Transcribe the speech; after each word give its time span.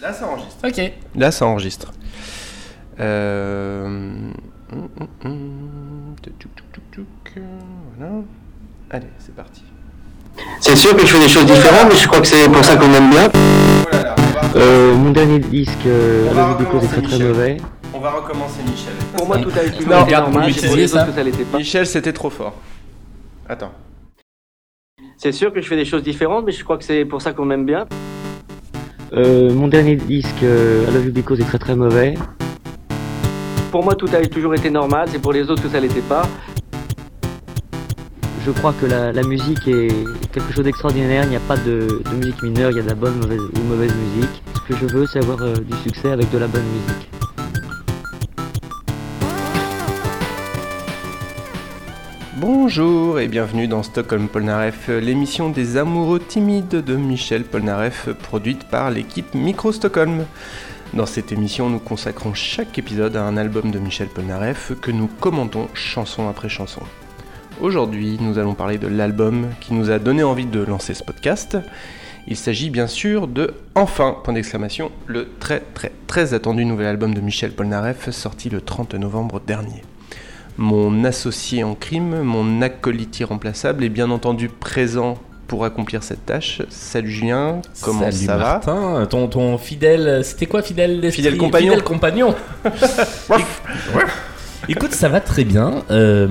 Là, 0.00 0.12
ça 0.12 0.26
enregistre. 0.26 0.66
Ok. 0.66 0.92
Là, 1.16 1.30
ça 1.30 1.46
enregistre. 1.46 1.92
Euh... 3.00 3.84
hum, 3.86 4.32
hum, 4.72 5.08
hum, 5.24 6.14
Voilà. 7.96 8.12
Allez, 8.90 9.06
c'est 9.18 9.34
parti. 9.34 9.62
C'est 10.60 10.76
sûr 10.76 10.96
que 10.96 11.02
je 11.02 11.12
fais 11.12 11.20
des 11.20 11.28
choses 11.28 11.46
différentes, 11.46 11.88
mais 11.90 11.96
je 11.96 12.06
crois 12.06 12.20
que 12.20 12.26
c'est 12.26 12.48
pour 12.48 12.64
ça 12.64 12.76
qu'on 12.76 12.88
m'aime 12.88 13.10
bien. 13.10 13.28
Va, 13.28 14.14
Euh, 14.56 14.94
mon 14.94 15.10
dernier 15.10 15.38
disque, 15.38 15.86
euh, 15.86 16.28
le 16.32 16.64
vidéo 16.64 16.80
est 16.82 16.86
très 16.88 17.02
très 17.02 17.18
mauvais. 17.18 17.56
On 18.02 18.04
va 18.04 18.10
recommencer 18.10 18.62
Michel. 18.68 18.94
Pour 19.16 19.28
moi, 19.28 19.38
tout 19.38 19.50
a 19.56 19.62
été 19.62 19.84
Non, 19.84 20.04
regarde, 20.04 20.32
normal, 20.32 20.50
les 20.50 20.88
ça. 20.88 21.02
autres 21.02 21.10
que 21.10 21.12
ça 21.14 21.22
l'était 21.22 21.44
pas. 21.44 21.58
Michel, 21.58 21.86
c'était 21.86 22.12
trop 22.12 22.30
fort. 22.30 22.54
Attends. 23.48 23.70
C'est 25.16 25.30
sûr 25.30 25.52
que 25.52 25.60
je 25.60 25.68
fais 25.68 25.76
des 25.76 25.84
choses 25.84 26.02
différentes, 26.02 26.44
mais 26.44 26.50
je 26.50 26.64
crois 26.64 26.78
que 26.78 26.84
c'est 26.84 27.04
pour 27.04 27.22
ça 27.22 27.32
qu'on 27.32 27.44
m'aime 27.44 27.64
bien. 27.64 27.86
Euh, 29.12 29.52
mon 29.52 29.68
dernier 29.68 29.94
disque, 29.94 30.42
euh, 30.42 30.84
I 30.88 30.94
Love 30.94 31.06
You 31.06 31.12
Because 31.12 31.38
est 31.40 31.44
très 31.44 31.60
très 31.60 31.76
mauvais. 31.76 32.14
Pour 33.70 33.84
moi, 33.84 33.94
tout 33.94 34.08
a 34.12 34.26
toujours 34.26 34.54
été 34.54 34.68
normal, 34.68 35.08
c'est 35.12 35.20
pour 35.20 35.32
les 35.32 35.48
autres 35.48 35.62
que 35.62 35.68
ça 35.68 35.78
l'était 35.78 36.00
pas. 36.00 36.22
Je 38.44 38.50
crois 38.50 38.74
que 38.80 38.86
la, 38.86 39.12
la 39.12 39.22
musique 39.22 39.68
est 39.68 39.92
quelque 40.32 40.52
chose 40.52 40.64
d'extraordinaire. 40.64 41.22
Il 41.22 41.30
n'y 41.30 41.36
a 41.36 41.40
pas 41.46 41.56
de, 41.56 42.02
de 42.10 42.16
musique 42.16 42.42
mineure, 42.42 42.72
il 42.72 42.78
y 42.78 42.80
a 42.80 42.82
de 42.82 42.88
la 42.88 42.96
bonne 42.96 43.14
mauvaise, 43.20 43.40
ou 43.40 43.60
mauvaise 43.68 43.94
musique. 43.94 44.42
Ce 44.56 44.60
que 44.72 44.76
je 44.76 44.86
veux, 44.92 45.06
c'est 45.06 45.20
avoir 45.20 45.40
euh, 45.42 45.54
du 45.54 45.76
succès 45.84 46.10
avec 46.10 46.28
de 46.32 46.38
la 46.38 46.48
bonne 46.48 46.64
musique. 46.64 47.08
Bonjour 52.42 53.20
et 53.20 53.28
bienvenue 53.28 53.68
dans 53.68 53.84
Stockholm 53.84 54.26
Polnareff, 54.26 54.88
l'émission 54.88 55.48
des 55.48 55.76
amoureux 55.76 56.18
timides 56.18 56.70
de 56.70 56.96
Michel 56.96 57.44
Polnareff, 57.44 58.08
produite 58.20 58.64
par 58.64 58.90
l'équipe 58.90 59.32
Micro 59.32 59.70
Stockholm. 59.70 60.26
Dans 60.92 61.06
cette 61.06 61.30
émission, 61.30 61.70
nous 61.70 61.78
consacrons 61.78 62.34
chaque 62.34 62.76
épisode 62.78 63.14
à 63.14 63.22
un 63.22 63.36
album 63.36 63.70
de 63.70 63.78
Michel 63.78 64.08
Polnareff 64.08 64.72
que 64.80 64.90
nous 64.90 65.06
commentons 65.06 65.68
chanson 65.72 66.28
après 66.28 66.48
chanson. 66.48 66.80
Aujourd'hui, 67.60 68.18
nous 68.20 68.38
allons 68.38 68.54
parler 68.54 68.78
de 68.78 68.88
l'album 68.88 69.46
qui 69.60 69.72
nous 69.72 69.92
a 69.92 70.00
donné 70.00 70.24
envie 70.24 70.46
de 70.46 70.64
lancer 70.64 70.94
ce 70.94 71.04
podcast. 71.04 71.58
Il 72.26 72.36
s'agit 72.36 72.70
bien 72.70 72.88
sûr 72.88 73.28
de 73.28 73.54
Enfin, 73.76 74.16
point 74.24 74.34
d'exclamation, 74.34 74.90
le 75.06 75.28
très 75.38 75.60
très 75.74 75.92
très 76.08 76.34
attendu 76.34 76.64
nouvel 76.64 76.88
album 76.88 77.14
de 77.14 77.20
Michel 77.20 77.52
Polnareff 77.52 78.10
sorti 78.10 78.50
le 78.50 78.60
30 78.60 78.94
novembre 78.94 79.38
dernier. 79.38 79.82
Mon 80.58 81.04
associé 81.04 81.64
en 81.64 81.74
crime, 81.74 82.22
mon 82.22 82.60
acolyte 82.62 83.20
irremplaçable 83.20 83.84
est 83.84 83.88
bien 83.88 84.10
entendu 84.10 84.48
présent 84.48 85.18
pour 85.46 85.64
accomplir 85.64 86.02
cette 86.02 86.26
tâche. 86.26 86.62
Salut 86.68 87.10
Julien, 87.10 87.62
comment 87.82 88.00
Salut 88.00 88.26
ça 88.26 88.36
Martin, 88.36 89.06
ton, 89.06 89.28
ton 89.28 89.58
fidèle, 89.58 90.24
c'était 90.24 90.46
quoi 90.46 90.62
fidèle 90.62 91.10
Fidèle 91.10 91.36
compagnon. 91.36 91.70
Fidèle 91.72 91.84
compagnon. 91.84 92.34
Écoute, 94.68 94.92
ça 94.92 95.08
va 95.08 95.20
très 95.20 95.44
bien. 95.44 95.82
Euh, 95.90 96.28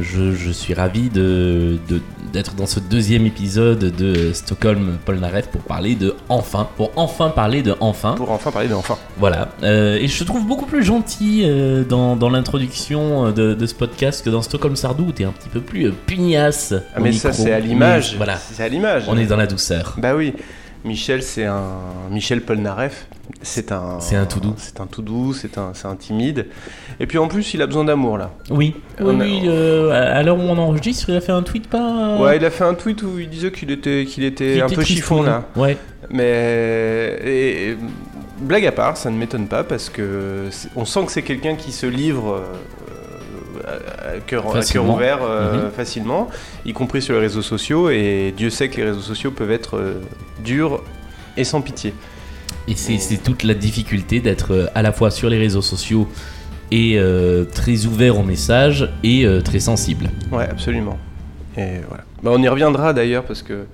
je, 0.00 0.32
je 0.32 0.50
suis 0.50 0.72
ravi 0.72 1.10
de, 1.10 1.78
de- 1.88 2.00
d'être 2.32 2.54
dans 2.54 2.64
ce 2.66 2.80
deuxième 2.80 3.26
épisode 3.26 3.78
de 3.94 4.32
Stockholm 4.32 4.96
Polnareff 5.04 5.48
pour 5.48 5.60
parler 5.60 5.94
de 5.94 6.14
enfin, 6.30 6.66
pour 6.76 6.90
enfin 6.96 7.28
parler 7.28 7.62
de 7.62 7.74
enfin. 7.80 8.14
Pour 8.16 8.30
enfin 8.30 8.50
parler 8.50 8.68
d'enfant. 8.68 8.98
Voilà. 9.18 9.48
Euh, 9.62 9.96
et 9.96 10.08
je 10.08 10.24
trouve 10.24 10.46
beaucoup 10.46 10.64
plus 10.66 10.82
gentil 10.84 11.42
euh, 11.44 11.84
dans, 11.84 12.16
dans 12.16 12.30
l'introduction 12.30 13.30
de, 13.30 13.52
de 13.52 13.66
ce 13.66 13.74
podcast 13.74 14.24
que 14.24 14.30
dans 14.30 14.42
Stockholm 14.42 14.74
Sardou 14.74 15.04
où 15.08 15.12
t'es 15.12 15.24
un 15.24 15.32
petit 15.32 15.50
peu 15.50 15.60
plus 15.60 15.92
pugnace. 15.92 16.72
Ah, 16.94 17.00
mais 17.00 17.12
ça 17.12 17.32
c'est 17.34 17.52
à 17.52 17.60
l'image. 17.60 18.14
Voilà. 18.16 18.36
C'est 18.36 18.62
à 18.62 18.68
l'image. 18.68 19.04
On 19.08 19.18
est 19.18 19.26
dans 19.26 19.36
la 19.36 19.46
douceur. 19.46 19.96
Bah 19.98 20.14
oui. 20.16 20.32
Michel, 20.86 21.22
c'est 21.22 21.44
un 21.44 21.62
Michel 22.10 22.40
Polnareff. 22.42 23.06
C'est 23.42 23.72
un. 23.72 23.98
C'est 24.00 24.16
un 24.16 24.24
tout 24.24 24.40
doux. 24.40 24.54
C'est 24.56 24.80
un 24.80 24.86
tout 24.86 25.02
doux. 25.02 25.32
C'est 25.34 25.58
un, 25.58 25.72
c'est 25.74 25.88
un 25.88 25.96
timide. 25.96 26.46
Et 27.00 27.06
puis 27.06 27.18
en 27.18 27.28
plus, 27.28 27.52
il 27.54 27.60
a 27.62 27.66
besoin 27.66 27.84
d'amour 27.84 28.16
là. 28.18 28.30
Oui, 28.50 28.74
oui, 29.00 29.06
a- 29.10 29.12
oui, 29.24 29.40
euh, 29.44 29.90
à 30.18 30.22
l'heure 30.22 30.38
où 30.38 30.42
on 30.42 30.56
enregistre, 30.58 31.10
il 31.10 31.16
a 31.16 31.20
fait 31.20 31.32
un 31.32 31.42
tweet 31.42 31.68
pas. 31.68 32.16
Ouais, 32.18 32.36
il 32.36 32.44
a 32.44 32.50
fait 32.50 32.64
un 32.64 32.74
tweet 32.74 33.02
où 33.02 33.18
il 33.18 33.28
disait 33.28 33.50
qu'il 33.52 33.70
était, 33.70 34.04
qu'il 34.06 34.24
était 34.24 34.60
un 34.62 34.66
était 34.66 34.76
peu 34.76 34.82
chiffon 34.84 35.22
là. 35.22 35.44
Ouais. 35.56 35.76
Mais 36.10 37.18
et- 37.24 37.70
et, 37.70 37.76
blague 38.40 38.66
à 38.66 38.72
part, 38.72 38.96
ça 38.96 39.10
ne 39.10 39.16
m'étonne 39.16 39.48
pas 39.48 39.64
parce 39.64 39.88
que 39.90 40.48
on 40.76 40.84
sent 40.84 41.06
que 41.06 41.12
c'est 41.12 41.22
quelqu'un 41.22 41.56
qui 41.56 41.72
se 41.72 41.86
livre 41.86 42.34
euh, 42.34 42.40
à, 43.66 43.70
à 44.16 44.18
cœur, 44.26 44.42
à 44.42 44.44
cœur 44.44 44.52
Facilement. 44.52 44.94
ouvert 44.94 45.18
euh, 45.22 45.64
Mhm. 45.64 45.70
facilement, 45.72 46.28
y 46.64 46.72
compris 46.72 47.02
sur 47.02 47.14
les 47.14 47.20
réseaux 47.20 47.42
sociaux. 47.42 47.90
Et 47.90 48.32
Dieu 48.36 48.50
sait 48.50 48.68
que 48.68 48.76
les 48.76 48.84
réseaux 48.84 49.00
sociaux 49.00 49.30
peuvent 49.30 49.50
être 49.50 49.76
euh, 49.76 50.00
durs 50.44 50.82
et 51.36 51.44
sans 51.44 51.60
pitié. 51.60 51.92
Et 52.68 52.74
c'est 52.74 53.18
toute 53.18 53.44
la 53.44 53.54
difficulté 53.54 54.20
d'être 54.20 54.52
euh, 54.52 54.66
à 54.74 54.82
la 54.82 54.92
fois 54.92 55.10
sur 55.10 55.28
les 55.30 55.38
réseaux 55.38 55.62
sociaux 55.62 56.08
et 56.72 56.94
euh, 56.98 57.44
très 57.44 57.86
ouvert 57.86 58.18
aux 58.18 58.24
messages 58.24 58.90
et 59.04 59.24
euh, 59.24 59.40
très 59.40 59.60
sensible. 59.60 60.10
Ouais, 60.32 60.48
absolument. 60.50 60.98
Et 61.56 61.78
voilà. 61.88 62.04
Bah, 62.22 62.30
on 62.34 62.42
y 62.42 62.48
reviendra 62.48 62.92
d'ailleurs 62.92 63.22
parce 63.24 63.42
que 63.42 63.66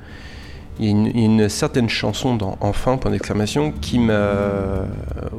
il 0.79 0.87
y, 0.87 0.89
a 0.89 0.93
une, 0.93 1.49
certaine 1.49 1.89
chanson 1.89 2.35
dans 2.35 2.57
Enfin 2.61 2.97
point 2.97 3.11
d'exclamation 3.11 3.73
qui 3.73 3.99
m'a 3.99 4.31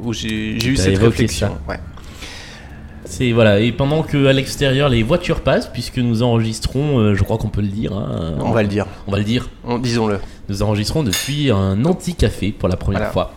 où 0.03 0.13
j'ai 0.13 0.55
eu 0.55 0.75
cette 0.77 0.97
réflexion. 0.99 1.47
ça. 1.47 1.71
Ouais. 1.71 1.79
C'est 3.15 3.31
voilà. 3.31 3.59
Et 3.59 3.71
pendant 3.71 4.01
que 4.01 4.25
à 4.25 4.33
l'extérieur 4.33 4.89
les 4.89 5.03
voitures 5.03 5.41
passent, 5.41 5.67
puisque 5.71 5.97
nous 5.99 6.23
enregistrons, 6.23 6.97
euh, 6.99 7.13
je 7.15 7.23
crois 7.23 7.37
qu'on 7.37 7.49
peut 7.49 7.61
le 7.61 7.67
dire. 7.67 7.93
hein, 7.95 8.35
On 8.39 8.51
va 8.51 8.63
le 8.63 8.67
dire. 8.67 8.87
On 9.07 9.11
va 9.11 9.19
le 9.19 9.23
dire. 9.23 9.49
On- 9.65 9.77
Disons-le. 9.77 10.19
Nous 10.49 10.63
enregistrons 10.63 11.03
depuis 11.03 11.51
un 11.51 11.85
anti-café 11.85 12.51
pour 12.51 12.69
la 12.69 12.75
première 12.75 12.99
Voilà. 13.01 13.11
fois. 13.11 13.33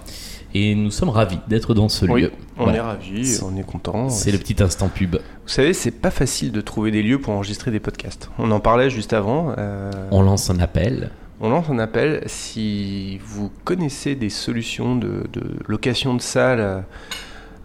Et 0.54 0.74
nous 0.74 0.90
sommes 0.90 1.10
ravis 1.10 1.38
d'être 1.48 1.74
dans 1.74 1.90
ce 1.90 2.06
Oui, 2.06 2.22
lieu. 2.22 2.32
on 2.56 2.64
Voilà. 2.64 2.78
est 2.78 2.80
ravis, 2.80 3.38
on 3.44 3.54
est 3.58 3.66
content. 3.66 4.08
C'est 4.08 4.32
le 4.32 4.38
petit 4.38 4.62
instant 4.62 4.88
pub. 4.88 5.16
Vous 5.16 5.20
savez, 5.48 5.74
c'est 5.74 5.90
pas 5.90 6.10
facile 6.10 6.52
de 6.52 6.62
trouver 6.62 6.90
des 6.90 7.02
lieux 7.02 7.20
pour 7.20 7.34
enregistrer 7.34 7.70
des 7.70 7.80
podcasts. 7.80 8.30
On 8.38 8.50
en 8.50 8.60
parlait 8.60 8.88
juste 8.88 9.12
avant. 9.12 9.52
euh, 9.58 9.90
On 10.10 10.22
lance 10.22 10.48
un 10.48 10.58
appel. 10.58 11.10
on 11.42 11.50
lance 11.50 11.66
un 11.68 11.78
appel. 11.78 12.22
Si 12.24 13.18
vous 13.26 13.50
connaissez 13.64 14.14
des 14.14 14.30
solutions 14.30 14.96
de, 14.96 15.24
de 15.34 15.42
location 15.68 16.14
de 16.14 16.22
salles 16.22 16.84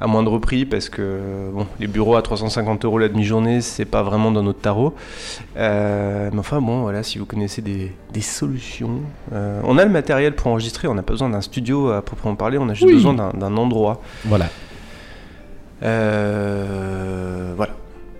à 0.01 0.07
moindre 0.07 0.39
prix, 0.39 0.65
parce 0.65 0.89
que 0.89 1.49
bon, 1.53 1.67
les 1.79 1.85
bureaux 1.87 2.15
à 2.15 2.21
350 2.23 2.85
euros 2.85 2.97
la 2.97 3.07
demi-journée, 3.07 3.61
c'est 3.61 3.85
pas 3.85 4.01
vraiment 4.01 4.31
dans 4.31 4.41
notre 4.41 4.59
tarot. 4.59 4.95
Euh, 5.57 6.29
mais 6.33 6.39
enfin, 6.39 6.59
bon, 6.59 6.81
voilà, 6.81 7.03
si 7.03 7.19
vous 7.19 7.25
connaissez 7.27 7.61
des, 7.61 7.91
des 8.11 8.21
solutions. 8.21 9.01
euh, 9.31 9.61
on 9.63 9.77
a 9.77 9.85
le 9.85 9.91
matériel 9.91 10.33
pour 10.35 10.47
enregistrer, 10.47 10.87
on 10.87 10.95
n'a 10.95 11.03
pas 11.03 11.13
besoin 11.13 11.29
d'un 11.29 11.41
studio 11.41 11.91
à 11.91 12.01
proprement 12.01 12.35
parler, 12.35 12.57
on 12.57 12.67
a 12.67 12.73
juste 12.73 12.87
Oui. 12.87 12.93
besoin 12.95 13.13
d'un 13.13 13.57
endroit. 13.57 14.01
Voilà. 14.25 14.49
Euh, 15.83 17.53
voilà, 17.55 17.73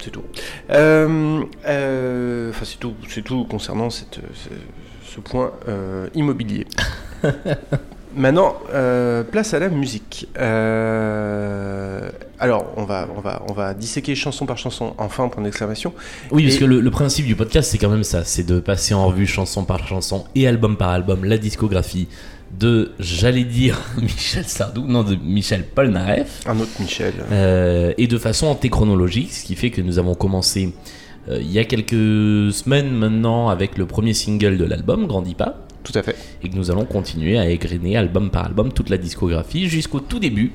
c'est 0.03 0.11
tout. 0.11 0.23
Enfin, 0.69 2.65
c'est 2.65 2.79
tout, 2.79 2.93
c'est 3.09 3.23
tout 3.23 3.43
concernant 3.45 3.89
cette, 3.89 4.19
ce, 4.35 4.49
ce 5.15 5.19
point 5.19 5.51
immobilier. 6.13 6.65
Maintenant, 8.15 8.55
euh, 8.73 9.23
place 9.23 9.53
à 9.53 9.59
la 9.59 9.69
musique. 9.69 10.27
Euh, 10.37 12.09
alors, 12.39 12.73
on 12.75 12.83
va, 12.83 13.07
on 13.15 13.21
va, 13.21 13.41
on 13.49 13.53
va 13.53 13.73
disséquer 13.73 14.15
chanson 14.15 14.45
par 14.45 14.57
chanson. 14.57 14.93
Enfin, 14.97 15.27
point 15.29 15.43
d'exclamation. 15.43 15.93
Oui, 16.31 16.43
parce 16.43 16.57
que 16.57 16.65
le, 16.65 16.81
le 16.81 16.91
principe 16.91 17.25
du 17.25 17.35
podcast, 17.35 17.71
c'est 17.71 17.77
quand 17.77 17.89
même 17.89 18.03
ça, 18.03 18.23
c'est 18.23 18.43
de 18.45 18.59
passer 18.59 18.93
en 18.93 19.07
revue 19.07 19.27
chanson 19.27 19.63
par 19.63 19.87
chanson 19.87 20.25
et 20.35 20.47
album 20.47 20.77
par 20.77 20.89
album 20.89 21.23
la 21.25 21.37
discographie 21.37 22.07
de, 22.59 22.91
j'allais 22.99 23.45
dire, 23.45 23.79
Michel 24.01 24.45
Sardou, 24.45 24.85
non, 24.85 25.03
de 25.03 25.15
Michel 25.15 25.63
Polnareff, 25.63 26.41
Un 26.45 26.59
autre 26.59 26.71
Michel. 26.79 27.13
euh, 27.31 27.93
et 27.97 28.07
de 28.07 28.17
façon 28.17 28.47
antéchronologique, 28.47 29.31
ce 29.31 29.45
qui 29.45 29.55
fait 29.55 29.69
que 29.69 29.81
nous 29.81 29.99
avons 29.99 30.15
commencé 30.15 30.73
il 31.29 31.51
y 31.51 31.59
a 31.59 31.63
quelques 31.65 32.51
semaines 32.51 32.89
maintenant 32.91 33.47
avec 33.49 33.77
le 33.77 33.85
premier 33.85 34.15
single 34.15 34.57
de 34.57 34.65
l'album, 34.65 35.05
Grandis 35.05 35.35
pas, 35.35 35.59
Tout 35.83 35.93
à 35.95 36.03
fait. 36.03 36.15
et 36.43 36.49
que 36.49 36.55
nous 36.55 36.69
allons 36.71 36.85
continuer 36.85 37.37
à 37.39 37.49
égrener 37.49 37.97
album 37.97 38.29
par 38.29 38.45
album 38.45 38.71
toute 38.71 38.89
la 38.89 38.97
discographie 38.97 39.67
jusqu'au 39.67 39.99
tout 39.99 40.19
début. 40.19 40.51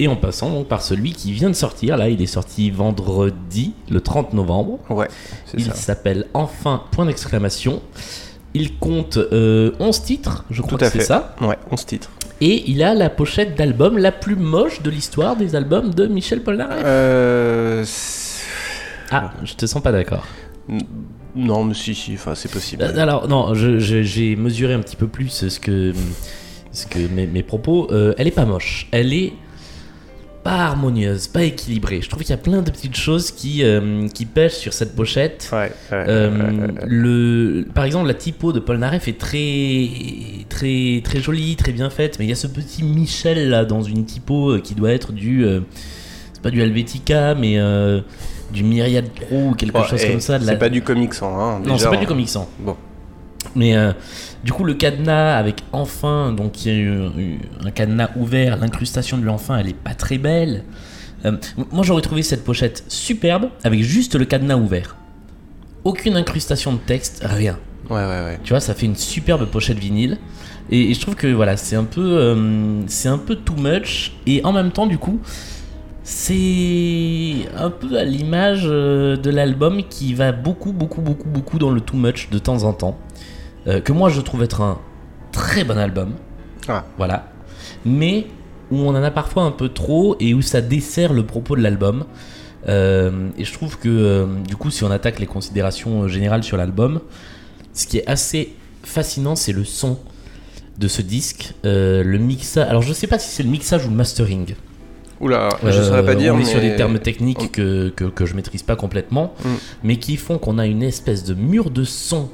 Et 0.00 0.08
en 0.08 0.16
passant 0.16 0.50
donc 0.50 0.66
par 0.66 0.82
celui 0.82 1.12
qui 1.12 1.32
vient 1.32 1.48
de 1.48 1.54
sortir, 1.54 1.96
là 1.96 2.08
il 2.08 2.20
est 2.20 2.26
sorti 2.26 2.70
vendredi, 2.70 3.74
le 3.88 4.00
30 4.00 4.32
novembre. 4.34 4.80
Ouais, 4.90 5.06
c'est 5.46 5.58
Il 5.60 5.72
s'appelle 5.72 6.26
Enfin 6.34 6.82
point 6.90 7.06
d'exclamation. 7.06 7.80
Il 8.54 8.76
compte 8.78 9.16
euh, 9.16 9.72
11 9.80 10.02
titres, 10.02 10.44
je 10.50 10.62
crois 10.62 10.78
Tout 10.78 10.84
à 10.84 10.90
que 10.90 10.98
c'est 10.98 11.04
ça. 11.04 11.36
Ouais, 11.40 11.56
11 11.70 11.86
titres. 11.86 12.10
Et 12.40 12.68
il 12.70 12.82
a 12.82 12.94
la 12.94 13.10
pochette 13.10 13.56
d'album 13.56 13.96
la 13.98 14.10
plus 14.10 14.34
moche 14.36 14.82
de 14.82 14.90
l'histoire 14.90 15.36
des 15.36 15.54
albums 15.54 15.94
de 15.94 16.06
Michel 16.06 16.42
Polnareff. 16.42 16.82
Euh, 16.84 17.84
Ah, 19.12 19.32
je 19.44 19.54
te 19.54 19.66
sens 19.66 19.80
pas 19.82 19.92
d'accord. 19.92 20.26
Non, 21.36 21.64
mais 21.64 21.74
si, 21.74 21.94
si, 21.94 22.14
enfin, 22.14 22.34
c'est 22.34 22.50
possible. 22.50 22.82
Euh, 22.82 22.96
Alors, 22.96 23.28
non, 23.28 23.54
j'ai 23.54 24.36
mesuré 24.36 24.74
un 24.74 24.80
petit 24.80 24.96
peu 24.96 25.06
plus 25.08 25.48
ce 25.48 25.58
que, 25.60 25.92
ce 26.72 26.86
que 26.86 26.98
mes, 26.98 27.26
mes 27.26 27.42
propos. 27.42 27.88
Euh, 27.90 28.14
elle 28.18 28.26
est 28.28 28.32
pas 28.32 28.44
moche. 28.44 28.86
Elle 28.92 29.12
est 29.12 29.32
pas 30.44 30.66
harmonieuse, 30.66 31.26
pas 31.28 31.42
équilibrée. 31.44 32.02
Je 32.02 32.10
trouve 32.10 32.22
qu'il 32.22 32.30
y 32.30 32.34
a 32.34 32.36
plein 32.36 32.60
de 32.60 32.70
petites 32.70 32.96
choses 32.98 33.30
qui, 33.30 33.64
euh, 33.64 34.06
qui 34.08 34.26
pêchent 34.26 34.58
sur 34.58 34.74
cette 34.74 34.94
pochette. 34.94 35.48
Ouais, 35.52 35.72
ouais, 35.90 36.04
Euh, 36.06 36.30
ouais, 36.30 36.60
ouais, 36.60 36.66
ouais. 36.66 36.84
le, 36.86 37.66
par 37.74 37.84
exemple, 37.84 38.06
la 38.08 38.14
typo 38.14 38.52
de 38.52 38.60
Paul 38.60 38.76
Naref 38.76 39.08
est 39.08 39.18
très, 39.18 39.88
très, 40.50 41.00
très 41.02 41.20
jolie, 41.20 41.56
très 41.56 41.72
bien 41.72 41.88
faite, 41.88 42.18
mais 42.18 42.26
il 42.26 42.28
y 42.28 42.32
a 42.32 42.36
ce 42.36 42.46
petit 42.46 42.82
Michel 42.82 43.48
là 43.48 43.64
dans 43.64 43.82
une 43.82 44.04
typo 44.04 44.58
qui 44.62 44.74
doit 44.74 44.92
être 44.92 45.12
du, 45.12 45.46
euh, 45.46 45.60
c'est 46.34 46.42
pas 46.42 46.50
du 46.50 46.60
Helvetica, 46.60 47.34
mais 47.34 47.58
euh, 47.58 48.02
du 48.54 48.64
Myriad 48.64 49.08
Pro 49.10 49.50
ou 49.50 49.54
quelque 49.54 49.82
chose 49.84 50.04
comme 50.04 50.20
ça. 50.20 50.38
de 50.38 50.44
C'est 50.44 50.52
la- 50.52 50.56
pas 50.58 50.68
du 50.70 50.80
Comic 50.82 51.10
hein, 51.22 51.60
non, 51.64 51.76
c'est 51.76 51.88
pas 51.90 51.96
du 51.96 52.04
hein. 52.04 52.08
Comic 52.08 52.28
Sans. 52.28 52.48
Bon. 52.60 52.76
Mais 53.54 53.76
euh, 53.76 53.92
du 54.42 54.52
coup, 54.52 54.64
le 54.64 54.74
cadenas 54.74 55.36
avec 55.36 55.56
enfin, 55.72 56.32
donc 56.32 56.64
il 56.64 56.72
y 56.72 56.74
a 56.74 56.78
eu, 56.78 56.90
eu 57.18 57.38
un 57.64 57.70
cadenas 57.70 58.08
ouvert, 58.16 58.56
l'incrustation 58.56 59.18
de 59.18 59.24
l'enfant, 59.24 59.54
elle 59.56 59.68
est 59.68 59.74
pas 59.76 59.94
très 59.94 60.16
belle. 60.18 60.64
Euh, 61.26 61.32
moi, 61.72 61.84
j'aurais 61.84 62.02
trouvé 62.02 62.22
cette 62.22 62.42
pochette 62.44 62.84
superbe 62.88 63.48
avec 63.62 63.82
juste 63.82 64.14
le 64.14 64.24
cadenas 64.24 64.56
ouvert. 64.56 64.96
Aucune 65.84 66.16
incrustation 66.16 66.72
de 66.72 66.78
texte, 66.78 67.20
rien. 67.24 67.58
Ouais, 67.90 67.96
ouais, 67.96 68.24
ouais. 68.24 68.38
Tu 68.42 68.50
vois, 68.54 68.60
ça 68.60 68.72
fait 68.74 68.86
une 68.86 68.96
superbe 68.96 69.44
pochette 69.46 69.78
vinyle. 69.78 70.16
Et, 70.70 70.90
et 70.90 70.94
je 70.94 71.00
trouve 71.00 71.14
que 71.14 71.26
voilà, 71.26 71.58
c'est 71.58 71.76
un 71.76 71.84
peu, 71.84 72.00
euh, 72.00 72.80
c'est 72.86 73.08
un 73.08 73.18
peu 73.18 73.36
too 73.36 73.54
much. 73.56 74.14
Et 74.26 74.42
en 74.44 74.52
même 74.52 74.70
temps, 74.72 74.86
du 74.86 74.96
coup, 74.96 75.20
c'est 76.04 77.48
un 77.56 77.70
peu 77.70 77.98
à 77.98 78.04
l'image 78.04 78.64
euh, 78.66 79.16
de 79.16 79.30
l'album 79.30 79.82
qui 79.88 80.12
va 80.12 80.32
beaucoup, 80.32 80.72
beaucoup, 80.72 81.00
beaucoup, 81.00 81.28
beaucoup 81.28 81.58
dans 81.58 81.70
le 81.70 81.80
too 81.80 81.96
much 81.96 82.28
de 82.30 82.38
temps 82.38 82.62
en 82.64 82.74
temps. 82.74 82.98
Euh, 83.66 83.80
que 83.80 83.92
moi, 83.92 84.10
je 84.10 84.20
trouve 84.20 84.42
être 84.42 84.60
un 84.60 84.78
très 85.32 85.64
bon 85.64 85.78
album. 85.78 86.12
Ah. 86.68 86.84
Voilà. 86.98 87.32
Mais 87.84 88.26
où 88.70 88.78
on 88.78 88.90
en 88.90 89.02
a 89.02 89.10
parfois 89.10 89.44
un 89.44 89.50
peu 89.50 89.70
trop 89.70 90.16
et 90.20 90.34
où 90.34 90.42
ça 90.42 90.60
dessert 90.60 91.14
le 91.14 91.24
propos 91.24 91.56
de 91.56 91.62
l'album. 91.62 92.04
Euh, 92.68 93.30
et 93.38 93.44
je 93.44 93.52
trouve 93.52 93.78
que 93.78 93.88
euh, 93.88 94.26
du 94.46 94.56
coup, 94.56 94.70
si 94.70 94.84
on 94.84 94.90
attaque 94.90 95.18
les 95.20 95.26
considérations 95.26 96.06
générales 96.08 96.44
sur 96.44 96.56
l'album, 96.56 97.00
ce 97.72 97.86
qui 97.86 97.98
est 97.98 98.06
assez 98.06 98.54
fascinant, 98.82 99.36
c'est 99.36 99.52
le 99.52 99.64
son 99.64 99.98
de 100.78 100.88
ce 100.88 101.02
disque, 101.02 101.54
le 101.62 102.18
mixage. 102.18 102.68
Alors, 102.68 102.82
je 102.82 102.92
sais 102.92 103.06
pas 103.06 103.18
si 103.18 103.30
c'est 103.30 103.42
le 103.42 103.48
mixage 103.48 103.86
ou 103.86 103.90
le 103.90 103.96
mastering. 103.96 104.54
Oula, 105.20 105.48
je 105.62 105.68
Euh, 105.68 105.84
saurais 105.84 106.04
pas 106.04 106.14
dire. 106.14 106.34
On 106.34 106.38
est 106.38 106.40
mais... 106.40 106.44
sur 106.44 106.60
des 106.60 106.74
termes 106.76 106.98
techniques 106.98 107.38
on- 107.42 107.48
que, 107.48 107.88
que, 107.90 108.04
que 108.04 108.26
je 108.26 108.34
maîtrise 108.34 108.62
pas 108.62 108.76
complètement, 108.76 109.34
Mm. 109.44 109.48
mais 109.84 109.96
qui 109.96 110.16
font 110.16 110.38
qu'on 110.38 110.58
a 110.58 110.66
une 110.66 110.82
espèce 110.82 111.24
de 111.24 111.34
mur 111.34 111.70
de 111.70 111.84
son 111.84 112.30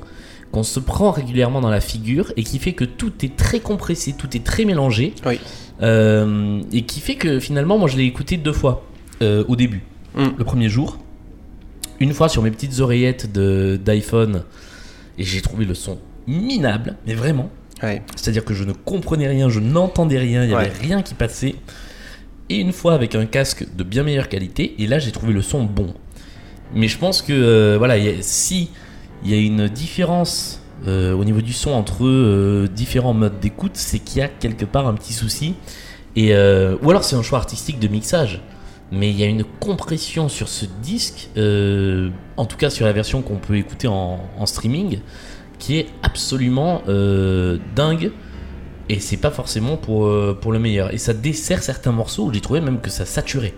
qu'on 0.53 0.63
se 0.65 0.81
prend 0.81 1.13
régulièrement 1.13 1.61
dans 1.61 1.71
la 1.71 1.81
figure 1.81 2.33
et 2.37 2.43
qui 2.43 2.59
fait 2.59 2.73
que 2.73 2.85
tout 2.85 3.13
est 3.25 3.37
très 3.37 3.61
compressé, 3.61 4.15
tout 4.19 4.37
est 4.37 4.43
très 4.45 4.65
mélangé. 4.65 5.15
Oui. 5.25 5.39
Euh, 5.83 6.61
et 6.73 6.83
qui 6.83 7.01
fait 7.01 7.15
que 7.15 7.39
finalement, 7.39 7.79
moi 7.79 7.89
je 7.89 7.97
l'ai 7.97 8.05
écouté 8.05 8.37
deux 8.37 8.53
fois 8.53 8.85
euh, 9.23 9.45
au 9.49 9.55
début. 9.57 9.83
Mm. 10.17 10.27
Le 10.39 10.45
premier 10.45 10.69
jour, 10.69 10.99
une 12.01 12.13
fois 12.15 12.29
sur 12.29 12.43
mes 12.43 12.51
petites 12.51 12.81
oreillettes 12.81 13.31
d'iPhone, 13.33 14.43
et 15.19 15.25
j'ai 15.25 15.41
trouvé 15.43 15.65
le 15.67 15.75
son 15.75 15.99
minable, 16.27 16.97
mais 17.07 17.15
vraiment. 17.15 17.51
Ouais. 17.83 18.03
C'est-à-dire 18.17 18.45
que 18.45 18.53
je 18.55 18.65
ne 18.65 18.73
comprenais 18.73 19.29
rien, 19.29 19.49
je 19.49 19.61
n'entendais 19.61 20.19
rien, 20.19 20.43
il 20.45 20.49
n'y 20.49 20.55
avait 20.55 20.65
Ouais. 20.67 20.73
rien 20.81 21.03
qui 21.03 21.15
passait. 21.15 21.55
Et 22.51 22.57
une 22.57 22.73
fois 22.73 22.95
avec 22.95 23.15
un 23.15 23.27
casque 23.27 23.65
de 23.77 23.85
bien 23.85 24.03
meilleure 24.03 24.29
qualité, 24.29 24.75
et 24.81 24.89
là 24.89 24.99
j'ai 24.99 25.13
trouvé 25.13 25.33
le 25.33 25.41
son 25.41 25.63
bon. 25.63 25.95
Mais 26.75 26.89
je 26.89 26.99
pense 26.99 27.23
que 27.23 27.33
euh, 27.33 27.77
voilà, 27.79 27.95
si 28.23 28.71
il 29.25 29.31
y 29.31 29.35
a 29.35 29.39
une 29.39 29.69
différence 29.69 30.61
euh, 30.89 31.13
au 31.13 31.25
niveau 31.25 31.43
du 31.43 31.53
son 31.53 31.71
entre 31.71 32.05
euh, 32.05 32.67
différents 32.67 33.15
modes 33.15 33.39
d'écoute, 33.39 33.73
c'est 33.75 34.01
qu'il 34.01 34.19
y 34.19 34.23
a 34.23 34.29
quelque 34.29 34.65
part 34.65 34.89
un 34.89 34.95
petit 34.95 35.13
souci. 35.13 35.55
Et 36.17 36.35
ou 36.35 36.91
alors 36.91 37.05
c'est 37.05 37.15
un 37.15 37.23
choix 37.23 37.39
artistique 37.39 37.79
de 37.79 37.87
mixage. 37.87 38.41
Mais 38.91 39.11
il 39.11 39.17
y 39.17 39.23
a 39.23 39.27
une 39.27 39.45
compression 39.45 40.29
sur 40.29 40.49
ce 40.49 40.67
disque, 40.83 41.29
en 42.37 42.47
tout 42.47 42.57
cas 42.57 42.69
sur 42.69 42.85
la 42.85 42.93
version 42.93 43.23
qu'on 43.23 43.37
peut 43.37 43.55
écouter 43.55 43.87
en, 43.87 44.19
streaming, 44.45 44.99
qui 45.61 45.79
est 45.79 45.87
absolument 46.03 46.83
dingue. 47.77 48.11
Et 48.93 48.99
c'est 48.99 49.17
pas 49.19 49.31
forcément 49.31 49.77
pour, 49.77 50.07
euh, 50.07 50.37
pour 50.41 50.53
le 50.53 50.59
meilleur. 50.59 50.93
Et 50.93 50.99
ça 50.99 51.13
dessert 51.15 51.63
certains 51.63 51.93
morceaux 51.93 52.25
où 52.27 52.33
j'ai 52.33 52.41
trouvé 52.41 52.61
même 52.61 52.81
que 52.81 52.91
ça 52.91 53.07
saturait. 53.07 53.55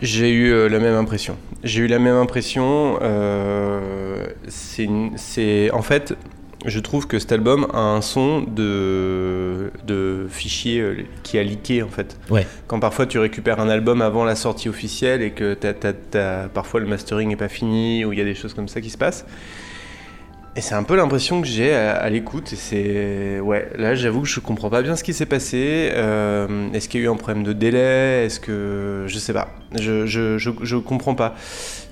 J'ai 0.00 0.30
eu 0.32 0.50
euh, 0.52 0.68
la 0.68 0.80
même 0.80 0.96
impression. 0.96 1.36
J'ai 1.62 1.82
eu 1.82 1.86
la 1.86 2.00
même 2.00 2.16
impression. 2.16 2.98
euh, 3.02 4.26
c'est, 4.48 5.70
en 5.70 5.82
fait, 5.82 6.14
je 6.66 6.80
trouve 6.80 7.06
que 7.06 7.20
cet 7.20 7.30
album 7.30 7.68
a 7.72 7.78
un 7.78 8.00
son 8.00 8.40
de, 8.40 9.70
de 9.86 10.26
fichier 10.28 11.06
qui 11.22 11.38
a 11.38 11.42
leaké 11.44 11.82
en 11.84 11.88
fait. 11.88 12.16
Ouais. 12.30 12.46
Quand 12.66 12.80
parfois 12.80 13.06
tu 13.06 13.18
récupères 13.20 13.60
un 13.60 13.68
album 13.68 14.02
avant 14.02 14.24
la 14.24 14.34
sortie 14.34 14.68
officielle 14.68 15.22
et 15.22 15.30
que 15.30 15.54
t'as- 15.54 15.74
t'as- 15.74 16.48
parfois 16.48 16.80
le 16.80 16.86
mastering 16.86 17.28
n'est 17.28 17.36
pas 17.36 17.48
fini 17.48 18.04
ou 18.04 18.12
il 18.12 18.18
y 18.18 18.22
a 18.22 18.24
des 18.24 18.34
choses 18.34 18.54
comme 18.54 18.68
ça 18.68 18.80
qui 18.80 18.90
se 18.90 18.98
passent. 18.98 19.24
Et 20.54 20.60
c'est 20.60 20.74
un 20.74 20.82
peu 20.82 20.96
l'impression 20.96 21.40
que 21.40 21.46
j'ai 21.46 21.74
à, 21.74 21.94
à 21.96 22.10
l'écoute. 22.10 22.52
Et 22.52 22.56
c'est 22.56 23.40
ouais, 23.40 23.70
là 23.78 23.94
j'avoue 23.94 24.20
que 24.20 24.28
je 24.28 24.38
comprends 24.38 24.68
pas 24.68 24.82
bien 24.82 24.96
ce 24.96 25.02
qui 25.02 25.14
s'est 25.14 25.24
passé. 25.24 25.90
Euh, 25.94 26.46
est-ce 26.74 26.90
qu'il 26.90 27.00
y 27.00 27.04
a 27.04 27.06
eu 27.06 27.10
un 27.10 27.16
problème 27.16 27.42
de 27.42 27.54
délai 27.54 28.26
Est-ce 28.26 28.38
que 28.38 29.04
je 29.06 29.18
sais 29.18 29.32
pas 29.32 29.48
Je 29.80 30.04
je, 30.06 30.36
je, 30.36 30.50
je 30.62 30.76
comprends 30.76 31.14
pas. 31.14 31.34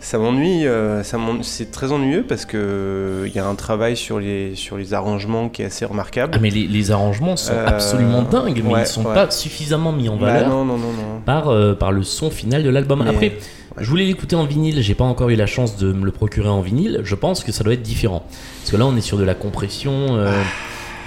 Ça 0.02 0.18
m'ennuie. 0.18 0.66
euh, 0.66 1.02
c'est 1.42 1.70
très 1.70 1.90
ennuyeux 1.90 2.22
parce 2.28 2.44
que 2.44 3.24
il 3.26 3.32
y 3.34 3.38
a 3.38 3.46
un 3.46 3.54
travail 3.54 3.96
sur 3.96 4.20
les 4.20 4.54
sur 4.56 4.76
les 4.76 4.92
arrangements 4.92 5.48
qui 5.48 5.62
est 5.62 5.66
assez 5.66 5.86
remarquable. 5.86 6.32
Ah, 6.36 6.38
mais 6.38 6.50
les, 6.50 6.66
les 6.66 6.90
arrangements 6.90 7.36
sont 7.36 7.54
Euh, 7.54 7.66
absolument 7.66 8.22
dingues, 8.22 8.60
mais 8.62 8.72
ouais, 8.74 8.80
ils 8.82 8.86
sont 8.86 9.06
ouais. 9.06 9.14
pas 9.14 9.30
suffisamment 9.30 9.92
mis 9.92 10.10
en 10.10 10.16
Bah 10.16 10.32
valeur 10.34 10.48
non 10.50 10.66
non 10.66 10.76
non 10.76 10.92
non. 10.92 11.20
par, 11.24 11.50
par 11.78 11.92
le 11.92 12.02
son 12.02 12.30
final 12.30 12.62
de 12.62 12.68
l'album. 12.68 13.02
Mais- 13.04 13.08
Après, 13.10 13.32
je 13.78 13.88
voulais 13.88 14.04
l'écouter 14.04 14.36
en 14.36 14.44
vinyle, 14.44 14.82
j'ai 14.82 14.94
pas 14.94 15.04
encore 15.04 15.30
eu 15.30 15.36
la 15.36 15.46
chance 15.46 15.76
de 15.76 15.92
me 15.92 16.04
le 16.04 16.10
procurer 16.12 16.48
en 16.48 16.60
vinyle. 16.60 17.00
Je 17.04 17.14
pense 17.14 17.44
que 17.44 17.52
ça 17.52 17.64
doit 17.64 17.74
être 17.74 17.82
différent. 17.82 18.24
Parce 18.60 18.70
que 18.72 18.76
là, 18.76 18.86
on 18.86 18.96
est 18.96 19.00
sur 19.00 19.16
de 19.18 19.24
la 19.24 19.34
compression 19.34 20.16
euh, 20.16 20.32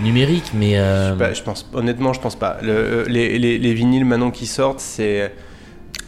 numérique, 0.01 0.51
mais. 0.53 0.73
euh, 0.77 1.13
Bah, 1.15 1.33
je 1.33 1.41
pense 1.43 1.69
honnêtement 1.73 2.13
je 2.13 2.21
pense 2.21 2.35
pas. 2.35 2.57
Le- 2.61 3.05
les, 3.07 3.37
les, 3.37 3.57
les 3.57 3.73
vinyles 3.73 4.05
maintenant 4.05 4.31
qui 4.31 4.45
sortent 4.47 4.79
c'est 4.79 5.31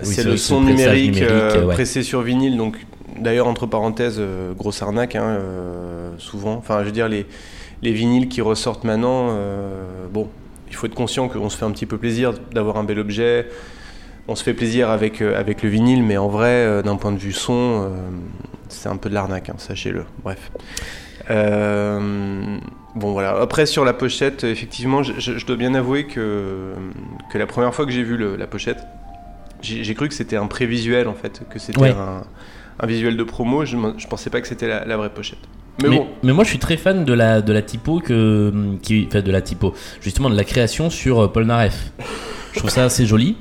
Oui, 0.02 0.06
c'est 0.08 0.14
c'est 0.14 0.24
le 0.24 0.38
son 0.38 0.62
numérique, 0.62 1.14
numérique, 1.16 1.32
euh, 1.32 1.66
ouais. 1.66 1.74
pressé 1.76 2.04
sur 2.04 2.22
vinyle 2.22 2.58
donc 2.58 2.78
d'ailleurs 3.20 3.48
entre 3.48 3.66
parenthèses 3.66 4.18
euh, 4.20 4.54
grosse 4.54 4.82
arnaque 4.82 5.16
hein, 5.16 5.24
euh, 5.40 6.10
souvent. 6.18 6.54
Enfin 6.56 6.80
je 6.82 6.86
veux 6.86 6.92
dire 6.92 7.08
les 7.08 7.26
les 7.82 7.92
vinyles 7.94 8.28
qui 8.28 8.42
ressortent 8.42 8.84
maintenant 8.86 9.28
euh, 9.30 9.84
bon 10.12 10.28
il 10.70 10.76
faut 10.76 10.88
être 10.88 10.96
conscient 10.96 11.28
qu'on 11.30 11.50
se 11.50 11.56
fait 11.58 11.66
un 11.66 11.72
petit 11.72 11.86
peu 11.86 11.98
plaisir 11.98 12.34
d'avoir 12.54 12.78
un 12.78 12.84
bel 12.84 13.00
objet. 13.00 13.48
On 14.28 14.36
se 14.36 14.44
fait 14.44 14.54
plaisir 14.56 14.90
avec, 14.90 15.22
euh, 15.22 15.40
avec 15.40 15.62
le 15.62 15.70
vinyle, 15.70 16.02
mais 16.04 16.18
en 16.18 16.28
vrai, 16.28 16.48
euh, 16.50 16.82
d'un 16.82 16.96
point 16.96 17.12
de 17.12 17.18
vue 17.20 17.32
son, 17.34 17.54
euh, 17.86 17.90
c'est 18.70 18.90
un 18.90 18.98
peu 18.98 19.10
de 19.10 19.14
l'arnaque, 19.14 19.50
hein, 19.50 19.56
sachez-le. 19.58 20.04
Bref. 20.24 20.52
Euh, 21.30 22.58
bon, 22.96 23.12
voilà. 23.12 23.38
Après, 23.40 23.66
sur 23.66 23.86
la 23.86 23.94
pochette, 23.94 24.44
effectivement, 24.44 25.04
je, 25.04 25.14
je- 25.20 25.38
je 25.38 25.46
dois 25.46 25.56
bien 25.56 25.74
avouer 25.76 26.06
que, 26.06 26.74
que 27.32 27.38
la 27.38 27.46
première 27.48 27.74
fois 27.74 27.86
que 27.86 27.92
j'ai 27.92 28.04
vu 28.04 28.18
le- 28.18 28.36
la 28.36 28.48
pochette, 28.48 28.80
j'ai 29.62 29.94
cru 29.96 30.08
que 30.08 30.14
c'était 30.14 30.36
un 30.38 30.48
prévisuel, 30.48 31.08
en 31.08 31.14
fait, 31.14 31.42
que 31.50 31.60
c'était 31.60 31.80
Ouais. 31.80 31.92
un, 31.92 32.24
un 32.80 32.88
visuel 32.88 33.18
de 33.18 33.24
promo. 33.24 33.66
Je, 33.66 33.78
je 33.98 34.08
pensais 34.08 34.30
pas 34.30 34.42
que 34.42 34.48
c'était 34.48 34.68
la, 34.68 34.86
la 34.86 34.98
vraie 34.98 35.10
pochette. 35.10 35.40
Mais, 35.84 35.90
Mais, 35.90 35.98
bon, 35.98 36.08
mais 36.24 36.32
moi 36.32 36.46
je 36.46 36.50
suis 36.50 36.60
très 36.60 36.78
fan 36.78 37.04
de 37.04 37.14
la, 37.14 37.42
de 37.42 37.52
la 37.52 37.62
typo 37.62 38.00
que, 38.00 38.54
qui, 38.82 39.06
enfin 39.10 39.22
de 39.22 39.32
la 39.32 39.42
typo, 39.42 39.74
justement 40.02 40.30
de 40.30 40.36
la 40.38 40.46
création 40.46 40.90
sur 40.90 41.30
Paul 41.34 41.44
Naref. 41.46 41.92
Je 42.54 42.60
trouve 42.60 42.70
ça 42.70 42.86
assez 42.86 43.06
joli. 43.06 43.36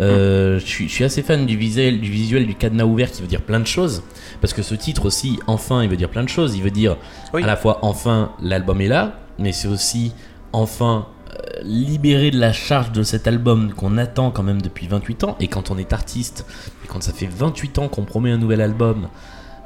Euh, 0.00 0.58
je, 0.60 0.64
suis, 0.66 0.88
je 0.88 0.94
suis 0.94 1.04
assez 1.04 1.22
fan 1.22 1.46
du 1.46 1.56
visuel, 1.56 2.00
du 2.00 2.10
visuel 2.10 2.46
du 2.46 2.54
cadenas 2.54 2.84
ouvert 2.84 3.10
qui 3.10 3.22
veut 3.22 3.28
dire 3.28 3.42
plein 3.42 3.60
de 3.60 3.66
choses. 3.66 4.02
Parce 4.40 4.52
que 4.52 4.62
ce 4.62 4.74
titre 4.74 5.06
aussi, 5.06 5.38
enfin, 5.46 5.82
il 5.82 5.88
veut 5.88 5.96
dire 5.96 6.10
plein 6.10 6.24
de 6.24 6.28
choses. 6.28 6.54
Il 6.56 6.62
veut 6.62 6.70
dire 6.70 6.96
Oui. 7.32 7.42
à 7.42 7.46
la 7.46 7.56
fois 7.56 7.78
enfin 7.82 8.32
l'album 8.42 8.80
est 8.80 8.88
là, 8.88 9.18
mais 9.38 9.52
c'est 9.52 9.68
aussi 9.68 10.12
enfin 10.52 11.06
euh, 11.30 11.60
libéré 11.62 12.30
de 12.30 12.38
la 12.38 12.52
charge 12.52 12.92
de 12.92 13.02
cet 13.02 13.26
album 13.26 13.72
qu'on 13.72 13.96
attend 13.98 14.30
quand 14.30 14.42
même 14.42 14.60
depuis 14.60 14.86
28 14.86 15.24
ans. 15.24 15.36
Et 15.40 15.48
quand 15.48 15.70
on 15.70 15.78
est 15.78 15.92
artiste, 15.92 16.46
et 16.84 16.88
quand 16.88 17.02
ça 17.02 17.12
fait 17.12 17.26
28 17.26 17.78
ans 17.78 17.88
qu'on 17.88 18.04
promet 18.04 18.30
un 18.30 18.38
nouvel 18.38 18.60
album, 18.60 19.08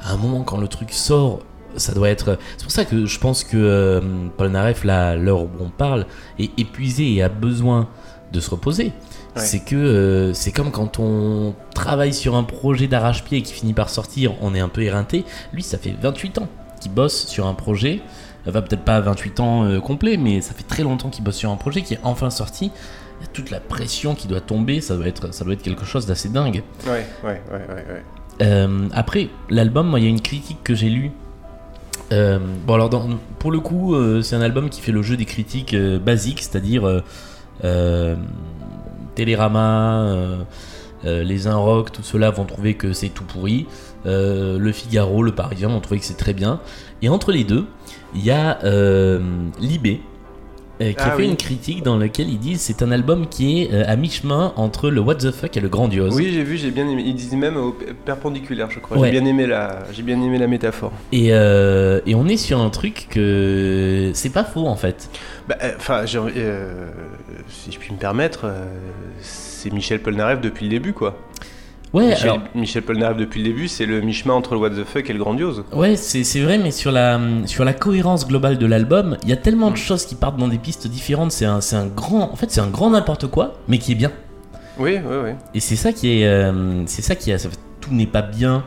à 0.00 0.12
un 0.12 0.16
moment 0.16 0.42
quand 0.42 0.58
le 0.58 0.68
truc 0.68 0.92
sort, 0.92 1.40
ça 1.76 1.92
doit 1.92 2.08
être. 2.08 2.38
C'est 2.56 2.64
pour 2.64 2.72
ça 2.72 2.84
que 2.84 3.06
je 3.06 3.18
pense 3.18 3.44
que 3.44 3.56
euh, 3.56 4.00
Paul 4.36 4.50
Naref, 4.50 4.84
l'heure 4.84 5.42
où 5.42 5.50
on 5.60 5.70
parle, 5.70 6.06
est 6.38 6.56
épuisé 6.58 7.14
et 7.14 7.22
a 7.22 7.28
besoin 7.28 7.88
de 8.32 8.40
se 8.40 8.50
reposer. 8.50 8.92
Ouais. 9.36 9.42
C'est 9.42 9.60
que 9.60 9.76
euh, 9.76 10.34
c'est 10.34 10.50
comme 10.52 10.70
quand 10.72 10.98
on 10.98 11.54
travaille 11.74 12.12
sur 12.12 12.34
un 12.34 12.42
projet 12.42 12.88
d'arrache-pied 12.88 13.38
et 13.38 13.42
qui 13.42 13.52
finit 13.52 13.74
par 13.74 13.88
sortir, 13.88 14.32
on 14.40 14.54
est 14.54 14.60
un 14.60 14.68
peu 14.68 14.82
éreinté. 14.82 15.24
Lui, 15.52 15.62
ça 15.62 15.78
fait 15.78 15.94
28 16.00 16.38
ans 16.38 16.48
qu'il 16.80 16.92
bosse 16.92 17.26
sur 17.26 17.46
un 17.46 17.54
projet. 17.54 18.00
Euh, 18.48 18.50
va 18.50 18.60
peut-être 18.62 18.82
pas 18.84 19.00
28 19.00 19.40
ans 19.40 19.64
euh, 19.64 19.80
complet, 19.80 20.16
mais 20.16 20.40
ça 20.40 20.52
fait 20.54 20.64
très 20.64 20.82
longtemps 20.82 21.10
qu'il 21.10 21.22
bosse 21.22 21.36
sur 21.36 21.50
un 21.50 21.56
projet 21.56 21.82
qui 21.82 21.94
est 21.94 22.00
enfin 22.02 22.30
sorti. 22.30 22.72
Il 23.20 23.24
y 23.24 23.28
a 23.28 23.32
toute 23.32 23.50
la 23.50 23.60
pression 23.60 24.14
qui 24.14 24.26
doit 24.28 24.40
tomber, 24.40 24.80
ça 24.80 24.96
doit 24.96 25.06
être, 25.06 25.32
ça 25.34 25.44
doit 25.44 25.52
être 25.52 25.62
quelque 25.62 25.84
chose 25.84 26.06
d'assez 26.06 26.28
dingue. 26.30 26.62
ouais, 26.86 27.06
ouais, 27.22 27.42
ouais, 27.52 27.66
ouais, 27.68 27.74
ouais. 27.74 28.02
Euh, 28.42 28.88
après, 28.94 29.28
l'album, 29.50 29.86
moi, 29.88 30.00
il 30.00 30.04
y 30.04 30.06
a 30.06 30.10
une 30.10 30.22
critique 30.22 30.58
que 30.64 30.74
j'ai 30.74 30.88
lue. 30.88 31.10
Euh, 32.12 32.38
bon, 32.66 32.74
alors, 32.74 32.88
dans- 32.88 33.08
pour 33.38 33.52
le 33.52 33.60
coup, 33.60 33.94
euh, 33.94 34.22
c'est 34.22 34.34
un 34.34 34.40
album 34.40 34.70
qui 34.70 34.80
fait 34.80 34.90
le 34.92 35.02
jeu 35.02 35.16
des 35.18 35.26
critiques 35.26 35.74
euh, 35.74 35.98
basiques, 35.98 36.40
c'est-à-dire 36.40 36.86
euh, 36.88 37.02
euh, 37.64 38.16
Télérama, 39.20 40.04
euh, 40.04 40.36
euh, 41.04 41.22
les 41.22 41.46
Un 41.46 41.56
Rock, 41.56 41.92
tout 41.92 42.02
cela 42.02 42.30
vont 42.30 42.46
trouver 42.46 42.72
que 42.72 42.94
c'est 42.94 43.10
tout 43.10 43.24
pourri. 43.24 43.66
Euh, 44.06 44.58
le 44.58 44.72
Figaro, 44.72 45.22
le 45.22 45.32
Parisien 45.32 45.68
vont 45.68 45.80
trouver 45.80 46.00
que 46.00 46.06
c'est 46.06 46.16
très 46.16 46.32
bien. 46.32 46.58
Et 47.02 47.10
entre 47.10 47.30
les 47.30 47.44
deux, 47.44 47.66
il 48.14 48.24
y 48.24 48.30
a 48.30 48.58
Libé. 49.60 50.00
Euh, 50.80 50.90
qui 50.92 50.96
Ah 50.98 51.08
a 51.12 51.16
fait 51.16 51.22
oui. 51.22 51.28
une 51.28 51.36
critique 51.36 51.82
dans 51.82 51.96
laquelle 51.96 52.28
ils 52.28 52.38
disent 52.38 52.60
c'est 52.60 52.82
un 52.82 52.90
album 52.90 53.28
qui 53.28 53.62
est 53.62 53.72
euh, 53.72 53.84
à 53.86 53.96
mi-chemin 53.96 54.52
entre 54.56 54.90
le 54.90 55.00
what 55.00 55.16
the 55.16 55.30
fuck 55.30 55.56
et 55.56 55.60
le 55.60 55.68
grandiose. 55.68 56.14
Oui, 56.14 56.30
j'ai 56.32 56.42
vu, 56.42 56.56
j'ai 56.56 56.70
bien 56.70 56.88
aimé. 56.88 57.02
Ils 57.06 57.14
disent 57.14 57.32
même 57.34 57.56
au 57.56 57.76
perpendiculaire, 58.04 58.70
je 58.70 58.78
crois. 58.80 58.98
Ouais. 58.98 59.10
J'ai 59.12 59.20
bien 59.20 59.28
aimé 59.28 59.46
la, 59.46 59.80
j'ai 59.92 60.02
bien 60.02 60.20
aimé 60.20 60.38
la 60.38 60.46
métaphore. 60.46 60.92
Et, 61.12 61.28
euh, 61.32 62.00
et 62.06 62.14
on 62.14 62.26
est 62.26 62.36
sur 62.36 62.60
un 62.60 62.70
truc 62.70 63.06
que 63.10 64.10
c'est 64.14 64.32
pas 64.32 64.44
faux 64.44 64.66
en 64.66 64.76
fait. 64.76 65.10
Bah, 65.48 65.56
Enfin, 65.76 66.04
si 66.06 66.12
je 67.72 67.78
puis 67.78 67.92
me 67.92 67.98
permettre, 67.98 68.46
c'est 69.20 69.72
Michel 69.72 70.00
Polnareff 70.00 70.40
depuis 70.40 70.64
le 70.64 70.70
début, 70.70 70.92
quoi. 70.92 71.16
Ouais, 71.92 72.10
Michel, 72.10 72.22
alors, 72.30 72.38
Michel 72.54 72.82
Polnareff 72.82 73.16
depuis 73.16 73.42
le 73.42 73.48
début, 73.48 73.66
c'est 73.66 73.84
le 73.84 74.00
mi-chemin 74.00 74.34
entre 74.34 74.54
le 74.54 74.60
what 74.60 74.70
the 74.70 74.84
fuck 74.84 75.10
et 75.10 75.12
le 75.12 75.18
grandiose. 75.18 75.64
ouais 75.72 75.96
c'est 75.96 76.22
vrai, 76.40 76.56
mais 76.58 76.70
sur 76.70 76.92
la, 76.92 77.18
sur 77.46 77.64
la 77.64 77.72
cohérence 77.72 78.28
globale 78.28 78.58
de 78.58 78.66
l'album, 78.66 79.16
il 79.24 79.28
y 79.28 79.32
a 79.32 79.36
tellement 79.36 79.72
de 79.72 79.76
choses 79.76 80.06
qui 80.06 80.14
partent 80.14 80.36
dans 80.36 80.46
des 80.48 80.58
pistes 80.58 80.86
différentes. 80.86 81.32
C'est 81.32 81.46
un, 81.46 81.58
un 81.72 81.86
grand, 81.86 82.30
en 82.32 82.36
fait, 82.36 82.50
c'est 82.50 82.60
un 82.60 82.68
grand 82.70 82.90
n'importe 82.90 83.26
quoi, 83.26 83.54
mais 83.66 83.78
qui 83.78 83.92
est 83.92 83.96
bien. 83.96 84.12
Oui, 84.78 84.98
oui, 85.04 85.16
oui. 85.24 85.30
Et 85.54 85.58
c'est 85.60 85.74
ça 85.76 85.92
qui 85.92 86.20
est, 86.22 86.26
euh, 86.28 86.84
c'est 86.86 87.02
ça 87.02 87.16
qui 87.16 87.32
est, 87.32 87.48
tout 87.80 87.92
n'est 87.92 88.06
pas 88.06 88.22
bien 88.22 88.64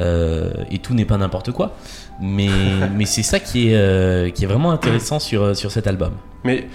euh, 0.00 0.50
et 0.70 0.78
tout 0.78 0.94
n'est 0.94 1.04
pas 1.04 1.16
n'importe 1.16 1.52
quoi. 1.52 1.76
Mais, 2.20 2.48
mais 2.96 3.06
c'est 3.06 3.22
ça 3.22 3.38
qui 3.38 3.68
est, 3.70 3.76
euh, 3.76 4.30
qui 4.30 4.42
est 4.42 4.48
vraiment 4.48 4.72
intéressant 4.72 5.20
sur, 5.20 5.54
sur 5.56 5.70
cet 5.70 5.86
album. 5.86 6.14
Mais 6.42 6.66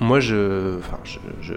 moi, 0.00 0.20
je, 0.20 0.78
enfin, 0.78 0.98
je, 1.04 1.18
je- 1.40 1.54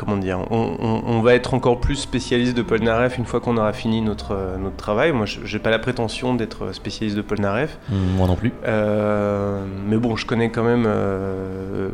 comment 0.00 0.16
dire, 0.16 0.38
on, 0.50 0.76
on- 0.80 1.02
on 1.06 1.20
va 1.20 1.34
être 1.34 1.52
encore 1.52 1.78
plus 1.78 1.96
spécialiste 1.96 2.56
de 2.56 2.62
Polnareff 2.62 3.18
une 3.18 3.26
fois 3.26 3.40
qu'on 3.40 3.58
aura 3.58 3.72
fini 3.74 4.00
notre 4.00 4.56
notre 4.58 4.76
travail. 4.76 5.12
Moi, 5.12 5.26
je- 5.26 5.40
j'ai 5.44 5.58
pas 5.58 5.68
la 5.70 5.78
prétention 5.78 6.34
d'être 6.34 6.72
spécialiste 6.74 7.16
de 7.16 7.22
Polnareff, 7.22 7.78
Hum, 7.92 7.98
Moi 8.16 8.26
non 8.26 8.36
plus. 8.36 8.52
Euh, 8.66 9.62
mais 9.86 9.98
bon, 9.98 10.16
je 10.16 10.24
connais 10.24 10.50
quand 10.50 10.64
même 10.64 10.84
euh, 10.86 11.90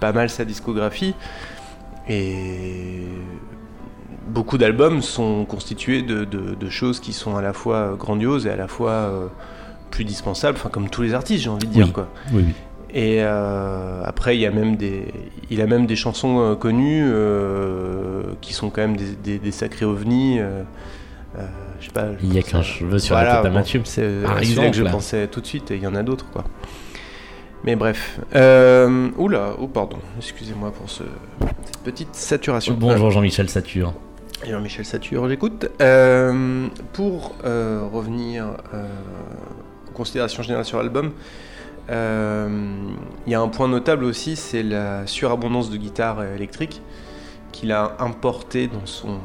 pas 0.00 0.12
mal 0.12 0.30
sa 0.30 0.44
discographie 0.46 1.14
et 2.08 3.04
beaucoup 4.28 4.58
d'albums 4.58 5.02
sont 5.02 5.44
constitués 5.44 6.02
de, 6.02 6.24
de- 6.24 6.54
de 6.54 6.68
choses 6.70 7.00
qui 7.00 7.12
sont 7.12 7.36
à 7.36 7.42
la 7.42 7.52
fois 7.52 7.94
grandioses 7.98 8.46
et 8.46 8.50
à 8.50 8.56
la 8.56 8.68
fois 8.68 8.90
euh, 8.92 9.26
plus 9.90 10.04
dispensables, 10.04 10.56
enfin 10.56 10.70
comme 10.70 10.88
tous 10.88 11.02
les 11.02 11.14
artistes, 11.14 11.42
j'ai 11.44 11.50
envie 11.50 11.66
de 11.66 11.72
dire 11.72 11.86
Oui. 11.86 11.92
quoi. 11.92 12.08
Oui, 12.32 12.44
oui. 12.46 12.54
Et 12.92 13.18
euh, 13.20 14.02
après, 14.04 14.36
il 14.36 14.40
y 14.40 14.46
a 14.46 14.50
même 14.50 14.76
des, 14.76 15.06
il 15.48 15.60
a 15.60 15.66
même 15.66 15.86
des 15.86 15.96
chansons 15.96 16.40
euh, 16.40 16.54
connues 16.56 17.04
euh, 17.04 18.22
qui 18.40 18.52
sont 18.52 18.70
quand 18.70 18.80
même 18.82 18.96
des, 18.96 19.12
des- 19.22 19.38
des 19.38 19.52
sacrés 19.52 19.84
ovnis. 19.84 20.38
je 20.38 21.84
sais 21.86 21.92
pas. 21.92 22.08
je 22.18 22.24
Il 22.26 22.34
y 22.34 22.38
a 22.38 22.42
qu'un 22.42 22.62
cheveu 22.62 22.98
sur 22.98 23.14
Voilà, 23.14 23.34
la 23.34 23.36
tête 23.42 23.46
à 23.46 23.50
Mathieu. 23.54 23.82
C'est 23.84 24.22
Par 24.24 24.40
que 24.70 24.76
je 24.76 24.84
pensais 24.84 25.28
tout 25.28 25.40
de 25.40 25.46
suite, 25.46 25.70
et 25.70 25.76
il 25.76 25.82
y 25.82 25.86
en 25.86 25.94
a 25.94 26.02
d'autres, 26.02 26.26
quoi. 26.32 26.44
Mais 27.64 27.76
bref. 27.76 28.18
Oula, 28.34 29.54
oh 29.60 29.68
pardon, 29.68 29.98
excusez-moi 30.18 30.72
pour 30.72 30.90
ce, 30.90 31.04
cette 31.64 31.78
petite 31.84 32.14
saturation. 32.14 32.74
Bonjour 32.78 33.10
Jean-Michel 33.10 33.48
Satur. 33.48 33.92
Et 34.46 34.52
Michel 34.60 34.84
Satur, 34.84 35.28
j'écoute. 35.28 35.68
Pour 36.92 37.34
revenir 37.44 38.46
aux 39.88 39.92
considérations 39.92 40.42
générales 40.42 40.64
sur 40.64 40.78
l'album, 40.78 41.12
il 41.90 43.32
y 43.32 43.34
a 43.34 43.40
un 43.40 43.48
point 43.48 43.68
notable 43.68 44.04
aussi, 44.04 44.36
c'est 44.36 44.62
la 44.62 45.06
surabondance 45.06 45.70
de 45.70 45.76
guitare 45.76 46.24
électrique 46.24 46.80
qu'il 47.52 47.72
a 47.72 47.96
importé 47.98 48.68
dans 48.68 48.86
son, 48.86 49.18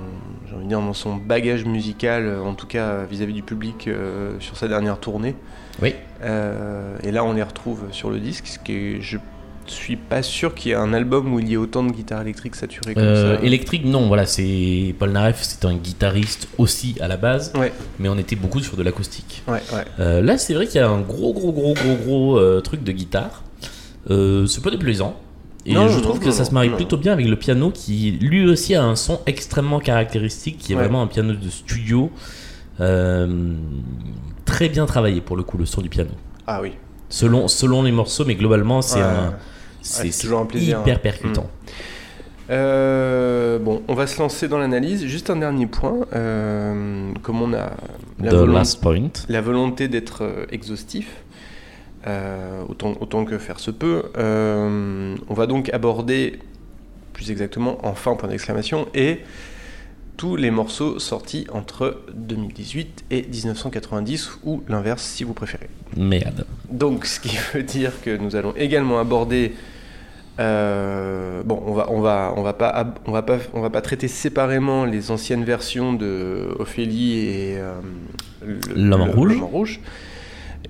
envie 0.53 0.63
de 0.63 0.69
dire, 0.69 0.81
dans 0.81 0.93
son 0.93 1.15
bagage 1.15 1.65
musical, 1.65 2.25
euh, 2.25 2.41
en 2.41 2.53
tout 2.53 2.67
cas 2.67 3.03
vis-à-vis 3.03 3.33
du 3.33 3.43
public 3.43 3.87
euh, 3.87 4.39
sur 4.39 4.57
sa 4.57 4.67
dernière 4.67 4.99
tournée. 4.99 5.35
Oui. 5.81 5.95
Euh, 6.23 6.97
et 7.03 7.11
là, 7.11 7.23
on 7.23 7.33
les 7.33 7.43
retrouve 7.43 7.85
sur 7.91 8.09
le 8.09 8.19
disque, 8.19 8.47
ce 8.47 8.59
qui 8.59 8.73
est, 8.73 9.01
je 9.01 9.17
suis 9.67 9.95
pas 9.95 10.21
sûr 10.21 10.53
qu'il 10.55 10.69
y 10.69 10.71
ait 10.73 10.77
un 10.77 10.93
album 10.93 11.33
où 11.33 11.39
il 11.39 11.49
y 11.49 11.53
ait 11.53 11.57
autant 11.57 11.83
de 11.83 11.91
guitares 11.91 12.21
électriques 12.21 12.55
saturées 12.55 12.93
comme 12.93 13.03
Euh, 13.03 13.37
ça. 13.37 13.43
électrique, 13.43 13.85
non, 13.85 14.07
voilà, 14.07 14.25
c'est 14.25 14.93
Paul 14.99 15.11
Naref, 15.11 15.39
c'est 15.41 15.65
un 15.65 15.75
guitariste 15.75 16.47
aussi 16.57 16.95
à 17.01 17.07
la 17.07 17.17
base, 17.17 17.51
Ouais, 17.57 17.71
mais 17.99 18.09
on 18.09 18.17
était 18.17 18.35
beaucoup 18.35 18.59
sur 18.59 18.77
de 18.77 18.83
l'acoustique. 18.83 19.43
ouais, 19.47 19.61
ouais. 19.73 19.83
Euh, 19.99 20.21
là, 20.21 20.37
c'est 20.37 20.53
vrai 20.53 20.67
qu'il 20.67 20.75
y 20.79 20.83
a 20.83 20.89
un 20.89 21.01
gros, 21.01 21.33
gros, 21.33 21.51
gros, 21.51 21.73
gros, 21.73 21.95
gros 21.95 22.37
euh, 22.37 22.61
truc 22.61 22.83
de 22.83 22.91
guitare. 22.91 23.43
C'est 24.07 24.61
pas 24.63 24.69
déplaisant. 24.71 25.19
Et 25.65 25.73
Non, 25.73 25.87
je 25.87 25.95
non, 25.95 26.01
trouve 26.01 26.19
non, 26.19 26.25
que 26.25 26.31
ça 26.31 26.45
se 26.45 26.53
marie 26.53 26.69
plutôt 26.69 26.97
bien 26.97 27.13
avec 27.13 27.25
le 27.27 27.35
piano 27.35 27.71
qui, 27.71 28.11
lui 28.21 28.47
aussi, 28.47 28.75
a 28.75 28.83
un 28.83 28.95
son 28.95 29.19
extrêmement 29.25 29.79
caractéristique, 29.79 30.59
qui 30.59 30.73
est 30.73 30.75
vraiment 30.75 31.01
un 31.01 31.07
piano 31.07 31.33
de 31.33 31.49
studio. 31.49 32.11
Très 34.45 34.69
bien 34.69 34.85
travaillé 34.85 35.21
pour 35.21 35.35
le 35.37 35.43
coup, 35.43 35.57
le 35.57 35.65
son 35.65 35.81
du 35.81 35.89
piano. 35.89 36.11
Ah 36.47 36.61
oui. 36.61 36.73
Selon, 37.09 37.47
selon 37.47 37.83
les 37.83 37.91
morceaux, 37.91 38.25
mais 38.25 38.35
globalement, 38.35 38.81
c'est 38.81 39.01
un. 39.01 39.33
C'est 39.85 40.21
toujours 40.21 40.39
un 40.39 40.45
plaisir, 40.45 40.79
hyper 40.81 40.95
hein. 40.95 40.99
percutant. 41.01 41.49
Euh, 42.49 43.57
bon, 43.59 43.81
on 43.87 43.93
va 43.95 44.05
se 44.07 44.19
lancer 44.19 44.47
dans 44.47 44.57
l'analyse. 44.59 45.05
Juste 45.05 45.29
un 45.29 45.37
dernier 45.37 45.65
point. 45.67 46.05
euh, 46.13 47.11
comme 47.23 47.41
on 47.41 47.53
a 47.53 47.71
la, 48.21 48.31
The 48.31 48.35
volon- 48.35 48.53
Last 48.53 48.81
Point. 48.81 49.11
la 49.29 49.41
volonté 49.41 49.87
d'être 49.87 50.23
euh, 50.23 50.45
exhaustif, 50.51 51.07
euh, 52.07 52.61
autant, 52.69 52.93
autant 52.99 53.25
que 53.25 53.37
faire 53.37 53.59
se 53.59 53.71
peut, 53.71 54.03
on 54.15 55.33
va 55.33 55.47
donc 55.47 55.69
aborder, 55.73 56.39
plus 57.13 57.31
exactement, 57.31 57.79
enfin, 57.83 58.15
point 58.15 58.29
d'exclamation, 58.29 58.87
et 58.93 59.19
tous 60.17 60.35
les 60.35 60.51
morceaux 60.51 60.99
sortis 60.99 61.45
entre 61.51 62.01
2018 62.13 63.05
et 63.11 63.23
1990, 63.23 64.29
ou 64.43 64.61
l'inverse 64.69 65.03
si 65.03 65.23
vous 65.23 65.33
préférez. 65.33 65.69
Merde. 65.97 66.45
Donc, 66.69 67.05
ce 67.05 67.19
qui 67.19 67.35
veut 67.53 67.63
dire 67.63 67.91
que 68.03 68.15
nous 68.15 68.35
allons 68.35 68.53
également 68.55 68.99
aborder. 68.99 69.53
Euh, 70.39 71.43
bon, 71.43 71.61
on 71.65 71.73
va, 71.73 71.87
on 71.89 72.01
va, 72.01 72.33
on 72.35 72.41
va 72.41 72.53
pas, 72.53 72.93
on 73.05 73.11
va 73.11 73.21
pas, 73.21 73.37
on 73.53 73.61
va 73.61 73.69
pas 73.69 73.81
traiter 73.81 74.07
séparément 74.07 74.85
les 74.85 75.11
anciennes 75.11 75.43
versions 75.45 75.93
de 75.93 76.49
Ophélie 76.59 77.19
et 77.19 77.57
euh, 77.57 77.73
L'homme 78.75 79.01
en 79.01 79.47
rouge. 79.47 79.79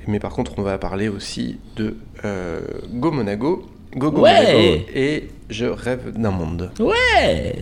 Mais 0.08 0.20
par 0.20 0.32
contre, 0.34 0.54
on 0.58 0.62
va 0.62 0.78
parler 0.78 1.08
aussi 1.10 1.60
de 1.78 1.96
euh, 2.26 2.60
Go 2.94 3.12
Monago, 3.12 3.66
Go 3.96 4.12
Go 4.12 4.22
Ouais. 4.22 4.34
Monago 4.34 4.86
et 4.94 5.30
Je 5.50 5.66
rêve 5.66 6.12
d'un 6.12 6.32
monde. 6.32 6.72
Ouais 6.80 7.56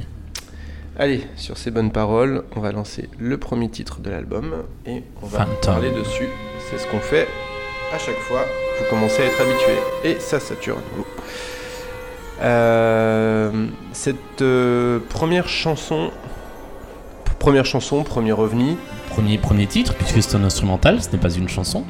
Allez, 1.00 1.22
sur 1.38 1.58
ces 1.58 1.72
bonnes 1.72 1.92
paroles, 1.92 2.44
on 2.56 2.60
va 2.60 2.72
lancer 2.72 3.10
le 3.18 3.38
premier 3.38 3.70
titre 3.70 4.00
de 4.02 4.10
l'album 4.12 4.64
et 4.86 5.02
on 5.24 5.26
va 5.26 5.40
Phantom. 5.46 5.56
parler 5.76 5.90
dessus. 5.90 6.28
C'est 6.70 6.78
ce 6.78 6.86
qu'on 6.88 7.00
fait 7.00 7.28
à 7.94 7.98
chaque 7.98 8.18
fois. 8.18 8.42
Vous 8.80 8.86
commencez 8.90 9.22
à 9.24 9.26
être 9.26 9.42
habitué 9.42 9.74
et 10.04 10.20
ça 10.20 10.40
sature 10.40 10.78
à 10.78 10.82
nouveau. 10.92 11.08
Cette 13.94 14.42
euh, 14.42 15.00
première 15.10 15.48
chanson, 15.48 16.12
première 17.40 17.66
chanson, 17.66 18.04
premier 18.04 18.32
ovni, 18.34 18.78
Premier, 19.10 19.38
premier 19.38 19.68
titre, 19.68 19.94
puisque 19.94 20.24
c'est 20.24 20.36
un 20.36 20.44
instrumental, 20.44 21.02
ce 21.02 21.10
n'est 21.12 21.20
pas 21.20 21.30
une 21.32 21.48
chanson. 21.48 21.84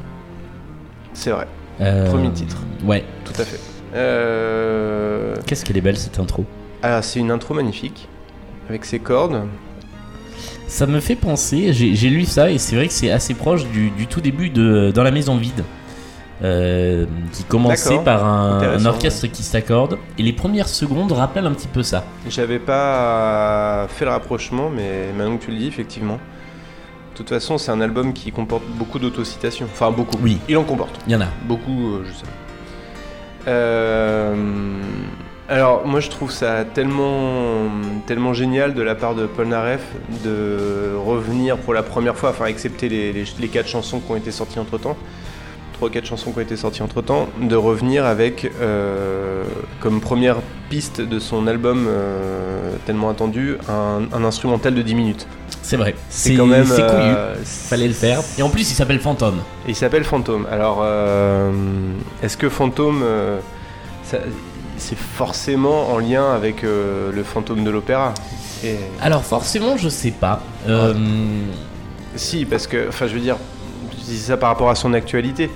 c'est 1.13 1.31
vrai, 1.31 1.47
Euh, 1.81 2.09
Premier 2.09 2.29
titre. 2.31 2.57
Ouais. 2.83 3.05
tout 3.23 3.33
à 3.41 3.45
fait. 3.45 3.59
Euh, 3.95 5.35
Qu'est-ce 5.45 5.63
qu'elle 5.63 5.77
est 5.77 5.81
belle 5.81 5.97
cette 5.97 6.19
intro? 6.19 6.45
alors 6.81 7.01
c'est 7.03 7.19
une 7.19 7.31
intro 7.31 7.53
magnifique 7.53 8.09
avec 8.69 8.83
ses 8.85 8.99
cordes. 8.99 9.43
Ça 10.67 10.85
me 10.85 10.99
fait 10.99 11.15
penser, 11.15 11.71
j'ai 11.71 11.95
j'ai 11.95 12.09
lu 12.09 12.25
ça 12.25 12.49
et 12.51 12.57
c'est 12.57 12.75
vrai 12.75 12.87
que 12.87 12.93
c'est 12.93 13.11
assez 13.11 13.33
proche 13.35 13.65
du, 13.67 13.89
du 13.91 14.05
tout 14.07 14.19
début 14.19 14.49
de 14.49 14.91
Dans 14.93 15.03
la 15.03 15.11
maison 15.11 15.37
vide. 15.37 15.63
Euh, 16.41 17.05
qui 17.31 17.43
commençait 17.43 17.99
par 17.99 18.25
un, 18.25 18.85
orchestre 18.85 19.27
qui 19.27 19.43
s'accorde 19.43 19.97
et 20.17 20.23
les 20.23 20.33
premières 20.33 20.67
secondes 20.67 21.11
rappellent 21.11 21.45
un 21.45 21.53
petit 21.53 21.67
peu 21.67 21.83
ça. 21.83 22.03
J'avais 22.27 22.59
pas 22.59 23.87
fait 23.89 24.05
le 24.05 24.11
rapprochement, 24.11 24.69
mais 24.69 25.13
maintenant 25.15 25.37
que 25.37 25.45
tu 25.45 25.51
le 25.51 25.57
dis, 25.57 25.67
effectivement. 25.67 26.19
De 27.13 27.17
toute 27.17 27.29
façon, 27.29 27.59
c'est 27.59 27.69
un 27.69 27.79
album 27.79 28.11
qui 28.11 28.31
comporte 28.31 28.63
beaucoup 28.75 28.97
d'autocitations. 28.97 29.67
Enfin, 29.71 29.91
beaucoup. 29.91 30.17
Oui. 30.21 30.39
Il 30.49 30.57
en 30.57 30.63
comporte. 30.63 30.99
Il 31.05 31.13
y 31.13 31.15
en 31.15 31.21
a. 31.21 31.27
Beaucoup, 31.45 31.93
euh, 31.93 32.03
je 32.07 32.11
sais. 32.11 32.25
Euh, 33.47 34.35
alors, 35.47 35.85
moi, 35.85 35.99
je 35.99 36.09
trouve 36.09 36.31
ça 36.31 36.65
tellement, 36.65 37.69
tellement 38.07 38.33
génial 38.33 38.73
de 38.73 38.81
la 38.81 38.95
part 38.95 39.13
de 39.13 39.27
Paul 39.27 39.47
Naref 39.47 39.85
de 40.23 40.95
revenir 41.05 41.57
pour 41.57 41.75
la 41.75 41.83
première 41.83 42.15
fois, 42.15 42.31
enfin, 42.31 42.45
excepté 42.45 42.89
les, 42.89 43.13
les, 43.13 43.25
les 43.39 43.47
quatre 43.47 43.67
chansons 43.67 43.99
qui 43.99 44.11
ont 44.11 44.15
été 44.15 44.31
sorties 44.31 44.57
entre 44.57 44.79
temps, 44.79 44.97
trois 45.73 45.89
quatre 45.89 46.05
chansons 46.05 46.31
qui 46.31 46.37
ont 46.37 46.41
été 46.41 46.55
sorties 46.55 46.81
entre 46.83 47.01
temps, 47.01 47.27
de 47.41 47.55
revenir 47.55 48.05
avec 48.05 48.49
euh, 48.61 49.43
comme 49.81 49.99
première 49.99 50.37
piste 50.69 51.01
de 51.01 51.19
son 51.19 51.47
album 51.47 51.85
euh, 51.87 52.73
tellement 52.85 53.09
attendu 53.09 53.57
un, 53.69 54.03
un 54.13 54.23
instrumental 54.23 54.73
de 54.73 54.81
10 54.81 54.95
minutes. 54.95 55.27
C'est 55.61 55.77
vrai. 55.77 55.95
C'est 56.09 56.35
quand 56.35 56.45
même. 56.45 56.65
C'est 56.65 56.81
couillu. 56.87 57.13
euh, 57.15 57.35
Fallait 57.43 57.87
le 57.87 57.93
faire. 57.93 58.19
Et 58.37 58.41
en 58.43 58.49
plus, 58.49 58.61
il 58.71 58.75
s'appelle 58.75 58.99
Phantom. 58.99 59.35
il 59.67 59.75
s'appelle 59.75 60.03
Fantôme. 60.03 60.45
Alors, 60.51 60.83
est-ce 62.21 62.37
que 62.37 62.49
Fantôme, 62.49 63.03
c'est 64.77 64.97
forcément 64.97 65.91
en 65.91 65.99
lien 65.99 66.33
avec 66.33 66.63
le 66.63 67.23
fantôme 67.23 67.63
de 67.63 67.69
l'opéra? 67.69 68.13
Et... 68.63 68.77
Alors 69.01 69.23
forcément, 69.23 69.75
je 69.77 69.89
sais 69.89 70.11
pas. 70.11 70.41
Si, 72.15 72.45
parce 72.45 72.67
que, 72.67 72.89
enfin, 72.89 73.07
je 73.07 73.13
veux 73.13 73.19
dire, 73.19 73.37
je 74.05 74.11
dis 74.11 74.17
ça 74.17 74.37
par 74.37 74.49
rapport 74.49 74.69
à 74.69 74.75
son 74.75 74.93
actualité, 74.93 75.49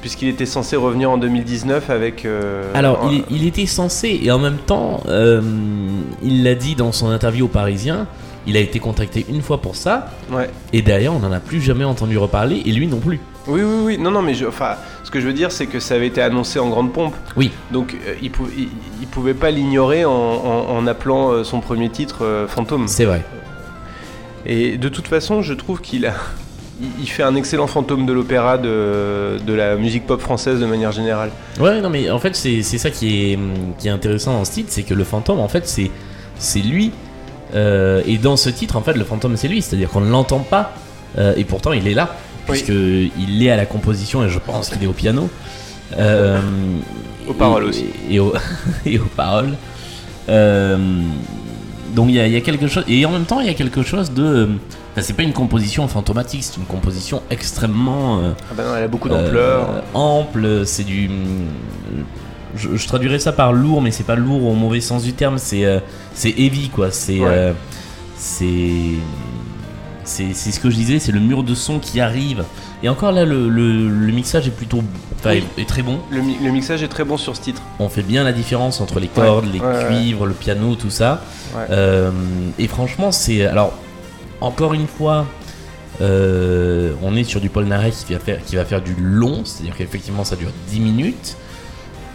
puisqu'il 0.00 0.28
était 0.28 0.46
censé 0.46 0.76
revenir 0.76 1.10
en 1.10 1.18
2019 1.18 1.90
avec. 1.90 2.24
euh, 2.24 2.64
Alors, 2.74 3.10
il, 3.12 3.24
il 3.30 3.46
était 3.46 3.66
censé, 3.66 4.20
et 4.22 4.30
en 4.30 4.38
même 4.38 4.58
temps, 4.58 5.02
euh, 5.08 5.40
il 6.22 6.42
l'a 6.44 6.54
dit 6.54 6.74
dans 6.74 6.92
son 6.92 7.08
interview 7.08 7.46
au 7.46 7.48
Parisien, 7.48 8.06
il 8.46 8.56
a 8.56 8.60
été 8.60 8.78
contacté 8.80 9.24
une 9.28 9.40
fois 9.42 9.60
pour 9.60 9.76
ça, 9.76 10.08
Ouais. 10.32 10.50
et 10.72 10.82
derrière, 10.82 11.14
on 11.14 11.20
n'en 11.20 11.32
a 11.32 11.40
plus 11.40 11.60
jamais 11.60 11.84
entendu 11.84 12.18
reparler, 12.18 12.62
et 12.64 12.72
lui 12.72 12.86
non 12.86 12.98
plus. 12.98 13.20
Oui, 13.48 13.60
oui, 13.62 13.82
oui. 13.84 13.98
Non, 13.98 14.10
non, 14.12 14.22
mais 14.22 14.34
je, 14.34 14.46
enfin, 14.46 14.76
ce 15.02 15.10
que 15.10 15.20
je 15.20 15.26
veux 15.26 15.32
dire, 15.32 15.50
c'est 15.50 15.66
que 15.66 15.80
ça 15.80 15.94
avait 15.96 16.06
été 16.06 16.22
annoncé 16.22 16.58
en 16.60 16.68
grande 16.68 16.92
pompe. 16.92 17.14
Oui. 17.36 17.50
Donc, 17.72 17.96
euh, 18.06 18.14
il, 18.22 18.30
pou- 18.30 18.48
il, 18.56 18.68
il 19.00 19.06
pouvait 19.08 19.34
pas 19.34 19.50
l'ignorer 19.50 20.04
en, 20.04 20.10
en- 20.12 20.70
en 20.76 20.86
appelant 20.86 21.42
son 21.42 21.60
premier 21.60 21.88
titre 21.88 22.46
Fantôme. 22.48 22.86
C'est 22.86 23.04
vrai. 23.04 23.22
Et 24.46 24.76
de 24.76 24.88
toute 24.88 25.06
façon, 25.08 25.42
je 25.42 25.54
trouve 25.54 25.80
qu'il 25.80 26.06
a. 26.06 26.14
il- 27.00 27.08
fait 27.08 27.22
un 27.22 27.34
excellent 27.34 27.66
fantôme 27.66 28.06
de 28.06 28.12
l'opéra 28.12 28.58
de, 28.58 29.38
de 29.46 29.52
la 29.52 29.76
musique 29.76 30.06
pop 30.06 30.20
française 30.20 30.60
de 30.60 30.66
manière 30.66 30.92
générale. 30.92 31.30
Ouais, 31.60 31.80
non, 31.80 31.90
mais 31.90 32.10
en 32.10 32.18
fait, 32.18 32.34
c'est 32.36 32.62
c'est 32.62 32.78
ça 32.78 32.90
qui 32.90 33.32
est, 33.32 33.38
qui 33.78 33.88
est 33.88 33.90
intéressant 33.90 34.32
dans 34.32 34.44
ce 34.44 34.52
titre, 34.52 34.68
c'est 34.70 34.82
que 34.82 34.94
le 34.94 35.04
fantôme, 35.04 35.38
en 35.40 35.48
fait, 35.48 35.66
c'est 35.68 35.90
c'est 36.38 36.60
lui. 36.60 36.90
Euh, 37.54 38.02
et 38.06 38.16
dans 38.18 38.36
ce 38.36 38.48
titre, 38.50 38.76
en 38.76 38.80
fait, 38.82 38.94
le 38.94 39.04
fantôme, 39.04 39.36
c'est 39.36 39.48
lui, 39.48 39.60
c'est-à-dire 39.62 39.90
qu'on 39.90 40.00
ne 40.00 40.10
l'entend 40.10 40.38
pas, 40.40 40.72
euh, 41.18 41.34
et 41.36 41.44
pourtant, 41.44 41.72
il 41.72 41.86
est 41.86 41.94
là, 41.94 42.16
Oui. 42.48 42.52
puisque 42.56 42.68
il 42.70 43.42
est 43.42 43.50
à 43.50 43.56
la 43.56 43.66
composition, 43.66 44.24
et 44.24 44.28
je 44.30 44.38
pense 44.38 44.70
qu'il 44.70 44.82
est 44.82 44.86
au 44.86 44.92
piano. 44.94 45.28
Euh, 45.98 46.40
Aux 47.28 47.34
paroles 47.34 47.64
et- 47.64 47.68
aussi. 47.68 47.86
Et, 48.10 48.18
aux, 48.20 48.32
et 48.86 48.98
aux 48.98 49.04
paroles. 49.14 49.50
Donc 51.94 52.08
il 52.08 52.14
y, 52.14 52.20
a- 52.20 52.26
il 52.26 52.32
y 52.32 52.36
a 52.36 52.40
quelque 52.40 52.66
chose, 52.68 52.84
et 52.88 53.04
en 53.04 53.10
même 53.10 53.24
temps, 53.24 53.40
il 53.40 53.46
y 53.46 53.50
a 53.50 53.54
quelque 53.54 53.82
chose 53.82 54.12
de. 54.12 54.48
Enfin, 54.92 55.02
c'est 55.02 55.12
pas 55.14 55.22
une 55.22 55.32
composition 55.32 55.86
fantomatique, 55.88 56.44
c'est 56.44 56.56
une 56.56 56.64
composition 56.66 57.22
extrêmement. 57.30 58.18
euh, 58.20 58.32
Ah 58.50 58.54
bah 58.56 58.62
non, 58.64 58.76
elle 58.76 58.84
a 58.84 58.88
beaucoup 58.88 59.08
d'ampleur. 59.08 59.68
euh, 59.70 59.80
ample, 59.94 60.62
c'est 60.66 60.84
du. 60.84 61.10
Je, 62.54 62.76
je 62.76 62.86
traduirais 62.86 63.18
ça 63.18 63.32
par 63.32 63.52
lourd, 63.52 63.80
mais 63.80 63.90
c'est 63.90 64.04
pas 64.04 64.14
lourd 64.16 64.44
au 64.46 64.54
mauvais 64.54 64.80
sens 64.82 65.02
du 65.04 65.14
terme, 65.14 65.38
c'est 65.38 65.64
euh, 65.64 65.80
c'est 66.14 66.30
heavy 66.38 66.68
quoi. 66.68 66.90
C'est 66.90 67.18
Ouais. 67.20 67.54
c'est 68.16 68.92
c'est 70.04 70.34
ce 70.34 70.58
que 70.60 70.68
je 70.68 70.74
disais, 70.76 70.98
c'est 70.98 71.12
le 71.12 71.20
mur 71.20 71.44
de 71.44 71.54
son 71.54 71.78
qui 71.78 72.00
arrive. 72.00 72.44
Et 72.82 72.88
encore 72.88 73.12
là, 73.12 73.24
le, 73.24 73.48
le- 73.48 73.88
le 73.88 74.12
mixage 74.12 74.48
est 74.48 74.50
plutôt, 74.50 74.82
enfin, 75.20 75.30
Oui. 75.30 75.44
est, 75.56 75.62
est 75.62 75.68
très 75.68 75.82
bon. 75.82 76.00
Le, 76.10 76.20
mi- 76.20 76.36
le 76.42 76.50
mixage 76.50 76.82
est 76.82 76.88
très 76.88 77.04
bon 77.04 77.16
sur 77.16 77.36
ce 77.36 77.40
titre. 77.40 77.62
On 77.78 77.88
fait 77.88 78.02
bien 78.02 78.24
la 78.24 78.32
différence 78.32 78.80
entre 78.80 78.98
les 78.98 79.06
cordes, 79.06 79.46
les 79.52 79.60
ouais, 79.60 79.84
cuivres, 79.86 80.26
le 80.26 80.34
piano, 80.34 80.74
tout 80.74 80.90
ça. 80.90 81.22
Et 82.58 82.66
franchement, 82.68 83.12
c'est 83.12 83.46
alors 83.46 83.72
encore 84.42 84.74
une 84.74 84.86
fois, 84.86 85.26
euh, 86.00 86.92
on 87.02 87.14
est 87.16 87.24
sur 87.24 87.40
du 87.40 87.48
Polnareff 87.48 88.04
qui 88.06 88.12
va 88.14 88.18
faire 88.18 88.42
qui 88.44 88.56
va 88.56 88.64
faire 88.64 88.80
du 88.82 88.94
long, 88.98 89.44
c'est-à-dire 89.44 89.76
qu'effectivement 89.76 90.24
ça 90.24 90.36
dure 90.36 90.50
10 90.68 90.80
minutes, 90.80 91.36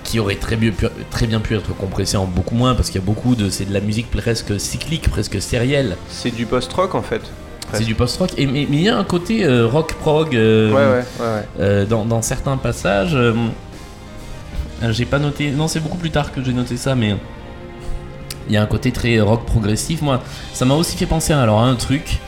qui 0.04 0.20
aurait 0.20 0.36
très 0.36 0.56
bien 0.56 0.72
pu, 0.72 0.88
très 1.12 1.28
bien 1.28 1.40
pu 1.40 1.56
être 1.56 1.76
compressé 1.76 2.18
en 2.18 2.26
beaucoup 2.26 2.56
moins 2.56 2.76
parce 2.76 2.90
qu'il 2.90 3.00
y 3.00 3.04
a 3.04 3.06
beaucoup 3.06 3.36
de 3.36 3.50
c'est 3.50 3.66
de 3.66 3.74
la 3.74 3.82
musique 3.82 4.10
presque 4.12 4.60
cyclique, 4.60 5.10
presque 5.10 5.42
sérielle. 5.42 5.96
C'est 6.10 6.34
du 6.36 6.46
post-rock 6.46 6.96
en 6.96 7.02
fait. 7.02 7.22
C'est 7.74 7.84
du 7.84 7.96
post-rock, 7.96 8.32
et 8.38 8.46
mais 8.46 8.64
il 8.64 8.82
y 8.82 8.88
a 8.88 8.98
un 8.98 9.04
côté 9.04 9.44
euh, 9.44 9.68
rock 9.68 9.94
prog. 9.96 10.34
euh, 10.36 10.72
Ouais, 10.72 11.02
ouais, 11.02 11.26
ouais. 11.60 11.66
ouais. 11.80 11.86
dans, 11.86 12.06
dans 12.06 12.22
certains 12.22 12.56
passages, 12.56 13.18
j'ai 14.92 15.06
pas 15.06 15.20
noté. 15.20 15.52
Non, 15.52 15.68
c'est 15.68 15.82
beaucoup 15.82 15.98
plus 15.98 16.12
tard 16.12 16.32
que 16.32 16.42
j'ai 16.44 16.54
noté 16.54 16.78
ça, 16.78 16.96
mais 16.96 17.16
il 18.48 18.54
y 18.54 18.58
a 18.58 18.62
un 18.62 18.66
côté 18.66 18.92
très 18.92 19.20
rock 19.20 19.46
progressif. 19.46 20.02
Moi, 20.02 20.22
ça 20.54 20.66
m'a 20.66 20.74
aussi 20.76 20.98
fait 20.98 21.06
penser 21.06 21.34
alors, 21.34 21.60
à 21.60 21.66
un 21.66 21.76
truc 21.76 22.20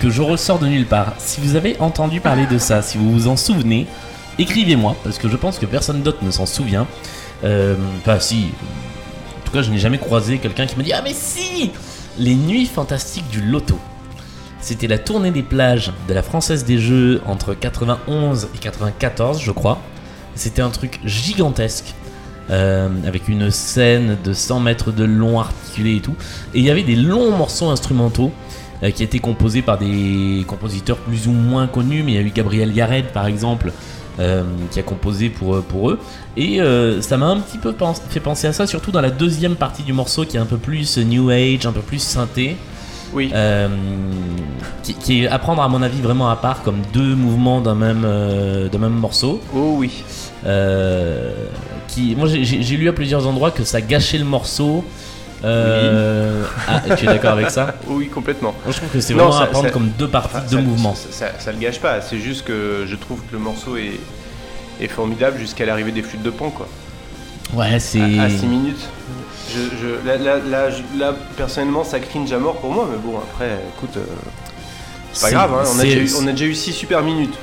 que 0.00 0.10
je 0.10 0.22
ressors 0.22 0.58
de 0.58 0.66
nulle 0.66 0.86
part. 0.86 1.14
Si 1.18 1.40
vous 1.40 1.56
avez 1.56 1.76
entendu 1.80 2.20
parler 2.20 2.46
de 2.46 2.58
ça, 2.58 2.82
si 2.82 2.98
vous 2.98 3.10
vous 3.12 3.28
en 3.28 3.36
souvenez, 3.36 3.86
écrivez-moi, 4.38 4.96
parce 5.04 5.18
que 5.18 5.28
je 5.28 5.36
pense 5.36 5.58
que 5.58 5.66
personne 5.66 6.02
d'autre 6.02 6.22
ne 6.22 6.30
s'en 6.30 6.46
souvient. 6.46 6.86
Euh, 7.44 7.76
Enfin, 8.00 8.18
si. 8.18 8.48
En 9.38 9.46
tout 9.46 9.52
cas, 9.52 9.62
je 9.62 9.70
n'ai 9.70 9.78
jamais 9.78 9.98
croisé 9.98 10.38
quelqu'un 10.38 10.66
qui 10.66 10.76
me 10.78 10.82
dit 10.82 10.92
Ah, 10.92 11.02
mais 11.02 11.14
si 11.14 11.70
Les 12.18 12.34
nuits 12.34 12.66
fantastiques 12.66 13.28
du 13.28 13.40
loto. 13.40 13.78
C'était 14.60 14.88
la 14.88 14.98
tournée 14.98 15.30
des 15.30 15.42
plages 15.42 15.90
de 16.06 16.12
la 16.12 16.22
Française 16.22 16.64
des 16.64 16.78
Jeux 16.78 17.22
entre 17.26 17.54
91 17.54 18.48
et 18.54 18.58
94, 18.58 19.40
je 19.40 19.50
crois. 19.52 19.78
C'était 20.34 20.60
un 20.62 20.68
truc 20.70 21.00
gigantesque. 21.04 21.94
Euh, 22.50 22.88
avec 23.06 23.28
une 23.28 23.50
scène 23.50 24.16
de 24.24 24.32
100 24.32 24.60
mètres 24.60 24.92
de 24.92 25.04
long 25.04 25.38
articulé 25.40 25.96
et 25.96 26.00
tout. 26.00 26.14
Et 26.54 26.58
il 26.58 26.64
y 26.64 26.70
avait 26.70 26.82
des 26.82 26.96
longs 26.96 27.30
morceaux 27.36 27.68
instrumentaux 27.70 28.32
euh, 28.82 28.90
qui 28.90 29.02
étaient 29.02 29.18
composés 29.20 29.62
par 29.62 29.78
des 29.78 30.44
compositeurs 30.46 30.96
plus 30.98 31.28
ou 31.28 31.32
moins 31.32 31.66
connus. 31.66 32.02
Mais 32.02 32.12
il 32.12 32.14
y 32.16 32.18
a 32.18 32.22
eu 32.22 32.30
Gabriel 32.30 32.74
Yared 32.74 33.06
par 33.12 33.26
exemple 33.26 33.72
euh, 34.18 34.42
qui 34.70 34.78
a 34.80 34.82
composé 34.82 35.30
pour, 35.30 35.54
eux- 35.56 35.64
pour 35.66 35.90
eux. 35.90 35.98
Et 36.36 36.60
euh, 36.60 37.00
ça 37.00 37.16
m'a 37.16 37.26
un 37.26 37.38
petit 37.40 37.58
peu 37.58 37.74
fait 38.10 38.20
penser 38.20 38.46
à 38.48 38.52
ça, 38.52 38.66
surtout 38.66 38.90
dans 38.90 39.00
la 39.00 39.10
deuxième 39.10 39.54
partie 39.54 39.82
du 39.82 39.92
morceau 39.92 40.24
qui 40.24 40.36
est 40.36 40.40
un 40.40 40.46
peu 40.46 40.56
plus 40.58 40.98
New 40.98 41.30
Age, 41.30 41.64
un 41.66 41.72
peu 41.72 41.80
plus 41.80 42.02
synthé. 42.02 42.56
Oui. 43.12 43.30
Euh, 43.34 43.68
qui, 44.82 44.94
qui 44.94 45.24
est 45.24 45.28
à 45.28 45.38
prendre 45.40 45.62
à 45.62 45.68
mon 45.68 45.82
avis 45.82 46.00
vraiment 46.00 46.30
à 46.30 46.36
part 46.36 46.62
comme 46.62 46.78
deux 46.92 47.14
mouvements 47.16 47.60
d'un 47.60 47.74
même, 47.74 48.02
d'un 48.70 48.78
même 48.78 48.92
morceau. 48.92 49.40
Oh 49.54 49.74
oui. 49.78 50.04
Euh, 50.46 51.32
qui, 51.88 52.14
moi 52.16 52.26
j'ai- 52.28 52.76
lu 52.76 52.88
à 52.88 52.92
plusieurs 52.92 53.26
endroits 53.26 53.50
que 53.50 53.64
ça 53.64 53.80
gâchait 53.80 54.18
le 54.18 54.24
morceau. 54.24 54.84
Euh, 55.44 56.44
Ah, 56.68 56.82
tu 56.96 57.04
es 57.04 57.06
d'accord 57.06 57.32
avec 57.32 57.50
ça 57.50 57.74
oui, 57.88 58.08
complètement. 58.08 58.54
Moi 58.64 58.72
je 58.72 58.76
trouve 58.78 58.90
que 58.90 59.00
c'est 59.00 59.14
vraiment 59.14 59.32
ça- 59.32 59.44
à 59.44 59.46
prendre 59.46 59.66
ça- 59.66 59.72
comme 59.72 59.88
deux 59.98 60.08
parties, 60.08 60.36
Enfin, 60.36 60.44
deux 60.50 60.56
ça, 60.56 60.62
mouvements. 60.62 60.94
Ça, 60.94 61.26
ça 61.38 61.52
le 61.52 61.58
gâche 61.58 61.80
pas, 61.80 62.00
c'est 62.02 62.18
juste 62.18 62.44
que 62.44 62.84
je 62.86 62.94
trouve 62.96 63.20
que 63.20 63.32
le 63.32 63.38
morceau 63.38 63.76
est, 63.76 63.98
est 64.82 64.88
formidable 64.88 65.38
jusqu'à 65.38 65.64
l'arrivée 65.66 65.92
des 65.92 66.02
flûtes 66.02 66.22
de 66.22 66.30
pan, 66.30 66.50
quoi. 66.50 66.68
Ouais, 67.54 67.78
c'est. 67.80 68.18
À, 68.18 68.28
6 68.30 68.46
minutes. 68.46 68.80
Je, 69.52 69.58
je- 69.82 70.06
là, 70.06 70.16
là- 70.16 70.38
là, 70.46 70.70
je- 70.70 70.98
là, 70.98 71.14
personnellement, 71.36 71.82
ça 71.84 71.98
cringe 72.00 72.32
à 72.32 72.38
mort 72.38 72.56
pour 72.56 72.70
moi, 72.72 72.88
mais 72.90 72.98
bon, 72.98 73.18
après, 73.18 73.48
écoute, 73.76 73.96
euh, 73.96 74.04
c'est 75.12 75.26
pas 75.26 75.30
grave, 75.32 75.50
hein, 75.54 75.62
on, 75.66 75.78
a 75.78 75.82
c'est- 75.82 75.86
déjà 75.88 75.98
eu, 76.00 76.10
on 76.22 76.26
a 76.28 76.32
déjà 76.32 76.44
eu 76.44 76.54
6 76.54 76.72
super 76.72 77.02
minutes. 77.02 77.34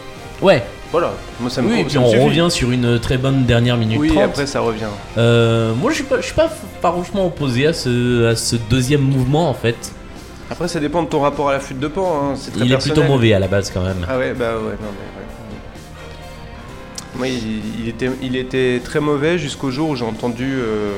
Ouais, 0.41 0.63
Voilà, 0.91 1.12
moi 1.41 1.50
ça 1.50 1.62
me, 1.62 1.69
oui, 1.69 1.82
et 1.82 1.84
puis 1.84 1.97
on 1.97 2.08
revient 2.10 2.47
sur 2.50 2.71
une 2.71 2.97
très 3.00 3.17
bonne 3.17 3.43
dernière 3.45 3.76
minute 3.76 4.00
Oui, 4.00 4.08
30. 4.10 4.23
après 4.23 4.47
ça 4.47 4.62
revient. 4.62 4.86
Euh, 5.17 5.73
moi 5.73 5.91
je 5.91 5.95
suis 5.95 6.04
pas, 6.06 6.17
je 6.21 6.26
suis 6.28 6.34
pas 6.34 6.50
farouchement 6.82 7.26
opposé 7.28 7.67
à 7.67 7.73
ce, 7.73 8.26
à 8.28 8.36
ce 8.38 8.56
deuxième 8.56 9.02
mouvement 9.02 9.50
en 9.50 9.54
fait. 9.54 9.91
Après, 10.50 10.69
ça 10.69 10.80
dépend 10.80 11.04
de 11.04 11.10
ton 11.10 11.19
rapport 11.19 11.50
à 11.50 11.54
la 11.54 11.60
flûte 11.60 11.80
de 11.82 11.89
pan, 11.89 12.32
hein, 12.32 12.36
c'est 12.38 12.52
très 12.52 12.65
Il 12.65 12.71
est 12.71 12.78
plutôt 12.78 13.04
mauvais 13.04 13.34
à 13.34 13.39
la 13.39 13.50
base 13.50 13.69
quand 13.69 13.82
même. 13.84 14.06
Ah 14.10 14.17
ouais, 14.17 14.34
bah 14.34 14.54
ouais, 14.56 14.62
non 14.82 14.88
mais 14.93 15.19
ouais. 15.19 15.28
Moi, 17.17 17.28
il, 17.28 17.82
il 17.84 17.89
était, 17.89 18.10
il 18.21 18.36
était 18.38 18.80
très 18.82 19.02
mauvais 19.02 19.38
jusqu'au 19.38 19.71
jour 19.71 19.89
où 19.89 19.95
j'ai 19.97 20.06
entendu 20.06 20.54
euh, 20.58 20.93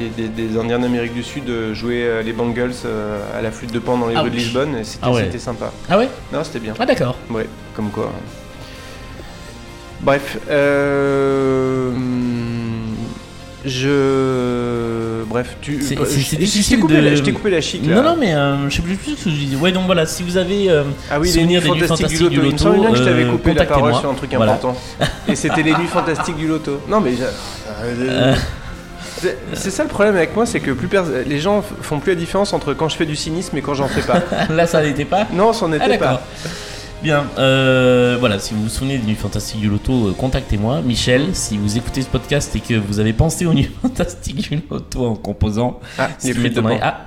des, 0.00 0.08
des- 0.08 0.28
des 0.48 0.58
Indiens 0.58 0.78
d'Amérique 0.80 1.14
du 1.14 1.22
Sud 1.22 1.48
euh, 1.50 1.72
jouer 1.74 2.02
euh, 2.02 2.22
les 2.22 2.32
Bangles 2.32 2.72
euh, 2.84 3.20
à 3.38 3.42
la 3.42 3.52
flûte 3.52 3.72
de 3.72 3.78
pan 3.78 3.96
dans 3.98 4.08
les 4.08 4.16
Ah 4.16 4.22
rues 4.22 4.30
de. 4.30 4.36
Lisbonne 4.36 4.74
et 4.76 4.82
c'était 4.84 4.98
Ah 5.02 5.12
ouais. 5.12 5.24
c'était 5.26 5.38
sympa. 5.38 5.70
Ah 5.88 5.96
ouais? 5.98 6.08
Non, 6.32 6.42
c'était 6.42 6.58
bien. 6.60 6.74
Ah 6.80 6.86
d'accord. 6.86 7.14
Ouais, 7.30 7.46
comme 7.76 7.90
quoi. 7.90 8.10
Bref, 10.02 10.38
euh, 10.50 11.90
je. 13.66 15.24
Bref, 15.28 15.56
tu. 15.60 15.80
C'est- 15.82 15.96
c'est 16.06 16.20
je- 16.20 16.68
t'ai 16.70 16.78
coupé, 16.78 16.94
de- 16.96 17.00
la- 17.00 17.14
je 17.14 17.22
t'ai 17.22 17.32
coupé 17.32 17.50
la 17.50 17.60
chic 17.60 17.86
là. 17.86 17.96
Non 17.96 18.02
non 18.02 18.16
mais 18.18 18.34
euh, 18.34 18.68
je 18.68 18.76
sais 18.76 18.82
plus 18.82 18.96
ce 18.96 19.24
que 19.24 19.30
je 19.30 19.34
disais. 19.36 19.56
Ouais 19.56 19.70
donc 19.72 19.86
voilà 19.86 20.06
si 20.06 20.22
vous 20.22 20.36
avez 20.38 20.70
euh, 20.70 20.84
Ah 21.10 21.20
oui, 21.20 21.30
les 21.32 21.44
nuits 21.46 21.60
fantastiques 21.60 22.08
du 22.16 22.22
loto. 22.24 22.30
du 22.30 22.46
Il 22.48 22.52
me 22.52 22.58
semblait 22.58 22.80
bien 22.80 22.90
que 22.90 22.96
je 22.96 23.04
t'avais 23.04 23.22
loto, 23.24 23.36
coupé 23.36 23.50
euh, 23.50 23.54
la 23.54 23.64
parole 23.66 23.94
sur 23.94 24.10
un 24.10 24.14
truc 24.14 24.32
Voilà. 24.34 24.52
important. 24.54 24.76
Et 25.28 25.34
c'était 25.36 25.62
les 25.62 25.72
nuits 25.74 25.86
fantastiques 25.86 26.36
du 26.36 26.48
loto. 26.48 26.80
Non 26.88 27.00
mais. 27.00 27.12
Euh. 28.00 28.34
C'est 29.52 29.70
ça 29.70 29.82
le 29.82 29.90
problème 29.90 30.16
avec 30.16 30.34
moi, 30.34 30.46
c'est 30.46 30.60
que 30.60 30.70
plus 30.70 30.88
pers- 30.88 31.04
les 31.26 31.38
gens 31.40 31.62
font 31.82 31.98
plus 31.98 32.12
la 32.12 32.18
différence 32.18 32.54
entre 32.54 32.72
quand 32.72 32.88
je 32.88 32.96
fais 32.96 33.04
du 33.04 33.16
cynisme 33.16 33.54
et 33.58 33.60
quand 33.60 33.74
j'en 33.74 33.86
fais 33.88 34.00
pas. 34.00 34.22
là 34.50 34.66
ça 34.66 34.82
n'était 34.82 35.04
pas. 35.04 35.26
Non, 35.34 35.52
c'en 35.52 35.70
Ah 35.72 35.76
était 35.76 35.88
d'accord. 35.88 36.20
pas. 36.20 36.26
Bien, 37.02 37.24
euh, 37.38 38.16
voilà, 38.20 38.38
si 38.38 38.52
vous 38.52 38.64
vous 38.64 38.68
souvenez 38.68 38.98
des 38.98 39.06
Nuits 39.06 39.14
Fantastiques 39.14 39.60
du 39.60 39.70
Loto, 39.70 40.08
euh, 40.08 40.12
contactez-moi. 40.12 40.82
Michel, 40.82 41.34
si 41.34 41.56
vous 41.56 41.78
écoutez 41.78 42.02
ce 42.02 42.08
podcast 42.08 42.54
et 42.54 42.60
que 42.60 42.74
vous 42.74 42.98
avez 43.00 43.14
pensé 43.14 43.46
aux 43.46 43.54
Nuits 43.54 43.70
Fantastiques 43.82 44.50
du 44.50 44.60
Loto 44.70 45.06
en 45.06 45.14
composant, 45.14 45.80
Ah, 45.98 46.08
m'étonnerait- 46.22 46.78
pan. 46.78 46.84
Ah 46.84 47.00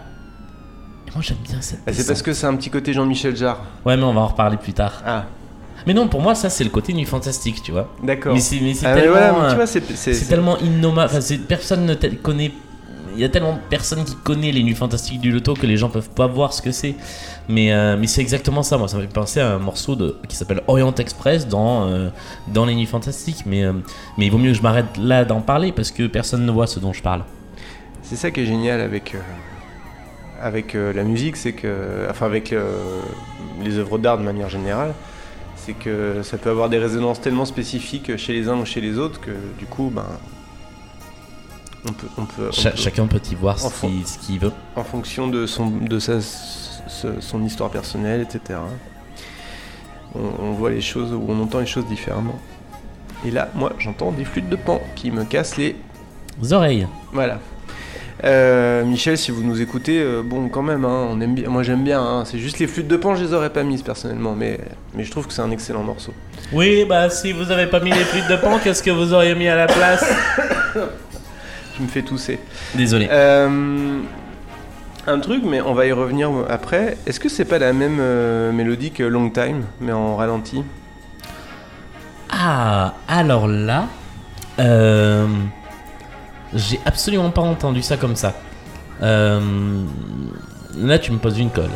Et 1.07 1.11
Moi 1.11 1.21
j'aime 1.21 1.37
bien 1.47 1.61
cette 1.61 1.81
Ah, 1.85 1.93
c'est 1.93 2.07
parce 2.07 2.23
que 2.23 2.33
c'est 2.33 2.47
un 2.47 2.55
petit 2.55 2.71
côté 2.71 2.91
Jean-Michel 2.91 3.35
Jarre. 3.35 3.61
Ouais, 3.85 3.95
mais 3.95 4.03
on 4.03 4.13
va 4.15 4.21
en 4.21 4.27
reparler 4.27 4.57
plus 4.57 4.73
tard. 4.73 5.03
Ah, 5.05 5.25
Mais 5.85 5.93
non, 5.93 6.07
pour 6.07 6.21
moi, 6.21 6.33
ça 6.33 6.49
c'est 6.49 6.63
le 6.63 6.71
côté 6.71 6.91
Nuits 6.93 7.05
Fantastiques, 7.05 7.61
tu 7.61 7.71
vois. 7.71 7.93
d'accord. 8.01 8.33
Mais 8.33 8.39
c'est 8.39 8.57
Ah, 8.83 8.95
tellement. 8.95 9.13
mais 9.15 9.21
euh, 9.45 9.49
tu 9.49 9.55
vois, 9.57 9.67
c'est 9.67 10.27
tellement 10.27 10.57
innommable. 10.57 11.11
Enfin, 11.15 11.35
personne 11.47 11.85
ne 11.85 11.93
connaît. 11.93 12.51
Il 13.15 13.21
y 13.21 13.23
a 13.23 13.29
tellement 13.29 13.53
de 13.53 13.59
personnes 13.69 14.03
qui 14.03 14.15
connaissent 14.15 14.53
les 14.53 14.63
nuits 14.63 14.75
fantastiques 14.75 15.21
du 15.21 15.31
loto 15.31 15.53
que 15.53 15.65
les 15.65 15.77
gens 15.77 15.89
peuvent 15.89 16.09
pas 16.09 16.27
voir 16.27 16.53
ce 16.53 16.61
que 16.61 16.71
c'est. 16.71 16.95
Mais, 17.49 17.71
euh, 17.73 18.01
c'est 18.05 18.21
exactement 18.21 18.63
ça. 18.63 18.77
Moi, 18.77 18.87
ça 18.87 18.97
m'a 18.97 19.03
fait 19.03 19.13
penser 19.13 19.39
à 19.39 19.53
un 19.53 19.59
morceau 19.59 19.97
qui 20.27 20.35
s'appelle 20.35 20.61
Orient 20.67 20.93
Express 20.95 21.47
dans, 21.47 21.87
euh, 21.87 22.09
les 22.47 22.75
nuits 22.75 22.85
fantastiques. 22.85 23.43
Mais, 23.45 23.63
euh, 23.63 23.73
mais 24.17 24.25
il 24.25 24.31
vaut 24.31 24.37
mieux 24.37 24.51
que 24.51 24.57
je 24.57 24.61
m'arrête 24.61 24.97
là 24.97 25.25
d'en 25.25 25.41
parler 25.41 25.71
parce 25.71 25.91
que 25.91 26.07
personne 26.07 26.45
ne 26.45 26.51
voit 26.51 26.67
ce 26.67 26.79
dont 26.79 26.93
je 26.93 27.01
parle. 27.01 27.23
C'est 28.01 28.15
ça 28.15 28.31
qui 28.31 28.41
est 28.41 28.45
génial 28.45 28.81
avec, 28.81 29.15
avec 30.41 30.73
la 30.73 31.03
musique, 31.03 31.37
c'est 31.37 31.53
que. 31.53 32.07
Enfin, 32.09 32.25
avec 32.25 32.53
les 33.63 33.77
œuvres 33.77 33.97
d'art 33.97 34.17
de 34.17 34.23
manière 34.23 34.49
générale, 34.49 34.93
c'est 35.55 35.73
que 35.73 36.21
ça 36.21 36.37
peut 36.37 36.49
avoir 36.49 36.69
des 36.69 36.77
résonances 36.77 37.21
tellement 37.21 37.45
spécifiques 37.45 38.17
chez 38.17 38.33
les 38.33 38.49
uns 38.49 38.57
ou 38.57 38.65
chez 38.65 38.81
les 38.81 38.97
autres 38.97 39.21
que 39.21 39.31
du 39.57 39.65
coup, 39.65 39.91
ben. 39.93 40.05
On 41.87 41.91
peut. 41.93 42.07
On 42.17 42.25
peut, 42.25 42.47
on 42.49 42.51
Cha- 42.51 42.71
peut- 42.71 42.77
chacun 42.77 43.07
peut 43.07 43.19
y 43.31 43.35
voir 43.35 43.59
ce 43.59 44.17
qu'il 44.19 44.39
veut. 44.39 44.51
en 44.75 44.83
fonction 44.83 45.27
de 45.27 45.45
son, 45.45 45.67
de 45.69 45.99
sa, 45.99 46.21
ce- 46.21 47.19
son 47.19 47.43
histoire 47.43 47.69
personnelle, 47.69 48.21
etc. 48.21 48.59
On, 50.15 50.19
on 50.45 50.51
voit 50.51 50.69
les 50.69 50.81
choses 50.81 51.11
ou 51.13 51.23
on 51.27 51.41
entend 51.41 51.59
les 51.59 51.65
choses 51.65 51.85
différemment. 51.87 52.39
Et 53.25 53.31
là, 53.31 53.49
moi, 53.55 53.73
j'entends 53.79 54.11
des 54.11 54.25
flûtes 54.25 54.49
de 54.49 54.55
pan 54.55 54.81
qui 54.95 55.11
me 55.11 55.23
cassent 55.23 55.57
les. 55.57 55.75
Les 56.41 56.53
oreilles. 56.53 56.87
Voilà. 57.11 57.39
Euh, 58.23 58.85
Michel, 58.85 59.17
si 59.17 59.31
vous 59.31 59.43
nous 59.43 59.61
écoutez, 59.61 59.99
euh, 59.99 60.21
bon, 60.23 60.47
quand 60.47 60.61
même, 60.61 60.85
hein, 60.85 61.07
on 61.09 61.19
aime 61.19 61.35
bien. 61.35 61.49
Moi, 61.49 61.63
j'aime 61.63 61.83
bien. 61.83 62.01
hein, 62.01 62.23
c'est 62.25 62.39
juste 62.39 62.59
les 62.59 62.67
flûtes 62.67 62.87
de 62.87 62.95
pan, 62.95 63.15
je 63.15 63.23
les 63.25 63.33
aurais 63.33 63.49
pas 63.49 63.63
mises 63.63 63.81
personnellement, 63.81 64.33
mais, 64.33 64.59
mais 64.95 65.03
je 65.03 65.11
trouve 65.11 65.27
que 65.27 65.33
c'est 65.33 65.41
un 65.41 65.51
excellent 65.51 65.83
morceau. 65.83 66.13
Oui, 66.53 66.85
bah 66.87 67.09
si 67.09 67.33
vous 67.33 67.51
avez 67.51 67.67
pas 67.67 67.79
mis 67.81 67.91
les 67.91 68.03
flûtes 68.05 68.27
de 68.29 68.35
pan, 68.37 68.59
qu'est-ce 68.63 68.81
que 68.83 68.91
vous 68.91 69.13
auriez 69.13 69.35
mis 69.35 69.47
à 69.47 69.55
la 69.55 69.65
place? 69.67 70.05
Tu 71.75 71.81
me 71.81 71.87
fais 71.87 72.03
tousser. 72.03 72.39
Désolé. 72.75 73.07
Euh, 73.09 74.01
un 75.07 75.19
truc, 75.19 75.43
mais 75.45 75.61
on 75.61 75.73
va 75.73 75.85
y 75.85 75.91
revenir 75.91 76.29
après. 76.49 76.97
Est-ce 77.05 77.19
que 77.19 77.29
c'est 77.29 77.45
pas 77.45 77.57
la 77.59 77.73
même 77.73 77.97
euh, 77.99 78.51
mélodie 78.51 78.91
que 78.91 79.03
Long 79.03 79.29
Time, 79.29 79.63
mais 79.81 79.91
en 79.91 80.15
ralenti? 80.15 80.63
Ah, 82.29 82.93
alors 83.07 83.47
là, 83.47 83.87
euh, 84.59 85.27
j'ai 86.53 86.79
absolument 86.85 87.31
pas 87.31 87.41
entendu 87.41 87.81
ça 87.81 87.97
comme 87.97 88.15
ça. 88.15 88.33
Là, 89.01 89.39
tu 90.99 91.11
me 91.11 91.17
poses 91.17 91.37
une 91.39 91.49
colle. 91.49 91.69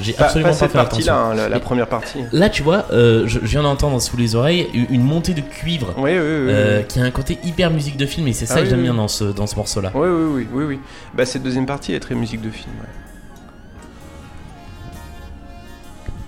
J'ai 0.00 0.12
Pas, 0.14 0.24
absolument 0.24 0.50
pas 0.50 0.68
fait 0.68 0.78
attention. 0.78 1.12
hein, 1.12 1.48
la, 1.48 1.60
première 1.60 1.86
partie. 1.86 2.18
Là, 2.32 2.48
tu 2.48 2.62
vois, 2.62 2.86
euh, 2.92 3.24
je, 3.26 3.38
je 3.40 3.46
viens 3.46 3.62
d'entendre 3.62 4.00
sous 4.00 4.16
les 4.16 4.34
oreilles 4.34 4.68
une 4.90 5.02
montée 5.02 5.34
de 5.34 5.40
cuivre 5.42 5.94
Oui, 5.98 6.10
oui, 6.12 6.18
oui. 6.18 6.22
euh, 6.50 6.82
qui 6.82 7.00
a 7.00 7.04
un 7.04 7.10
côté 7.10 7.38
hyper 7.44 7.70
musique 7.70 7.96
de 7.96 8.06
film 8.06 8.26
et 8.28 8.32
c'est 8.32 8.46
ça 8.46 8.54
Ah 8.56 8.58
que 8.58 8.64
oui, 8.64 8.70
j'aime 8.70 8.82
bien 8.82 8.94
dans 8.94 9.08
ce, 9.08 9.24
dans 9.24 9.46
ce 9.46 9.56
morceau-là. 9.56 9.90
Oui, 9.94 10.08
oui, 10.08 10.24
oui, 10.32 10.46
oui, 10.52 10.64
oui. 10.64 10.80
Bah, 11.14 11.24
cette 11.26 11.42
deuxième 11.42 11.66
partie 11.66 11.92
est 11.94 12.00
très 12.00 12.14
musique 12.14 12.40
de 12.40 12.50
film. 12.50 12.70
ouais. 12.80 12.86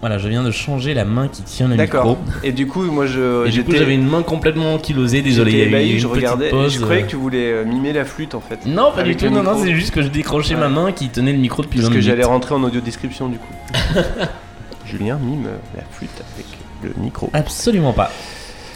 Voilà, 0.02 0.18
je 0.18 0.28
viens 0.28 0.42
de 0.42 0.50
changer 0.50 0.94
la 0.94 1.04
main 1.04 1.28
qui 1.28 1.42
tient 1.42 1.68
le 1.68 1.76
D'accord. 1.76 2.04
micro. 2.18 2.22
Et 2.42 2.50
du 2.50 2.66
coup, 2.66 2.82
moi, 2.82 3.06
je. 3.06 3.46
Et 3.46 3.50
du 3.50 3.62
coup, 3.62 3.70
j'avais 3.72 3.94
une 3.94 4.04
main 4.08 4.22
complètement 4.24 4.74
ankylosée, 4.74 5.22
désolé. 5.22 5.52
Il 5.52 5.58
y 5.58 5.60
a 5.60 5.64
j'étais 5.64 5.70
eu 5.76 5.78
ébahi, 5.78 5.92
une 5.92 5.98
je 6.00 6.06
petite 6.08 6.16
regardais. 6.16 6.46
et 6.48 6.50
pause, 6.50 6.74
je 6.74 6.80
croyais 6.80 7.02
euh. 7.02 7.04
que 7.04 7.10
tu 7.10 7.16
voulais 7.16 7.52
euh, 7.52 7.64
mimer 7.64 7.92
la 7.92 8.04
flûte 8.04 8.34
en 8.34 8.40
fait. 8.40 8.66
Non, 8.66 8.90
pas 8.92 9.04
du 9.04 9.14
tout, 9.14 9.30
non, 9.30 9.44
non, 9.44 9.56
c'est 9.62 9.74
juste 9.76 9.92
que 9.94 10.02
je 10.02 10.08
décrochais 10.08 10.54
Ouais. 10.54 10.60
ma 10.60 10.68
main 10.68 10.90
qui 10.90 11.08
tenait 11.08 11.32
le 11.32 11.38
micro 11.38 11.62
depuis 11.62 11.78
Parce 11.78 11.88
20 11.90 11.94
que 11.94 12.00
j'allais 12.00 12.24
rentrer 12.24 12.52
en 12.54 12.64
audio 12.64 12.80
description 12.80 13.28
du 13.28 13.38
coup. 13.38 13.54
Julien 14.86 15.18
mime 15.22 15.46
euh, 15.46 15.56
la 15.76 15.84
flûte 15.88 16.10
avec 16.34 16.46
le 16.82 17.00
micro. 17.00 17.30
Absolument 17.32 17.92
pas. 17.92 18.10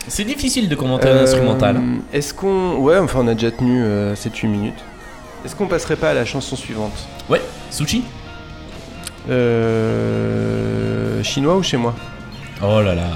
C'est 0.06 0.24
difficile 0.24 0.68
de 0.68 0.76
commenter 0.76 1.08
un 1.08 1.16
Euh, 1.16 1.22
instrumental. 1.24 1.80
Est-ce 2.12 2.32
qu'on. 2.34 2.76
Ouais, 2.76 2.98
enfin, 2.98 3.18
on 3.24 3.26
a 3.26 3.34
déjà 3.34 3.50
tenu 3.50 3.82
7-8 4.14 4.46
minutes. 4.46 4.84
Est-ce 5.44 5.56
qu'on 5.56 5.66
passerait 5.66 5.96
pas 5.96 6.10
à 6.10 6.14
la 6.14 6.24
chanson 6.24 6.54
suivante? 6.54 6.92
Ouais, 7.28 7.42
Sushi? 7.72 8.04
Euh... 9.28 11.22
Chinois 11.22 11.56
ou 11.56 11.62
chez 11.62 11.76
moi 11.76 11.94
Oh 12.62 12.80
là 12.80 12.94
là. 12.94 13.08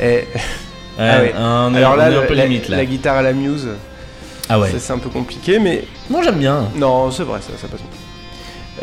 Eh, 0.00 0.24
Ouais, 0.98 1.04
Ah 1.10 1.20
ouais. 1.20 1.32
Alors 1.76 1.96
là, 1.96 2.06
un 2.06 2.22
peu 2.26 2.34
la, 2.34 2.44
limite 2.46 2.68
là. 2.68 2.76
la 2.76 2.84
guitare 2.84 3.16
à 3.16 3.22
la 3.22 3.32
muse, 3.32 3.68
Ah 4.48 4.60
ouais. 4.60 4.70
c'est 4.78 4.92
un 4.92 4.98
peu 4.98 5.08
compliqué, 5.10 5.58
mais 5.58 5.84
Moi 6.08 6.22
j'aime 6.22 6.38
bien. 6.38 6.68
non, 6.76 7.10
c'est 7.10 7.24
vrai, 7.24 7.40
ça, 7.40 7.50
ça 7.60 7.66
passe 7.66 7.80
bien. 7.80 7.90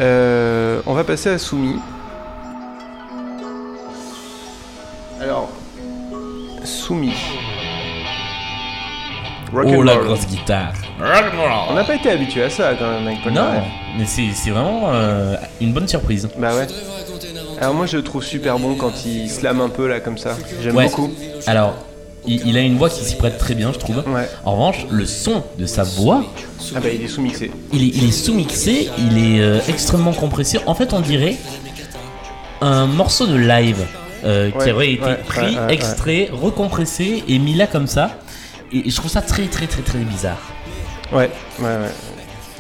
Euh, 0.05 0.81
on 0.85 0.93
va 0.93 1.03
passer 1.05 1.29
à 1.29 1.37
Soumi. 1.37 1.75
Alors, 5.21 5.49
Soumi. 6.65 7.13
Oh 9.53 9.57
Rock'n'roll. 9.57 9.85
la 9.85 9.95
grosse 9.97 10.25
guitare. 10.27 10.73
On 11.69 11.73
n'a 11.73 11.83
pas 11.83 11.95
été 11.95 12.09
habitué 12.09 12.43
à 12.43 12.49
ça 12.49 12.73
quand 12.75 12.89
même 12.89 13.05
avec 13.07 13.21
Paul 13.23 13.33
Non, 13.33 13.41
Naref. 13.41 13.63
mais 13.97 14.05
c'est 14.05 14.29
c'est 14.33 14.49
vraiment 14.51 14.91
euh, 14.93 15.35
une 15.59 15.73
bonne 15.73 15.87
surprise. 15.87 16.29
Bah 16.37 16.55
ouais. 16.55 16.67
Alors 17.59 17.73
moi 17.75 17.85
je 17.85 17.97
le 17.97 18.03
trouve 18.03 18.23
super 18.23 18.57
bon 18.59 18.75
quand 18.75 19.05
il 19.05 19.29
slame 19.29 19.61
un 19.61 19.69
peu 19.69 19.87
là 19.87 19.99
comme 19.99 20.17
ça. 20.17 20.37
J'aime 20.63 20.75
Ouais. 20.75 20.85
beaucoup. 20.85 21.11
Alors, 21.47 21.75
il, 22.25 22.47
il 22.47 22.57
a 22.57 22.61
une 22.61 22.77
voix 22.77 22.89
qui 22.89 23.03
s'y 23.03 23.15
prête 23.15 23.37
très 23.37 23.53
bien, 23.55 23.71
je 23.73 23.79
trouve. 23.79 23.97
Ouais. 24.07 24.27
En 24.45 24.53
revanche, 24.53 24.85
le 24.89 25.05
son 25.05 25.43
de 25.57 25.65
sa 25.65 25.83
voix, 25.83 26.23
Ah 26.75 26.79
bah 26.79 26.87
il 26.93 27.03
est 27.03 27.07
sous-mixé. 27.07 27.51
il 27.73 27.83
est, 27.83 27.87
il 27.87 28.03
est 28.07 28.11
sous-mixé, 28.11 28.89
il 28.97 29.17
est 29.17 29.41
euh, 29.41 29.59
extrêmement 29.67 30.13
compressé. 30.13 30.59
En 30.65 30.75
fait, 30.75 30.93
on 30.93 31.01
dirait 31.01 31.35
un 32.61 32.85
morceau 32.85 33.25
de 33.27 33.35
live 33.35 33.83
euh, 34.23 34.51
qui 34.51 34.71
aurait 34.71 34.91
été 34.93 35.03
ouais, 35.03 35.15
pris, 35.25 35.41
ouais, 35.41 35.59
ouais, 35.65 35.73
extrait, 35.73 36.29
recompressé 36.31 37.23
et 37.27 37.39
mis 37.39 37.55
là 37.55 37.67
comme 37.67 37.87
ça. 37.87 38.11
Et 38.73 38.89
je 38.89 38.95
trouve 38.95 39.11
ça 39.11 39.21
très 39.21 39.47
très 39.47 39.67
très 39.67 39.81
très 39.81 39.99
bizarre. 39.99 40.41
Ouais, 41.11 41.29
ouais, 41.59 41.65
ouais. 41.65 41.91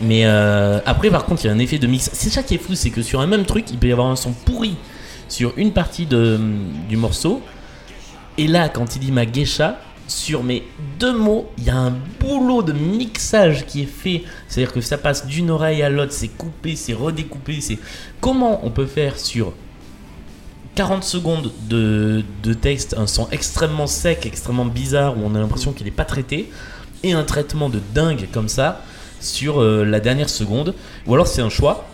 Mais 0.01 0.25
euh, 0.25 0.79
après, 0.85 1.09
par 1.09 1.25
contre, 1.25 1.43
il 1.45 1.47
y 1.47 1.49
a 1.49 1.53
un 1.53 1.59
effet 1.59 1.77
de 1.77 1.87
mix. 1.87 2.09
C'est 2.13 2.29
ça 2.29 2.43
qui 2.43 2.55
est 2.55 2.57
fou, 2.57 2.75
c'est 2.75 2.89
que 2.89 3.01
sur 3.01 3.21
un 3.21 3.27
même 3.27 3.45
truc, 3.45 3.65
il 3.71 3.77
peut 3.77 3.87
y 3.87 3.91
avoir 3.91 4.07
un 4.07 4.15
son 4.15 4.31
pourri 4.31 4.75
sur 5.29 5.53
une 5.57 5.71
partie 5.71 6.05
de, 6.05 6.39
du 6.89 6.97
morceau. 6.97 7.41
Et 8.37 8.47
là, 8.47 8.67
quand 8.69 8.95
il 8.95 8.99
dit 8.99 9.11
ma 9.11 9.25
geisha, 9.25 9.79
sur 10.07 10.43
mes 10.43 10.63
deux 10.99 11.13
mots, 11.13 11.49
il 11.57 11.65
y 11.65 11.69
a 11.69 11.77
un 11.77 11.93
boulot 12.19 12.63
de 12.63 12.73
mixage 12.73 13.65
qui 13.65 13.83
est 13.83 13.85
fait. 13.85 14.23
C'est-à-dire 14.47 14.73
que 14.73 14.81
ça 14.81 14.97
passe 14.97 15.25
d'une 15.25 15.49
oreille 15.49 15.81
à 15.83 15.89
l'autre, 15.89 16.11
c'est 16.11 16.27
coupé, 16.27 16.75
c'est 16.75 16.93
redécoupé. 16.93 17.61
C'est 17.61 17.79
comment 18.19 18.65
on 18.65 18.71
peut 18.71 18.87
faire 18.87 19.17
sur 19.17 19.53
40 20.75 21.03
secondes 21.03 21.51
de, 21.69 22.23
de 22.43 22.53
texte 22.53 22.95
un 22.97 23.07
son 23.07 23.27
extrêmement 23.31 23.87
sec, 23.87 24.25
extrêmement 24.25 24.65
bizarre, 24.65 25.17
où 25.17 25.21
on 25.25 25.35
a 25.35 25.39
l'impression 25.39 25.73
qu'il 25.73 25.85
n'est 25.85 25.91
pas 25.91 26.05
traité, 26.05 26.49
et 27.03 27.13
un 27.13 27.23
traitement 27.23 27.69
de 27.69 27.79
dingue 27.93 28.27
comme 28.31 28.47
ça 28.47 28.81
sur 29.19 29.61
euh, 29.61 29.83
la 29.85 29.99
dernière 29.99 30.29
seconde, 30.29 30.73
ou 31.07 31.13
alors 31.13 31.27
c'est 31.27 31.41
un 31.41 31.49
choix. 31.49 31.87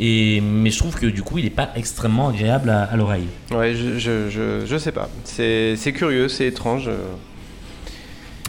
Et, 0.00 0.40
mais 0.40 0.70
je 0.70 0.78
trouve 0.78 0.94
que 0.98 1.06
du 1.06 1.22
coup 1.22 1.38
il 1.38 1.44
n'est 1.44 1.50
pas 1.50 1.70
extrêmement 1.76 2.28
agréable 2.30 2.70
à, 2.70 2.82
à 2.84 2.96
l'oreille. 2.96 3.26
Ouais, 3.50 3.74
je, 3.74 3.98
je, 3.98 4.30
je, 4.30 4.64
je 4.66 4.78
sais 4.78 4.90
pas. 4.92 5.08
C'est 5.24 5.76
curieux, 5.94 6.28
c'est 6.28 6.46
étrange. 6.46 6.88
euh. 6.88 6.96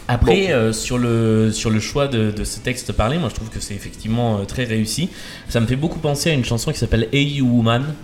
Après, 0.06 0.52
euh, 0.52 0.72
sur, 0.72 0.98
le, 0.98 1.50
sur 1.50 1.70
le 1.70 1.80
choix 1.80 2.08
de, 2.08 2.30
de 2.30 2.44
ce 2.44 2.58
texte 2.60 2.92
parlé, 2.92 3.18
moi 3.18 3.30
je 3.30 3.34
trouve 3.34 3.48
que 3.48 3.60
c'est 3.60 3.74
effectivement 3.74 4.38
euh, 4.38 4.44
très 4.44 4.64
réussi. 4.64 5.08
Ça 5.48 5.60
me 5.60 5.66
fait 5.66 5.76
beaucoup 5.76 5.98
penser 5.98 6.30
à 6.30 6.34
une 6.34 6.44
chanson 6.44 6.72
qui 6.72 6.78
s'appelle 6.78 7.08
Hey 7.12 7.36
You 7.36 7.46
Woman. 7.46 7.94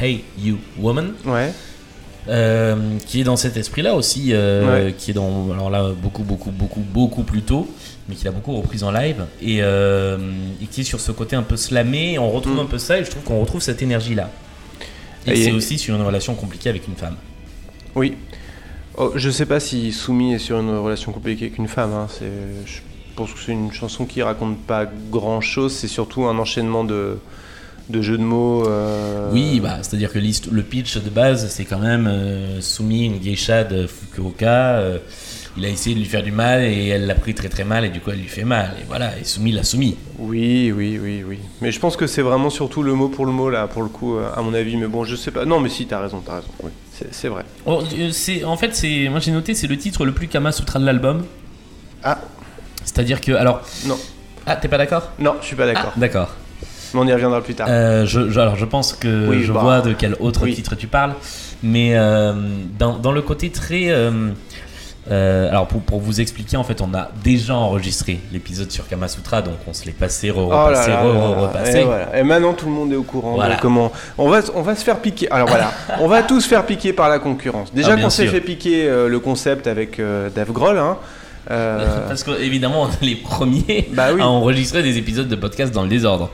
Hey 0.00 0.24
You 0.38 0.58
Woman. 0.78 1.12
Ouais. 1.24 1.52
Euh, 2.28 2.98
qui 3.06 3.20
est 3.20 3.24
dans 3.24 3.36
cet 3.36 3.56
esprit-là 3.56 3.94
aussi, 3.94 4.30
euh, 4.32 4.86
Ouais. 4.86 4.94
qui 4.98 5.12
est 5.12 5.14
dans, 5.14 5.52
alors 5.52 5.70
là, 5.70 5.90
beaucoup, 5.96 6.24
beaucoup, 6.24 6.50
beaucoup, 6.50 6.80
beaucoup 6.80 7.22
plus 7.22 7.42
tôt, 7.42 7.68
mais 8.08 8.16
qu'il 8.16 8.26
a 8.26 8.32
beaucoup 8.32 8.52
repris 8.56 8.82
en 8.82 8.90
live, 8.90 9.24
et, 9.40 9.58
euh, 9.62 10.18
et 10.60 10.66
qui 10.66 10.80
est 10.80 10.84
sur 10.84 10.98
ce 10.98 11.12
côté 11.12 11.36
un 11.36 11.44
peu 11.44 11.56
slamé, 11.56 12.14
et 12.14 12.18
on 12.18 12.28
retrouve 12.32 12.56
Mm. 12.56 12.60
un 12.60 12.64
peu 12.66 12.78
ça, 12.78 12.98
et 12.98 13.04
je 13.04 13.10
trouve 13.10 13.22
qu'on 13.22 13.38
retrouve 13.40 13.60
cette 13.60 13.80
énergie-là. 13.80 14.28
Et, 15.28 15.32
Et- 15.32 15.36
c'est 15.36 15.52
aussi 15.52 15.78
sur 15.78 15.94
une 15.94 16.02
relation 16.02 16.34
compliquée 16.34 16.68
avec 16.68 16.88
une 16.88 16.96
femme. 16.96 17.14
Oui. 17.94 18.14
Oh, 18.96 19.12
je 19.14 19.30
sais 19.30 19.46
pas 19.46 19.60
si 19.60 19.92
Soumi 19.92 20.34
est 20.34 20.38
sur 20.40 20.58
une 20.58 20.76
relation 20.78 21.12
compliquée 21.12 21.44
avec 21.46 21.58
une 21.58 21.68
femme. 21.68 21.92
hein. 21.92 22.08
Je 22.66 22.80
pense 23.14 23.32
que 23.32 23.38
c'est 23.38 23.52
une 23.52 23.70
chanson 23.72 24.04
qui 24.04 24.20
raconte 24.22 24.58
pas 24.66 24.84
grand 25.12 25.40
chose. 25.40 25.72
C'est 25.74 25.86
surtout 25.88 26.24
un 26.24 26.36
enchaînement 26.38 26.82
de, 26.82 27.18
de 27.88 28.02
jeux 28.02 28.18
de 28.18 28.22
mots. 28.22 28.66
euh, 28.68 29.30
Oui, 29.32 29.60
bah, 29.60 29.78
c'est-à-dire 29.82 30.12
que 30.12 30.18
le 30.18 30.62
pitch 30.62 30.96
de 30.98 31.10
base, 31.10 31.48
c'est 31.50 31.64
quand 31.64 31.78
même 31.78 32.06
euh, 32.06 32.60
soumis 32.60 33.06
une 33.06 33.18
geisha 33.18 33.64
de 33.64 33.86
Fukuoka. 33.86 34.76
euh, 34.78 34.98
il 35.58 35.64
a 35.64 35.68
essayé 35.70 35.94
de 35.94 36.00
lui 36.00 36.06
faire 36.06 36.22
du 36.22 36.32
mal 36.32 36.62
et 36.64 36.88
elle 36.88 37.06
l'a 37.06 37.14
pris 37.14 37.32
très 37.34 37.48
très 37.48 37.64
mal 37.64 37.82
et 37.86 37.88
du 37.88 38.00
coup 38.00 38.10
elle 38.10 38.18
lui 38.18 38.28
fait 38.28 38.44
mal. 38.44 38.74
Et 38.78 38.84
voilà, 38.86 39.18
et 39.18 39.24
soumis 39.24 39.52
l'a 39.52 39.62
soumis. 39.62 39.96
Oui, 40.18 40.70
oui, 40.70 40.98
oui, 41.02 41.24
oui. 41.26 41.38
Mais 41.62 41.72
je 41.72 41.80
pense 41.80 41.96
que 41.96 42.06
c'est 42.06 42.20
vraiment 42.20 42.50
surtout 42.50 42.82
le 42.82 42.92
mot 42.92 43.08
pour 43.08 43.24
le 43.24 43.32
mot 43.32 43.48
là, 43.48 43.66
pour 43.66 43.82
le 43.82 43.88
coup, 43.88 44.16
euh, 44.18 44.28
à 44.36 44.42
mon 44.42 44.52
avis. 44.52 44.76
Mais 44.76 44.86
bon, 44.86 45.04
je 45.04 45.16
sais 45.16 45.30
pas. 45.30 45.46
Non, 45.46 45.58
mais 45.60 45.70
si, 45.70 45.86
t'as 45.86 45.98
raison, 46.00 46.20
t'as 46.24 46.36
raison. 46.36 46.48
Oui, 46.62 46.70
c'est, 47.10 47.28
vrai. 47.28 47.44
Oh, 47.64 47.82
euh, 47.98 48.10
c'est, 48.12 48.44
en 48.44 48.58
fait, 48.58 48.74
c'est, 48.76 49.08
moi 49.08 49.18
j'ai 49.20 49.30
noté, 49.30 49.54
c'est 49.54 49.66
le 49.66 49.78
titre 49.78 50.04
le 50.04 50.12
plus 50.12 50.28
Kama 50.28 50.52
Sutra 50.52 50.78
de 50.78 50.84
l'album. 50.84 51.24
Ah, 52.02 52.18
C'est-à-dire 52.84 53.22
que, 53.22 53.32
alors. 53.32 53.62
Non. 53.86 53.96
Ah, 54.44 54.56
t'es 54.56 54.68
pas 54.68 54.76
d'accord? 54.78 55.10
Non, 55.18 55.36
je 55.40 55.46
suis 55.46 55.56
pas 55.56 55.64
d'accord. 55.66 55.92
Ah, 55.96 55.98
d'accord. 55.98 56.34
Mais 56.96 57.02
on 57.02 57.06
y 57.06 57.12
reviendra 57.12 57.40
plus 57.42 57.54
tard. 57.54 57.66
Euh, 57.70 58.04
je, 58.06 58.30
je- 58.30 58.40
alors 58.40 58.56
je 58.56 58.64
pense 58.64 58.92
que 58.92 59.28
Oui, 59.28 59.44
je 59.44 59.52
bah, 59.52 59.60
vois 59.60 59.80
de 59.82 59.92
quel 59.92 60.16
autre 60.20 60.40
oui. 60.44 60.54
titre 60.54 60.74
tu 60.74 60.86
parles, 60.86 61.14
mais 61.62 61.90
euh, 61.94 62.32
dans, 62.78 62.96
dans 62.98 63.12
le 63.12 63.22
côté 63.22 63.50
très 63.50 63.88
euh, 65.08 65.48
alors 65.50 65.68
pour, 65.68 65.82
pour 65.82 66.00
vous 66.00 66.20
expliquer, 66.20 66.56
en 66.56 66.64
fait, 66.64 66.80
on 66.80 66.92
a 66.92 67.10
déjà 67.22 67.54
enregistré 67.54 68.18
l'épisode 68.32 68.72
sur 68.72 68.88
Kamasutra, 68.88 69.40
donc 69.40 69.54
on 69.68 69.72
se 69.72 69.84
l'est 69.86 69.92
passé, 69.92 70.30
re- 70.30 70.34
Oh 70.38 70.48
repassé, 70.48 70.90
re- 70.90 71.40
repassé. 71.42 71.78
Et, 71.78 71.84
voilà. 71.84 72.18
Et 72.18 72.22
maintenant 72.24 72.54
tout 72.54 72.66
le 72.66 72.72
monde 72.72 72.92
est 72.92 72.96
au 72.96 73.04
courant 73.04 73.34
Voilà. 73.36 73.54
de 73.54 73.60
comment 73.60 73.92
on 74.18 74.28
va 74.28 74.40
on 74.56 74.62
va 74.62 74.74
se 74.74 74.82
faire 74.82 74.98
piquer. 74.98 75.30
Alors 75.30 75.46
voilà, 75.48 75.70
on 76.00 76.08
va 76.08 76.24
tous 76.24 76.44
faire 76.44 76.66
piquer 76.66 76.92
par 76.92 77.08
la 77.08 77.20
concurrence. 77.20 77.72
Déjà 77.72 77.92
Ah, 77.96 78.00
qu'on 78.02 78.10
s'est 78.10 78.26
fait 78.26 78.40
piquer 78.40 78.88
euh, 78.88 79.06
le 79.08 79.20
concept 79.20 79.68
avec 79.68 80.00
euh, 80.00 80.28
Dave 80.34 80.50
Grohl, 80.50 80.78
hein. 80.78 80.96
Parce 81.48 82.24
qu'évidemment, 82.24 82.82
on 82.82 82.88
est 82.88 83.06
les 83.06 83.14
premiers 83.14 83.88
Bah 83.92 84.06
oui. 84.12 84.20
à 84.20 84.26
enregistrer 84.26 84.82
des 84.82 84.98
épisodes 84.98 85.28
de 85.28 85.36
podcast 85.36 85.72
dans 85.72 85.82
le 85.84 85.88
désordre. 85.88 86.30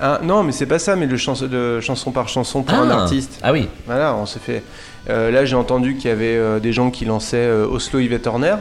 Hein, 0.00 0.18
non, 0.22 0.42
mais 0.42 0.52
c'est 0.52 0.66
pas 0.66 0.78
ça, 0.78 0.96
mais 0.96 1.06
le, 1.06 1.16
chans- 1.16 1.34
le 1.50 1.80
chanson 1.80 2.10
par 2.10 2.28
chanson 2.28 2.62
pour 2.62 2.78
un 2.78 2.88
Ah. 2.90 3.02
artiste. 3.02 3.38
Ah 3.42 3.52
oui, 3.52 3.68
Voilà, 3.86 4.14
on 4.14 4.26
s'est 4.26 4.38
fait. 4.40 4.62
euh, 5.08 5.30
là, 5.30 5.44
j'ai 5.44 5.56
entendu 5.56 5.96
qu'il 5.96 6.08
y 6.10 6.12
avait 6.12 6.36
euh, 6.36 6.58
des 6.60 6.72
gens 6.72 6.90
qui 6.90 7.04
lançaient 7.04 7.36
euh, 7.38 7.66
Oslo 7.66 7.98
Yvette 8.00 8.26
Horner. 8.26 8.56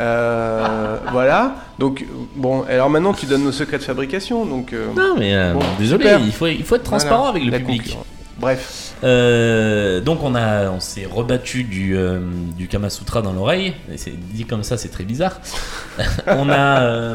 Euh, 0.00 0.96
voilà. 1.12 1.56
Donc, 1.78 2.04
bon, 2.36 2.64
alors 2.68 2.90
maintenant, 2.90 3.12
tu 3.12 3.26
donnes 3.26 3.44
nos 3.44 3.52
secrets 3.52 3.78
de 3.78 3.82
fabrication. 3.84 4.44
Donc, 4.44 4.72
non 4.96 5.14
mais 5.18 5.52
Bon, 5.52 5.60
désolé, 5.78 6.04
super. 6.04 6.20
il 6.20 6.32
faut, 6.32 6.46
il 6.46 6.64
faut 6.64 6.76
être 6.76 6.82
transparent 6.84 7.30
voilà, 7.30 7.38
avec 7.38 7.44
le 7.52 7.58
public. 7.58 7.82
concurrence. 7.82 8.06
Bref. 8.38 8.87
Euh, 9.04 10.00
donc 10.00 10.22
on 10.22 10.34
a, 10.34 10.70
on 10.70 10.80
s'est 10.80 11.06
rebattu 11.06 11.64
du, 11.64 11.96
euh, 11.96 12.20
du 12.56 12.68
Kama 12.68 12.90
Sutra 12.90 13.22
dans 13.22 13.32
l'oreille. 13.32 13.74
C'est 13.96 14.18
dit 14.32 14.44
comme 14.44 14.62
ça, 14.62 14.76
c'est 14.76 14.88
très 14.88 15.04
bizarre. 15.04 15.40
on 16.26 16.48
a, 16.48 16.82
euh, 16.82 17.14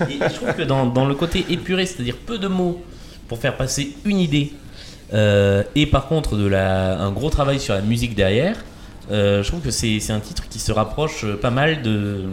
je 0.00 0.34
trouve 0.34 0.54
que 0.54 0.62
dans, 0.62 0.86
dans 0.86 1.06
le 1.06 1.14
côté 1.14 1.44
épuré, 1.50 1.86
c'est-à-dire 1.86 2.16
peu 2.16 2.38
de 2.38 2.48
mots 2.48 2.82
pour 3.28 3.38
faire 3.38 3.56
passer 3.56 3.96
une 4.04 4.18
idée, 4.18 4.52
et 5.12 5.86
par 5.86 6.06
contre 6.08 6.36
de 6.36 6.46
la, 6.46 6.98
un 6.98 7.12
gros 7.12 7.30
travail 7.30 7.60
sur 7.60 7.74
la 7.74 7.82
musique 7.82 8.14
derrière, 8.14 8.56
je 9.10 9.46
trouve 9.46 9.60
que 9.60 9.70
c'est 9.70 10.10
un 10.10 10.20
titre 10.20 10.48
qui 10.48 10.58
se 10.58 10.72
rapproche 10.72 11.26
pas 11.36 11.50
mal 11.50 11.82
de, 11.82 12.24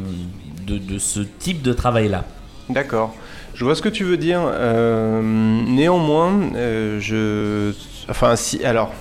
de, 0.65 0.97
ce 0.97 1.19
type 1.19 1.61
de 1.61 1.73
travail-là. 1.73 2.25
D'accord. 2.69 3.15
Je 3.53 3.63
vois 3.63 3.75
ce 3.75 3.81
que 3.81 3.89
tu 3.89 4.03
veux 4.03 4.17
dire. 4.17 4.41
Néanmoins, 5.21 6.51
je. 6.99 7.71
Enfin, 8.09 8.35
si. 8.35 8.63
Alors. 8.63 8.91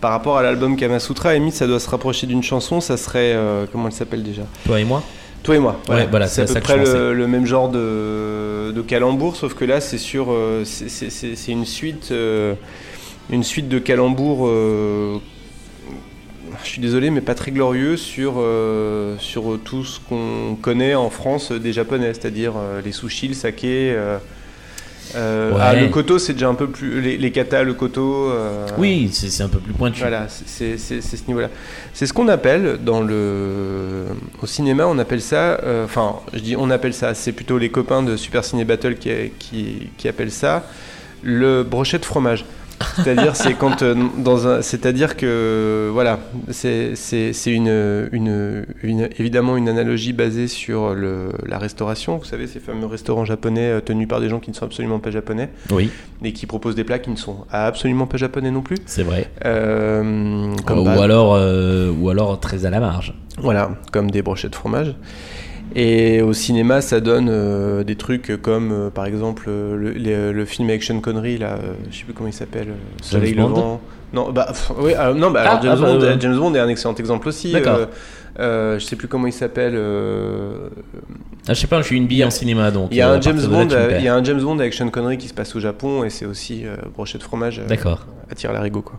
Par 0.00 0.12
rapport 0.12 0.38
à 0.38 0.42
l'album 0.42 0.76
Kamasutra, 0.78 1.34
limite, 1.34 1.52
ça 1.52 1.66
doit 1.66 1.78
se 1.78 1.90
rapprocher 1.90 2.26
d'une 2.26 2.42
chanson, 2.42 2.80
ça 2.80 2.96
serait. 2.96 3.34
euh, 3.34 3.66
comment 3.70 3.86
elle 3.88 3.92
s'appelle 3.92 4.22
déjà? 4.22 4.44
Toi 4.64 4.80
et 4.80 4.84
moi? 4.84 5.02
Toi 5.42 5.56
et 5.56 5.58
moi. 5.58 5.78
Ouais, 5.90 6.06
voilà, 6.10 6.26
c'est 6.26 6.40
à 6.40 6.44
peu 6.46 6.50
à 6.52 6.54
ça 6.54 6.60
que 6.60 6.64
près 6.64 6.86
je 6.86 6.92
le, 6.96 7.12
le 7.12 7.26
même 7.26 7.44
genre 7.44 7.68
de, 7.68 8.72
de 8.72 8.80
calembour, 8.80 9.36
sauf 9.36 9.52
que 9.52 9.66
là, 9.66 9.82
c'est 9.82 9.98
sur. 9.98 10.28
euh, 10.30 10.64
c'est- 10.64 10.88
c'est 10.88 11.10
c'est- 11.10 11.36
c'est 11.36 11.52
une 11.52 11.66
suite. 11.66 12.08
euh, 12.12 12.54
une 13.28 13.42
suite 13.44 13.68
de 13.68 13.78
calembours. 13.78 14.46
euh, 14.48 15.18
je 16.64 16.68
suis 16.70 16.80
désolé, 16.80 17.10
mais 17.10 17.20
pas 17.20 17.34
très 17.34 17.50
glorieux 17.50 17.98
sur, 17.98 18.34
euh, 18.38 19.16
sur 19.18 19.58
tout 19.62 19.84
ce 19.84 20.00
qu'on 20.00 20.56
connaît 20.62 20.94
en 20.94 21.10
France 21.10 21.52
des 21.52 21.74
Japonais, 21.74 22.14
c'est-à-dire 22.14 22.54
euh, 22.56 22.80
les 22.82 22.92
sushis, 22.92 23.28
le 23.28 23.34
saké. 23.34 23.92
euh, 23.94 24.16
euh, 25.16 25.50
Ouais. 25.52 25.58
ah, 25.60 25.74
le 25.74 25.88
koto, 25.88 26.18
c'est 26.18 26.32
déjà 26.34 26.48
un 26.48 26.54
peu 26.54 26.68
plus. 26.68 27.00
Les, 27.00 27.16
les 27.16 27.30
katas, 27.32 27.62
le 27.62 27.74
koto. 27.74 28.30
euh, 28.30 28.66
Oui, 28.78 29.10
c'est 29.12 29.30
c'est 29.30 29.42
un 29.42 29.48
peu 29.48 29.58
plus 29.58 29.72
pointu. 29.72 30.00
voilà, 30.00 30.26
c'est 30.28 30.76
c'est- 30.78 31.00
c'est 31.00 31.16
ce 31.16 31.26
niveau-là. 31.26 31.48
C'est 31.92 32.06
ce 32.06 32.12
qu'on 32.12 32.28
appelle 32.28 32.78
dans 32.84 33.00
le 33.00 34.06
au 34.42 34.46
cinéma, 34.46 34.86
on 34.86 34.98
appelle 34.98 35.20
ça. 35.22 35.58
euh, 35.62 35.84
Enfin, 35.84 36.16
je 36.32 36.38
dis 36.40 36.56
on 36.56 36.70
appelle 36.70 36.94
ça. 36.94 37.14
C'est 37.14 37.32
plutôt 37.32 37.58
les 37.58 37.70
copains 37.70 38.02
de 38.02 38.16
Super 38.16 38.44
Ciné 38.44 38.64
Battle 38.64 38.96
qui, 38.96 39.10
qui, 39.38 39.88
qui 39.96 40.08
appellent 40.08 40.30
ça 40.32 40.64
le 41.22 41.62
brochet 41.64 41.98
de 41.98 42.04
fromage. 42.04 42.44
C'est-à-dire, 42.96 43.36
c'est 43.36 43.54
quand 43.54 43.82
euh, 43.82 43.94
dans 44.18 44.46
un, 44.48 44.62
c'est-à-dire 44.62 45.16
que 45.16 45.88
voilà, 45.92 46.18
c'est 46.50 46.94
c'est 46.96 47.32
c'est 47.32 47.52
une, 47.52 48.08
une 48.12 48.64
une 48.82 49.08
évidemment 49.18 49.56
une 49.56 49.68
analogie 49.68 50.12
basée 50.12 50.48
sur 50.48 50.94
le 50.94 51.30
la 51.46 51.58
restauration. 51.58 52.16
Vous 52.18 52.24
savez, 52.24 52.46
ces 52.46 52.58
fameux 52.60 52.86
restaurants 52.86 53.24
japonais 53.24 53.70
euh, 53.70 53.80
tenus 53.80 54.08
par 54.08 54.20
des 54.20 54.28
gens 54.28 54.40
qui 54.40 54.50
ne 54.50 54.56
sont 54.56 54.64
absolument 54.64 54.98
pas 54.98 55.10
japonais 55.10 55.50
Oui, 55.70 55.90
et 56.24 56.32
qui 56.32 56.46
proposent 56.46 56.74
des 56.74 56.84
plats 56.84 56.98
qui 56.98 57.10
ne 57.10 57.16
sont 57.16 57.44
absolument 57.50 58.06
pas 58.06 58.16
japonais 58.16 58.50
non 58.50 58.62
plus. 58.62 58.76
c'est 58.86 59.02
vrai. 59.02 59.30
Euh, 59.44 60.54
comme 60.66 60.78
ou, 60.80 60.84
par- 60.84 61.00
alors, 61.02 61.38
ou 61.98 62.08
alors 62.08 62.40
très 62.40 62.64
à 62.66 62.70
la 62.70 62.80
marge. 62.80 63.14
Voilà, 63.38 63.70
comme 63.92 64.10
des 64.10 64.22
brochettes 64.22 64.50
de 64.52 64.56
fromage. 64.56 64.94
Et 65.76 66.20
au 66.22 66.32
cinéma, 66.32 66.80
ça 66.80 67.00
donne 67.00 67.28
euh, 67.30 67.84
des 67.84 67.94
trucs 67.96 68.40
comme, 68.42 68.72
euh, 68.72 68.90
par 68.90 69.06
exemple, 69.06 69.44
euh, 69.48 70.32
le, 70.32 70.44
film 70.44 70.68
avec 70.68 70.82
Sean 70.82 71.00
Connery, 71.00 71.38
là, 71.38 71.52
euh, 71.62 71.74
je 71.90 71.98
sais 71.98 72.04
plus 72.04 72.12
comment 72.12 72.28
il 72.28 72.32
s'appelle, 72.32 72.68
Soleil 73.02 73.34
Bond 73.34 73.48
Levant. 73.48 73.80
Non, 74.12 74.32
bah, 74.32 74.46
pff, 74.48 74.72
oui, 74.78 74.94
alors, 74.94 75.14
non, 75.14 75.30
bah, 75.30 75.42
Ah, 75.44 75.50
alors 75.50 75.62
James, 75.62 75.76
ah, 75.78 75.80
bah, 75.82 75.92
Bond, 75.92 76.02
euh, 76.02 76.16
James 76.18 76.36
Bond 76.36 76.54
est 76.54 76.58
un 76.58 76.68
excellent 76.68 76.94
exemple 76.96 77.28
aussi. 77.28 77.52
D'accord. 77.52 77.76
Euh, 77.76 77.86
euh, 78.40 78.78
je 78.78 78.84
sais 78.84 78.96
plus 78.96 79.06
comment 79.06 79.26
il 79.28 79.32
s'appelle. 79.32 79.74
euh, 79.76 80.68
Ah, 81.46 81.54
je 81.54 81.60
sais 81.60 81.66
pas, 81.68 81.80
je 81.82 81.86
suis 81.86 81.96
une 81.96 82.06
bille 82.06 82.24
en 82.24 82.30
cinéma 82.30 82.70
donc. 82.72 82.88
il 82.90 82.96
y 82.96 83.00
a 83.00 83.08
un 83.10 83.18
à 83.18 83.20
James 83.20 83.36
là, 83.40 83.46
Bond, 83.48 83.68
perds. 83.68 83.98
il 83.98 84.04
y 84.04 84.08
a 84.08 84.14
un 84.14 84.24
James 84.24 84.40
Bond 84.40 84.58
avec 84.58 84.74
Sean 84.74 84.88
Connery 84.88 85.18
qui 85.18 85.28
se 85.28 85.34
passe 85.34 85.54
au 85.54 85.60
Japon 85.60 86.02
et 86.04 86.10
c'est 86.10 86.26
aussi 86.26 86.64
euh, 86.64 86.74
brochette 86.94 87.20
de 87.20 87.26
fromage. 87.26 87.60
euh, 87.60 87.66
D'accord. 87.68 88.06
à 88.30 88.34
tirer 88.34 88.52
l'arigot, 88.52 88.82
quoi. 88.82 88.96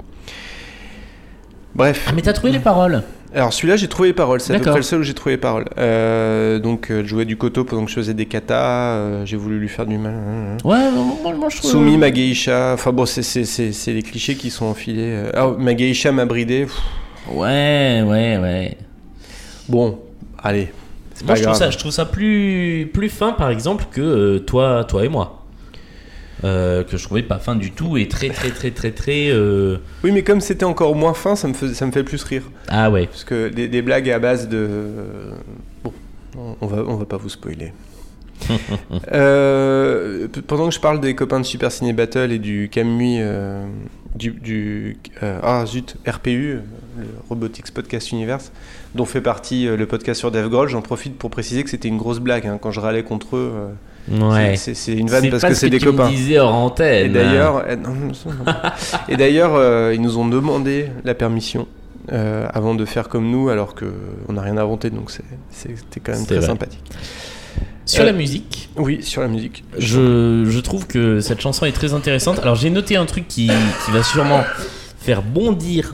Bref. 1.76 2.06
Ah, 2.10 2.12
mais 2.16 2.22
t'as 2.22 2.34
trouvé 2.34 2.52
les 2.52 2.60
paroles 2.60 3.02
Alors 3.34 3.54
celui-là, 3.54 3.78
j'ai 3.78 3.88
trouvé 3.88 4.10
les 4.10 4.14
paroles. 4.14 4.42
C'est 4.42 4.54
à 4.54 4.56
peu 4.56 4.60
D'accord. 4.60 4.74
près 4.74 4.80
le 4.80 4.84
seul 4.84 5.00
où 5.00 5.04
j'ai 5.04 5.14
trouvé 5.14 5.36
les 5.36 5.40
paroles. 5.42 5.66
Euh, 5.78 6.60
donc, 6.60 6.92
euh, 6.92 7.02
je 7.04 7.08
jouais 7.08 7.26
du 7.26 7.38
koto 7.38 7.64
pendant 7.64 7.86
que 7.86 7.90
je 7.92 7.96
faisais 7.96 8.14
des 8.14 8.26
katas. 8.26 8.96
euh, 8.96 9.26
j'ai 9.26 9.38
voulu 9.38 9.58
lui 9.60 9.70
faire 9.70 9.86
du 9.86 9.98
mal. 9.98 10.58
Ouais, 10.66 10.92
moi, 10.92 11.34
moi, 11.34 11.50
je 11.50 11.58
trouve. 11.58 11.72
Sumi, 11.72 11.98
ma 11.98 12.12
geisha. 12.12 12.72
Enfin 12.74 12.92
bon, 12.92 13.06
c'est- 13.06 13.88
les 13.94 14.04
clichés 14.04 14.36
qui 14.36 14.50
sont 14.50 14.66
enfilés. 14.66 15.14
euh. 15.16 15.32
Ah, 15.34 15.52
ma 15.58 15.74
geisha 15.74 16.12
m'a 16.12 16.26
bridé. 16.26 16.64
Pff, 16.66 16.78
Ouais, 17.34 18.04
ouais, 18.06 18.38
ouais. 18.38 18.78
Bon, 19.70 20.00
allez. 20.44 20.72
Moi, 21.24 21.28
pas 21.28 21.36
je 21.36 21.44
trouve, 21.44 21.56
ça, 21.56 21.70
je 21.70 21.78
trouve 21.78 21.92
ça 21.92 22.06
plus, 22.06 22.90
plus 22.92 23.08
fin, 23.10 23.32
par 23.34 23.52
exemple, 23.52 23.86
que 23.92 24.40
toi, 24.40 24.84
toi 24.86 25.06
et 25.06 25.10
moi. 25.10 25.41
Euh, 26.44 26.84
que 26.84 26.98
je 26.98 27.04
trouvais 27.04 27.22
pas 27.22 27.38
fin 27.38 27.56
du 27.56 27.72
tout 27.72 27.98
et 27.98 28.08
très, 28.08 28.30
très, 28.30 28.50
très, 28.50 28.72
très, 28.72 28.90
très. 28.92 29.28
euh, 29.30 29.78
Oui, 30.04 30.12
mais 30.12 30.24
comme 30.24 30.42
c'était 30.42 30.66
encore 30.66 30.96
moins 30.96 31.14
fin, 31.14 31.36
ça 31.36 31.48
me, 31.48 31.54
fait, 31.54 31.74
ça 31.76 31.86
me 31.86 31.92
fait 31.92 32.04
plus 32.04 32.24
rire. 32.24 32.44
Ah 32.68 32.90
ouais. 32.90 33.06
Parce 33.06 33.24
que 33.24 33.50
des, 33.50 33.68
des 33.68 33.82
blagues 33.84 34.10
à 34.10 34.18
base 34.18 34.50
de. 34.50 34.80
Bon, 35.84 35.94
on- 36.62 36.66
va, 36.66 36.84
on 36.88 36.96
va 36.96 37.06
pas 37.06 37.18
vous 37.18 37.30
spoiler. 37.30 37.74
Euh, 39.14 40.28
pendant 40.48 40.68
que 40.70 40.74
je 40.76 40.80
parle 40.80 41.00
des 41.00 41.16
copains 41.16 41.40
de 41.40 41.46
Super 41.46 41.72
Ciné 41.72 41.94
Battle 41.94 42.32
et 42.32 42.40
du 42.40 42.70
Camui, 42.72 43.18
euh, 43.20 43.66
du, 44.16 44.32
du 44.32 44.98
euh, 45.24 45.40
ah 45.44 45.64
zut 45.66 45.96
RPU, 46.08 46.54
euh, 46.54 46.60
le 46.98 47.06
Robotics 47.30 47.72
Podcast 47.72 48.12
Universe, 48.12 48.52
dont 48.96 49.06
fait 49.06 49.22
partie 49.22 49.68
euh, 49.68 49.78
le 49.78 49.86
podcast 49.86 50.20
sur 50.20 50.32
Dave 50.32 50.50
Grohl, 50.50 50.70
j'en 50.70 50.82
profite 50.82 51.18
pour 51.18 51.30
préciser 51.30 51.64
que 51.64 51.70
c'était 51.70 51.88
une 51.88 51.98
grosse 51.98 52.20
blague 52.20 52.48
hein, 52.48 52.58
quand 52.62 52.72
je 52.72 52.80
râlais 52.80 53.04
contre 53.04 53.36
eux. 53.38 53.54
Ouais. 54.10 54.56
c'est- 54.56 54.94
une 54.94 55.10
vanne 55.10 55.30
parce 55.30 55.44
que 55.44 55.54
ce 55.54 55.60
c'est 55.62 55.70
des 55.70 55.80
tu 55.80 55.86
me 55.88 55.92
copains. 55.92 56.10
disais 56.10 56.40
hors 56.40 56.54
antenne. 56.54 57.06
Et 57.06 57.10
d'ailleurs, 57.10 57.64
euh, 57.68 57.76
et 59.10 59.16
d'ailleurs, 59.18 59.56
euh, 59.56 59.94
ils 59.94 60.02
nous 60.02 60.18
ont 60.18 60.28
demandé 60.28 60.88
la 61.04 61.14
permission 61.14 61.68
euh, 62.12 62.48
avant 62.54 62.74
de 62.76 62.84
faire 62.86 63.10
comme 63.10 63.30
nous, 63.30 63.50
alors 63.50 63.76
que 63.76 63.86
on 64.28 64.34
n'a 64.34 64.42
rien 64.42 64.58
inventé, 64.58 64.90
donc 64.90 65.12
c'était 65.52 66.00
quand 66.04 66.14
même 66.14 66.26
très 66.26 66.38
vrai. 66.38 66.46
sympathique. 66.48 66.84
Sur 67.86 68.04
Euh, 68.04 68.08
la 68.08 68.14
musique, 68.14 68.70
Oui, 68.78 69.04
sur 69.04 69.22
la 69.22 69.28
musique. 69.28 69.64
je, 69.78 70.46
je 70.48 70.60
trouve 70.60 70.88
que 70.88 71.20
cette 71.20 71.42
chanson 71.42 71.66
est 71.66 71.72
très 71.72 71.94
intéressante. 71.94 72.40
Alors, 72.40 72.56
j'ai 72.56 72.70
noté 72.70 72.96
un 72.96 73.06
truc 73.06 73.28
qui, 73.28 73.48
qui 73.86 73.92
va 73.92 74.02
sûrement 74.04 74.44
faire 75.00 75.22
bondir 75.22 75.94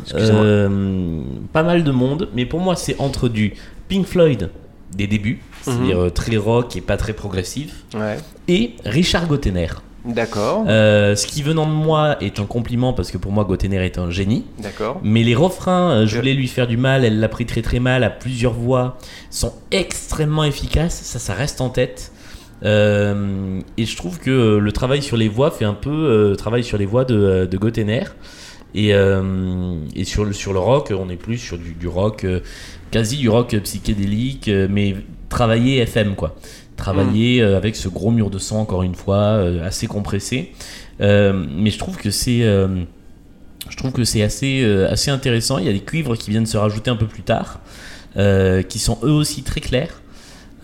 pas 1.53 1.63
mal 1.63 1.83
de 1.83 1.91
monde, 1.91 2.29
mais 2.35 2.45
pour 2.45 2.59
moi, 2.59 2.75
c'est 2.75 2.95
entre 2.99 3.29
du 3.29 3.53
Pink 3.89 4.05
Floyd 4.05 4.49
des 4.95 5.08
débuts, 5.08 5.39
c'est-à-dire 5.62 6.00
euh, 6.04 6.10
très 6.10 6.38
rock 6.38 6.76
et 6.76 6.82
pas 6.82 6.97
très 6.97 7.13
progressif, 7.13 7.84
Ouais. 7.93 8.17
et 8.47 8.73
Richard 8.86 9.28
Gottener. 9.28 9.67
D'accord. 10.06 10.63
Euh, 10.69 11.17
ce 11.17 11.28
qui 11.28 11.41
venant 11.43 11.65
de 11.65 11.71
moi 11.73 12.15
est 12.21 12.39
un 12.39 12.45
compliment 12.45 12.93
parce 12.93 13.12
que 13.12 13.17
pour 13.17 13.34
moi 13.34 13.43
Gottener 13.43 13.84
est 13.86 13.97
un 13.97 14.10
génie. 14.10 14.45
D'accord. 14.60 15.02
Mais 15.04 15.21
les 15.23 15.36
refrains, 15.36 15.91
euh, 15.91 16.06
je 16.08 16.15
voulais 16.15 16.34
lui 16.34 16.47
faire 16.47 16.65
du 16.67 16.78
mal, 16.78 17.04
elle 17.04 17.19
l'a 17.19 17.28
pris 17.28 17.45
très 17.45 17.62
très 17.62 17.80
mal 17.82 18.06
à 18.06 18.10
plusieurs 18.10 18.54
voix, 18.54 18.97
sont 19.30 19.52
extrêmement 19.71 20.45
efficaces, 20.45 20.95
ça 21.04 21.19
ça 21.19 21.34
reste 21.34 21.60
en 21.60 21.69
tête. 21.69 22.13
Euh, 22.63 23.60
et 23.78 23.86
je 23.86 23.95
trouve 23.97 24.19
que 24.19 24.58
le 24.58 24.71
travail 24.71 25.02
sur 25.04 25.17
les 25.17 25.28
voix 25.30 25.52
fait 25.52 25.65
un 25.65 25.73
peu 25.73 25.89
euh, 25.91 26.36
travail 26.36 26.63
sur 26.63 26.78
les 26.78 26.86
voix 26.86 27.06
de, 27.06 27.45
de 27.50 27.58
Gottener. 27.58 28.04
Et, 28.75 28.93
euh, 28.93 29.80
et 29.95 30.03
sur, 30.03 30.25
le, 30.25 30.34
sur 30.34 30.53
le 30.53 30.60
rock, 30.60 30.93
on 30.97 31.10
est 31.10 31.15
plus 31.15 31.38
sur 31.38 31.58
du, 31.58 31.73
du 31.73 31.88
rock, 31.88 32.23
euh, 32.23 32.41
quasi 32.91 33.17
du 33.17 33.30
rock 33.30 33.56
psychédélique, 33.63 34.47
euh, 34.49 34.67
mais 34.69 34.95
travaillé 35.30 35.77
FM 35.80 36.15
quoi. 36.15 36.36
Travaillé 36.75 37.41
euh, 37.41 37.58
avec 37.58 37.75
ce 37.75 37.89
gros 37.89 38.12
mur 38.12 38.30
de 38.30 38.38
son, 38.38 38.58
encore 38.58 38.84
une 38.84 38.93
fois, 38.93 39.41
assez 39.63 39.88
compressé. 39.88 40.51
Mais 40.99 41.71
je 41.71 41.77
trouve 41.80 41.97
que 41.97 42.12
c'est. 42.12 42.41
je 42.41 43.77
trouve 43.77 43.91
que 43.91 44.03
c'est 44.03 44.21
assez, 44.21 44.63
assez 44.88 45.10
intéressant. 45.10 45.58
Il 45.58 45.65
y 45.65 45.69
a 45.69 45.73
des 45.73 45.80
cuivres 45.80 46.15
qui 46.15 46.30
viennent 46.30 46.45
se 46.45 46.58
rajouter 46.58 46.91
un 46.91 46.95
peu 46.95 47.08
plus 47.08 47.23
tard, 47.23 47.62
qui 48.15 48.77
sont 48.77 48.99
eux 49.01 49.12
aussi 49.12 49.41
très 49.41 49.60
clairs. 49.60 50.03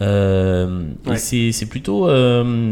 Ouais. 0.02 1.16
Et 1.16 1.52
c'est 1.52 1.66
plutôt, 1.66 2.08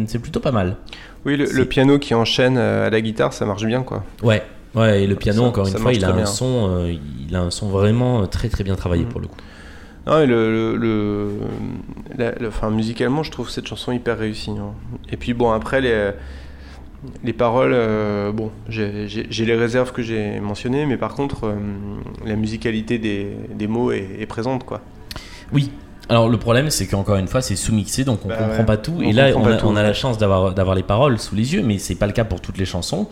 c'est 0.06 0.20
plutôt 0.20 0.40
pas 0.40 0.52
mal. 0.52 0.78
Oui, 1.26 1.36
le, 1.36 1.66
piano 1.66 1.98
qui 1.98 2.14
enchaîne 2.14 2.60
à 2.60 2.92
la 2.92 3.02
guitare, 3.02 3.34
ça 3.34 3.48
marche 3.48 3.66
bien, 3.66 3.82
quoi. 3.82 4.04
Ouais, 4.22 4.44
ouais. 4.76 5.04
Et 5.04 5.08
le 5.08 5.16
piano, 5.16 5.42
Ça- 5.42 5.48
encore 5.48 5.68
une 5.68 5.78
fois, 5.78 5.94
il 5.94 6.04
a 6.06 6.14
un 6.14 6.26
son, 6.26 6.68
euh, 6.70 6.94
il 7.28 7.36
a 7.36 7.42
un 7.42 7.52
son 7.52 7.70
vraiment 7.70 8.26
très 8.28 8.50
très 8.50 8.64
bien 8.64 8.76
travaillé 8.76 9.04
Mm. 9.06 9.10
pour 9.10 9.22
le 9.22 9.28
coup. 9.28 9.38
Non, 10.08 10.20
le, 10.20 10.26
le, 10.26 10.76
le- 10.78 11.32
la- 12.18 12.34
la- 12.34 12.48
enfin, 12.48 12.72
musicalement, 12.72 13.22
je 13.24 13.30
trouve 13.32 13.50
cette 13.50 13.68
chanson 13.68 13.92
hyper 13.92 14.18
réussie. 14.18 14.50
hein. 14.52 14.74
Et 15.12 15.18
puis 15.18 15.34
bon, 15.34 15.52
après 15.52 15.80
les 15.82 16.12
les 17.24 17.34
paroles, 17.34 17.72
euh, 17.74 18.32
bon, 18.32 18.52
j'ai 18.70 19.08
les 19.08 19.56
réserves 19.56 19.92
que 19.92 20.04
j'ai 20.04 20.40
mentionnées, 20.40 20.86
mais 20.86 20.98
par 20.98 21.16
contre, 21.16 21.46
euh, 21.46 21.56
la 22.26 22.36
musicalité 22.36 23.00
des, 23.00 23.28
des 23.56 23.66
mots 23.68 23.92
est, 23.92 24.08
est 24.20 24.26
présente, 24.28 24.66
quoi. 24.66 24.82
Oui. 25.52 25.72
Alors 26.12 26.28
le 26.30 26.38
problème 26.38 26.70
c'est 26.70 26.88
qu'encore 26.88 27.16
une 27.16 27.28
fois 27.30 27.42
c'est 27.42 27.56
sous-mixé 27.56 28.04
donc 28.04 28.26
on 28.26 28.28
Bah 28.28 28.36
comprend 28.36 28.58
ouais. 28.60 28.66
pas 28.66 28.76
tout 28.78 28.96
On 28.98 29.02
et 29.02 29.14
là 29.14 29.32
on 29.36 29.46
a, 29.46 29.56
tout, 29.56 29.66
on 29.66 29.72
a 29.72 29.82
ouais. 29.82 29.84
la 29.84 29.94
chance 29.94 30.18
d'avoir 30.18 30.54
d'avoir 30.54 30.76
les 30.76 30.84
paroles 30.84 31.18
sous 31.20 31.36
les 31.36 31.54
yeux 31.54 31.64
mais 31.64 31.78
c'est 31.78 31.96
pas 31.96 32.06
le 32.06 32.12
cas 32.12 32.26
pour 32.26 32.42
toutes 32.42 32.58
les 32.58 32.66
chansons. 32.66 33.08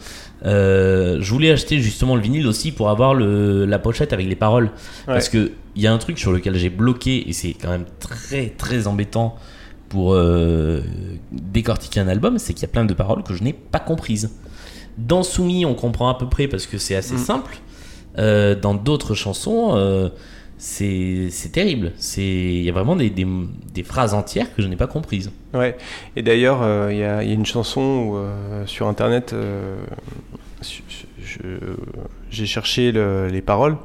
Euh, 0.45 1.17
je 1.21 1.31
voulais 1.31 1.49
acheter 1.51 1.79
justement 1.79 2.15
le 2.15 2.21
vinyle 2.21 2.45
aussi 2.45 2.71
pour 2.73 2.89
avoir 2.89 3.13
le, 3.13 3.65
la 3.65 3.79
pochette 3.79 4.12
avec 4.12 4.27
les 4.27 4.35
paroles 4.35 4.69
parce 5.05 5.29
que 5.29 5.51
il 5.77 5.81
y 5.81 5.88
a 5.88 5.93
un 5.93 5.97
truc 5.97 6.19
sur 6.19 6.33
lequel 6.33 6.55
j'ai 6.55 6.69
bloqué 6.69 7.29
et 7.29 7.33
c'est 7.33 7.53
quand 7.53 7.69
même 7.69 7.85
très 7.99 8.47
très 8.49 8.85
embêtant 8.88 9.35
pour 9.88 10.13
euh, 10.13 10.81
décortiquer 11.31 12.01
un 12.01 12.07
album 12.09 12.38
c'est 12.38 12.53
qu'il 12.53 12.63
y 12.63 12.69
a 12.69 12.71
plein 12.71 12.85
de 12.85 12.93
paroles 12.93 13.23
que 13.23 13.33
je 13.33 13.43
n'ai 13.43 13.53
pas 13.53 13.79
comprises. 13.79 14.29
Dans 14.97 15.23
Soumis 15.23 15.65
on 15.65 15.73
comprend 15.73 16.09
à 16.09 16.15
peu 16.15 16.27
près 16.27 16.47
parce 16.49 16.65
que 16.65 16.77
c'est 16.77 16.95
assez 16.95 17.15
Mm. 17.15 17.19
simple. 17.19 17.57
Euh, 18.17 18.55
dans 18.55 18.73
d'autres 18.73 19.13
chansons 19.13 19.71
c'est 20.61 21.51
terrible. 21.53 21.93
C'est 21.97 22.21
il 22.21 22.61
y 22.63 22.69
a 22.69 22.73
vraiment 22.73 22.95
des, 22.97 23.09
des, 23.09 23.25
des 23.73 23.83
phrases 23.83 24.13
entières 24.13 24.53
que 24.53 24.61
je 24.61 24.67
n'ai 24.67 24.75
pas 24.75 24.87
comprises. 24.87 25.31
Ouais. 25.53 25.77
Et 26.15 26.21
d'ailleurs, 26.21 26.59
euh, 26.61 26.89
il 26.91 26.97
y, 26.99 27.03
a 27.03 27.23
y 27.23 27.31
a 27.31 27.33
une 27.33 27.45
chanson 27.45 27.81
où, 27.81 28.17
euh, 28.17 28.65
sur 28.65 28.87
internet, 28.87 29.31
euh, 29.33 29.77
j'ai 32.29 32.45
cherché 32.45 32.91
le- 32.91 33.27
les 33.27 33.41
paroles 33.41 33.77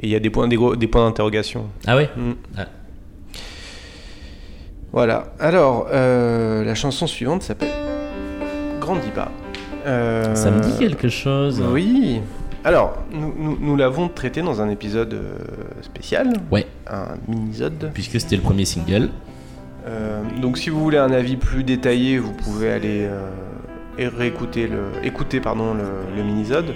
et 0.00 0.06
il 0.06 0.08
y 0.08 0.16
a 0.16 0.20
des 0.20 0.30
points, 0.30 0.48
des 0.48 0.56
points 0.88 1.04
d'interrogation. 1.06 1.66
Ah 1.86 1.96
ouais. 1.96 2.10
Mm. 2.16 2.32
Ah. 2.58 2.66
Voilà. 4.92 5.32
Alors, 5.38 5.86
la 5.90 6.74
chanson 6.74 7.06
suivante 7.06 7.42
s'appelle 7.42 7.70
Grandis 8.80 9.10
pas. 9.14 9.30
Ça 9.84 10.50
me 10.50 10.60
dit 10.60 10.76
quelque 10.78 11.08
chose. 11.08 11.62
Oui. 11.72 12.20
Alors, 12.64 12.96
nous, 13.12 13.34
nous- 13.36 13.58
nous 13.60 13.76
l'avons 13.76 14.08
traité 14.08 14.40
dans 14.42 14.60
un 14.62 14.68
épisode 14.70 15.14
euh, 15.14 15.34
spécial. 15.82 16.32
Ouais. 16.50 16.66
Un 16.88 17.14
mini-sode. 17.28 17.90
Puisque 17.92 18.20
c'était 18.20 18.36
le 18.36 18.42
premier 18.42 18.64
single. 18.64 19.08
Euh, 19.86 20.22
donc, 20.40 20.58
si 20.58 20.70
vous 20.70 20.80
voulez 20.80 20.98
un 20.98 21.12
avis 21.12 21.36
plus 21.36 21.64
détaillé, 21.64 22.18
vous 22.18 22.32
pouvez 22.32 22.70
aller 22.70 23.08
euh, 23.08 23.28
réécouter 24.16 24.68
le, 24.68 24.84
écouter 25.04 25.40
pardon, 25.40 25.74
le, 25.74 26.16
le 26.16 26.22
mini-sode. 26.22 26.72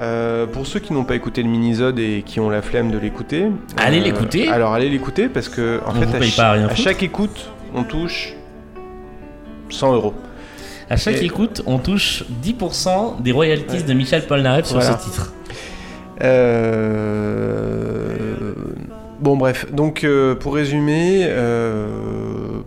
Euh, 0.00 0.46
pour 0.46 0.66
ceux 0.66 0.80
qui 0.80 0.92
n'ont 0.92 1.04
pas 1.04 1.14
écouté 1.14 1.42
le 1.42 1.48
mini-sode 1.48 1.98
et 1.98 2.22
qui 2.24 2.38
ont 2.40 2.48
la 2.50 2.60
flemme 2.62 2.90
de 2.90 2.98
l'écouter, 2.98 3.46
Allez 3.78 4.00
l'écouter. 4.00 4.48
Alors 4.48 4.74
allez 4.74 4.90
l'écouter 4.90 5.28
parce 5.28 5.48
que 5.48 5.80
en 5.86 5.90
On 5.90 6.00
fait 6.02 6.16
à, 6.16 6.20
ch- 6.20 6.36
chaque 6.74 7.02
écoute 7.02 7.50
on 7.74 7.82
touche 7.82 8.34
100 9.70 9.94
euros. 9.94 10.12
À 10.88 10.96
chaque 10.96 11.16
Et- 11.22 11.24
écoute, 11.24 11.62
on 11.66 11.78
touche 11.78 12.24
10% 12.42 13.16
des 13.20 13.32
royalties 13.32 13.78
Ouais. 13.78 13.82
de 13.82 13.92
Michel 13.92 14.24
Polnareff 14.26 14.66
sur 14.66 14.78
Voilà. 14.78 14.96
ce 14.98 15.04
titre. 15.04 15.32
Euh, 16.22 18.12
Bon 19.18 19.38
bref, 19.38 19.72
donc 19.72 20.04
euh, 20.04 20.34
pour 20.34 20.54
résumer, 20.54 21.20
euh, 21.24 21.88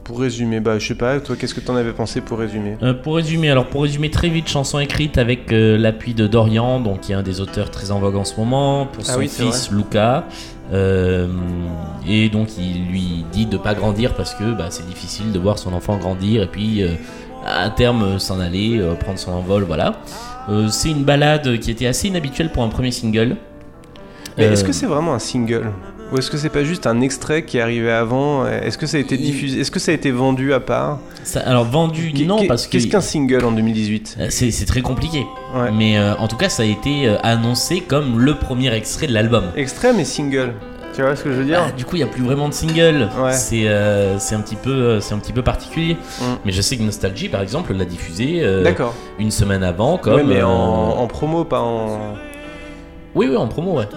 pour 0.04 0.20
résumer, 0.20 0.60
bah 0.60 0.80
je 0.80 0.88
sais 0.88 0.96
pas, 0.96 1.20
toi 1.20 1.36
qu'est-ce 1.36 1.54
que 1.54 1.60
t'en 1.60 1.76
avais 1.76 1.92
pensé 1.94 2.22
pour 2.22 2.40
résumer? 2.40 2.76
Euh, 2.82 2.96
pour 2.96 3.18
résumer, 3.18 3.52
alors 3.52 3.68
pour 3.68 3.84
résumer 3.84 4.10
très 4.10 4.30
vite, 4.30 4.50
chanson 4.50 4.80
écrite 4.80 5.20
avec 5.20 5.52
l'appui 5.52 6.16
de 6.16 6.26
Dorian, 6.26 6.80
donc 6.80 7.02
qui 7.02 7.12
est 7.12 7.16
un 7.16 7.22
des 7.22 7.40
auteurs 7.40 7.70
très 7.70 7.92
en 7.92 8.00
vogue 8.00 8.16
en 8.16 8.24
ce 8.26 8.36
moment, 8.36 8.88
pour 8.88 9.04
Ah 9.08 9.14
son 9.14 9.20
oui, 9.20 9.28
fils 9.28 9.70
Luca. 9.72 10.26
Et 10.74 12.30
donc 12.30 12.48
il 12.58 12.88
lui 12.92 13.24
dit 13.32 13.46
de 13.46 13.58
pas 13.58 13.76
grandir 13.76 14.16
parce 14.16 14.34
que 14.34 14.52
bah, 14.52 14.68
c'est 14.72 14.88
difficile 14.88 15.32
de 15.32 15.38
voir 15.38 15.60
son 15.60 15.72
enfant 15.74 15.98
grandir 15.98 16.42
et 16.42 16.48
puis 16.48 16.84
à 17.46 17.70
terme 17.70 18.04
euh, 18.04 18.20
s'en 18.20 18.40
aller, 18.40 18.78
euh, 18.80 18.94
prendre 18.96 19.20
son 19.20 19.32
envol, 19.32 19.64
voilà. 19.64 19.96
Euh, 20.50 20.68
c'est 20.70 20.90
une 20.90 21.04
balade 21.04 21.60
qui 21.60 21.72
était 21.72 21.88
assez 21.88 22.08
inhabituelle 22.08 22.52
pour 22.52 22.64
un 22.64 22.70
premier 22.70 22.92
single. 22.92 23.36
Mais 24.38 24.46
est-ce 24.46 24.64
que 24.64 24.72
c'est 24.72 24.86
vraiment 24.86 25.14
un 25.14 25.20
single 25.20 25.72
Ou 26.14 26.18
est-ce 26.18 26.32
que 26.32 26.38
c'est 26.38 26.50
pas 26.50 26.64
juste 26.64 26.88
un 26.88 27.02
extrait 27.02 27.44
qui 27.44 27.58
est 27.58 27.62
arrivé 27.62 27.92
avant? 27.92 28.48
Est-ce 28.48 28.78
que 28.78 28.88
ça 28.88 28.96
a 28.96 29.00
été 29.02 29.18
diffusé 29.18 29.60
Est-ce 29.60 29.70
que 29.70 29.80
ça 29.80 29.92
a 29.92 29.94
été 29.96 30.12
vendu 30.12 30.54
à 30.54 30.62
part? 30.62 31.00
Ça- 31.26 31.42
alors 31.42 31.66
vendu 31.66 32.14
non 32.26 32.46
parce 32.48 32.66
que 32.66 32.72
Qu'est-ce 32.72 32.88
qu'un 32.88 33.02
single 33.02 33.44
en 33.44 33.52
2018 33.52 34.16
Euh, 34.18 34.28
c'est 34.30 34.66
très 34.66 34.82
compliqué. 34.82 35.26
Ouais. 35.54 35.72
Mais 35.74 35.98
euh, 35.98 36.16
en 36.16 36.30
tout 36.30 36.38
cas, 36.38 36.48
ça 36.48 36.64
a 36.64 36.66
été 36.66 37.10
annoncé 37.22 37.82
comme 37.82 38.18
le 38.20 38.36
premier 38.36 38.74
extrait 38.74 39.08
de 39.08 39.14
l'album. 39.14 39.44
Extrait 39.58 39.92
mais 39.92 40.06
single. 40.06 40.54
Tu 40.96 41.02
vois 41.02 41.16
ce 41.16 41.24
que 41.24 41.32
je 41.32 41.36
veux 41.38 41.46
dire 41.46 41.64
Ah, 41.68 41.72
du 41.72 41.86
coup, 41.86 41.96
il 41.96 42.00
n'y 42.00 42.04
a 42.04 42.12
plus 42.12 42.24
vraiment 42.24 42.50
de 42.50 42.54
single. 42.54 43.08
Ouais. 43.22 43.32
C'est 43.34 43.68
euh, 43.68 44.18
c'est 44.20 44.36
un, 44.36 44.42
petit 44.42 44.56
peu, 44.56 44.72
euh, 44.72 45.00
un 45.12 45.18
petit 45.20 45.32
peu 45.34 45.42
particulier. 45.42 45.94
Mm. 46.20 46.24
Mais 46.46 46.52
je 46.52 46.62
sais 46.62 46.76
que 46.78 46.84
Nostalgie, 46.84 47.30
par 47.30 47.42
exemple, 47.42 47.74
l'a 47.74 47.86
diffusé 47.86 48.40
euh, 48.42 48.70
une 49.20 49.32
semaine 49.32 49.64
avant. 49.64 49.98
Comme, 49.98 50.16
Ouais, 50.16 50.24
mais 50.24 50.42
en, 50.42 50.50
en 50.52 51.08
promo, 51.08 51.44
pas 51.46 51.62
en. 51.62 52.16
Oui, 53.16 53.28
oui, 53.30 53.36
en 53.38 53.48
promo, 53.48 53.78
ouais. 53.80 53.88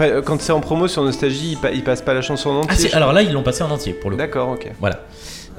Euh, 0.00 0.22
quand 0.22 0.40
c'est 0.40 0.52
en 0.52 0.60
promo 0.60 0.86
sur 0.86 1.02
Nostalgie, 1.02 1.52
il, 1.52 1.58
pa- 1.58 1.72
il 1.72 1.82
passe 1.82 2.02
pas 2.02 2.14
la 2.14 2.22
chanson 2.22 2.50
en 2.50 2.60
Ah, 2.68 2.72
entier. 2.72 2.94
alors 2.94 3.12
là, 3.12 3.22
ils 3.22 3.32
l'ont 3.32 3.42
passé 3.42 3.62
en 3.64 3.70
entier 3.70 3.92
pour 3.92 4.10
le 4.10 4.16
coup. 4.16 4.22
D'accord, 4.22 4.50
ok. 4.50 4.70
Voilà. 4.80 5.00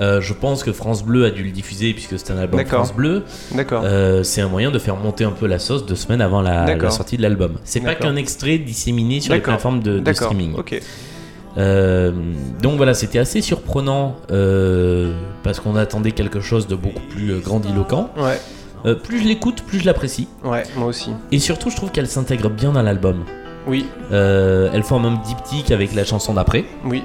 Euh, 0.02 0.20
je 0.20 0.34
pense 0.34 0.64
que 0.64 0.72
France 0.72 1.04
Bleu 1.04 1.26
a 1.26 1.30
dû 1.30 1.44
le 1.44 1.52
diffuser 1.52 1.94
puisque 1.94 2.18
c'est 2.18 2.32
un 2.32 2.38
album. 2.38 2.66
France 2.66 2.94
Bleu. 2.94 3.24
D'accord. 3.54 3.84
Euh, 3.86 4.24
c'est 4.24 4.42
un 4.42 4.48
moyen 4.48 4.72
de 4.72 4.80
faire 4.80 4.96
monter 4.96 5.24
un 5.24 5.32
peu 5.32 5.46
la 5.46 5.60
sauce 5.60 5.86
deux 5.86 5.96
semaines 5.96 6.22
avant 6.22 6.42
la, 6.42 6.90
sortie 6.90 7.18
de 7.18 7.22
l'album. 7.22 7.58
C'est 7.64 7.82
pas 7.82 7.96
qu'un 7.96 8.16
extrait 8.16 8.58
disséminé 8.58 9.20
sur 9.20 9.34
les 9.34 9.42
plateformes 9.42 9.82
de, 9.82 9.94
de 9.94 10.00
D'accord. 10.00 10.30
streaming. 10.30 10.56
Ok. 10.56 10.80
Euh, 11.58 12.14
donc 12.62 12.78
voilà, 12.78 12.94
c'était 12.94 13.20
assez 13.20 13.42
surprenant 13.42 14.16
parce 15.44 15.60
qu'on 15.60 15.76
attendait 15.76 16.12
quelque 16.12 16.40
chose 16.40 16.68
de 16.68 16.76
beaucoup 16.76 17.04
plus 17.10 17.40
grandiloquent. 17.40 18.10
Ouais. 18.18 18.96
Plus 19.04 19.20
je 19.22 19.28
l'écoute, 19.28 19.62
plus 19.62 19.80
je 19.80 19.86
l'apprécie. 19.86 20.28
Ouais, 20.44 20.64
moi 20.76 20.88
aussi. 20.88 21.12
Et 21.32 21.38
surtout, 21.38 21.70
je 21.70 21.76
trouve 21.76 21.92
qu'elle 21.92 22.08
s'intègre 22.08 22.50
bien 22.50 22.72
dans 22.72 22.82
l'album. 22.82 23.24
Oui. 23.68 23.86
Elle 24.10 24.84
forme 24.84 25.06
un 25.06 25.22
diptyque 25.24 25.70
avec 25.70 25.94
la 25.94 26.06
chanson 26.06 26.34
d'après, 26.34 26.66
Oui. 26.86 27.04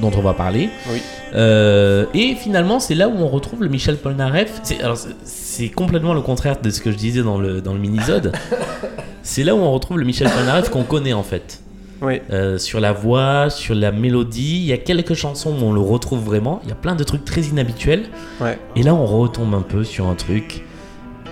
Dont 0.00 0.10
on 0.16 0.20
va 0.22 0.32
parler. 0.34 0.68
Oui. 0.90 1.00
Euh, 1.34 2.06
et 2.14 2.34
finalement, 2.34 2.80
c'est 2.80 2.94
là 2.94 3.08
où 3.08 3.14
on 3.16 3.28
retrouve 3.28 3.62
le 3.62 3.68
Michel 3.68 3.96
Polnareff. 3.96 4.60
C'est, 4.62 4.82
alors, 4.82 4.96
c'est- 4.96 5.14
c'est 5.24 5.68
complètement 5.68 6.14
le 6.14 6.20
contraire 6.22 6.60
de 6.62 6.70
ce 6.70 6.80
que 6.80 6.90
je 6.90 6.96
disais 6.96 7.22
dans 7.22 7.38
le, 7.38 7.60
dans 7.60 7.72
le 7.74 7.78
mini-sode. 7.80 8.32
c'est 9.22 9.44
là 9.44 9.54
où 9.54 9.58
on 9.58 9.72
retrouve 9.72 9.98
le 9.98 10.04
Michel 10.04 10.28
Polnareff 10.30 10.68
qu'on 10.70 10.84
connaît 10.84 11.12
en 11.12 11.22
fait. 11.22 11.60
Oui. 12.00 12.20
Euh, 12.32 12.58
sur 12.58 12.80
la 12.80 12.92
voix, 12.92 13.48
sur 13.48 13.74
la 13.76 13.92
mélodie. 13.92 14.56
Il 14.58 14.64
y 14.64 14.72
a 14.72 14.78
quelques 14.78 15.14
chansons 15.14 15.50
où 15.60 15.64
on 15.64 15.72
le 15.72 15.80
retrouve 15.80 16.20
vraiment. 16.24 16.60
Il 16.64 16.68
y 16.68 16.72
a 16.72 16.76
plein 16.76 16.96
de 16.96 17.04
trucs 17.04 17.24
très 17.24 17.42
inhabituels. 17.42 18.06
Ouais. 18.40 18.58
Et 18.74 18.82
là, 18.82 18.94
on 18.94 19.06
retombe 19.06 19.54
un 19.54 19.62
peu 19.62 19.84
sur 19.84 20.08
un 20.08 20.14
truc 20.16 20.64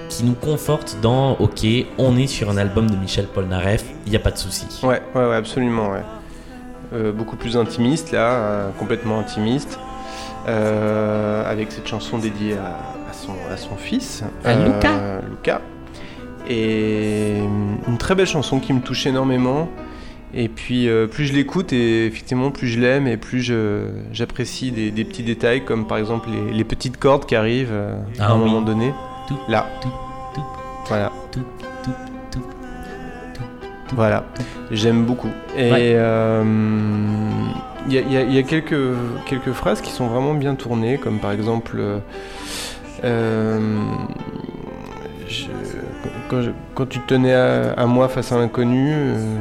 qui 0.08 0.24
nous 0.24 0.34
conforte 0.34 0.96
dans 1.02 1.32
OK, 1.38 1.64
on 1.98 2.16
est 2.16 2.26
sur 2.26 2.50
un 2.50 2.56
album 2.56 2.90
de 2.90 2.96
Michel 2.96 3.26
Polnareff, 3.26 3.84
il 4.06 4.10
n'y 4.10 4.16
a 4.16 4.20
pas 4.20 4.32
de 4.32 4.38
souci. 4.38 4.66
Ouais, 4.82 5.00
ouais, 5.14 5.24
ouais, 5.24 5.36
absolument, 5.36 5.90
ouais. 5.92 6.00
Euh, 6.92 7.12
beaucoup 7.12 7.36
plus 7.36 7.56
intimiste, 7.56 8.10
là, 8.12 8.30
euh, 8.32 8.70
complètement 8.78 9.18
intimiste. 9.20 9.78
Euh, 10.48 11.48
avec 11.48 11.70
cette 11.70 11.86
chanson 11.86 12.18
dédiée 12.18 12.54
à, 12.54 12.78
à 13.08 13.12
son, 13.12 13.32
à 13.52 13.56
son 13.56 13.76
fils. 13.76 14.24
À 14.44 14.54
Luca. 14.54 15.20
Luca. 15.28 15.60
Et 16.48 17.36
une 17.86 17.98
très 17.98 18.14
belle 18.14 18.26
chanson 18.26 18.58
qui 18.58 18.72
me 18.72 18.80
touche 18.80 19.06
énormément. 19.06 19.68
Et 20.32 20.48
puis, 20.48 20.88
euh, 20.88 21.06
plus 21.06 21.26
je 21.26 21.32
l'écoute, 21.32 21.72
et 21.72 22.06
effectivement, 22.06 22.50
plus 22.50 22.68
je 22.68 22.80
l'aime, 22.80 23.06
et 23.06 23.16
plus 23.16 23.52
j'apprécie 24.12 24.70
des, 24.72 24.90
des 24.90 25.04
petits 25.04 25.22
détails, 25.24 25.64
comme 25.64 25.86
par 25.86 25.98
exemple 25.98 26.28
les, 26.30 26.52
les 26.52 26.64
petites 26.64 26.96
cordes 26.98 27.26
qui 27.26 27.34
arrivent 27.36 27.72
euh, 27.72 27.96
Ah 28.18 28.28
à 28.28 28.30
un 28.32 28.34
oui. 28.38 28.44
moment 28.46 28.62
donné. 28.62 28.92
Tout, 29.28 29.36
Là. 29.48 29.66
tout, 29.82 29.88
tout, 30.34 30.42
Voilà. 30.86 31.12
Voilà, 33.92 34.24
j'aime 34.70 35.04
beaucoup. 35.04 35.30
Et 35.56 35.70
Ouais. 35.72 35.78
euh, 35.96 36.44
il 37.88 37.92
y, 37.94 37.98
a- 37.98 38.00
il 38.02 38.12
y 38.12 38.16
a- 38.16 38.22
il 38.22 38.32
y 38.34 38.38
a 38.38 38.42
quelques, 38.42 38.76
quelques 39.26 39.52
phrases 39.52 39.80
qui 39.80 39.90
sont 39.90 40.06
vraiment 40.06 40.34
bien 40.34 40.54
tournées, 40.54 40.96
comme 40.98 41.18
par 41.18 41.32
exemple. 41.32 41.76
euh, 41.78 41.98
euh, 43.04 43.58
je- 45.28 45.46
quand, 46.28 46.42
je- 46.42 46.50
quand 46.74 46.86
tu 46.86 47.00
te 47.00 47.06
tenais 47.08 47.34
à, 47.34 47.72
à 47.72 47.86
moi 47.86 48.08
face 48.08 48.32
à 48.32 48.38
l'inconnu. 48.38 48.92
euh, 48.92 49.36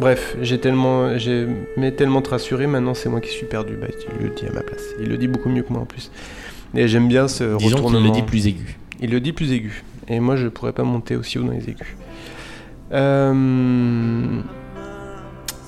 bref, 0.00 0.36
j'ai 0.42 0.58
tellement, 0.60 1.16
j'ai 1.16 1.46
mais 1.76 1.92
tellement 1.92 2.20
te 2.22 2.30
rassuré, 2.30 2.66
maintenant 2.66 2.94
c'est 2.94 3.08
moi 3.08 3.20
qui 3.20 3.30
suis 3.30 3.46
perdu. 3.46 3.74
Bah, 3.80 3.86
il 4.20 4.24
le 4.26 4.30
dit 4.34 4.46
à 4.46 4.52
ma 4.52 4.60
place. 4.62 4.82
Il 5.00 5.08
le 5.08 5.16
dit 5.16 5.28
beaucoup 5.28 5.48
mieux 5.48 5.62
que 5.62 5.72
moi 5.72 5.82
en 5.82 5.86
plus. 5.86 6.10
Et 6.74 6.88
j'aime 6.88 7.08
bien 7.08 7.28
ce 7.28 7.56
Disons 7.56 7.76
retournement. 7.76 8.06
le 8.06 8.10
dit 8.10 8.22
plus 8.22 8.46
aigu. 8.46 8.76
Il 9.00 9.10
le 9.10 9.20
dit 9.20 9.32
plus 9.32 9.52
aigu. 9.52 9.84
Et 10.08 10.20
moi, 10.20 10.36
je 10.36 10.48
pourrais 10.48 10.72
pas 10.72 10.82
monter 10.82 11.16
aussi 11.16 11.38
haut 11.38 11.44
dans 11.44 11.52
les 11.52 11.70
aigus. 11.70 11.96
Euh, 12.92 14.40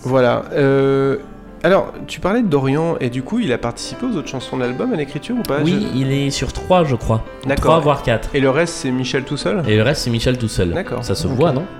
Voilà. 0.03 0.45
Euh, 0.53 1.17
Alors, 1.63 1.93
tu 2.07 2.21
parlais 2.21 2.43
de 2.43 2.47
Dorian, 2.49 2.97
et 3.01 3.11
du 3.11 3.23
coup, 3.23 3.41
il 3.41 3.53
a 3.53 3.59
participé 3.59 4.07
aux 4.07 4.17
autres 4.17 4.29
chansons 4.29 4.57
de 4.57 4.63
l'album 4.63 4.93
à 4.93 4.97
l'écriture 4.97 5.35
ou 5.37 5.43
pas? 5.43 5.59
Oui, 5.65 5.87
il 5.97 6.13
est 6.13 6.31
sur 6.31 6.53
3, 6.53 6.85
je 6.85 6.95
crois. 6.95 7.25
D'accord. 7.45 7.73
3 7.73 7.81
voire 7.81 8.03
4. 8.05 8.31
Et 8.35 8.41
le 8.41 8.51
reste, 8.51 8.75
c'est 8.75 8.91
Michel 8.93 9.25
tout 9.25 9.37
seul? 9.37 9.63
Et 9.67 9.77
le 9.77 9.83
reste, 9.83 10.03
c'est 10.03 10.11
Michel 10.11 10.39
tout 10.39 10.47
seul. 10.49 10.71
D'accord. 10.73 11.05
Ça 11.05 11.15
se 11.15 11.27
voit, 11.27 11.53
non? 11.53 11.65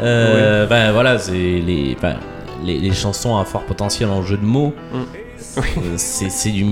Euh, 0.00 0.66
Ben 0.66 0.90
voilà, 0.92 1.16
c'est 1.16 1.32
les. 1.32 1.94
enfin, 1.96 2.16
les, 2.64 2.76
les 2.78 2.92
chansons 2.92 3.38
à 3.38 3.44
fort 3.44 3.62
potentiel 3.62 4.10
en 4.10 4.20
jeu 4.22 4.36
de 4.36 4.44
mots. 4.44 4.74
Mm. 4.92 5.96
C'est 5.96 6.50
du, 6.50 6.64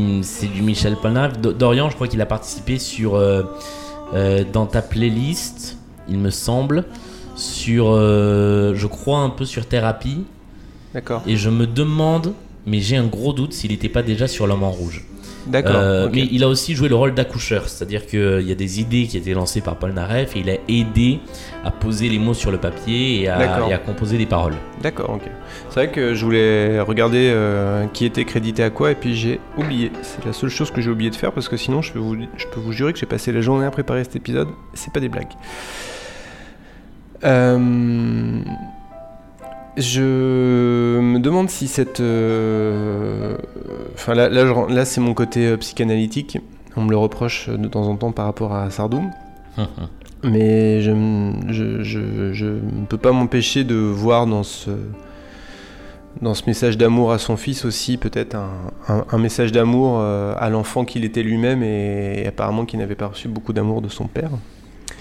Michel 0.63 0.97
Polnareff. 0.97 1.39
Do- 1.39 1.53
Dorian, 1.53 1.89
je 1.91 1.95
crois 1.95 2.09
qu'il 2.09 2.21
a 2.21 2.27
participé 2.27 2.79
sur 2.79 3.15
euh, 3.15 3.45
euh, 4.15 4.43
dans 4.53 4.67
ta 4.67 4.83
playlist, 4.83 5.79
il 6.09 6.19
me 6.19 6.31
semble, 6.31 6.85
sur, 7.35 7.91
euh, 7.91 8.75
je 8.75 8.87
crois 8.87 9.19
un 9.19 9.31
peu 9.31 9.45
sur 9.45 9.67
Thérapie. 9.67 10.25
D'accord. 10.93 11.23
Et 11.27 11.37
je 11.37 11.51
me 11.51 11.67
demande, 11.67 12.35
mais 12.67 12.81
j'ai 12.81 12.97
un 12.97 13.07
gros 13.07 13.33
doute 13.33 13.53
s'il 13.53 13.71
n'était 13.71 13.89
pas 13.89 14.03
déjà 14.03 14.29
sur 14.29 14.47
L'homme 14.47 14.63
en 14.63 14.71
rouge. 14.71 15.05
D'accord. 15.47 15.77
Euh. 15.77 16.09
Mais 16.13 16.27
il 16.31 16.43
a 16.43 16.49
aussi 16.49 16.75
joué 16.75 16.89
le 16.89 16.95
rôle 16.95 17.15
d'accoucheur, 17.15 17.69
c'est-à-dire 17.69 18.07
qu'il 18.07 18.43
y 18.43 18.53
a 18.53 18.55
des 18.55 18.81
idées 18.81 19.07
qui 19.07 19.17
étaient 19.17 19.35
lancées 19.35 19.61
par 19.61 19.77
Paul 19.77 19.93
Naref 19.93 20.37
et 20.37 20.41
il 20.41 20.51
a 20.51 20.57
aidé 20.69 21.21
à 21.65 21.71
poser 21.71 22.09
les 22.09 22.19
mots 22.19 22.35
sur 22.35 22.51
le 22.51 22.59
papier 22.59 23.21
et 23.21 23.29
à, 23.29 23.39
D'accord. 23.39 23.69
et 23.69 23.75
à 23.75 23.79
composer 23.79 24.17
des 24.17 24.27
paroles. 24.27 24.55
D'accord, 24.83 25.11
ok. 25.11 25.23
C'est 25.69 25.75
vrai 25.75 25.91
que 25.91 26.15
je 26.15 26.25
voulais 26.25 26.81
regarder 26.81 27.31
euh, 27.33 27.87
qui 27.93 28.07
était 28.07 28.25
crédité 28.25 28.63
à 28.63 28.71
quoi 28.71 28.93
et 28.93 28.95
puis 28.95 29.15
j'ai 29.15 29.41
oublié. 29.59 29.91
C'est 30.03 30.25
la 30.25 30.33
seule 30.33 30.51
chose 30.51 30.71
que 30.71 30.81
j'ai 30.81 30.91
oublié 30.91 31.11
de 31.11 31.17
faire 31.17 31.33
parce 31.33 31.49
que 31.49 31.57
sinon 31.57 31.83
je 31.83 31.93
peux 31.93 31.99
vous, 31.99 32.17
je 32.37 32.47
peux 32.47 32.61
vous 32.61 32.73
jurer 32.73 32.93
que 32.93 32.99
j'ai 32.99 33.07
passé 33.07 33.33
la 33.33 33.41
journée 33.41 33.67
à 33.67 33.71
préparer 33.71 34.05
cet 34.05 34.17
épisode. 34.17 34.49
C'est 34.73 34.93
pas 34.93 35.01
des 35.01 35.09
blagues. 35.09 35.33
Euh, 37.25 38.41
je 39.77 40.03
me 41.01 41.19
demande 41.19 41.51
si 41.51 41.69
cette. 41.69 42.01
euh, 42.01 43.37
Enfin 43.95 44.15
là, 44.15 44.29
là, 44.29 44.47
je 44.47 44.51
ren- 44.53 44.67
là, 44.69 44.85
c'est 44.85 45.01
mon 45.01 45.15
côté 45.15 45.47
euh, 45.49 45.57
psychanalytique. 45.57 46.39
On 46.77 46.83
me 46.83 46.91
le 46.91 46.97
reproche 46.97 47.49
de 47.49 47.69
temps 47.69 47.87
en 47.89 47.97
temps 47.97 48.13
par 48.13 48.27
rapport 48.27 48.55
à 48.55 48.69
Sardou. 48.71 49.03
Mais 50.25 50.81
je, 50.81 50.91
ne 50.91 52.87
peux 52.89 52.97
pas 52.99 53.13
m'empêcher 53.13 53.63
de 53.65 53.75
voir 53.75 54.27
dans 54.27 54.43
ce, 54.43 54.71
dans 56.23 56.33
ce 56.35 56.45
message 56.47 56.79
d'amour 56.79 57.13
à 57.13 57.19
son 57.19 57.37
fils 57.37 57.65
aussi 57.67 57.99
peut-être 57.99 58.35
un, 58.35 58.49
un- 58.89 59.05
un 59.11 59.19
message 59.19 59.53
d'amour 59.53 60.01
à 60.01 60.49
l'enfant 60.51 60.85
qu'il 60.87 61.05
était 61.05 61.23
lui-même 61.23 61.63
et, 61.63 62.27
apparemment 62.27 62.65
qui 62.65 62.77
n'avait 62.79 62.95
pas 62.95 63.09
reçu 63.09 63.29
beaucoup 63.29 63.53
d'amour 63.53 63.83
de 63.83 63.89
son 63.89 64.07
père. 64.07 64.31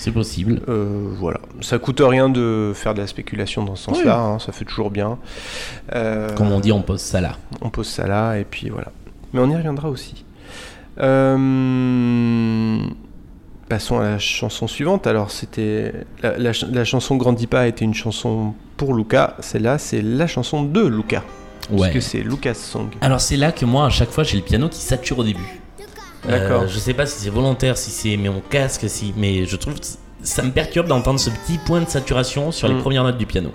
C'est 0.03 0.11
possible. 0.11 0.61
Euh, 0.67 1.07
voilà, 1.17 1.39
ça 1.61 1.79
coûte 1.79 2.01
rien 2.03 2.27
de 2.27 2.73
faire 2.75 2.93
de 2.93 2.99
la 2.99 3.07
spéculation 3.07 3.63
dans 3.63 3.75
ce 3.75 3.83
sens-là, 3.85 4.19
hein, 4.19 4.39
ça 4.39 4.51
fait 4.51 4.65
toujours 4.65 4.91
bien. 4.91 5.17
Euh, 5.95 6.29
Comme 6.35 6.51
on 6.51 6.59
dit, 6.59 6.73
on 6.73 6.81
pose 6.81 6.99
ça 6.99 7.21
là. 7.21 7.37
on 7.61 7.69
pose 7.69 7.87
ça 7.87 8.05
là 8.05 8.35
et 8.37 8.43
puis 8.43 8.69
voilà. 8.69 8.91
Mais 9.31 9.39
on 9.39 9.49
y 9.49 9.55
reviendra 9.55 9.89
aussi. 9.89 10.25
Euh, 10.99 12.77
Passons 13.69 13.97
à 13.99 14.03
la 14.03 14.19
chanson 14.19 14.67
suivante. 14.67 15.07
Alors 15.07 15.31
c'était 15.31 15.93
la, 16.21 16.37
la 16.37 16.53
ch- 16.53 16.69
la 16.71 16.83
chanson 16.83 17.15
Grandis 17.15 17.47
pas 17.47 17.67
était 17.67 17.85
une 17.85 17.93
chanson 17.93 18.53
pour 18.77 18.93
Luca. 18.93 19.35
Celle-là 19.39 19.77
c'est 19.77 20.01
la 20.01 20.27
chanson 20.27 20.63
de 20.63 20.85
Luca. 20.85 21.23
Ouais. 21.71 21.79
Parce 21.79 21.91
que 21.93 21.99
c'est 22.01 22.19
Lucas 22.19 22.55
Song. 22.55 22.89
Alors 23.01 23.21
c'est 23.21 23.37
là 23.37 23.53
que 23.53 23.63
moi, 23.65 23.85
à 23.85 23.89
chaque 23.89 24.09
fois, 24.09 24.25
j'ai 24.25 24.35
le 24.35 24.43
piano 24.43 24.67
qui 24.67 24.79
sature 24.81 25.19
au 25.19 25.23
début. 25.23 25.61
D'accord. 26.27 26.63
Euh, 26.63 26.67
je 26.67 26.77
sais 26.79 26.93
pas 26.93 27.05
si 27.05 27.19
c'est 27.19 27.29
volontaire, 27.29 27.77
si 27.77 27.91
c'est 27.91 28.15
mon 28.17 28.41
casque, 28.49 28.85
si, 28.87 29.13
mais 29.17 29.45
je 29.45 29.55
trouve 29.55 29.73
que 29.79 29.85
ça 30.23 30.41
me 30.41 30.51
perturbe 30.51 30.87
d'entendre 30.87 31.19
ce 31.19 31.29
petit 31.29 31.57
point 31.57 31.81
de 31.81 31.89
saturation 31.89 32.51
sur 32.51 32.67
les 32.67 32.75
Mm. 32.75 32.81
premières 32.81 33.03
notes 33.03 33.17
du 33.17 33.25
piano. 33.25 33.51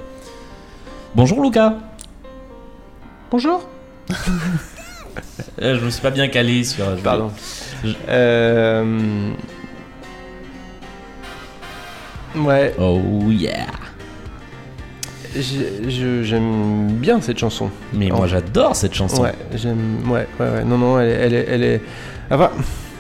Bonjour 1.14 1.42
Lucas. 1.42 1.74
Bonjour. 3.30 3.66
Euh, 5.60 5.76
je 5.80 5.84
me 5.84 5.90
suis 5.90 6.00
pas 6.00 6.10
bien 6.12 6.28
calé 6.28 6.62
sur. 6.62 6.84
Pardon. 7.02 7.32
Je- 7.82 7.90
Euh, 8.08 9.30
Ouais, 12.36 12.72
Oh 12.78 13.00
yeah. 13.28 13.66
j'aime 15.34 16.92
bien 16.92 17.20
cette 17.20 17.38
chanson. 17.38 17.68
Mais 17.92 18.10
moi 18.10 18.28
j'adore 18.28 18.76
cette 18.76 18.94
chanson. 18.94 19.22
Ouais, 19.22 19.34
j'aime. 19.54 20.08
Ouais, 20.08 20.28
ouais, 20.38 20.48
ouais. 20.50 20.64
Non, 20.64 20.78
non, 20.78 21.00
elle, 21.00 21.08
est- 21.08 21.12
elle 21.24 21.34
est. 21.34 21.46
Elle 21.48 21.62
est... 21.64 21.80
Enfin, 22.30 22.50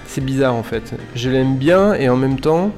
c'est 0.06 0.24
bizarre 0.24 0.54
en 0.54 0.62
fait. 0.62 0.94
Je 1.14 1.28
l'aime 1.30 1.56
bien 1.56 1.94
et 1.94 2.08
en 2.08 2.16
même 2.16 2.40
temps, 2.40 2.70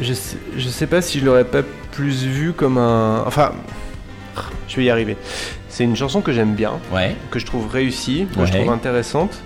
je 0.00 0.12
sais, 0.14 0.36
je 0.56 0.68
sais 0.68 0.86
pas 0.86 1.02
si 1.02 1.20
je 1.20 1.24
l'aurais 1.26 1.44
pas 1.44 1.62
plus 1.92 2.24
vu 2.24 2.52
comme 2.52 2.78
un. 2.78 3.22
Enfin, 3.26 3.52
je 4.68 4.76
vais 4.76 4.84
y 4.84 4.90
arriver. 4.90 5.16
C'est 5.68 5.84
une 5.84 5.96
chanson 5.96 6.20
que 6.20 6.32
j'aime 6.32 6.54
bien, 6.54 6.72
Ouais. 6.92 7.16
que 7.30 7.38
je 7.38 7.46
trouve 7.46 7.66
réussie, 7.70 8.26
que 8.36 8.44
je 8.46 8.52
trouve 8.52 8.70
intéressante. 8.70 9.40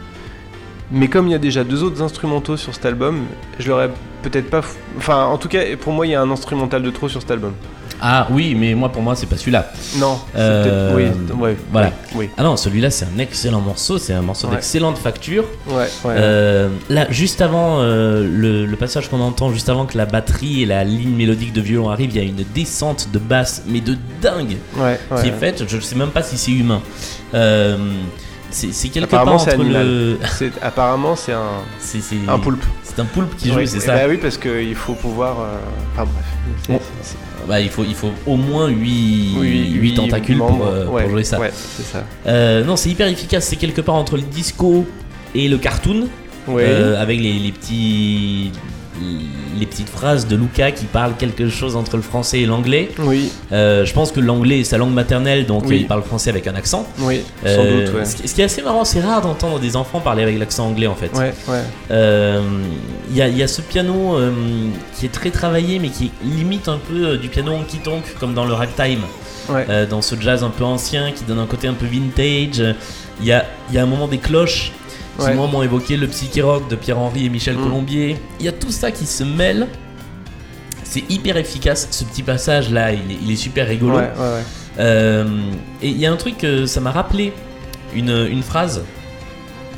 Mais 0.92 1.08
comme 1.08 1.26
il 1.26 1.32
y 1.32 1.34
a 1.34 1.38
déjà 1.38 1.64
deux 1.64 1.82
autres 1.82 2.00
instrumentaux 2.02 2.56
sur 2.56 2.74
cet 2.74 2.86
album, 2.86 3.24
je 3.58 3.68
l'aurais 3.68 3.90
peut-être 4.22 4.48
pas. 4.50 4.60
f- 4.60 4.76
Enfin, 4.98 5.24
en 5.24 5.36
tout 5.36 5.48
cas, 5.48 5.60
pour 5.80 5.92
moi, 5.92 6.06
il 6.06 6.10
y 6.10 6.14
a 6.14 6.20
un 6.20 6.30
instrumental 6.30 6.82
de 6.82 6.90
trop 6.90 7.08
sur 7.08 7.20
cet 7.20 7.30
album. 7.30 7.52
Ah 7.98 8.26
oui, 8.30 8.54
mais 8.54 8.74
moi 8.74 8.90
pour 8.90 9.00
moi 9.00 9.16
c'est 9.16 9.24
pas 9.24 9.38
celui-là. 9.38 9.72
Non, 9.96 10.18
Euh. 10.36 10.94
Oui, 10.94 11.04
ouais, 11.40 11.56
voilà. 11.72 11.92
Oui, 12.14 12.28
Ah 12.36 12.42
non, 12.42 12.58
celui-là 12.58 12.90
c'est 12.90 13.06
un 13.06 13.18
excellent 13.18 13.62
morceau, 13.62 13.96
c'est 13.96 14.12
un 14.12 14.20
morceau 14.20 14.48
Ouais. 14.48 14.56
d'excellente 14.56 14.98
facture. 14.98 15.44
oui. 15.66 15.72
ouais, 15.76 15.80
ouais. 16.04 16.14
Euh, 16.18 16.68
là, 16.90 17.06
juste 17.10 17.40
avant 17.40 17.78
euh, 17.80 18.22
le, 18.30 18.66
le 18.66 18.76
passage 18.76 19.08
qu'on 19.08 19.20
entend, 19.22 19.50
juste 19.50 19.70
avant 19.70 19.86
que 19.86 19.96
la 19.96 20.04
batterie 20.04 20.62
et 20.62 20.66
la 20.66 20.84
ligne 20.84 21.14
mélodique 21.16 21.54
de 21.54 21.62
violon 21.62 21.88
arrivent, 21.88 22.10
il 22.10 22.16
y 22.18 22.20
a 22.20 22.28
une 22.28 22.44
descente 22.54 23.08
de 23.14 23.18
basse, 23.18 23.62
mais 23.66 23.80
de 23.80 23.96
dingue, 24.20 24.58
qui 25.22 25.28
est 25.28 25.32
faite. 25.40 25.64
Je 25.66 25.76
ne 25.76 25.80
sais 25.80 25.96
même 25.96 26.10
pas 26.10 26.22
si 26.22 26.36
c'est 26.36 26.52
humain. 26.52 26.82
C'est 28.50 28.88
quelque 28.88 29.10
part 29.10 29.20
Apparemment, 29.22 29.38
c'est 29.38 29.54
entre 29.54 29.64
le. 29.64 30.18
C'est- 30.38 30.62
Apparemment, 30.62 31.16
c'est 31.16 31.32
un, 31.32 31.62
un 32.28 32.38
poulpe. 32.38 32.64
C'est 32.82 33.00
un 33.00 33.04
poulpe 33.04 33.36
qui 33.36 33.48
joue, 33.50 33.56
Oui, 33.58 33.68
c'est 33.68 33.80
ça? 33.80 33.94
Bah 33.94 34.02
oui, 34.08 34.16
parce 34.18 34.38
qu'il 34.38 34.74
faut 34.74 34.94
pouvoir. 34.94 35.40
euh, 35.40 35.58
Enfin 35.92 36.08
bref. 36.10 36.68
Bon. 36.68 36.80
c'est- 37.02 37.16
Bah, 37.48 37.60
il, 37.60 37.68
faut, 37.68 37.84
il 37.84 37.94
faut 37.94 38.10
au 38.26 38.36
moins 38.36 38.68
8, 38.68 39.36
oui, 39.38 39.70
huit 39.74 39.94
tentacules 39.94 40.38
pour, 40.38 40.66
euh, 40.66 40.86
ouais, 40.86 41.02
pour 41.02 41.10
jouer 41.12 41.24
ça. 41.24 41.38
Ouais, 41.38 41.50
c'est 41.52 41.84
ça. 41.84 42.02
Euh, 42.26 42.64
non, 42.64 42.74
c'est 42.76 42.88
hyper 42.90 43.06
efficace. 43.08 43.46
C'est 43.46 43.56
quelque 43.56 43.80
part 43.80 43.94
entre 43.96 44.16
le 44.16 44.22
disco 44.22 44.84
et 45.34 45.48
le 45.48 45.58
cartoon. 45.58 46.08
Ouais. 46.48 46.62
Euh, 46.64 47.00
avec 47.02 47.20
les, 47.20 47.34
les 47.40 47.50
petits 47.52 48.52
les 49.58 49.66
petites 49.66 49.88
phrases 49.88 50.26
de 50.26 50.36
Luca 50.36 50.70
qui 50.72 50.84
parlent 50.86 51.16
quelque 51.16 51.48
chose 51.48 51.76
entre 51.76 51.96
le 51.96 52.02
français 52.02 52.40
et 52.40 52.46
l'anglais. 52.46 52.90
Oui, 52.98 53.30
Euh, 53.52 53.84
je 53.84 53.92
pense 53.92 54.12
que 54.12 54.20
l'anglais 54.20 54.60
est 54.60 54.64
sa 54.64 54.78
langue 54.78 54.92
maternelle, 54.92 55.46
donc 55.46 55.64
Oui. 55.66 55.78
il 55.80 55.86
parle 55.86 56.02
français 56.02 56.30
avec 56.30 56.46
un 56.46 56.54
accent. 56.54 56.86
oui, 56.98 57.22
sans 57.42 57.48
Euh, 57.48 57.86
doute, 57.86 57.94
ouais. 57.94 58.04
ce, 58.04 58.16
qui, 58.34 58.40
est 58.40 58.44
assez 58.44 58.62
marrant, 58.62 58.84
c'est 58.84 59.00
rare 59.00 59.20
d'entendre 59.22 59.58
des 59.58 59.76
enfants 59.76 60.00
parler 60.00 60.22
avec 60.22 60.38
l'accent 60.38 60.66
anglais 60.66 60.86
en 60.86 60.94
fait. 60.94 61.10
Ouais, 61.16 61.32
ouais. 61.48 61.60
Euh, 61.90 62.40
Il 63.10 63.16
y, 63.16 63.22
a, 63.22 63.28
il 63.28 63.36
y 63.36 63.42
a 63.42 63.48
ce 63.48 63.60
piano 63.62 64.16
qui 64.98 65.06
est 65.06 65.10
très 65.12 65.30
travaillé, 65.30 65.78
mais 65.78 65.88
qui 65.90 66.10
limite 66.24 66.68
un 66.68 66.78
peu 66.78 67.16
du 67.16 67.28
piano 67.28 67.52
honky 67.52 67.78
tonk, 67.78 68.02
comme 68.18 68.34
dans 68.34 68.44
le 68.44 68.52
ragtime, 68.52 69.00
dans 69.90 70.02
ce 70.02 70.14
jazz 70.20 70.42
un 70.42 70.50
peu 70.50 70.64
ancien 70.64 71.12
qui 71.12 71.24
donne 71.24 71.38
un 71.38 71.46
côté 71.46 71.68
un 71.68 71.74
peu 71.74 71.86
vintage. 71.86 72.62
Il 73.20 73.26
y 73.26 73.32
a, 73.32 73.46
il 73.70 73.74
y 73.74 73.78
a 73.78 73.82
un 73.82 73.86
moment 73.86 74.08
des 74.08 74.18
cloches 74.18 74.72
qui 75.18 75.24
Ouais. 75.24 75.34
m'ont 75.34 75.62
évoqué 75.62 75.96
le 75.96 76.06
psyché 76.08 76.42
rock 76.42 76.68
de 76.68 76.76
Pierre-Henri 76.76 77.26
et 77.26 77.28
Michel 77.28 77.56
Mm. 77.56 77.62
Colombier. 77.62 78.16
Il 78.40 78.46
y 78.46 78.48
a 78.48 78.52
tout 78.52 78.70
ça 78.70 78.90
qui 78.90 79.06
se 79.06 79.24
mêle. 79.24 79.66
C'est 80.84 81.04
hyper 81.10 81.36
efficace. 81.36 81.88
Ce 81.90 82.04
petit 82.04 82.22
passage 82.22 82.70
là, 82.70 82.92
il 82.92 83.10
est, 83.10 83.18
il 83.22 83.30
est 83.30 83.36
super 83.36 83.66
rigolo. 83.66 83.96
Ouais, 83.96 84.02
ouais, 84.02 84.08
ouais. 84.20 84.42
Euh, 84.78 85.24
et 85.82 85.88
il 85.88 85.98
y 85.98 86.06
a 86.06 86.12
un 86.12 86.16
truc 86.16 86.38
que 86.38 86.66
ça 86.66 86.80
m'a 86.80 86.90
rappelé, 86.90 87.32
une, 87.94 88.26
une 88.30 88.42
phrase. 88.42 88.82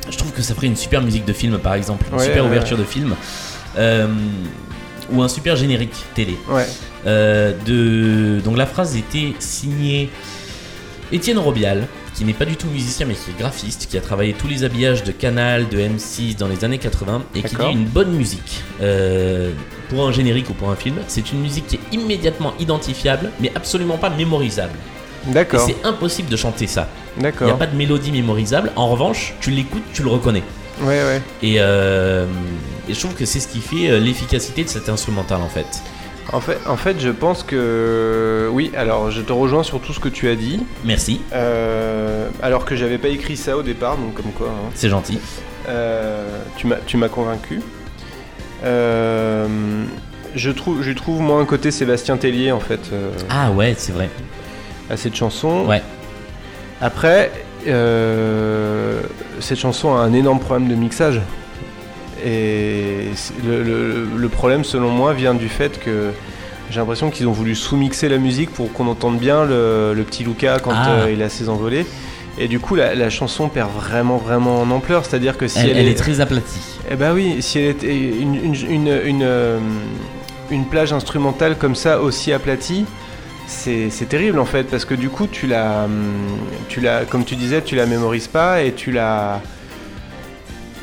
Je 0.09 0.17
trouve 0.17 0.31
que 0.33 0.41
ça 0.41 0.53
ferait 0.55 0.67
une 0.67 0.75
super 0.75 1.01
musique 1.01 1.25
de 1.25 1.33
film 1.33 1.57
par 1.57 1.73
exemple, 1.75 2.05
une 2.11 2.19
super 2.19 2.45
ouverture 2.45 2.77
de 2.77 2.83
film. 2.83 3.15
Euh, 3.77 4.07
ou 5.11 5.23
un 5.23 5.27
super 5.27 5.55
générique 5.55 5.93
télé. 6.15 6.37
Euh, 7.07 7.53
de... 7.65 8.39
Donc 8.43 8.57
la 8.57 8.65
phrase 8.65 8.95
était 8.95 9.33
signée 9.39 10.09
Étienne 11.11 11.37
Robial, 11.39 11.87
qui 12.19 12.25
n'est 12.25 12.33
pas 12.33 12.43
du 12.43 12.57
tout 12.57 12.67
musicien 12.67 13.05
mais 13.05 13.13
qui 13.13 13.31
est 13.31 13.39
graphiste, 13.39 13.87
qui 13.89 13.97
a 13.97 14.01
travaillé 14.01 14.33
tous 14.33 14.49
les 14.49 14.65
habillages 14.65 15.05
de 15.05 15.13
Canal, 15.13 15.69
de 15.69 15.77
M6 15.77 16.35
dans 16.35 16.49
les 16.49 16.65
années 16.65 16.77
80 16.77 17.23
et 17.33 17.41
qui 17.41 17.47
dit 17.47 17.51
D'accord. 17.55 17.71
une 17.71 17.85
bonne 17.85 18.11
musique 18.11 18.61
euh, 18.81 19.53
pour 19.87 20.05
un 20.05 20.11
générique 20.11 20.49
ou 20.49 20.53
pour 20.53 20.69
un 20.69 20.75
film, 20.75 20.97
c'est 21.07 21.31
une 21.31 21.39
musique 21.39 21.67
qui 21.67 21.77
est 21.77 21.93
immédiatement 21.93 22.53
identifiable 22.59 23.31
mais 23.39 23.53
absolument 23.55 23.97
pas 23.97 24.09
mémorisable. 24.09 24.73
D'accord, 25.27 25.61
c'est 25.65 25.77
impossible 25.87 26.27
de 26.27 26.35
chanter 26.35 26.67
ça. 26.67 26.89
Il 27.15 27.21
n'y 27.21 27.27
a 27.27 27.31
d'accord. 27.31 27.57
pas 27.57 27.67
de 27.67 27.75
mélodie 27.77 28.11
mémorisable. 28.11 28.73
En 28.75 28.89
revanche, 28.89 29.33
tu 29.39 29.51
l'écoutes, 29.51 29.83
tu 29.93 30.03
le 30.03 30.09
reconnais. 30.09 30.43
Ouais, 30.81 31.01
ouais. 31.03 31.21
Et, 31.41 31.55
euh, 31.59 32.25
et 32.89 32.93
je 32.93 32.99
trouve 32.99 33.13
que 33.13 33.23
c'est 33.25 33.39
ce 33.39 33.47
qui 33.47 33.61
fait 33.61 33.91
euh, 33.91 33.99
l'efficacité 33.99 34.65
de 34.65 34.69
cet 34.69 34.89
instrumental 34.89 35.39
en 35.41 35.49
fait. 35.49 35.67
En 36.31 36.41
fait, 36.41 36.59
en 36.67 36.77
fait, 36.77 36.99
je 36.99 37.09
pense 37.09 37.41
que. 37.43 38.47
Oui, 38.51 38.71
alors 38.77 39.09
je 39.09 39.21
te 39.21 39.33
rejoins 39.33 39.63
sur 39.63 39.79
tout 39.79 39.93
ce 39.93 39.99
que 39.99 40.09
tu 40.09 40.27
as 40.29 40.35
dit. 40.35 40.59
Merci, 40.85 41.21
Euh, 41.33 42.29
alors 42.43 42.65
que 42.65 42.75
j'avais 42.75 42.97
pas 42.99 43.07
écrit 43.07 43.35
ça 43.37 43.57
au 43.57 43.63
départ, 43.63 43.97
donc 43.97 44.13
comme 44.13 44.31
quoi. 44.31 44.47
hein. 44.49 44.69
c'est 44.75 44.89
gentil. 44.89 45.19
Euh, 45.67 46.27
tu 46.57 46.67
m'as 46.67 46.75
tu 46.85 46.97
m'as 46.97 47.09
convaincu. 47.09 47.61
Euh, 48.63 49.47
je 50.35 50.51
trouve 50.51 50.81
je 50.83 50.91
trouve 50.91 51.21
moi 51.21 51.39
un 51.39 51.45
côté 51.45 51.71
Sébastien 51.71 52.17
Tellier 52.17 52.51
en 52.51 52.59
fait 52.59 52.81
euh, 52.93 53.09
Ah 53.29 53.51
ouais, 53.51 53.73
c'est 53.77 53.91
vrai. 53.93 54.09
à 54.89 54.97
cette 54.97 55.15
chanson. 55.15 55.65
Ouais. 55.65 55.81
Après 56.81 57.31
euh, 57.67 59.01
cette 59.39 59.59
chanson 59.59 59.95
a 59.95 59.99
un 59.99 60.13
énorme 60.13 60.39
problème 60.39 60.69
de 60.69 60.75
mixage 60.75 61.21
et 62.25 63.05
le, 63.45 63.63
le- 63.63 64.07
le 64.15 64.29
problème 64.29 64.63
selon 64.63 64.89
moi 64.89 65.13
vient 65.13 65.33
du 65.33 65.49
fait 65.49 65.79
que 65.79 66.11
J'ai 66.71 66.79
l'impression 66.79 67.09
qu'ils 67.09 67.27
ont 67.27 67.31
voulu 67.31 67.55
sous-mixer 67.55 68.09
la 68.09 68.17
musique 68.19 68.51
pour 68.51 68.71
qu'on 68.73 68.87
entende 68.87 69.17
bien 69.17 69.43
le, 69.43 69.93
le 69.95 70.03
petit 70.03 70.23
Luca 70.23 70.59
quand 70.59 70.71
Ah. 70.73 70.89
euh, 71.05 71.11
il 71.11 71.21
a 71.23 71.29
ses 71.29 71.49
envolées. 71.49 71.85
Et 72.37 72.47
du 72.47 72.59
coup, 72.59 72.75
la, 72.75 72.93
la 72.93 73.09
chanson 73.09 73.49
perd 73.49 73.69
vraiment, 73.75 74.17
vraiment 74.17 74.61
en 74.61 74.69
ampleur. 74.69 75.03
C'est-à-dire 75.03 75.35
que 75.35 75.47
si 75.47 75.57
elle, 75.59 75.71
elle, 75.71 75.77
elle 75.79 75.87
est 75.87 75.95
très 75.95 76.21
aplatie. 76.21 76.59
Eh 76.91 76.95
bah 76.95 77.11
oui, 77.13 77.41
si 77.41 77.57
elle 77.59 77.71
était 77.71 77.95
une, 77.97 78.35
une, 78.35 78.55
une, 78.69 78.99
une, 79.05 79.23
euh, 79.23 79.57
une 80.51 80.65
plage 80.65 80.93
instrumentale 80.93 81.57
comme 81.57 81.73
ça, 81.75 81.99
aussi 81.99 82.31
aplatie, 82.31 82.85
c'est 83.47 83.89
c'est 83.89 84.05
terrible 84.05 84.37
en 84.39 84.45
fait, 84.45 84.65
parce 84.65 84.85
que 84.85 84.93
du 84.93 85.09
coup, 85.09 85.25
tu 85.25 85.47
la, 85.47 85.85
hum, 85.85 86.13
tu 86.69 86.81
la, 86.81 87.03
comme 87.05 87.25
tu 87.25 87.35
disais, 87.35 87.61
tu 87.63 87.75
la 87.75 87.87
mémorises 87.87 88.27
pas 88.27 88.61
et 88.61 88.73
tu 88.73 88.91
la. 88.91 89.41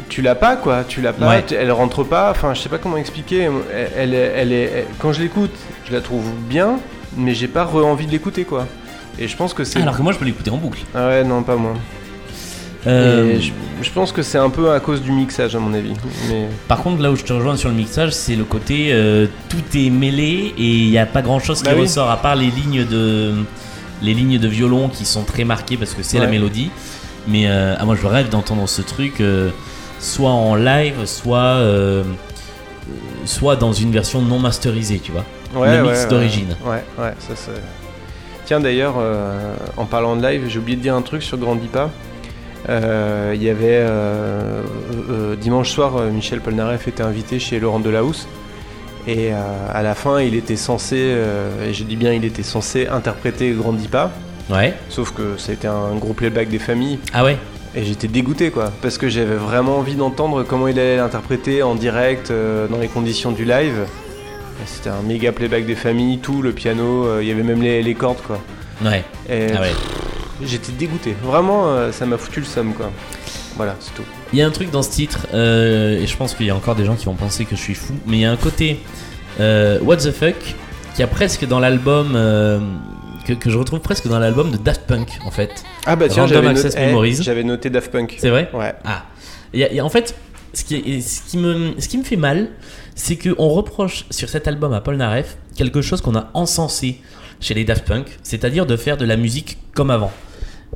Tu 0.09 0.23
l'as 0.23 0.35
pas 0.35 0.57
quoi, 0.57 0.85
tu 0.87 1.01
l'as 1.01 1.13
pas, 1.13 1.29
Ouais. 1.29 1.45
tu- 1.47 1.55
elle 1.55 1.73
rentre 1.73 2.05
pas, 2.05 2.31
enfin 2.31 2.53
je 2.55 2.61
sais 2.61 2.69
pas 2.69 2.79
comment 2.79 2.97
expliquer, 2.99 3.49
elle, 3.73 3.91
elle, 3.97 4.15
est- 4.15 4.33
elle 4.37 4.53
est, 4.53 4.63
elle- 4.63 4.87
quand 4.99 5.13
je 5.13 5.21
l'écoute, 5.23 5.51
je 5.89 5.93
la 5.93 6.01
trouve 6.01 6.25
bien, 6.49 6.79
mais 7.17 7.35
j'ai 7.35 7.49
pas 7.49 7.67
envie 7.67 8.07
de 8.07 8.13
l'écouter 8.13 8.45
quoi. 8.45 8.67
Et 9.19 9.27
je 9.29 9.37
pense 9.37 9.55
que 9.55 9.65
c'est. 9.65 9.81
Alors 9.81 9.97
que 9.97 10.03
moi 10.03 10.13
je 10.13 10.19
peux 10.19 10.25
l'écouter 10.27 10.51
en 10.51 10.59
boucle. 10.59 10.81
Ah 10.95 11.09
ouais, 11.09 11.25
non, 11.25 11.43
pas 11.43 11.57
moi. 11.57 11.73
Euh, 12.87 13.41
je, 13.41 13.51
je 13.83 13.91
pense 13.91 14.13
que 14.13 14.23
c'est 14.23 14.39
un 14.39 14.51
peu 14.51 14.71
à 14.71 14.79
cause 14.79 15.03
du 15.03 15.11
mixage 15.11 15.57
à 15.57 15.59
mon 15.59 15.75
avis. 15.75 15.95
Mais... 16.29 16.47
Par 16.69 16.83
contre, 16.83 17.03
là 17.03 17.11
où 17.11 17.17
je 17.17 17.25
te 17.25 17.33
rejoins 17.33 17.57
sur 17.57 17.69
le 17.69 17.75
mixage, 17.75 18.13
c'est 18.13 18.37
le 18.37 18.45
côté 18.45 18.91
euh, 18.93 19.27
tout 19.49 19.63
est 19.77 19.91
mêlé 19.91 20.55
et 20.57 20.63
il 20.85 20.91
n'y 20.91 20.99
a 20.99 21.07
pas 21.07 21.23
grand 21.23 21.41
chose 21.41 21.59
qui 21.59 21.65
Bah 21.65 21.73
oui. 21.75 21.81
ressort 21.83 22.11
à 22.11 22.19
part 22.19 22.37
les 22.37 22.47
lignes 22.51 22.85
de 22.85 23.33
les 24.03 24.15
lignes 24.15 24.39
de 24.39 24.47
violon 24.47 24.89
qui 24.89 25.05
sont 25.05 25.25
très 25.25 25.43
marquées 25.45 25.77
parce 25.77 25.95
que 25.95 26.03
c'est 26.05 26.19
la 26.21 26.27
mélodie. 26.29 26.71
Mais 27.27 27.47
euh, 27.49 27.75
ah, 27.77 27.85
moi, 27.85 27.97
je 28.01 28.07
rêve 28.07 28.29
d'entendre 28.29 28.69
ce 28.69 28.83
truc 28.83 29.15
soit 29.99 30.31
en 30.31 30.55
live, 30.55 31.05
soit 31.07 31.39
euh, 31.39 32.05
soit 33.25 33.57
dans 33.57 33.73
une 33.73 33.93
version 33.93 34.23
non 34.23 34.39
masterisée, 34.39 35.01
tu 35.01 35.13
vois. 35.13 35.25
Ouais, 35.55 35.77
Le 35.77 35.83
mix 35.83 36.03
ouais, 36.03 36.09
d'origine. 36.09 36.57
Ouais, 36.65 36.83
ouais, 36.99 37.15
ça 37.19 37.35
c'est. 37.35 37.51
Tiens 38.45 38.61
d'ailleurs, 38.61 38.95
euh, 38.99 39.55
en 39.77 39.87
parlant 39.87 40.17
de 40.17 40.27
live, 40.27 40.45
j'ai 40.49 40.59
oublié 40.59 40.77
de 40.77 40.83
dire 40.83 40.95
un 40.95 41.03
truc 41.03 41.23
sur 41.23 41.37
Grandis 41.39 41.69
pas. 41.69 41.91
Euh, 42.69 43.33
Il 43.35 43.43
y 43.43 43.51
avait 43.51 43.85
dimanche 45.41 45.71
soir, 45.71 46.01
Michel 46.13 46.41
Polnareff 46.41 46.87
était 46.89 47.03
invité 47.03 47.39
chez 47.39 47.59
Laurent 47.59 47.81
Delahousse. 47.81 48.29
Et 49.09 49.31
à 49.33 49.83
la 49.83 49.95
fin, 49.95 50.21
il 50.21 50.35
était 50.35 50.57
censé, 50.57 50.97
et 50.97 51.73
je 51.73 51.85
dis 51.85 51.97
bien 51.97 52.13
il 52.13 52.25
était 52.25 52.43
censé 52.43 52.89
interpréter 52.89 53.53
Grandis 53.53 53.89
pas. 53.89 54.11
Ouais. 54.51 54.75
Sauf 54.89 55.13
que 55.13 55.37
ça 55.39 55.51
a 55.51 55.55
été 55.55 55.67
un 55.69 55.95
gros 55.97 56.13
playback 56.13 56.49
des 56.49 56.59
familles. 56.59 56.99
Ah 57.13 57.25
ouais. 57.25 57.37
Et 57.77 57.85
j'étais 57.85 58.09
dégoûté 58.09 58.51
quoi, 58.51 58.73
parce 58.81 58.97
que 58.97 59.09
j'avais 59.11 59.35
vraiment 59.37 59.77
envie 59.79 59.97
d'entendre 59.97 60.43
comment 60.45 60.67
il 60.67 60.79
allait 60.79 60.97
l'interpréter 60.97 61.63
en 61.63 61.75
direct, 61.75 62.31
euh, 62.31 62.67
dans 62.69 62.79
les 62.79 62.89
conditions 62.89 63.33
du 63.33 63.45
live. 63.45 63.85
C'était 64.65 64.89
un 64.89 65.03
méga 65.03 65.31
playback 65.33 65.67
des 65.67 65.75
familles, 65.75 66.19
tout, 66.19 66.41
le 66.41 66.53
piano, 66.53 67.05
euh, 67.07 67.19
il 67.23 67.29
y 67.29 67.31
avait 67.31 67.43
même 67.43 67.61
les, 67.61 67.83
les 67.83 67.95
cordes 67.95 68.23
quoi. 68.27 68.41
Ouais. 68.83 69.05
Et 69.29 69.49
Ah 69.55 69.61
ouais. 69.61 69.73
j'étais 70.43 70.73
dégoûté, 70.73 71.15
vraiment 71.23 71.67
euh, 71.69 71.93
ça 71.93 72.07
m'a 72.07 72.17
foutu 72.17 72.41
le 72.41 72.47
somme 72.47 72.73
quoi. 72.73 72.91
Voilà, 73.57 73.77
c'est 73.79 73.95
tout. 73.95 74.03
Il 74.33 74.39
y 74.39 74.43
a 74.43 74.47
un 74.47 74.51
truc 74.51 74.71
dans 74.71 74.83
ce 74.83 74.91
titre, 74.91 75.27
euh, 75.35 76.01
et 76.03 76.07
je 76.07 76.17
pense 76.17 76.35
qu'il 76.35 76.47
y 76.47 76.51
a 76.51 76.57
encore 76.57 76.75
des 76.77 76.85
gens 76.87 76.95
qui 76.95 77.05
vont 77.05 77.15
penser 77.15 77.45
que 77.45 77.57
je 77.57 77.61
suis 77.61 77.75
fou, 77.75 77.93
mais 78.07 78.17
il 78.17 78.21
y 78.21 78.25
a 78.25 78.31
un 78.33 78.37
côté 78.37 78.81
euh, 79.39 79.79
What 79.83 79.99
the 79.99 80.13
fuck 80.13 80.35
qui 80.95 81.03
a 81.03 81.07
presque 81.07 81.47
dans 81.47 81.61
l'album, 81.61 82.17
que, 83.27 83.33
que 83.33 83.51
je 83.51 83.59
retrouve 83.59 83.81
presque 83.81 84.07
dans 84.09 84.19
l'album 84.19 84.51
de 84.51 84.57
Daft 84.57 84.83
Punk 84.87 85.09
en 85.25 85.31
fait. 85.31 85.51
Ah 85.85 85.97
bah 85.97 86.09
tiens, 86.09 86.27
j'avais 86.27 86.53
noté, 86.53 86.69
eh, 86.79 87.45
noté 87.45 87.71
Daft 87.71 87.91
Punk. 87.91 88.17
C'est 88.19 88.31
vrai 88.31 88.49
Ouais. 88.55 88.73
Ah. 88.85 89.05
A- 89.55 89.83
en 89.85 89.89
fait, 89.89 90.15
ce 90.53 90.65
qui, 90.65 90.77
est- 90.77 91.01
ce, 91.01 91.23
qui 91.31 91.39
me, 91.39 91.73
ce 91.79 91.89
qui 91.89 91.99
me 91.99 92.05
fait 92.05 92.17
mal, 92.17 92.49
c'est 92.95 93.17
qu'on 93.17 93.49
reproche 93.49 94.07
sur 94.11 94.29
cet 94.29 94.47
album 94.49 94.73
à 94.73 94.81
Paul 94.81 94.97
Naref 94.97 95.37
quelque 95.57 95.83
chose 95.83 96.01
qu'on 96.01 96.15
a 96.17 96.31
encensé 96.35 97.01
chez 97.41 97.55
les 97.55 97.65
Daft 97.65 97.85
Punk, 97.87 98.07
c'est-à-dire 98.23 98.65
de 98.67 98.77
faire 98.77 98.97
de 98.97 99.05
la 99.05 99.17
musique 99.17 99.59
comme 99.75 99.91
avant. 99.91 100.13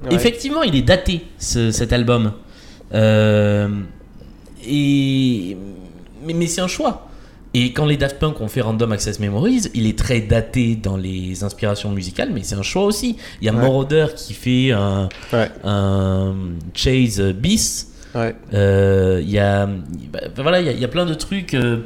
Ouais. 0.02 0.14
Effectivement, 0.14 0.62
il 0.62 0.74
est 0.76 0.82
daté 0.82 1.22
ce- 1.38 1.70
cet 1.70 1.92
album. 1.92 2.32
Euh, 2.94 3.68
et 4.66 5.56
mais, 6.24 6.34
mais 6.34 6.46
c'est 6.46 6.60
un 6.60 6.68
choix. 6.68 7.08
Et 7.52 7.72
quand 7.72 7.84
les 7.84 7.96
Daft 7.96 8.18
Punk 8.20 8.40
ont 8.40 8.46
fait 8.46 8.60
Random 8.60 8.92
Access 8.92 9.18
Memories, 9.18 9.62
il 9.74 9.86
est 9.86 9.98
très 9.98 10.20
daté 10.20 10.76
dans 10.76 10.96
les 10.96 11.42
inspirations 11.42 11.90
musicales, 11.90 12.30
mais 12.32 12.42
c'est 12.44 12.54
un 12.54 12.62
choix 12.62 12.84
aussi. 12.84 13.16
Il 13.40 13.46
y 13.46 13.48
a 13.48 13.52
Ouais. 13.52 13.58
Moroder 13.60 14.06
qui 14.16 14.34
fait 14.34 14.70
un, 14.70 15.08
Ouais. 15.32 15.50
un 15.64 16.34
Chase 16.74 17.20
Bis. 17.34 17.88
Ouais. 18.14 18.36
Euh, 18.54 19.20
Il 19.22 19.30
y 19.30 19.38
a, 19.40 19.66
bah, 19.66 20.20
voilà, 20.36 20.60
il 20.60 20.66
y 20.66 20.68
a, 20.68 20.72
il 20.72 20.80
y 20.80 20.84
a 20.84 20.88
plein 20.88 21.06
de 21.06 21.14
trucs. 21.14 21.54
euh, 21.54 21.78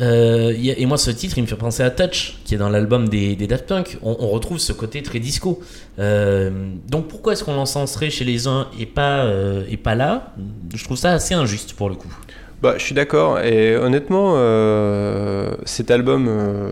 euh, 0.00 0.52
il 0.56 0.64
y 0.64 0.70
a- 0.70 0.78
et 0.78 0.86
moi, 0.86 0.96
ce 0.96 1.10
titre, 1.10 1.36
il 1.38 1.42
me 1.42 1.46
fait 1.46 1.56
penser 1.56 1.82
à 1.82 1.90
Touch, 1.90 2.38
qui 2.44 2.54
est 2.54 2.58
dans 2.58 2.70
l'album 2.70 3.08
des, 3.08 3.34
des 3.36 3.46
Daft 3.48 3.66
Punk. 3.66 3.98
On, 4.02 4.16
on 4.20 4.28
retrouve 4.28 4.58
ce 4.58 4.72
côté 4.72 5.02
très 5.02 5.18
disco. 5.18 5.60
Donc, 5.98 7.08
pourquoi 7.08 7.32
est-ce 7.34 7.42
qu'on 7.44 7.54
l'encenserait 7.54 8.10
chez 8.10 8.24
les 8.24 8.46
uns 8.46 8.68
et 8.78 8.86
pas, 8.86 9.28
et 9.68 9.76
pas 9.76 9.94
là? 9.96 10.34
Je 10.74 10.82
trouve 10.84 10.96
ça 10.96 11.12
assez 11.12 11.34
injuste 11.34 11.74
pour 11.74 11.88
le 11.88 11.96
coup. 11.96 12.12
Bah, 12.62 12.74
je 12.78 12.84
suis 12.84 12.94
d'accord. 12.94 13.40
Et 13.40 13.76
honnêtement, 13.76 14.34
euh, 14.36 15.50
cet 15.64 15.90
album, 15.90 16.26
euh, 16.28 16.68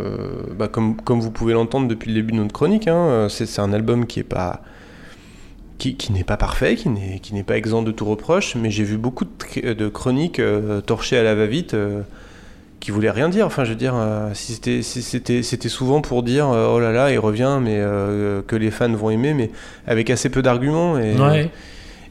bah, 0.56 0.68
comme, 0.68 0.94
comme 0.94 1.18
vous 1.20 1.32
pouvez 1.32 1.52
l'entendre 1.52 1.88
depuis 1.88 2.10
le 2.10 2.14
début 2.14 2.32
de 2.32 2.38
notre 2.38 2.52
chronique, 2.52 2.86
hein, 2.86 2.94
euh, 2.94 3.28
c'est 3.28 3.60
un 3.60 3.72
album 3.72 4.06
qui 4.06 4.20
est 4.20 4.24
pas 4.24 4.62
qui, 5.78 5.96
qui 5.96 6.12
n'est 6.12 6.24
pas 6.24 6.36
parfait, 6.36 6.76
qui 6.76 6.88
n'est 7.34 7.42
pas 7.42 7.56
exempt 7.56 7.82
de 7.82 7.90
tout 7.90 8.04
reproche. 8.04 8.54
Mais 8.54 8.70
j'ai 8.70 8.84
vu 8.84 8.98
beaucoup 8.98 9.24
de, 9.24 9.72
de 9.72 9.88
chroniques 9.88 10.40
torchées 10.86 11.18
à 11.18 11.24
la 11.24 11.34
va-vite. 11.34 11.74
qui 12.78 12.90
voulaient 12.92 13.10
rien 13.10 13.28
dire. 13.28 13.46
Enfin, 13.46 13.64
je 13.64 13.70
veux 13.70 13.76
dire, 13.76 13.94
si 14.34 14.52
c'était 14.52 14.82
si 14.82 15.02
c'était 15.42 15.68
souvent 15.68 16.02
pour 16.02 16.22
dire 16.22 16.48
oh 16.48 16.78
là 16.78 16.92
là, 16.92 17.10
il 17.10 17.18
revient, 17.18 17.58
mais 17.62 17.82
que 18.46 18.56
les 18.56 18.70
fans 18.70 18.92
vont 18.92 19.10
aimer, 19.10 19.32
mais 19.32 19.50
avec 19.86 20.10
assez 20.10 20.28
peu 20.28 20.42
d'arguments. 20.42 20.98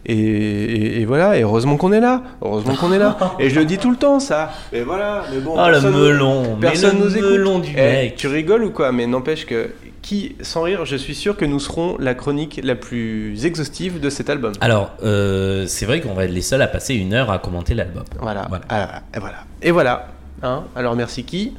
Et- 0.06 1.02
et 1.02 1.06
voilà, 1.06 1.38
et 1.38 1.42
heureusement 1.44 1.78
qu'on 1.78 1.92
est 1.92 2.00
là, 2.00 2.24
heureusement 2.42 2.76
qu'on 2.76 2.92
est 2.94 3.00
là. 3.00 3.18
Et 3.40 3.50
je 3.50 3.60
le 3.60 3.66
dis 3.66 3.78
tout 3.78 3.92
le 3.92 3.98
temps, 3.98 4.20
ça. 4.20 4.52
Mais 4.72 4.82
voilà, 4.82 5.24
mais 5.32 5.40
bon. 5.40 5.56
Le 5.56 5.72
personne- 5.72 5.94
melon 5.94 6.56
mais 6.60 6.68
Personne 6.68 6.98
le 7.00 7.06
nous 7.06 7.18
écoute. 7.18 7.32
melon 7.32 7.60
du 7.60 7.76
Eh, 7.78 8.14
tu 8.16 8.28
rigoles 8.28 8.64
ou 8.64 8.72
quoi? 8.72 8.92
Mais 8.92 9.06
n'empêche 9.08 9.46
que, 9.46 9.70
qui, 10.02 10.36
sans 10.42 10.62
rire, 10.64 10.86
je 10.86 10.96
suis 10.96 11.16
sûr 11.16 11.36
que 11.38 11.46
nous 11.46 11.60
serons 11.60 11.98
la 12.00 12.14
chronique 12.16 12.60
la 12.64 12.76
plus 12.76 13.46
exhaustive 13.46 14.00
de 14.00 14.10
cet 14.10 14.30
album. 14.30 14.54
Alors, 14.62 14.92
euh, 15.04 15.66
c'est 15.68 15.86
vrai 15.86 16.00
qu'on 16.02 16.14
va 16.14 16.26
être 16.26 16.32
les 16.32 16.42
seuls 16.42 16.62
à 16.62 16.68
passer 16.68 16.96
une 16.96 17.14
heure 17.14 17.30
à 17.30 17.40
commenter 17.40 17.74
l'album. 17.74 18.04
Voilà. 18.22 18.46
Voilà. 18.50 18.64
Ah, 18.70 19.02
et 19.16 19.20
voilà. 19.20 19.38
Et 19.62 19.72
voilà. 19.72 20.08
Hein? 20.42 20.64
Alors 20.76 20.96
merci 20.96 21.24
qui? 21.26 21.54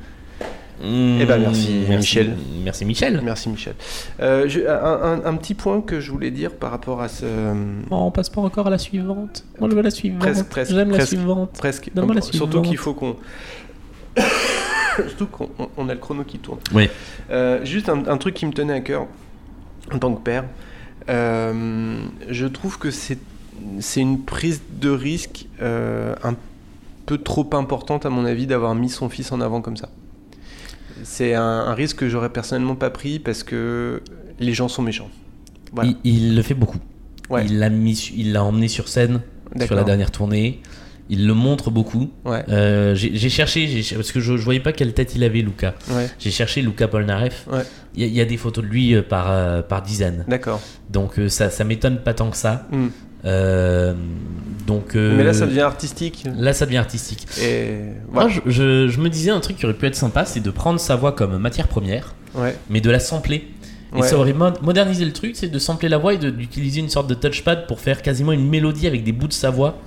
Eh 0.82 1.24
ben, 1.26 1.38
merci, 1.38 1.84
Michel. 1.88 2.36
Merci 2.64 2.84
Michel. 2.84 3.20
Merci 3.22 3.48
Michel. 3.50 3.74
Euh, 4.20 4.48
je- 4.48 4.60
un, 4.66 5.20
un- 5.20 5.24
un 5.26 5.36
petit 5.36 5.54
point 5.54 5.80
que 5.82 6.00
je 6.00 6.10
voulais 6.10 6.30
dire 6.30 6.52
par 6.54 6.70
rapport 6.70 7.02
à 7.02 7.08
ce. 7.08 7.26
Oh, 7.90 7.96
on 7.96 8.10
passe 8.10 8.30
pas 8.30 8.40
encore 8.40 8.66
à 8.66 8.70
la 8.70 8.78
suivante. 8.78 9.44
Moi 9.58 9.68
je 9.70 9.76
veux 9.76 9.82
la 9.82 9.90
suivante. 9.90 10.20
Presque, 10.20 10.46
presque, 10.48 10.72
J'aime 10.72 10.90
la 10.90 10.96
presque. 10.96 11.08
suivante. 11.08 11.52
Presque. 11.58 11.90
La 11.94 12.20
Surtout 12.22 12.62
qu'il 12.62 12.76
faut 12.78 12.94
qu'on. 12.94 13.16
Surtout 14.96 15.26
qu'on 15.26 15.50
on- 15.58 15.68
on 15.76 15.88
a 15.88 15.94
le 15.94 16.00
chrono 16.00 16.24
qui 16.24 16.38
tourne. 16.38 16.58
Oui. 16.74 16.88
Euh, 17.30 17.64
juste 17.64 17.88
un, 17.88 18.06
un 18.06 18.16
truc 18.16 18.34
qui 18.34 18.46
me 18.46 18.52
tenait 18.52 18.74
à 18.74 18.80
cœur 18.80 19.06
en 19.92 19.98
tant 19.98 20.12
que 20.14 20.20
père. 20.22 20.44
Euh, 21.08 21.98
je 22.28 22.46
trouve 22.46 22.78
que 22.78 22.90
c'est 22.90 23.18
c'est 23.80 24.00
une 24.00 24.22
prise 24.22 24.62
de 24.80 24.88
risque 24.90 25.46
un 25.60 26.34
peu 27.04 27.18
trop 27.18 27.48
importante 27.52 28.06
à 28.06 28.10
mon 28.10 28.24
avis 28.24 28.46
d'avoir 28.46 28.74
mis 28.74 28.88
son 28.88 29.08
fils 29.10 29.30
en 29.32 29.40
avant 29.42 29.60
comme 29.60 29.76
ça. 29.76 29.90
C'est 31.04 31.34
un, 31.34 31.42
un 31.42 31.74
risque 31.74 31.96
que 31.98 32.08
j'aurais 32.08 32.30
personnellement 32.30 32.76
pas 32.76 32.90
pris 32.90 33.18
parce 33.18 33.42
que 33.42 34.02
les 34.38 34.52
gens 34.54 34.68
sont 34.68 34.82
méchants. 34.82 35.10
Voilà. 35.72 35.90
Il, 36.04 36.14
il 36.14 36.34
le 36.36 36.42
fait 36.42 36.54
beaucoup. 36.54 36.78
Ouais. 37.28 37.44
Il 37.46 37.58
l'a 37.58 37.68
mis, 37.70 38.12
il 38.16 38.32
l'a 38.32 38.42
emmené 38.44 38.68
sur 38.68 38.88
scène 38.88 39.20
sur 39.66 39.74
la 39.74 39.84
dernière 39.84 40.10
tournée. 40.10 40.60
Il 41.12 41.26
le 41.26 41.34
montre 41.34 41.70
beaucoup. 41.72 42.08
Ouais. 42.24 42.44
Euh, 42.48 42.94
j'ai 42.94 43.28
cherché, 43.28 43.82
parce 43.96 44.12
que 44.12 44.20
je, 44.20 44.36
je 44.36 44.44
voyais 44.44 44.60
pas 44.60 44.72
quelle 44.72 44.94
tête 44.94 45.14
il 45.16 45.24
avait, 45.24 45.40
Luca. 45.42 45.74
Ouais. 45.90 46.08
J'ai 46.20 46.30
cherché 46.30 46.62
Luca 46.62 46.86
Polnareff. 46.86 47.46
Il 47.96 48.00
y, 48.00 48.04
a- 48.04 48.06
il 48.06 48.14
y 48.14 48.20
a 48.20 48.24
des 48.24 48.36
photos 48.36 48.62
de 48.64 48.68
lui 48.70 48.94
euh, 48.94 49.02
par, 49.02 49.30
euh, 49.30 49.60
par 49.62 49.82
dizaines. 49.82 50.24
D'accord. 50.28 50.60
Donc 50.88 51.14
ça, 51.28 51.50
ça 51.50 51.64
m'étonne 51.64 51.98
pas 51.98 52.14
tant 52.14 52.30
que 52.30 52.36
ça. 52.36 52.68
Hmm. 52.70 52.88
Euh, 53.24 53.94
donc, 54.66 54.94
euh, 54.96 55.14
Mais 55.16 55.24
là, 55.24 55.32
ça 55.32 55.46
devient 55.46 55.60
artistique. 55.60 56.24
là, 56.38 56.52
ça 56.52 56.64
devient 56.66 56.76
artistique. 56.78 57.26
Et 57.42 57.70
Moi, 58.12 58.28
je, 58.28 58.40
je- 58.46 58.88
je 58.88 59.00
me 59.00 59.08
disais 59.08 59.30
un 59.30 59.40
truc 59.40 59.56
qui 59.56 59.64
aurait 59.64 59.74
pu 59.74 59.86
être 59.86 59.96
sympa, 59.96 60.24
c'est 60.24 60.40
de 60.40 60.50
prendre 60.50 60.78
sa 60.80 60.96
voix 60.96 61.12
comme 61.12 61.36
matière 61.38 61.68
première, 61.68 62.14
Ouais. 62.34 62.56
mais 62.68 62.80
de 62.80 62.90
la 62.90 63.00
sampler. 63.00 63.48
Et 63.96 64.00
Ouais. 64.00 64.06
ça 64.06 64.16
aurait 64.16 64.32
mo- 64.32 64.52
modernisé 64.62 65.04
le 65.04 65.12
truc, 65.12 65.32
c'est 65.34 65.48
de 65.48 65.58
sampler 65.58 65.88
la 65.88 65.98
voix 65.98 66.14
et 66.14 66.18
d'utiliser 66.18 66.78
une 66.80 66.88
sorte 66.88 67.08
de 67.08 67.14
touchpad 67.14 67.66
pour 67.66 67.80
faire 67.80 68.02
quasiment 68.02 68.30
une 68.32 68.48
mélodie 68.48 68.86
avec 68.86 69.02
des 69.02 69.10
bouts 69.12 69.26
de 69.26 69.32
sa 69.32 69.50
voix. 69.50 69.78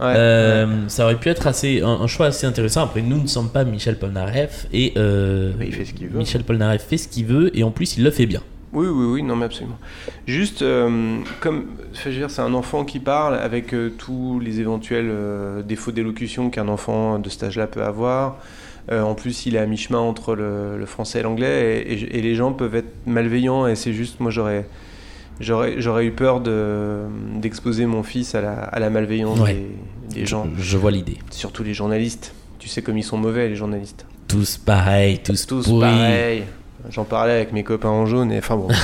Euh. 0.00 0.66
Ça 0.88 1.04
aurait 1.04 1.14
pu 1.14 1.28
être 1.28 1.46
assez, 1.46 1.80
un, 1.80 1.86
un 1.88 2.06
choix 2.08 2.26
assez 2.26 2.46
intéressant. 2.48 2.82
Après, 2.82 3.00
nous 3.00 3.22
ne 3.22 3.28
sommes 3.28 3.50
pas 3.50 3.62
Michel 3.64 3.96
Polnareff 3.96 4.66
et 4.72 4.92
Oui, 4.96 5.66
il 5.68 5.72
fait 5.72 5.84
ce 5.84 5.92
qu'il 5.92 6.08
veut. 6.08 6.18
Michel 6.18 6.42
Polnareff 6.42 6.82
fait 6.82 6.96
ce 6.96 7.06
qu'il 7.06 7.26
veut 7.26 7.56
et 7.56 7.62
en 7.62 7.70
plus 7.70 7.96
il 7.96 8.02
le 8.02 8.10
fait 8.10 8.26
bien. 8.26 8.40
Oui, 8.74 8.86
oui, 8.88 9.06
oui, 9.06 9.22
non, 9.22 9.36
mais 9.36 9.44
absolument. 9.46 9.78
Juste, 10.26 10.62
euh, 10.62 11.18
comme, 11.40 11.66
je 11.92 12.08
veux 12.08 12.14
dire, 12.14 12.30
c'est 12.30 12.42
un 12.42 12.54
enfant 12.54 12.84
qui 12.84 12.98
parle 12.98 13.36
avec 13.36 13.72
euh, 13.72 13.90
tous 13.96 14.40
les 14.40 14.60
éventuels 14.60 15.08
euh, 15.08 15.62
défauts 15.62 15.92
d'élocution 15.92 16.50
qu'un 16.50 16.68
enfant 16.68 17.18
de 17.18 17.28
cet 17.28 17.44
âge-là 17.44 17.66
peut 17.68 17.82
avoir. 17.84 18.36
En 18.92 19.14
plus, 19.14 19.46
il 19.46 19.56
est 19.56 19.58
à 19.60 19.64
mi-chemin 19.66 19.98
entre 19.98 20.34
le, 20.34 20.76
le 20.76 20.84
français 20.84 21.20
et 21.20 21.22
l'anglais, 21.22 21.84
et, 21.86 21.94
et- 21.94 22.18
et 22.18 22.20
les 22.20 22.34
gens 22.34 22.52
peuvent 22.52 22.74
être 22.74 22.92
malveillants, 23.06 23.66
et 23.66 23.76
c'est 23.76 23.94
juste, 23.94 24.20
moi 24.20 24.30
j'aurais, 24.30 24.66
j'aurais, 25.40 25.76
j'aurais 25.80 26.04
eu 26.04 26.10
peur 26.12 26.42
de, 26.42 26.98
d'exposer 27.36 27.86
mon 27.86 28.02
fils 28.02 28.34
à 28.34 28.42
la, 28.42 28.52
à 28.52 28.78
la 28.80 28.90
malveillance 28.90 29.40
Ouais. 29.40 29.54
des, 30.10 30.16
des 30.20 30.26
gens, 30.26 30.46
Je, 30.58 30.62
je 30.62 30.76
vois 30.76 30.90
l'idée. 30.90 31.16
surtout 31.30 31.62
les 31.64 31.72
journalistes. 31.72 32.34
Tu 32.58 32.68
sais 32.68 32.82
comme 32.82 32.98
ils 32.98 33.04
sont 33.04 33.16
mauvais, 33.16 33.48
les 33.48 33.56
journalistes. 33.56 34.04
Tous 34.28 34.58
pareils, 34.58 35.18
tous, 35.24 35.46
Tous 35.46 35.64
pourris. 35.66 35.80
pareil. 35.80 36.44
J'en 36.90 37.04
parlais 37.04 37.32
avec 37.32 37.52
mes 37.52 37.64
copains 37.64 37.88
en 37.88 38.06
jaune, 38.06 38.32
et 38.32 38.38
enfin 38.38 38.56
bon. 38.56 38.68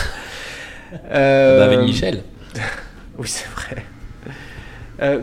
Euh, 1.13 1.59
Bah, 1.59 1.65
avec 1.67 1.81
Michel. 1.81 2.23
Oui, 3.19 3.29
c'est 3.29 3.47
vrai. 3.51 3.85
Euh, 5.03 5.21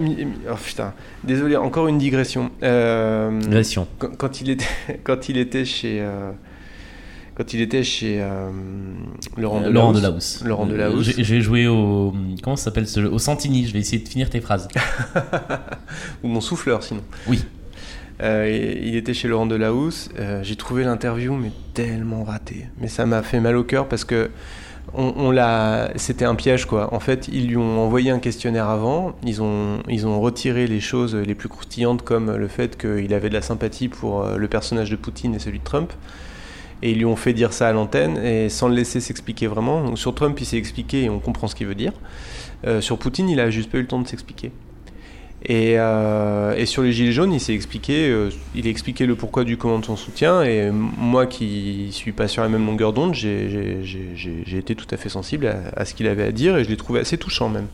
oh 0.50 0.56
putain, 0.64 0.94
désolé, 1.24 1.56
encore 1.58 1.88
une 1.88 1.98
digression. 1.98 2.52
Euh, 2.64 3.38
Gression. 3.42 3.86
quand, 4.00 4.16
quand 4.18 4.40
il 4.42 4.50
était, 4.52 4.66
quand 5.04 5.28
il 5.30 5.38
était 5.38 5.66
chez, 5.66 6.00
euh, 6.00 6.32
quand 7.36 7.54
il 7.54 7.62
était 7.62 7.84
chez 7.84 8.24
Laurent 9.36 9.62
Euh, 9.64 9.70
Laurent 9.70 9.92
Delahousse. 9.92 10.42
Laurent 10.46 10.66
Delahousse. 10.68 11.12
J'ai 11.18 11.42
joué 11.42 11.68
au. 11.68 12.14
Comment 12.44 12.56
s'appelle 12.56 12.88
ce 12.88 13.02
jeu? 13.02 13.12
Au 13.12 13.20
Santini. 13.20 13.68
Je 13.68 13.74
vais 13.74 13.80
essayer 13.80 14.02
de 14.02 14.08
finir 14.08 14.30
tes 14.30 14.40
phrases. 14.42 14.68
ou 16.24 16.28
mon 16.30 16.42
souffleur 16.42 16.82
sinon. 16.82 17.02
Oui. 17.28 17.44
Euh, 18.22 18.80
il 18.82 18.96
était 18.96 19.14
chez 19.14 19.28
Laurent 19.28 19.46
Delahousse. 19.46 20.10
Euh, 20.18 20.42
J'ai 20.44 20.56
trouvé 20.56 20.84
l'interview 20.84 21.34
mais 21.34 21.52
tellement 21.74 22.24
ratée. 22.24 22.66
Mais 22.80 22.88
ça 22.88 23.06
m'a 23.06 23.22
fait 23.22 23.40
mal 23.40 23.56
au 23.56 23.64
cœur 23.64 23.88
parce 23.88 24.04
que 24.04 24.30
on. 24.94 25.34
C'était 25.96 26.26
un 26.26 26.36
piège 26.36 26.66
quoi. 26.66 26.94
En 26.94 27.00
fait, 27.00 27.28
ils 27.28 27.48
lui 27.48 27.58
ont 27.58 27.80
envoyé 27.86 28.10
un 28.10 28.20
questionnaire 28.20 28.70
avant. 28.70 29.14
Ils 29.24 29.42
ont 29.42 29.80
ils 29.88 30.08
ont 30.08 30.20
retiré 30.20 30.66
les 30.68 30.80
choses 30.80 31.16
les 31.16 31.36
plus 31.36 31.50
croustillantes 31.50 32.02
comme 32.04 32.36
le 32.36 32.48
fait 32.48 32.78
qu'il 32.78 33.14
avait 33.14 33.30
de 33.30 33.34
la 33.34 33.42
sympathie 33.42 33.90
pour 33.90 34.24
euh, 34.24 34.38
le 34.38 34.48
personnage 34.48 34.90
de 34.90 34.96
Poutine 34.96 35.36
et 35.36 35.40
celui 35.40 35.60
de 35.60 35.64
Trump. 35.64 35.94
Et 36.84 36.92
ils 36.92 36.98
lui 36.98 37.06
ont 37.06 37.16
fait 37.16 37.34
dire 37.34 37.54
ça 37.54 37.68
à 37.68 37.74
l'antenne 37.74 38.18
et 38.18 38.50
sans 38.50 38.68
le 38.68 38.76
laisser 38.76 39.00
s'expliquer 39.00 39.48
vraiment. 39.48 39.96
Sur 39.96 40.14
Trump, 40.14 40.40
il 40.40 40.46
s'est 40.46 40.58
expliqué 40.58 41.04
et 41.04 41.10
on 41.10 41.20
comprend 41.20 41.48
ce 41.48 41.56
qu'il 41.56 41.66
veut 41.66 41.74
dire. 41.74 41.92
Sur 42.82 43.00
Poutine, 43.00 43.30
il 43.30 43.40
a 43.40 43.50
juste 43.50 43.72
pas 43.72 43.80
eu 43.80 43.82
le 43.82 43.88
temps 43.88 44.00
de 44.00 44.08
s'expliquer. 44.08 44.52
Et, 45.46 45.76
euh, 45.78 46.56
et 46.58 46.66
sur 46.66 46.82
les 46.82 46.92
Gilets 46.92 47.12
jaunes, 47.12 47.32
il 47.32 47.40
s'est 47.40 47.54
expliqué, 47.54 48.10
euh, 48.10 48.30
il 48.56 48.66
a 48.68 48.70
expliqué 48.70 49.06
le 49.06 49.16
pourquoi 49.16 49.44
du 49.44 49.56
comment 49.56 49.78
de 49.80 49.86
son 49.86 49.96
soutien. 49.96 50.42
Et 50.44 50.72
moi 50.72 51.26
qui 51.28 51.90
suis 51.92 52.12
pas 52.12 52.28
sur 52.28 52.42
la 52.42 52.50
même 52.50 52.66
longueur 52.66 52.92
d'onde, 52.92 53.14
j'ai- 53.14 54.58
été 54.58 54.76
tout 54.76 54.88
à 54.92 54.98
fait 54.98 55.10
sensible 55.10 55.46
à, 55.48 55.80
à 55.80 55.86
ce 55.86 55.94
qu'il 55.94 56.08
avait 56.08 56.24
à 56.24 56.32
dire 56.32 56.58
et 56.58 56.64
je 56.64 56.70
l'ai 56.70 56.78
trouvé 56.78 57.00
assez 57.00 57.18
touchant 57.18 57.50
même. 57.50 57.68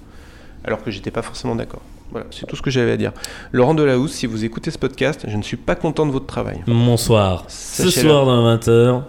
Alors 0.66 0.84
que 0.84 0.91
j'étais 0.91 1.09
pas 1.11 1.22
forcément 1.22 1.55
d'accord. 1.55 1.82
Voilà, 2.11 2.28
c'est 2.32 2.45
tout 2.45 2.55
ce 2.55 2.61
que 2.61 2.70
j'avais 2.70 2.91
à 2.91 2.97
dire. 2.97 3.11
Laurent 3.53 3.74
Delahousse, 3.74 4.11
si 4.11 4.28
vous 4.28 4.45
écoutez 4.45 4.70
ce 4.70 4.78
podcast, 4.78 5.26
je 5.28 5.36
ne 5.36 5.41
suis 5.41 5.57
pas 5.57 5.76
content 5.76 6.05
de 6.05 6.11
votre 6.11 6.28
travail. 6.28 6.59
Bonsoir. 6.68 7.45
Ce 7.47 7.89
soir 7.89 8.26
dans 8.26 8.55
20h. 8.55 9.01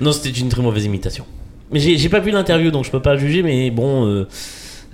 Non, 0.00 0.12
c'était 0.12 0.30
une 0.38 0.48
très 0.48 0.62
mauvaise 0.62 0.84
imitation. 0.84 1.24
Mais 1.72 1.80
j'ai 1.80 1.96
j'ai 1.96 2.08
pas 2.10 2.20
vu 2.20 2.30
l'interview 2.30 2.70
donc 2.70 2.84
je 2.84 2.90
peux 2.90 3.00
pas 3.02 3.16
juger, 3.16 3.42
mais 3.42 3.70
bon. 3.70 4.06
euh, 4.06 4.28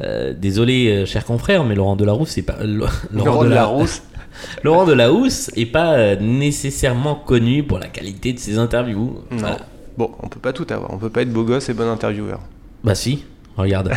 euh, 0.00 0.32
désolé, 0.36 0.88
euh, 0.88 1.06
cher 1.06 1.24
confrère, 1.24 1.64
mais 1.64 1.74
Laurent 1.74 1.96
Delarrousse, 1.96 2.30
c'est 2.30 2.42
pas. 2.42 2.56
Laurent 2.64 3.42
Dela- 3.44 3.48
Delahousse, 3.50 4.02
Laurent 4.62 4.84
Delahousse 4.84 5.50
est 5.56 5.66
pas 5.66 5.94
euh, 5.94 6.16
nécessairement 6.20 7.14
connu 7.14 7.62
pour 7.64 7.78
la 7.78 7.88
qualité 7.88 8.32
de 8.32 8.38
ses 8.38 8.58
interviews. 8.58 9.18
Non. 9.30 9.36
Voilà. 9.38 9.58
Bon, 9.96 10.12
on 10.22 10.28
peut 10.28 10.38
pas 10.40 10.52
tout 10.52 10.66
avoir. 10.70 10.92
On 10.92 10.98
peut 10.98 11.10
pas 11.10 11.22
être 11.22 11.32
beau 11.32 11.42
gosse 11.44 11.68
et 11.68 11.74
bon 11.74 11.88
intervieweur. 11.90 12.40
Bah 12.84 12.94
si, 12.94 13.24
regarde. 13.56 13.92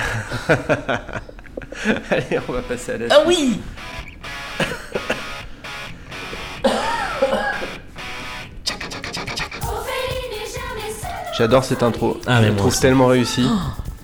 Allez, 2.10 2.39
on 2.49 2.52
va 2.54 2.62
passer 2.64 2.93
à 2.93 2.97
la 2.97 3.06
ah 3.12 3.20
oui 3.28 3.60
J'adore 11.38 11.64
cette 11.64 11.84
intro. 11.84 12.20
Ah, 12.28 12.41
je 12.41 12.47
la 12.49 12.54
trouve 12.54 12.68
aussi. 12.68 12.82
tellement 12.82 13.08
réussie. 13.08 13.47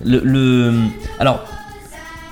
le, 0.04 0.20
le- 0.24 0.72
Alors, 1.18 1.44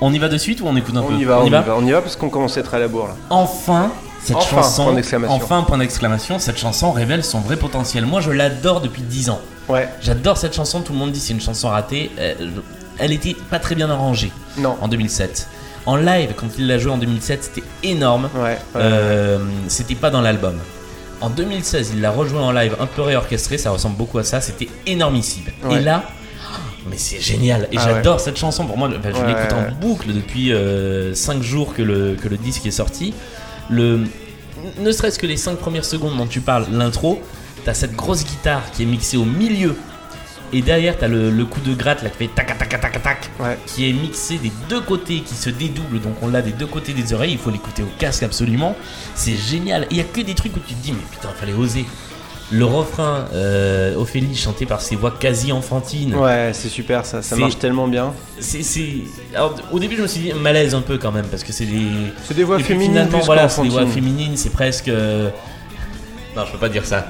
on 0.01 0.13
y 0.13 0.19
va 0.19 0.29
de 0.29 0.39
suite 0.39 0.61
ou 0.61 0.67
on 0.67 0.77
écoute 0.77 0.97
un 0.97 1.03
peu 1.03 1.15
On 1.15 1.19
y 1.19 1.25
va, 1.25 1.41
on 1.41 1.47
y 1.47 1.51
va, 1.51 1.65
on 1.77 1.85
y 1.87 1.91
va 1.93 2.01
parce 2.03 2.17
qu'on 2.17 2.29
commence 2.31 2.57
à 2.57 2.61
être 2.61 2.75
à 2.75 2.79
la 2.79 2.89
bourre 2.89 3.09
là. 3.09 3.15
Enfin, 3.31 3.91
cette 4.23 4.37
Enfin, 4.37 4.57
chanson. 4.63 4.85
point 4.85 4.95
d'exclamation. 4.95 5.35
Enfin, 5.37 5.63
point 5.63 5.79
d'exclamation. 5.79 6.39
Cette 6.39 6.59
chanson 6.59 6.91
révèle 6.93 7.23
son 7.25 7.41
vrai 7.41 7.57
potentiel. 7.57 8.07
Moi, 8.07 8.21
je 8.21 8.31
l'adore 8.33 8.81
depuis 8.81 9.03
10 9.03 9.31
ans. 9.31 9.41
Ouais, 9.69 9.89
J'adore 10.01 10.37
cette 10.37 10.55
chanson. 10.55 10.81
Tout 10.81 10.93
le 10.93 10.99
monde 10.99 11.13
dit 11.13 11.21
c'est 11.21 11.33
une 11.33 11.41
chanson 11.41 11.69
ratée. 11.69 12.11
Euh, 12.19 12.35
Elle 12.99 13.13
était 13.13 13.37
pas 13.51 13.59
très 13.59 13.75
bien 13.75 13.91
arrangée 13.91 14.33
non. 14.59 14.77
en 14.81 14.89
2007. 14.89 15.49
En 15.87 15.95
live, 15.97 16.33
quand 16.37 16.47
il 16.59 16.67
l'a 16.67 16.79
jouée 16.79 16.91
en 16.93 16.99
2007, 16.99 17.45
c'était 17.45 17.67
énorme. 17.85 18.29
Ouais, 18.35 18.43
ouais. 18.43 18.57
Euh, 18.77 19.39
c'était 19.69 19.95
pas 19.95 20.11
dans 20.11 20.21
l'album. 20.21 20.59
En 21.21 21.31
2016, 21.31 21.93
il 21.95 22.01
l'a 22.01 22.11
rejoué 22.11 22.39
en 22.41 22.51
live, 22.53 22.77
un 22.81 22.87
peu 22.87 23.03
réorchestré, 23.03 23.57
ça 23.57 23.71
ressemble 23.71 23.97
beaucoup 23.97 24.19
à 24.19 24.25
ça, 24.25 24.41
c'était 24.41 24.69
énormissime. 24.87 25.45
Ouais. 25.65 25.77
Et 25.77 25.81
là, 25.81 26.03
mais 26.89 26.97
c'est 26.99 27.21
génial. 27.21 27.69
Et 27.73 27.77
Ah 27.79 27.83
j'adore 27.85 28.21
cette 28.21 28.39
chanson. 28.39 28.67
Pour 28.67 28.77
moi, 28.79 28.89
je 28.91 28.97
Ouais, 28.97 29.27
l'écoute 29.27 29.53
en 29.53 29.73
boucle 29.81 30.09
depuis 30.13 30.53
5 31.15 31.43
jours 31.43 31.75
que 31.75 31.83
le, 31.83 32.15
que 32.15 32.29
le 32.29 32.37
disque 32.37 32.67
est 32.67 32.71
sorti. 32.71 33.15
Le, 33.71 34.01
ne 34.79 34.93
serait-ce 34.93 35.19
que 35.19 35.27
les 35.27 35.37
5 35.37 35.57
premières 35.59 35.85
secondes 35.85 36.17
dont 36.17 36.27
tu 36.27 36.41
parles, 36.41 36.67
l'intro, 36.71 37.21
t'as 37.65 37.75
cette 37.75 37.95
grosse 37.95 38.25
guitare 38.25 38.63
qui 38.73 38.83
est 38.83 38.87
mixée 38.87 39.17
au 39.17 39.25
milieu. 39.25 39.77
Et 40.53 40.63
derrière, 40.63 40.97
t'as 40.97 41.09
le, 41.09 41.29
le 41.31 41.45
coup 41.45 41.61
de 41.61 41.75
gratte 41.75 42.05
là 42.05 42.09
qui 42.11 42.19
fait 42.19 42.29
tac 42.33 42.47
tac 42.57 42.69
tac 42.69 42.81
tac 42.81 43.03
tac 43.03 43.31
Ouais. 43.41 43.59
qui 43.67 43.91
est 43.91 43.93
mixé 43.93 44.39
des 44.39 44.53
deux 44.69 44.81
côtés, 44.81 45.21
qui 45.21 45.35
se 45.35 45.51
dédouble, 45.51 46.01
donc 46.01 46.15
on 46.23 46.29
l'a 46.29 46.41
des 46.41 46.53
deux 46.53 46.67
côtés 46.69 46.93
des 46.93 47.13
oreilles, 47.13 47.33
il 47.33 47.39
faut 47.39 47.51
l'écouter 47.51 47.83
au 47.83 47.91
casque 47.99 48.23
absolument. 48.23 48.77
C'est 49.17 49.35
génial. 49.35 49.89
Il 49.91 49.97
y 49.97 50.01
a 50.01 50.05
que 50.05 50.21
des 50.21 50.35
trucs 50.35 50.57
où 50.57 50.61
tu 50.61 50.75
te 50.75 50.83
dis, 50.83 50.93
mais 50.93 51.03
putain, 51.11 51.31
fallait 51.37 51.53
oser. 51.53 51.85
Le 52.53 52.65
refrain, 52.65 53.25
euh, 53.35 53.97
Ophélie 53.97 54.37
chanté 54.37 54.67
par 54.67 54.81
ses 54.81 54.95
voix 54.95 55.11
quasi 55.11 55.51
enfantines. 55.51 56.15
Ouais, 56.15 56.53
c'est 56.55 56.69
super 56.69 57.05
ça, 57.05 57.21
ça 57.21 57.35
marche 57.35 57.59
tellement 57.59 57.89
bien. 57.89 58.13
C'est, 58.39 58.63
au 59.73 59.79
début, 59.81 59.97
je 59.97 60.03
me 60.03 60.07
suis 60.07 60.21
dit 60.21 60.33
malaise 60.33 60.75
un 60.75 60.81
peu 60.83 60.97
quand 60.97 61.11
même, 61.11 61.27
parce 61.27 61.43
que 61.43 61.53
c'est 61.53 61.65
des. 61.67 61.87
C'est 62.25 62.35
des 62.35 62.45
voix 62.45 62.59
féminines 62.61 62.91
finalement, 62.93 63.19
plus 63.19 63.27
voilà, 63.27 63.49
c'est 63.49 63.63
des 63.63 63.69
voix 63.69 63.87
féminines, 63.87 64.37
c'est 64.37 64.51
presque. 64.51 64.89
euh, 64.89 65.31
Non, 66.37 66.45
je 66.47 66.53
peux 66.53 66.59
pas 66.59 66.69
dire 66.69 66.85
ça. 66.87 67.09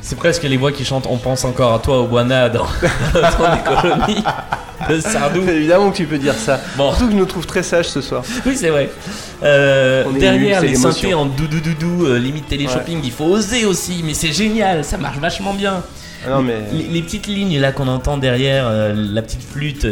C'est 0.00 0.16
presque 0.16 0.42
les 0.44 0.56
voix 0.56 0.72
qui 0.72 0.84
chantent 0.84 1.06
On 1.10 1.16
pense 1.18 1.44
encore 1.44 1.74
à 1.74 1.78
toi, 1.80 2.00
Obuana, 2.02 2.48
dans, 2.48 2.64
dans 3.14 3.80
colonies 3.82 4.22
de 4.88 5.00
Sardou. 5.00 5.42
Évidemment 5.48 5.90
que 5.90 5.96
tu 5.96 6.06
peux 6.06 6.18
dire 6.18 6.34
ça. 6.34 6.60
Bon. 6.76 6.90
Surtout 6.90 7.06
que 7.06 7.12
je 7.12 7.16
nous 7.16 7.26
trouve 7.26 7.46
très 7.46 7.62
sages 7.62 7.88
ce 7.88 8.00
soir. 8.00 8.22
Oui, 8.46 8.56
c'est 8.56 8.70
vrai. 8.70 8.90
Euh, 9.42 10.04
derrière 10.18 10.60
les 10.62 10.74
c'est 10.76 10.82
synthés 10.82 11.14
en 11.14 11.26
doudou 11.26 11.60
doudou, 11.60 12.06
euh, 12.06 12.18
limite 12.18 12.48
télé-shopping, 12.48 13.00
il 13.04 13.12
faut 13.12 13.24
oser 13.26 13.64
aussi, 13.66 14.02
mais 14.04 14.14
c'est 14.14 14.32
génial, 14.32 14.84
ça 14.84 14.96
marche 14.96 15.18
vachement 15.18 15.52
bien. 15.54 15.82
Ah 16.26 16.30
non 16.30 16.42
mais 16.42 16.54
Les, 16.72 16.84
les 16.84 17.02
petites 17.02 17.26
lignes 17.28 17.60
là 17.60 17.70
qu'on 17.72 17.86
entend 17.86 18.16
derrière, 18.18 18.66
euh, 18.66 18.92
la 18.96 19.22
petite 19.22 19.42
flûte, 19.42 19.86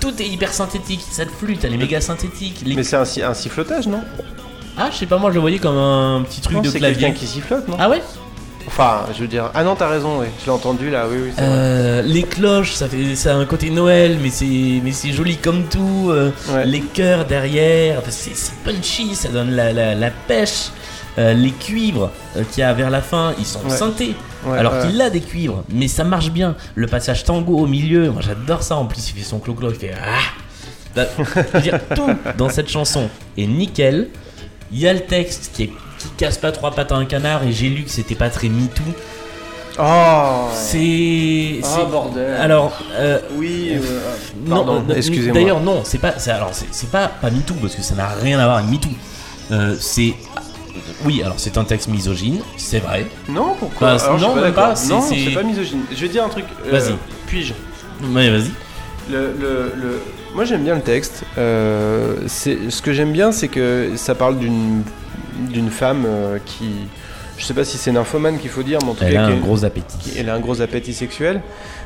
tout 0.00 0.12
est 0.22 0.26
hyper 0.26 0.52
synthétique. 0.52 1.00
Cette 1.10 1.30
flûte, 1.30 1.64
elle 1.64 1.74
est 1.74 1.78
méga 1.78 2.00
synthétique. 2.00 2.62
Les- 2.64 2.76
mais 2.76 2.84
c'est 2.84 2.96
un, 2.96 3.28
un 3.28 3.34
sifflotage 3.34 3.86
non? 3.88 4.02
Ah, 4.78 4.90
je 4.92 4.98
sais 4.98 5.06
pas, 5.06 5.16
moi 5.18 5.30
je 5.30 5.34
le 5.36 5.40
voyais 5.40 5.58
comme 5.58 5.76
un 5.76 6.22
petit 6.22 6.40
truc 6.40 6.56
Non, 6.56 6.62
de 6.62 6.68
c'est 6.68 6.78
clavier. 6.78 7.00
quelqu'un 7.06 7.18
qui 7.18 7.26
sifflote 7.26 7.66
non? 7.66 7.76
Ah 7.80 7.88
ouais? 7.88 8.02
Enfin, 8.66 9.06
je 9.14 9.20
veux 9.20 9.28
dire. 9.28 9.50
Ah 9.54 9.62
non, 9.64 9.74
t'as 9.76 9.88
raison, 9.88 10.20
oui. 10.20 10.26
Je 10.40 10.46
l'ai 10.46 10.50
entendu 10.50 10.90
là, 10.90 11.06
oui, 11.10 11.16
oui. 11.24 11.30
c'est 11.34 11.40
vrai. 11.42 11.50
Euh, 11.54 12.02
Les 12.02 12.22
cloches, 12.24 12.72
ça 12.74 12.88
fait 12.88 13.14
ça 13.14 13.32
a 13.32 13.36
un 13.36 13.44
côté 13.46 13.70
Noël, 13.70 14.18
mais 14.22 14.30
c'est 14.30 14.80
mais 14.82 14.92
c'est 14.92 15.12
joli 15.12 15.36
comme 15.36 15.64
tout. 15.64 16.08
euh, 16.10 16.30
Ouais. 16.52 16.64
Les 16.66 16.80
chœurs 16.80 17.24
derrière, 17.26 17.98
enfin, 17.98 18.10
c'est 18.10 18.34
c'est 18.36 18.54
punchy, 18.64 19.14
ça 19.14 19.28
donne 19.28 19.52
la, 19.52 19.72
la, 19.72 19.94
la 19.94 20.10
pêche. 20.10 20.70
Euh, 21.18 21.32
les 21.32 21.50
cuivres 21.52 22.10
euh, 22.36 22.42
qu'il 22.50 22.60
y 22.60 22.62
a 22.62 22.74
vers 22.74 22.90
la 22.90 23.00
fin, 23.00 23.32
ils 23.38 23.46
sont 23.46 23.60
Ouais. 23.64 23.70
synthés. 23.70 24.14
Ouais, 24.44 24.58
alors 24.58 24.74
ouais. 24.74 24.88
qu'il 24.90 25.00
a 25.00 25.08
des 25.08 25.22
cuivres, 25.22 25.64
mais 25.70 25.88
ça 25.88 26.04
marche 26.04 26.30
bien. 26.30 26.56
Le 26.74 26.86
passage 26.86 27.24
tango 27.24 27.56
au 27.56 27.66
milieu, 27.66 28.10
moi 28.10 28.20
j'adore 28.20 28.62
ça. 28.62 28.76
En 28.76 28.84
plus, 28.84 29.08
il 29.10 29.18
fait 29.18 29.24
son 29.24 29.38
clo-clo, 29.38 29.70
il 29.70 29.76
fait 29.76 29.92
ah. 29.98 30.18
Bah, 30.94 31.04
je 31.18 31.40
veux 31.54 31.60
dire, 31.62 31.78
tout 31.94 32.06
dans 32.36 32.50
cette 32.50 32.68
chanson 32.68 33.08
est 33.38 33.46
nickel. 33.46 34.08
Il 34.72 34.78
y 34.78 34.86
a 34.88 34.92
le 34.92 35.00
texte 35.00 35.52
qui, 35.54 35.62
est, 35.64 35.70
qui 35.98 36.08
casse 36.16 36.38
pas 36.38 36.52
trois 36.52 36.70
pattes 36.72 36.92
à 36.92 36.96
un 36.96 37.04
canard 37.04 37.44
et 37.44 37.52
j'ai 37.52 37.68
lu 37.68 37.82
que 37.84 37.90
c'était 37.90 38.14
pas 38.14 38.30
très 38.30 38.48
MeToo. 38.48 38.82
Oh 39.78 40.48
C'est. 40.54 41.60
Ah, 41.62 41.66
c'est- 41.66 41.90
bordel. 41.90 42.34
Alors, 42.40 42.72
euh, 42.94 43.18
Oui, 43.36 43.72
euh, 43.74 43.80
non, 44.46 44.56
pardon, 44.64 44.84
euh, 44.88 44.94
excusez-moi. 44.96 45.34
D'ailleurs, 45.34 45.60
non, 45.60 45.82
c'est 45.84 45.98
pas. 45.98 46.14
Alors, 46.28 46.50
c'est 46.52 46.90
pas 46.90 47.08
pas 47.08 47.30
MeToo 47.30 47.54
parce 47.60 47.74
que 47.74 47.82
ça 47.82 47.94
n'a 47.94 48.08
rien 48.08 48.38
à 48.38 48.44
voir 48.46 48.58
avec 48.58 48.70
MeToo. 48.70 48.88
Euh, 49.52 49.76
c'est. 49.78 50.14
Oui, 51.04 51.22
alors 51.22 51.36
c'est 51.38 51.56
un 51.58 51.64
texte 51.64 51.88
misogyne, 51.88 52.40
c'est 52.56 52.78
vrai. 52.78 53.06
Non, 53.28 53.54
pourquoi? 53.58 53.96
Bah, 53.96 54.02
Alors, 54.04 54.18
non, 54.36 54.52
pas, 54.52 54.76
c'est- 54.76 54.92
Non, 54.92 55.00
c'est- 55.02 55.34
pas 55.34 55.42
misogyne. 55.42 55.80
Je 55.90 55.96
vais 56.00 56.08
dire 56.08 56.24
un 56.24 56.28
truc. 56.28 56.44
euh, 56.66 56.70
Vas-y. 56.70 56.94
Puis-je? 57.26 57.52
Ouais, 58.14 58.30
vas-y. 58.30 58.50
le, 59.10 59.32
le, 59.38 59.72
le- 59.76 60.02
Moi, 60.34 60.44
j'aime 60.44 60.64
bien 60.64 60.74
le 60.74 60.82
texte. 60.82 61.22
Ce 61.36 62.80
que 62.82 62.92
j'aime 62.92 63.12
bien, 63.12 63.30
c'est 63.32 63.48
que 63.48 63.90
ça 63.96 64.14
parle 64.14 64.38
d'une 64.38 64.82
d'une 65.38 65.70
femme 65.70 66.04
euh, 66.06 66.38
qui. 66.44 66.70
Je 67.38 67.44
sais 67.44 67.52
pas 67.54 67.64
si 67.64 67.76
c'est 67.76 67.92
nymphomane 67.92 68.38
qu'il 68.38 68.48
faut 68.50 68.62
dire, 68.62 68.78
mais 68.82 68.90
en 68.90 68.94
tout 68.94 69.04
Elle 69.04 69.12
cas, 69.12 69.24
a 69.24 69.26
un 69.26 69.36
gros 69.36 69.64
appétit. 69.64 69.98
qui- 69.98 70.18
elle 70.18 70.30
a 70.30 70.34
un 70.34 70.40
gros 70.40 70.62
appétit 70.62 70.94
sexuel. 70.94 71.42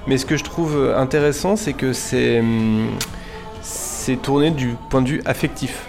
Mais 0.07 0.16
ce 0.16 0.24
que 0.24 0.36
je 0.36 0.44
trouve 0.44 0.94
intéressant, 0.96 1.57
c'est 1.57 1.72
que 1.72 1.92
c'est 1.92 2.38
hum, 2.40 2.88
c'est 3.62 4.16
tourné 4.22 4.51
du 4.51 4.76
point 4.88 5.03
de 5.03 5.09
vue 5.09 5.22
affectif. 5.26 5.86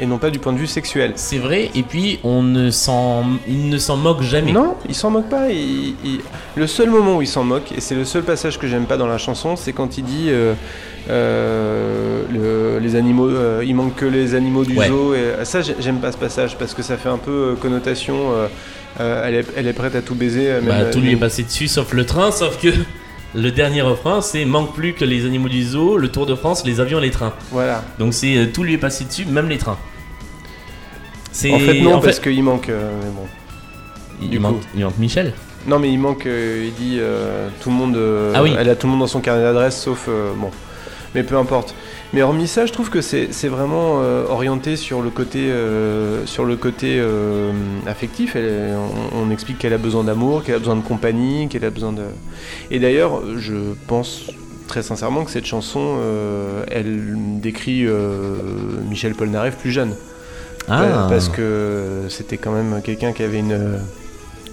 Et 0.00 0.06
non 0.06 0.18
pas 0.18 0.30
du 0.30 0.38
point 0.38 0.52
de 0.52 0.58
vue 0.58 0.66
sexuel. 0.66 1.12
C'est 1.16 1.38
vrai, 1.38 1.70
et 1.74 1.82
puis 1.82 2.18
on 2.24 2.42
ne 2.42 2.70
s'en, 2.70 3.24
il 3.46 3.68
ne 3.68 3.78
s'en 3.78 3.96
moque 3.96 4.22
jamais. 4.22 4.52
Non, 4.52 4.74
il 4.88 4.94
s'en 4.94 5.10
moque 5.10 5.28
pas. 5.28 5.50
il- 5.50 5.94
il- 6.04 6.20
Le 6.56 6.66
seul 6.66 6.90
moment 6.90 7.18
où 7.18 7.22
il 7.22 7.28
s'en 7.28 7.44
moque, 7.44 7.70
et 7.76 7.80
c'est 7.80 7.94
le 7.94 8.04
seul 8.04 8.22
passage 8.22 8.58
que 8.58 8.66
j'aime 8.66 8.86
pas 8.86 8.96
dans 8.96 9.06
la 9.06 9.18
chanson, 9.18 9.54
c'est 9.56 9.72
quand 9.72 9.98
il 9.98 10.04
dit 10.04 10.26
euh, 10.30 10.54
euh, 11.08 12.22
le- 12.32 12.78
les 12.80 12.96
animaux, 12.96 13.28
euh, 13.28 13.62
il 13.64 13.74
manque 13.74 13.94
que 13.96 14.06
les 14.06 14.34
animaux 14.34 14.64
du 14.64 14.76
Ouais. 14.76 14.88
zoo. 14.88 15.14
Et 15.14 15.44
ça, 15.44 15.60
j'ai- 15.62 15.76
j'aime 15.80 15.98
pas 15.98 16.12
ce 16.12 16.16
passage 16.18 16.56
parce 16.56 16.74
que 16.74 16.82
ça 16.82 16.96
fait 16.96 17.08
un 17.08 17.18
peu 17.18 17.56
connotation. 17.60 18.16
elle, 18.98 19.34
est, 19.36 19.46
elle 19.56 19.66
est 19.68 19.72
prête 19.72 19.94
à 19.94 20.02
tout 20.02 20.14
baiser. 20.16 20.50
Bah, 20.66 20.86
tout 20.92 20.98
lui 21.00 21.12
est 21.12 21.16
passé 21.16 21.44
dessus 21.44 21.68
sauf 21.68 21.92
le 21.92 22.04
train, 22.04 22.32
sauf 22.32 22.58
que 22.60 22.68
le 23.34 23.50
dernier 23.50 23.82
refrain 23.82 24.20
c'est 24.22 24.44
manque 24.44 24.74
plus 24.74 24.92
que 24.94 25.04
les 25.04 25.24
animaux 25.26 25.48
du 25.48 25.62
zoo, 25.64 25.96
le 25.96 26.08
Tour 26.08 26.26
de 26.26 26.34
France, 26.34 26.64
les 26.64 26.80
avions 26.80 26.98
et 26.98 27.02
les 27.02 27.10
trains. 27.10 27.32
Voilà. 27.52 27.82
Donc 27.98 28.14
c'est 28.14 28.36
euh, 28.36 28.46
tout 28.52 28.62
lui 28.64 28.74
est 28.74 28.78
passé 28.78 29.04
dessus, 29.04 29.24
même 29.24 29.48
les 29.48 29.58
trains. 29.58 29.78
C'est 31.32 31.52
En 31.52 31.58
fait, 31.58 31.80
non, 31.80 31.94
en 31.94 32.00
parce 32.00 32.18
fait, 32.18 32.30
qu'il 32.30 32.42
manque. 32.42 32.68
euh, 32.68 32.90
mais 33.04 33.10
bon. 33.10 33.26
il, 34.20 34.30
du 34.30 34.38
manque, 34.40 34.60
coup. 34.60 34.66
il 34.74 34.84
manque 34.84 34.98
Michel. 34.98 35.32
Non, 35.66 35.78
mais 35.78 35.90
il 35.92 35.98
manque. 35.98 36.26
euh, 36.26 36.64
il 36.68 36.74
dit 36.74 36.96
euh, 36.98 37.48
tout 37.62 37.70
le 37.70 37.76
monde. 37.76 37.96
euh, 37.96 38.32
Ah 38.34 38.42
oui. 38.42 38.54
Elle 38.58 38.68
a 38.68 38.74
tout 38.74 38.86
le 38.86 38.92
monde 38.92 39.00
dans 39.00 39.06
son 39.06 39.20
carnet 39.20 39.42
d'adresse, 39.42 39.80
sauf. 39.80 40.06
euh, 40.08 40.32
bon. 40.36 40.50
Mais 41.14 41.22
peu 41.22 41.36
importe. 41.36 41.74
Mais 42.12 42.22
hormis 42.22 42.48
ça, 42.48 42.66
je 42.66 42.72
trouve 42.72 42.90
que 42.90 43.00
c'est 43.00 43.48
vraiment 43.48 44.00
euh, 44.02 44.26
orienté 44.28 44.76
sur 44.76 45.00
le 45.00 45.10
côté, 45.10 45.50
euh, 45.50 46.26
sur 46.26 46.44
le 46.44 46.56
côté 46.56 46.96
euh, 46.98 47.52
affectif. 47.86 48.34
Elle 48.34 48.76
on, 49.14 49.26
on 49.26 49.30
explique 49.30 49.58
qu'elle 49.58 49.72
a 49.72 49.78
besoin 49.78 50.02
d'amour, 50.02 50.42
qu'elle 50.42 50.56
a 50.56 50.58
besoin 50.58 50.76
de 50.76 50.82
compagnie, 50.82 51.48
qu'elle 51.48 51.64
a 51.64 51.70
besoin 51.70 51.92
de. 51.92 52.02
Et 52.72 52.80
d'ailleurs, 52.80 53.22
je 53.36 53.54
pense 53.86 54.24
très 54.66 54.82
sincèrement 54.82 55.24
que 55.24 55.30
cette 55.30 55.46
chanson, 55.46 55.98
elle 56.68 57.40
décrit 57.40 57.86
Michel 58.88 59.14
Polnareff 59.14 59.56
plus 59.56 59.72
jeune. 59.72 59.96
Ah, 60.68 61.06
Parce 61.08 61.28
que 61.28 62.04
c'était 62.08 62.36
quand 62.36 62.52
même 62.52 62.80
quelqu'un 62.82 63.12
qui 63.12 63.24
avait 63.24 63.40
une, 63.40 63.80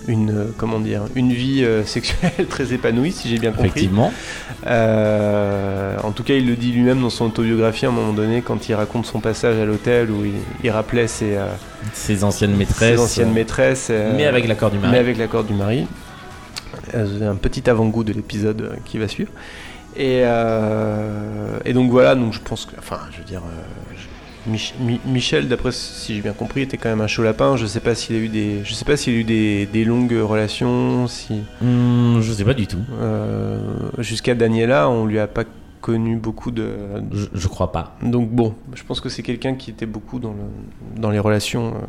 une, 0.08 0.48
comment 0.58 0.80
dire, 0.80 1.04
une 1.16 1.32
vie 1.34 1.64
euh, 1.64 1.84
sexuelle 1.84 2.48
très 2.50 2.74
épanouie, 2.74 3.12
si 3.12 3.30
j'ai 3.30 3.38
bien 3.40 3.52
compris. 3.52 3.68
effectivement. 3.68 4.12
Euh, 4.66 5.98
en 6.04 6.12
tout 6.12 6.24
cas, 6.24 6.34
il 6.36 6.48
le 6.48 6.56
dit 6.56 6.72
lui-même 6.72 7.02
dans 7.02 7.10
son 7.10 7.26
autobiographie 7.26 7.86
à 7.86 7.90
un 7.90 7.92
moment 7.92 8.14
donné, 8.14 8.42
quand 8.42 8.70
il 8.70 8.74
raconte 8.76 9.06
son 9.06 9.20
passage 9.20 9.58
à 9.60 9.66
l'hôtel 9.66 10.10
où 10.12 10.24
il, 10.26 10.34
il 10.64 10.70
rappelait 10.72 11.08
ses, 11.08 11.36
euh, 11.36 11.46
Ses 11.94 12.24
anciennes 12.24 12.56
maîtresses. 12.56 12.96
ses 12.98 13.00
anciennes 13.02 13.30
euh, 13.30 13.34
maîtresses. 13.34 13.88
euh, 13.92 14.14
Mais 14.16 14.26
avec 14.26 14.48
l'accord 14.48 14.72
du 14.72 14.78
mari. 14.78 14.92
mais 14.92 15.00
avec 15.00 15.18
l'accord 15.18 15.44
du 15.44 15.54
mari. 15.54 15.88
Euh, 16.96 17.32
un 17.32 17.36
petit 17.36 17.70
avant-goût 17.70 18.04
de 18.04 18.14
l'épisode 18.14 18.62
euh, 18.62 18.76
qui 18.86 18.98
va 18.98 19.08
suivre. 19.08 19.32
Et, 19.96 20.22
euh, 20.24 21.58
et 21.66 21.74
donc 21.74 21.90
voilà, 21.90 22.14
donc 22.16 22.32
je 22.34 22.40
pense 22.40 22.66
que, 22.66 22.76
enfin, 22.78 23.00
je 23.12 23.18
veux 23.18 23.24
dire, 23.24 23.42
euh, 23.44 23.87
Mich- 24.48 24.74
Mi- 24.80 25.02
Michel, 25.06 25.48
d'après 25.48 25.72
si 25.72 26.16
j'ai 26.16 26.22
bien 26.22 26.34
compris, 26.34 26.62
était 26.62 26.78
quand 26.78 26.90
même 26.90 27.02
un 27.02 27.08
chaud 27.08 27.24
lapin. 27.24 27.58
Je 27.58 27.66
sais 27.66 27.80
pas 27.80 27.96
s'il 27.96 28.16
a 28.16 28.20
eu 28.20 28.30
des, 28.30 28.62
je 28.64 28.74
sais 28.74 28.86
pas 28.86 28.96
s'il 28.98 29.14
a 29.14 29.18
eu 29.18 29.24
des, 29.24 29.66
des 29.66 29.84
longues 29.86 30.14
relations, 30.14 31.08
si 31.08 31.42
Hmm, 31.62 32.22
je 32.22 32.32
sais 32.32 32.46
pas 32.46 32.54
du 32.54 32.68
tout. 32.68 32.80
euh, 33.00 33.60
jusqu'à 34.00 34.36
Daniela, 34.36 34.90
on 34.90 35.06
lui 35.06 35.20
a 35.20 35.28
pas 35.28 35.44
connu 35.82 36.16
beaucoup 36.18 36.52
de. 36.52 36.70
Je, 37.12 37.26
je 37.34 37.48
crois 37.48 37.72
pas. 37.72 37.98
Donc 38.02 38.30
bon, 38.30 38.56
je 38.74 38.84
pense 38.84 39.00
que 39.02 39.10
c'est 39.10 39.24
quelqu'un 39.24 39.56
qui 39.56 39.70
était 39.70 39.86
beaucoup 39.86 40.20
dans 40.20 40.32
le, 40.34 41.00
dans 41.02 41.12
les 41.12 41.20
relations. 41.20 41.74
euh, 41.76 41.80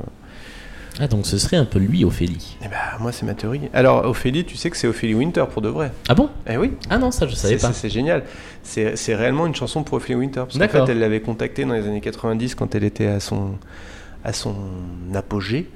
Ah, 1.00 1.06
donc 1.06 1.26
ce 1.26 1.38
serait 1.38 1.56
un 1.56 1.64
peu 1.64 1.78
lui, 1.78 2.04
Ophélie. 2.04 2.56
Et 2.64 2.68
bah 2.68 2.76
moi 3.00 3.12
c'est 3.12 3.24
ma 3.24 3.34
théorie. 3.34 3.62
Alors 3.72 4.04
Ophélie, 4.04 4.44
tu 4.44 4.56
sais 4.56 4.68
que 4.70 4.76
c'est 4.76 4.88
Ophélie 4.88 5.14
Winter 5.14 5.44
pour 5.50 5.62
de 5.62 5.68
vrai. 5.68 5.92
Ah 6.08 6.14
bon? 6.14 6.28
Eh 6.48 6.56
oui. 6.56 6.72
Ah 6.90 6.98
non, 6.98 7.10
ça 7.12 7.26
je 7.28 7.34
savais 7.36 7.56
C'est- 7.58 7.66
pas. 7.66 7.72
C'est 7.72 7.88
génial. 7.90 8.24
C'est 8.62 9.14
réellement 9.14 9.46
une 9.46 9.54
chanson 9.54 9.82
pour 9.84 9.94
Ophélie 9.96 10.18
Winter. 10.18 10.40
Parce 10.40 10.58
qu'en 10.58 10.86
fait, 10.86 10.92
elle 10.92 10.98
l'avait 10.98 11.20
contactée 11.20 11.64
dans 11.64 11.74
les 11.74 11.86
années 11.86 12.00
90 12.00 12.54
quand 12.54 12.74
elle 12.74 12.84
était 12.84 13.06
à 13.06 13.20
son, 13.20 13.52
à 14.24 14.32
son 14.32 14.56
apogée. 15.14 15.68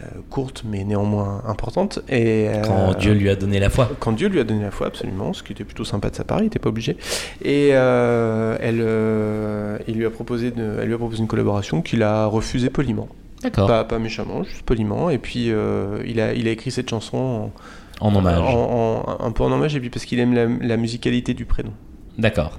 Euh, 0.00 0.20
courte 0.30 0.62
mais 0.68 0.84
néanmoins 0.84 1.42
importante. 1.46 1.98
Et, 2.08 2.48
euh, 2.48 2.62
Quand 2.62 2.96
Dieu 2.98 3.12
lui 3.14 3.28
a 3.30 3.34
donné 3.34 3.58
la 3.58 3.68
foi. 3.68 3.90
quand 3.98 4.12
Dieu 4.12 4.28
lui 4.28 4.38
a 4.38 4.44
donné 4.44 4.62
la 4.62 4.70
foi, 4.70 4.86
absolument, 4.86 5.32
ce 5.32 5.42
qui 5.42 5.52
était 5.52 5.64
plutôt 5.64 5.84
sympa 5.84 6.08
de 6.10 6.14
sa 6.16 6.22
part, 6.22 6.38
il 6.38 6.44
n'était 6.44 6.60
pas 6.60 6.68
obligé. 6.68 6.96
Et 7.42 7.70
euh, 7.72 8.56
elle, 8.60 9.88
il 9.88 9.96
lui 9.98 10.06
a 10.06 10.10
proposé 10.10 10.50
de, 10.52 10.78
elle 10.80 10.86
lui 10.86 10.94
a 10.94 10.98
proposé 10.98 11.20
une 11.20 11.26
collaboration 11.26 11.82
qu'il 11.82 12.02
a 12.04 12.26
refusée 12.26 12.70
poliment. 12.70 13.08
D'accord. 13.42 13.66
Pas, 13.68 13.84
pas 13.84 13.98
méchamment, 13.98 14.42
juste 14.44 14.62
poliment. 14.62 15.10
Et 15.10 15.18
puis 15.18 15.50
euh, 15.50 16.02
il, 16.06 16.20
a, 16.20 16.34
il 16.34 16.48
a 16.48 16.50
écrit 16.50 16.70
cette 16.70 16.90
chanson 16.90 17.52
en, 18.00 18.06
En 18.08 18.14
hommage. 18.16 18.38
en- 18.38 19.04
en- 19.20 19.24
un 19.24 19.30
peu 19.32 19.44
en 19.44 19.52
hommage, 19.52 19.76
et 19.76 19.80
puis 19.80 19.90
parce 19.90 20.04
qu'il 20.04 20.18
aime 20.18 20.34
la, 20.34 20.46
la 20.46 20.76
musicalité 20.76 21.34
du 21.34 21.44
prénom. 21.44 21.72
D'accord. 22.18 22.58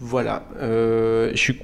Voilà. 0.00 0.44
Euh, 0.60 1.30
je 1.34 1.38
suis 1.38 1.58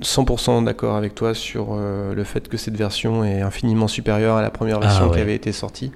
100% 0.00 0.64
d'accord 0.64 0.96
avec 0.96 1.14
toi 1.14 1.34
sur 1.34 1.68
euh, 1.72 2.14
le 2.14 2.24
fait 2.24 2.48
que 2.48 2.56
cette 2.56 2.76
version 2.76 3.24
est 3.24 3.40
infiniment 3.40 3.88
supérieure 3.88 4.36
à 4.36 4.42
la 4.42 4.50
première 4.50 4.80
version 4.80 5.04
Ah 5.06 5.08
ouais. 5.08 5.14
qui 5.16 5.20
avait 5.20 5.34
été 5.34 5.50
sortie. 5.52 5.90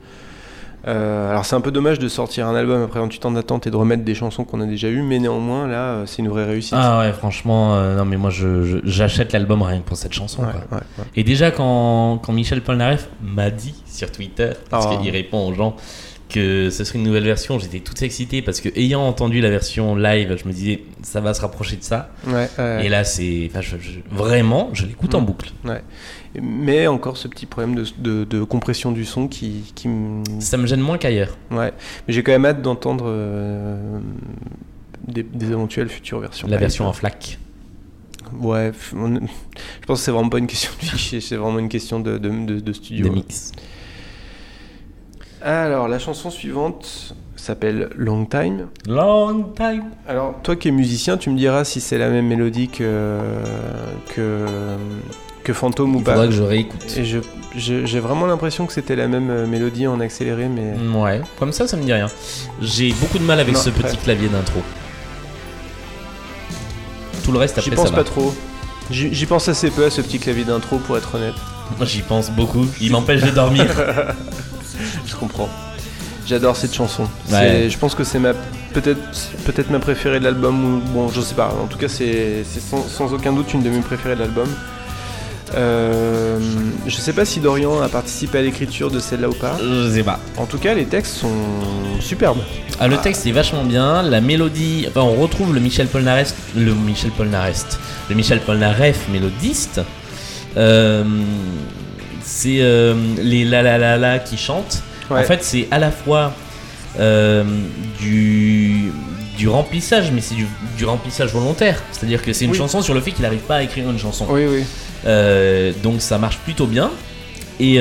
Euh, 0.88 1.30
alors 1.30 1.44
c'est 1.44 1.54
un 1.54 1.60
peu 1.60 1.70
dommage 1.70 1.98
de 1.98 2.08
sortir 2.08 2.46
un 2.46 2.54
album 2.54 2.82
après 2.82 2.98
28 2.98 3.26
ans 3.26 3.30
d'attente 3.32 3.66
et 3.66 3.70
de 3.70 3.76
remettre 3.76 4.04
des 4.04 4.14
chansons 4.14 4.44
qu'on 4.44 4.60
a 4.62 4.64
déjà 4.66 4.88
eues, 4.88 5.02
mais 5.02 5.18
néanmoins 5.18 5.66
là 5.66 5.80
euh, 5.90 6.06
c'est 6.06 6.22
une 6.22 6.28
vraie 6.28 6.44
réussite. 6.46 6.74
Ah 6.76 7.00
ouais, 7.00 7.12
franchement, 7.12 7.74
euh, 7.74 7.96
non 7.98 8.04
mais 8.06 8.16
moi 8.16 8.30
j'achète 8.84 9.32
l'album 9.32 9.60
rien 9.62 9.80
que 9.80 9.84
pour 9.86 9.96
cette 9.98 10.14
chanson. 10.14 10.42
Ouais, 10.42 10.48
quoi. 10.52 10.78
ouais, 10.78 10.84
ouais. 10.98 11.04
Et 11.14 11.24
déjà 11.24 11.50
quand, 11.50 12.18
quand 12.24 12.32
Michel 12.32 12.62
Polnareff 12.62 13.08
m'a 13.22 13.50
dit 13.50 13.74
sur 13.86 14.10
Twitter, 14.10 14.50
parce 14.70 14.86
Oh. 14.90 14.96
qu'il 14.98 15.10
répond 15.10 15.46
aux 15.48 15.52
gens, 15.54 15.76
que 16.28 16.68
ce 16.70 16.84
serait 16.84 16.98
une 16.98 17.04
nouvelle 17.04 17.24
version, 17.24 17.58
j'étais 17.58 17.80
tout 17.80 18.04
excité 18.04 18.42
parce 18.42 18.60
que 18.60 18.68
ayant 18.78 19.06
entendu 19.06 19.40
la 19.40 19.50
version 19.50 19.96
live, 19.96 20.36
je 20.40 20.46
me 20.48 20.52
disais 20.52 20.82
ça 21.02 21.20
va 21.20 21.32
se 21.34 21.40
rapprocher 21.40 21.76
de 21.76 21.82
ça. 21.82 22.10
Ouais, 22.26 22.48
ouais. 22.58 22.86
Et 22.86 22.88
là 22.88 23.04
c'est, 23.04 23.48
enfin, 23.50 23.60
je- 23.62 23.76
je- 23.78 24.00
vraiment, 24.10 24.70
je 24.74 24.84
l'écoute 24.86 25.14
en 25.14 25.20
Mm. 25.22 25.26
boucle. 25.26 25.52
Mais 26.40 26.86
encore 26.86 27.16
ce 27.16 27.26
petit 27.28 27.46
problème 27.46 27.74
de, 27.74 27.84
de- 27.98 28.24
de 28.24 28.44
compression 28.44 28.92
du 28.92 29.04
son 29.06 29.28
qui, 29.28 29.72
qui 29.74 29.88
me- 29.88 30.22
Ça 30.40 30.56
me 30.58 30.66
gêne 30.66 30.80
moins 30.80 30.98
qu'ailleurs. 30.98 31.36
Ouais, 31.50 31.72
mais 32.06 32.12
j'ai 32.14 32.22
quand 32.22 32.32
même 32.32 32.44
hâte 32.46 32.60
d'entendre 32.62 33.04
euh, 33.08 33.98
des, 35.06 35.22
des 35.22 35.46
éventuelles 35.46 35.88
futures 35.88 36.20
versions. 36.20 36.46
La 36.46 36.56
live. 36.56 36.60
version 36.60 36.86
en 36.86 36.92
flac. 36.92 37.38
Ouais, 38.40 38.72
on- 38.94 39.14
je 39.14 39.86
pense 39.86 40.00
que 40.00 40.04
c'est 40.04 40.10
vraiment 40.10 40.28
pas 40.28 40.38
une 40.38 40.46
question 40.46 40.70
de 40.80 40.84
fichier, 40.86 41.20
c'est 41.22 41.36
vraiment 41.36 41.58
une 41.58 41.70
question 41.70 41.98
de, 42.00 42.18
de, 42.18 42.28
de- 42.28 42.60
de 42.60 42.72
studio. 42.74 43.08
de 43.08 43.14
mix. 43.14 43.52
Alors, 45.42 45.88
la 45.88 45.98
chanson 45.98 46.30
suivante 46.30 47.14
s'appelle 47.36 47.90
Long 47.96 48.24
Time. 48.24 48.66
Long 48.86 49.44
time. 49.56 49.84
Alors, 50.08 50.34
toi 50.42 50.56
qui 50.56 50.68
es 50.68 50.70
musicien, 50.72 51.16
tu 51.16 51.30
me 51.30 51.36
diras 51.38 51.64
si 51.64 51.80
c'est 51.80 51.98
la 51.98 52.08
même 52.08 52.26
mélodie 52.26 52.68
que, 52.68 53.18
que, 54.14 54.44
que 55.44 55.52
Fantôme 55.52 55.94
ou 55.94 55.98
Il 55.98 56.04
pas. 56.04 56.12
faudra 56.12 56.26
que 56.26 56.32
je 56.32 56.42
réécoute. 56.42 56.84
Et 56.96 57.04
je, 57.04 57.18
je- 57.56 57.86
j'ai 57.86 58.00
vraiment 58.00 58.26
l'impression 58.26 58.66
que 58.66 58.72
c'était 58.72 58.96
la 58.96 59.06
même 59.06 59.30
euh, 59.30 59.46
mélodie 59.46 59.86
en 59.86 60.00
accéléré, 60.00 60.48
mais. 60.48 60.74
Ouais, 60.98 61.20
comme 61.38 61.52
ça, 61.52 61.68
ça 61.68 61.76
me 61.76 61.84
dit 61.84 61.92
rien. 61.92 62.08
J'ai 62.60 62.92
beaucoup 62.94 63.18
de 63.18 63.24
mal 63.24 63.38
avec 63.38 63.54
Non, 63.54 63.60
ce 63.60 63.70
petit 63.70 63.84
ouais. 63.96 64.02
clavier 64.02 64.28
d'intro. 64.28 64.60
Tout 67.24 67.32
le 67.32 67.38
reste 67.38 67.60
J'y 67.60 67.68
après 67.68 67.76
pense 67.76 67.86
ça 67.88 67.92
pas 67.92 67.98
va. 67.98 68.04
trop. 68.04 68.34
J'y 68.90 69.14
j'y 69.14 69.26
pense 69.26 69.48
assez 69.48 69.70
peu 69.70 69.84
à 69.84 69.90
ce 69.90 70.00
petit 70.00 70.18
clavier 70.18 70.44
d'intro 70.44 70.78
pour 70.78 70.96
être 70.96 71.14
honnête. 71.14 71.34
J'y 71.82 72.00
pense 72.02 72.30
beaucoup. 72.30 72.66
Il 72.80 72.90
m'empêche 72.92 73.22
de 73.22 73.30
dormir. 73.30 73.66
Je 75.06 75.16
comprends. 75.16 75.48
J'adore 76.26 76.56
cette 76.56 76.74
chanson. 76.74 77.08
Ouais. 77.30 77.68
Je 77.70 77.78
pense 77.78 77.94
que 77.94 78.04
c'est 78.04 78.18
ma 78.18 78.34
peut-être 78.74 79.00
peut-être 79.46 79.70
ma 79.70 79.78
préférée 79.78 80.18
de 80.18 80.24
l'album 80.24 80.82
bon 80.92 81.08
je 81.08 81.20
sais 81.22 81.34
pas. 81.34 81.54
En 81.62 81.66
tout 81.66 81.78
cas 81.78 81.88
c'est 81.88 82.44
sans, 82.44 82.86
sans 82.86 83.14
aucun 83.14 83.32
doute 83.32 83.52
une 83.54 83.62
de 83.62 83.70
mes 83.70 83.80
préférées 83.80 84.14
de 84.14 84.20
l'album. 84.20 84.48
Euh, 85.54 86.38
je 86.86 86.96
sais 86.96 87.14
pas 87.14 87.24
si 87.24 87.40
Dorian 87.40 87.80
a 87.80 87.88
participé 87.88 88.38
à 88.38 88.42
l'écriture 88.42 88.90
de 88.90 88.98
celle-là 88.98 89.30
ou 89.30 89.34
pas. 89.34 89.56
je 89.58 89.90
sais 89.90 90.02
pas. 90.02 90.20
En 90.36 90.44
tout 90.44 90.58
cas 90.58 90.74
les 90.74 90.84
textes 90.84 91.14
sont 91.14 91.32
superbes. 92.00 92.40
Ah, 92.80 92.86
le 92.88 92.96
texte 92.98 93.26
est 93.26 93.32
vachement 93.32 93.64
bien. 93.64 94.02
La 94.02 94.20
mélodie. 94.20 94.86
Enfin, 94.88 95.00
on 95.00 95.14
retrouve 95.14 95.52
le 95.54 95.60
Michel 95.60 95.88
Polnareff. 95.88 96.34
Le 96.56 96.74
Michel 96.74 97.10
Polnareff. 97.10 97.64
Le 98.08 98.14
Michel 98.14 98.40
Polnareff 98.40 99.08
mélodiste. 99.10 99.80
Euh, 100.56 101.04
c'est 102.28 102.58
euh, 102.60 102.94
les 103.22 103.44
la 103.44 103.62
la 103.62 103.78
la 103.78 103.96
la 103.96 104.18
qui 104.18 104.36
chantent. 104.36 104.82
Ouais. 105.10 105.20
En 105.20 105.24
fait, 105.24 105.42
c'est 105.42 105.66
à 105.70 105.78
la 105.78 105.90
fois 105.90 106.34
euh, 107.00 107.42
du, 107.98 108.92
du 109.38 109.48
remplissage, 109.48 110.10
mais 110.12 110.20
c'est 110.20 110.34
du, 110.34 110.46
du 110.76 110.84
remplissage 110.84 111.32
volontaire. 111.32 111.82
C'est-à-dire 111.92 112.20
que 112.22 112.32
c'est 112.34 112.44
une 112.44 112.50
Oui. 112.52 112.58
chanson 112.58 112.82
sur 112.82 112.92
le 112.94 113.00
fait 113.00 113.12
qu'il 113.12 113.22
n'arrive 113.22 113.40
pas 113.40 113.56
à 113.56 113.62
écrire 113.62 113.88
une 113.88 113.98
chanson. 113.98 114.26
oui 114.28 114.44
oui. 114.46 114.64
Euh, 115.06 115.72
donc 115.82 116.02
ça 116.02 116.18
marche 116.18 116.38
plutôt 116.38 116.66
bien. 116.66 116.90
Et, 117.60 117.76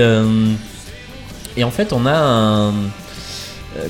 et 1.57 1.63
en 1.63 1.71
fait, 1.71 1.91
on 1.93 2.05
a 2.05 2.15
un. 2.17 2.73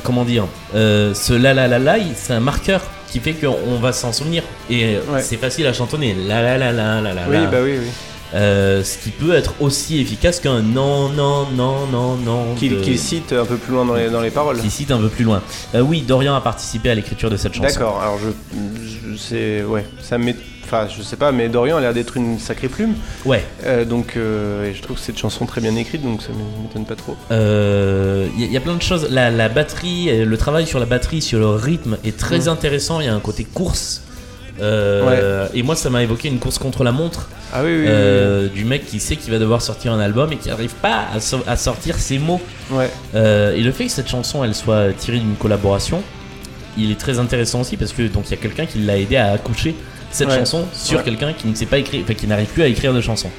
comment 0.03 0.25
dire 0.25 0.45
Ce 0.73 1.33
la 1.33 1.53
la 1.53 1.67
la 1.67 1.79
la, 1.79 1.95
c'est 2.15 2.33
un 2.33 2.39
marqueur 2.41 2.81
qui 3.11 3.19
fait 3.19 3.33
qu'on 3.33 3.77
va 3.79 3.93
s'en 3.93 4.11
souvenir. 4.11 4.43
Et 4.69 4.97
Ouais. 5.09 5.21
c'est 5.21 5.37
facile 5.37 5.65
à 5.67 5.73
chantonner. 5.73 6.15
La 6.27 6.41
la 6.41 6.57
la 6.57 6.71
la 6.73 7.01
la 7.01 7.13
la 7.13 7.21
Oui 7.29 7.35
la. 7.37 7.45
bah 7.45 7.57
oui 7.63 7.75
oui. 7.79 7.87
Euh, 8.33 8.83
ce 8.83 8.97
qui 8.97 9.09
peut 9.11 9.33
être 9.33 9.53
aussi 9.61 9.99
efficace 9.99 10.39
qu'un 10.39 10.61
non, 10.61 11.09
non, 11.09 11.47
non, 11.55 11.87
non, 11.87 12.15
non. 12.17 12.55
Qu'il 12.55 12.75
de- 12.75 12.81
qu'il 12.81 12.99
cite 12.99 13.31
un 13.33 13.45
peu 13.45 13.55
plus 13.55 13.73
loin 13.73 13.85
dans 13.85 13.95
les, 13.95 14.09
dans 14.09 14.21
les 14.21 14.31
paroles. 14.31 14.59
qui 14.59 14.69
cite 14.69 14.91
un 14.91 14.99
peu 14.99 15.07
plus 15.09 15.23
loin. 15.23 15.41
Euh, 15.75 15.81
oui, 15.81 16.01
Dorian 16.01 16.35
a 16.35 16.41
participé 16.41 16.89
à 16.89 16.95
l'écriture 16.95 17.29
de 17.29 17.37
cette 17.37 17.53
chanson. 17.53 17.67
D'accord. 17.67 18.01
Alors 18.01 18.17
je 18.19 19.17
sais, 19.17 19.63
ouais, 19.63 19.85
ça. 20.01 20.17
Enfin, 20.65 20.85
je 20.93 21.01
sais 21.01 21.15
pas, 21.15 21.31
mais 21.31 21.47
Dorian 21.47 21.77
a 21.77 21.79
l'air 21.79 21.93
d'être 21.93 22.17
une 22.17 22.37
sacrée 22.39 22.67
plume. 22.67 22.95
Ouais. 23.23 23.45
Euh, 23.63 23.85
donc, 23.85 24.17
et 24.17 24.73
je 24.73 24.81
trouve 24.81 24.99
cette 24.99 25.17
chanson 25.17 25.45
très 25.45 25.61
bien 25.61 25.73
écrite, 25.77 26.03
donc 26.03 26.21
ça 26.21 26.27
m'étonne 26.61 26.83
pas 26.85 26.95
trop. 26.95 27.15
Il 27.31 28.43
y, 28.43 28.47
y, 28.51 28.57
a 28.57 28.59
plein 28.59 28.75
de 28.75 28.81
choses. 28.81 29.07
La, 29.09 29.29
la, 29.31 29.47
batterie, 29.47 30.25
le 30.25 30.37
travail 30.37 30.67
sur 30.67 30.79
la 30.79 30.85
batterie, 30.85 31.21
sur 31.21 31.39
le 31.39 31.47
rythme 31.47 31.97
est 32.03 32.17
très 32.17 32.39
Mm. 32.47 32.49
intéressant. 32.49 32.99
Il 32.99 33.05
y 33.05 33.09
a 33.09 33.15
un 33.15 33.21
côté 33.21 33.45
course. 33.45 34.01
Euh, 34.61 35.47
Et 35.53 35.63
moi, 35.63 35.75
ça 35.75 35.89
m'a 35.89 36.03
évoqué 36.03 36.27
une 36.27 36.39
course 36.39 36.57
contre 36.57 36.83
la 36.83 36.91
montre. 36.91 37.29
Ah 37.53 37.61
oui, 37.63 37.69
oui. 37.79 37.85
euh, 37.87 38.47
Du 38.49 38.65
mec 38.65 38.85
qui 38.85 38.99
sait 38.99 39.15
qu'il 39.15 39.31
va 39.31 39.39
devoir 39.39 39.61
sortir 39.61 39.93
un 39.93 39.99
album 39.99 40.31
et 40.33 40.37
qui 40.37 40.49
n'arrive 40.49 40.73
pas 40.75 41.05
à, 41.13 41.19
so- 41.19 41.43
à 41.47 41.55
sortir 41.55 41.95
ses 41.97 42.17
mots. 42.19 42.41
Ouais. 42.71 42.89
Euh, 43.15 43.55
et 43.55 43.61
le 43.61 43.71
fait 43.71 43.85
que 43.85 43.91
cette 43.91 44.09
chanson 44.09 44.43
elle 44.43 44.53
soit 44.55 44.91
tirée 44.97 45.19
d'une 45.19 45.35
collaboration, 45.35 46.01
il 46.77 46.91
est 46.91 46.99
très 46.99 47.19
intéressant 47.19 47.61
aussi 47.61 47.77
parce 47.77 47.93
que 47.93 48.03
donc 48.07 48.25
il 48.27 48.31
y 48.31 48.33
a 48.33 48.37
quelqu'un 48.37 48.65
qui 48.65 48.79
l'a 48.79 48.97
aidé 48.97 49.15
à 49.15 49.31
accoucher 49.31 49.75
cette 50.11 50.27
Ouais. 50.29 50.37
chanson 50.37 50.65
sur 50.73 51.03
quelqu'un 51.03 51.33
qui 51.33 51.47
ne 51.47 51.55
sait 51.55 51.65
pas 51.65 51.77
écrire, 51.77 52.01
enfin 52.03 52.13
qui 52.13 52.27
n'arrive 52.27 52.47
plus 52.47 52.63
à 52.63 52.67
écrire 52.67 52.93
de 52.93 53.01
chansons. 53.01 53.29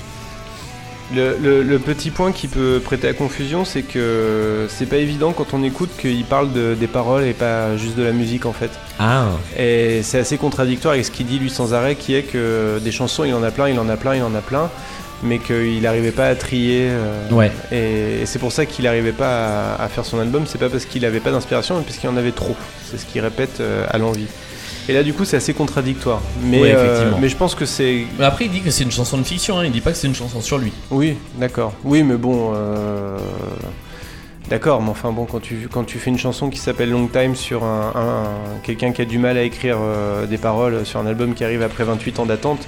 Le, 1.15 1.37
le- 1.43 1.63
le 1.63 1.79
petit 1.79 2.11
point 2.11 2.33
qui 2.33 2.49
peut 2.49 2.83
prêter 2.85 3.09
à 3.09 3.15
confusion, 3.15 3.65
c'est 3.65 3.81
que 3.83 4.67
c'est 4.69 4.85
pas 4.87 4.97
évident 4.99 5.33
quand 5.33 5.55
on 5.55 5.63
écoute 5.63 5.89
qu'il 5.99 6.23
parle 6.25 6.53
de- 6.53 6.75
des 6.79 6.87
paroles 6.87 7.25
et 7.25 7.33
pas 7.33 7.77
juste 7.79 7.97
de 7.97 8.03
la 8.03 8.13
musique 8.13 8.45
en 8.45 8.53
fait. 8.53 8.71
Ah, 8.99 9.29
Et 9.59 10.03
c'est 10.03 10.19
assez 10.19 10.37
contradictoire 10.37 10.93
avec 10.95 11.07
ce 11.07 11.11
qu'il 11.11 11.25
dit 11.27 11.39
lui 11.39 11.49
sans 11.49 11.73
arrêt, 11.73 11.95
qui 11.95 12.15
est 12.15 12.25
que 12.25 12.79
des 12.85 12.93
chansons, 12.93 13.25
il 13.25 13.33
en 13.33 13.43
a 13.43 13.51
plein, 13.51 13.69
il 13.71 13.79
en 13.79 13.89
a 13.89 13.97
plein, 13.97 14.17
il 14.17 14.23
en 14.23 14.35
a 14.35 14.41
plein, 14.43 14.71
mais 15.23 15.39
qu'il 15.39 15.81
n'arrivait 15.81 16.11
pas 16.13 16.27
à 16.29 16.35
trier. 16.35 16.89
euh, 16.91 17.31
ouais. 17.31 17.51
Et, 17.73 18.21
et 18.23 18.27
c'est 18.27 18.39
pour 18.39 18.53
ça 18.53 18.67
qu'il 18.67 18.85
n'arrivait 18.85 19.13
pas 19.13 19.77
à, 19.79 19.85
à 19.85 19.89
faire 19.89 20.05
son 20.05 20.19
album. 20.21 20.43
C'est 20.47 20.59
pas 20.59 20.69
parce 20.69 20.85
qu'il 20.85 21.03
n'avait 21.03 21.21
pas 21.21 21.31
d'inspiration, 21.31 21.77
mais 21.79 21.85
parce 21.85 21.97
qu'il 21.97 22.11
en 22.11 22.19
avait 22.19 22.33
trop. 22.33 22.55
C'est 22.91 22.99
ce 22.99 23.07
qu'il 23.07 23.23
répète 23.23 23.61
euh, 23.61 23.87
à 23.89 23.97
l'envie. 23.97 24.27
Et 24.89 24.93
là, 24.95 25.03
du 25.03 25.13
coup, 25.13 25.25
c'est 25.27 25.37
assez 25.37 25.53
contradictoire. 25.53 26.21
Mais, 26.43 26.61
Ouais, 26.63 26.73
euh, 26.75 27.11
mais 27.21 27.29
je 27.29 27.37
pense 27.37 27.55
que 27.55 27.67
c'est. 27.67 28.05
Mais 28.19 28.25
après 28.25 28.47
il 28.47 28.51
dit 28.51 28.61
que 28.63 28.71
c'est 28.71 28.85
une 28.85 28.91
chanson 28.91 29.19
de 29.19 29.23
fiction, 29.25 29.59
hein, 29.59 29.65
il 29.67 29.71
dit 29.73 29.81
pas 29.83 29.91
que 29.93 29.99
c'est 29.99 30.07
une 30.07 30.15
chanson 30.15 30.41
sur 30.41 30.57
lui. 30.59 30.73
Oui, 30.91 31.17
d'accord. 31.39 31.75
Oui, 31.85 32.03
mais 32.03 32.17
bon. 32.17 32.53
euh, 32.55 33.19
D'accord, 34.49 34.81
mais 34.81 34.89
enfin 34.89 35.13
bon, 35.13 35.27
quand 35.27 35.41
tu, 35.41 35.69
quand 35.71 35.85
tu 35.85 35.99
fais 35.99 36.09
une 36.09 36.17
chanson 36.19 36.49
qui 36.49 36.59
s'appelle 36.59 36.89
Long 36.89 37.07
Time 37.07 37.35
sur 37.37 37.65
un, 37.65 37.93
un- 37.95 38.01
un- 38.01 38.59
quelqu'un 38.63 38.93
qui 38.93 39.03
a 39.03 39.05
du 39.05 39.19
mal 39.19 39.37
à 39.37 39.43
écrire 39.43 39.77
euh, 39.79 40.25
des 40.25 40.39
paroles 40.39 40.87
sur 40.87 40.99
un 41.01 41.07
album 41.07 41.35
qui 41.35 41.45
arrive 41.45 41.61
après 41.61 41.85
28 41.85 42.19
ans 42.21 42.25
d'attente, 42.25 42.67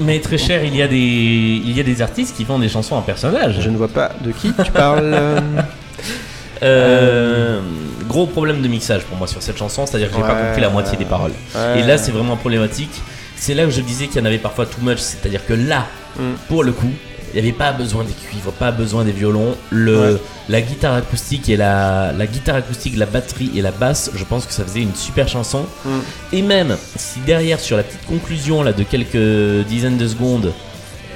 Mais 0.00 0.18
très 0.18 0.36
cher, 0.36 0.64
il 0.64 0.74
y 0.74 0.82
a 0.82 0.88
des, 0.88 0.96
il 0.98 1.70
y 1.76 1.78
a 1.78 1.84
des 1.84 2.02
artistes 2.02 2.36
qui 2.36 2.44
font 2.44 2.58
des 2.58 2.68
chansons 2.68 2.96
en 2.96 3.02
personnage. 3.02 3.60
je 3.60 3.70
ne 3.70 3.76
vois 3.76 3.86
pas 3.86 4.10
de 4.20 4.32
qui 4.32 4.52
tu 4.64 4.72
parles. 4.72 5.14
euh. 6.64 7.60
Gros 8.08 8.26
problème 8.26 8.62
de 8.62 8.68
mixage 8.68 9.02
pour 9.04 9.16
moi 9.18 9.26
sur 9.26 9.42
cette 9.42 9.56
chanson, 9.58 9.86
c'est-à-dire 9.86 10.10
que 10.10 10.16
j'ai 10.16 10.22
pas 10.22 10.34
Ouais. 10.34 10.46
compris 10.48 10.60
la 10.62 10.70
moitié 10.70 10.96
des 10.96 11.04
paroles. 11.04 11.32
Ouais. 11.54 11.80
Et 11.80 11.82
là, 11.82 11.98
c'est 11.98 12.12
vraiment 12.12 12.36
problématique. 12.36 12.90
C'est 13.36 13.54
là 13.54 13.66
où 13.66 13.70
je 13.70 13.80
disais 13.80 14.06
qu'il 14.06 14.18
y 14.20 14.22
en 14.22 14.26
avait 14.26 14.38
parfois 14.38 14.66
too 14.66 14.80
much, 14.82 14.98
c'est-à-dire 14.98 15.44
que 15.46 15.52
là, 15.54 15.86
Mm. 16.18 16.22
pour 16.48 16.64
le 16.64 16.72
coup, 16.72 16.90
il 17.34 17.42
n'y 17.42 17.48
avait 17.48 17.56
pas 17.56 17.72
besoin 17.72 18.04
des 18.04 18.12
cuivres, 18.14 18.50
pas 18.52 18.70
besoin 18.70 19.04
des 19.04 19.12
violons. 19.12 19.54
Le, 19.70 19.98
Ouais. 20.14 20.20
La 20.48 20.60
guitare 20.62 20.94
acoustique 20.94 21.48
et 21.48 21.56
la, 21.56 22.12
la 22.16 22.26
guitare 22.26 22.54
acoustique, 22.56 22.96
la 22.96 23.04
batterie 23.06 23.50
et 23.56 23.60
la 23.62 23.72
basse, 23.72 24.10
je 24.14 24.22
pense 24.24 24.46
que 24.46 24.52
ça 24.52 24.62
faisait 24.64 24.80
une 24.80 24.94
super 24.94 25.28
chanson. 25.28 25.66
Mm. 25.84 25.90
Et 26.32 26.42
même 26.42 26.76
si 26.96 27.18
derrière, 27.26 27.58
sur 27.60 27.76
la 27.76 27.82
petite 27.82 28.06
conclusion 28.06 28.62
là 28.62 28.72
de 28.72 28.84
quelques 28.84 29.66
dizaines 29.66 29.98
de 29.98 30.06
secondes, 30.08 30.52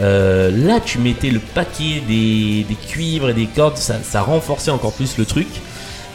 euh, 0.00 0.50
là 0.66 0.80
tu 0.84 0.98
mettais 0.98 1.30
le 1.30 1.38
paquet 1.40 2.02
des, 2.06 2.64
des 2.68 2.74
cuivres 2.74 3.30
et 3.30 3.34
des 3.34 3.46
cordes, 3.46 3.76
ça, 3.76 3.96
ça 4.02 4.22
renforçait 4.22 4.70
encore 4.70 4.92
plus 4.92 5.16
le 5.18 5.24
truc. 5.24 5.46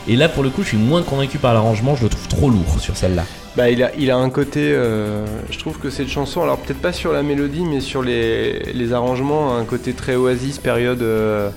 Et 0.08 0.16
là 0.16 0.30
pour 0.30 0.44
le 0.44 0.50
coup, 0.50 0.62
je 0.64 0.70
suis 0.70 0.78
moins 0.78 1.02
convaincu 1.02 1.38
par 1.38 1.54
l'arrangement, 1.54 1.96
je 1.96 2.04
le 2.04 2.10
trouve 2.10 2.28
trop 2.28 2.50
lourd 2.50 2.80
sur 2.80 2.96
celle-là. 2.96 3.24
Bah, 3.58 3.70
il 3.70 3.82
a, 3.82 3.96
il 3.96 4.12
a 4.12 4.18
un 4.18 4.30
côté. 4.30 4.60
euh, 4.62 5.26
je 5.50 5.58
trouve 5.58 5.80
que 5.80 5.90
cette 5.90 6.10
chanson, 6.10 6.44
alors 6.44 6.58
peut-être 6.58 6.82
pas 6.82 6.92
sur 6.92 7.14
la 7.14 7.24
mélodie, 7.24 7.64
mais 7.64 7.80
sur 7.80 8.04
les, 8.04 8.60
les 8.74 8.92
arrangements, 8.92 9.56
un 9.56 9.64
côté 9.64 9.94
très 9.94 10.16
Oasis, 10.16 10.58
période 10.58 11.02
euh, 11.02 11.50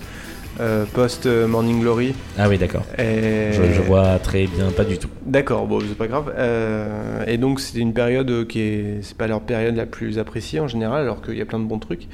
euh, 0.60 0.84
post-Morning 0.92 1.80
Glory. 1.80 2.14
Ah 2.38 2.48
oui, 2.48 2.56
d'accord. 2.56 2.84
Et... 2.98 3.50
Je, 3.52 3.72
je 3.74 3.82
vois 3.82 4.20
très 4.20 4.46
bien, 4.46 4.70
pas 4.70 4.84
du 4.84 4.96
tout. 4.96 5.08
D'accord, 5.26 5.66
bon, 5.66 5.80
c'est 5.80 5.98
pas 5.98 6.06
grave. 6.06 6.32
Euh, 6.36 7.24
et 7.26 7.36
donc, 7.36 7.58
c'était 7.58 7.80
une 7.80 7.92
période 7.92 8.46
qui 8.46 8.60
est. 8.60 8.98
C'est 9.02 9.16
pas 9.16 9.26
leur 9.26 9.40
période 9.40 9.74
la 9.74 9.86
plus 9.86 10.20
appréciée 10.20 10.60
en 10.60 10.68
général, 10.68 11.02
alors 11.02 11.20
qu'il 11.20 11.36
y 11.36 11.42
a 11.42 11.46
plein 11.46 11.58
de 11.58 11.64
bons 11.66 11.80
trucs. 11.80 12.06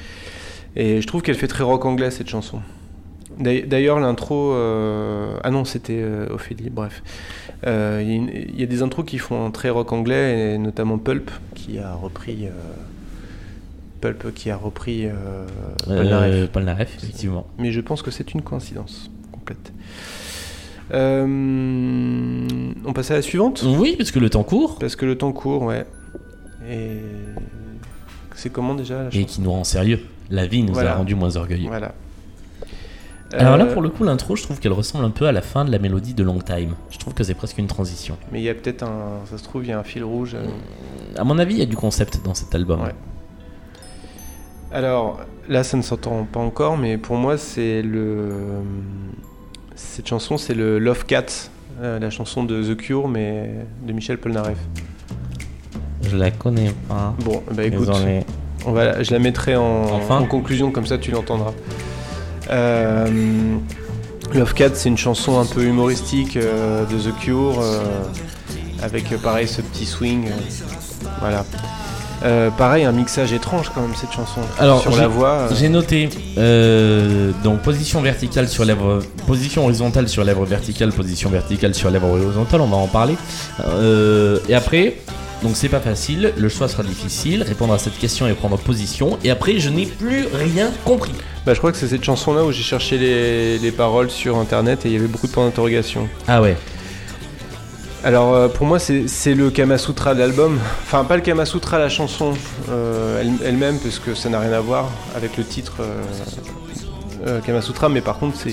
Et 0.76 1.02
je 1.02 1.06
trouve 1.06 1.20
qu'elle 1.20 1.36
fait 1.36 1.46
très 1.46 1.62
rock 1.62 1.84
anglais 1.84 2.10
cette 2.10 2.28
chanson. 2.30 2.60
D'ail- 3.38 3.66
D'ailleurs, 3.66 3.98
l'intro. 4.00 4.52
euh, 4.54 5.36
Ah 5.42 5.50
non, 5.50 5.64
c'était 5.64 6.00
euh, 6.00 6.26
Ophélie, 6.30 6.70
bref. 6.70 7.02
Euh, 7.66 8.00
Il 8.02 8.08
y, 8.08 8.12
a 8.12 8.14
une- 8.16 8.30
il 8.54 8.60
y 8.60 8.62
a 8.62 8.66
des 8.66 8.82
intros 8.82 9.04
qui 9.06 9.18
font 9.18 9.50
très 9.50 9.70
rock 9.70 9.92
anglais, 9.92 10.54
et 10.54 10.58
notamment 10.58 10.98
Pulp, 10.98 11.30
qui 11.54 11.78
a 11.78 11.94
repris. 11.94 12.46
euh, 12.46 12.50
Pulp 14.00 14.34
qui 14.34 14.50
a 14.50 14.56
repris 14.56 15.06
euh, 15.06 15.46
Paul 15.86 16.06
Naref. 16.06 16.32
Euh, 16.34 16.46
Paul 16.52 16.64
Naref, 16.64 16.94
effectivement. 16.98 17.46
Mais 17.58 17.72
je 17.72 17.80
pense 17.80 18.02
que 18.02 18.10
c'est 18.10 18.34
une 18.34 18.42
coïncidence 18.42 19.10
complète. 19.32 19.72
Euh, 20.92 22.46
on 22.84 22.92
passe 22.92 23.10
à 23.10 23.14
la 23.14 23.22
suivante? 23.22 23.64
Oui, 23.66 23.94
parce 23.96 24.10
que 24.10 24.18
le 24.18 24.28
temps 24.30 24.42
court 24.42 24.78
Parce 24.78 24.96
que 24.96 25.06
le 25.06 25.16
temps 25.16 25.32
court, 25.32 25.62
ouais. 25.62 25.84
Et. 26.68 26.98
C'est 28.34 28.50
comment 28.50 28.74
déjà 28.74 29.04
la 29.04 29.08
et 29.14 29.24
qui 29.24 29.40
nous 29.40 29.50
rend 29.52 29.64
sérieux. 29.64 30.00
La 30.28 30.46
vie 30.46 30.62
nous 30.62 30.74
Voilà. 30.74 30.92
a 30.92 30.96
rendu 30.96 31.14
moins 31.14 31.36
orgueilleux. 31.36 31.68
Voilà. 31.68 31.94
Alors 33.38 33.56
là, 33.56 33.64
Euh, 33.64 33.72
pour 33.72 33.82
le 33.82 33.88
coup, 33.90 34.04
l'intro, 34.04 34.36
je 34.36 34.42
trouve 34.42 34.60
qu'elle 34.60 34.72
ressemble 34.72 35.04
un 35.04 35.10
peu 35.10 35.26
à 35.26 35.32
la 35.32 35.42
fin 35.42 35.64
de 35.64 35.70
la 35.70 35.78
mélodie 35.78 36.14
de 36.14 36.22
Long 36.22 36.38
Time. 36.40 36.74
Je 36.90 36.98
trouve 36.98 37.14
que 37.14 37.24
c'est 37.24 37.34
presque 37.34 37.58
une 37.58 37.66
transition. 37.66 38.16
Mais 38.32 38.40
il 38.40 38.44
y 38.44 38.48
a 38.48 38.54
peut-être 38.54 38.82
un. 38.82 39.20
Ça 39.30 39.38
se 39.38 39.44
trouve, 39.44 39.64
il 39.64 39.70
y 39.70 39.72
a 39.72 39.78
un 39.78 39.82
fil 39.84 40.04
rouge. 40.04 40.34
euh. 40.34 40.46
À 41.16 41.24
mon 41.24 41.38
avis, 41.38 41.54
il 41.54 41.58
y 41.60 41.62
a 41.62 41.66
du 41.66 41.76
concept 41.76 42.20
dans 42.24 42.34
cet 42.34 42.54
album. 42.54 42.80
Ouais. 42.82 42.94
Alors, 44.72 45.20
là, 45.48 45.62
ça 45.64 45.76
ne 45.76 45.82
s'entend 45.82 46.24
pas 46.24 46.40
encore, 46.40 46.76
mais 46.76 46.98
pour 46.98 47.16
moi, 47.16 47.38
c'est 47.38 47.82
le. 47.82 48.32
Cette 49.76 50.06
chanson, 50.08 50.36
c'est 50.38 50.54
le 50.54 50.78
Love 50.78 51.04
Cat, 51.04 51.26
euh, 51.82 51.98
la 51.98 52.10
chanson 52.10 52.44
de 52.44 52.62
The 52.62 52.76
Cure, 52.76 53.08
mais 53.08 53.50
de 53.86 53.92
Michel 53.92 54.18
Polnareff. 54.18 54.58
Je 56.02 56.16
la 56.16 56.30
connais 56.30 56.72
pas. 56.88 57.14
Bon, 57.24 57.42
bah 57.52 57.64
écoute. 57.64 57.86
Désolé. 57.88 58.24
On 58.66 58.72
va, 58.72 59.02
je 59.02 59.10
la 59.12 59.18
mettrai 59.18 59.56
en, 59.56 59.84
Enfin. 59.92 60.18
en 60.20 60.26
conclusion, 60.26 60.70
comme 60.70 60.86
ça 60.86 60.96
tu 60.98 61.10
l'entendras. 61.10 61.52
Euh, 62.50 63.06
Love 64.34 64.54
Cat, 64.54 64.70
c'est 64.74 64.88
une 64.88 64.98
chanson 64.98 65.38
un 65.38 65.44
peu 65.46 65.62
humoristique 65.62 66.36
euh, 66.36 66.84
de 66.86 66.96
The 66.98 67.14
Cure, 67.20 67.60
euh, 67.60 67.82
avec 68.82 69.08
pareil 69.22 69.46
ce 69.48 69.60
petit 69.60 69.86
swing. 69.86 70.28
voilà. 71.20 71.44
Euh, 72.24 72.48
pareil, 72.50 72.84
un 72.84 72.92
mixage 72.92 73.32
étrange 73.34 73.70
quand 73.74 73.82
même 73.82 73.94
cette 73.94 74.12
chanson. 74.12 74.40
Alors, 74.58 74.80
sur 74.80 74.92
j'ai- 74.92 75.00
la 75.00 75.08
voix. 75.08 75.28
euh, 75.28 75.48
J'ai 75.54 75.68
noté 75.68 76.08
euh, 76.38 77.32
donc 77.42 77.60
position 77.60 78.00
verticale 78.00 78.48
sur 78.48 78.64
lèvre, 78.64 79.00
position 79.26 79.64
horizontale 79.64 80.08
sur 80.08 80.24
lèvre 80.24 80.44
verticale, 80.46 80.90
position 80.90 81.28
verticale 81.28 81.74
sur 81.74 81.90
lèvre 81.90 82.08
horizontale. 82.08 82.62
On 82.62 82.66
va 82.68 82.76
en 82.78 82.86
parler. 82.86 83.16
Et 84.48 84.54
après, 84.54 84.96
donc 85.44 85.52
c'est 85.56 85.68
pas 85.68 85.78
facile. 85.80 86.32
Le 86.36 86.48
choix 86.48 86.66
sera 86.66 86.82
difficile. 86.82 87.44
Répondre 87.44 87.72
à 87.72 87.78
cette 87.78 87.96
question 87.98 88.26
et 88.26 88.32
prendre 88.32 88.58
position. 88.58 89.18
Et 89.22 89.30
après, 89.30 89.60
je 89.60 89.70
n'ai 89.70 89.86
plus 89.86 90.26
rien 90.34 90.72
compris. 90.84 91.12
bah, 91.46 91.54
je 91.54 91.58
crois 91.58 91.70
que 91.70 91.78
c'est 91.78 91.86
cette 91.88 92.02
chanson-là 92.02 92.44
où 92.44 92.50
j'ai 92.50 92.62
cherché 92.64 92.98
les, 92.98 93.58
les 93.58 93.70
paroles 93.70 94.10
sur 94.10 94.38
internet 94.38 94.84
et 94.84 94.88
il 94.88 94.94
y 94.94 94.96
avait 94.96 95.06
beaucoup 95.06 95.28
de 95.28 95.32
points 95.32 95.44
d'interrogation. 95.44 96.08
Ah 96.26 96.42
ouais. 96.42 96.56
Alors 98.02 98.34
euh, 98.34 98.48
pour 98.48 98.66
moi 98.66 98.78
c'est 98.78 99.34
le 99.34 99.50
Kama 99.50 99.78
Sutra 99.78 100.14
de 100.14 100.18
l'album, 100.18 100.58
enfin 100.82 101.04
pas 101.04 101.16
le 101.16 101.22
Kama 101.22 101.46
Sutra 101.46 101.78
la 101.78 101.88
chanson 101.88 102.34
euh, 102.68 103.20
elle- 103.22 103.46
elle-même 103.46 103.78
parce 103.78 103.98
que 103.98 104.14
ça 104.14 104.28
n'a 104.28 104.40
rien 104.40 104.52
à 104.52 104.60
voir 104.60 104.90
avec 105.16 105.38
le 105.38 105.44
titre 105.44 105.76
euh, 107.26 107.40
Kama 107.40 107.62
Sutra 107.62 107.88
mais 107.88 108.02
par 108.02 108.18
contre 108.18 108.36
c'est 108.38 108.50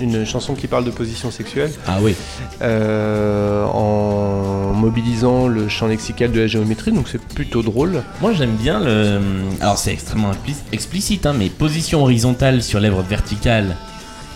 une, 0.00 0.24
chanson 0.24 0.54
qui 0.54 0.66
parle 0.66 0.84
de 0.84 0.90
position 0.90 1.30
sexuelle 1.30 1.70
Ah 1.86 1.98
oui. 2.00 2.14
euh, 2.62 3.64
en 3.64 4.72
mobilisant 4.74 5.48
le 5.48 5.68
champ 5.68 5.86
lexical 5.86 6.32
de 6.32 6.40
la 6.40 6.46
géométrie 6.46 6.92
donc 6.92 7.08
c'est 7.08 7.20
plutôt 7.22 7.62
drôle. 7.62 8.02
Moi 8.20 8.32
j'aime 8.32 8.54
bien 8.56 8.80
le. 8.80 9.20
Alors 9.60 9.78
c'est 9.78 9.92
extrêmement 9.92 10.30
expli- 10.32 10.56
explicite, 10.72 11.26
hein, 11.26 11.34
mais 11.38 11.48
position 11.48 12.02
horizontale 12.02 12.62
sur 12.62 12.80
lèvre 12.80 13.02
verticale 13.02 13.76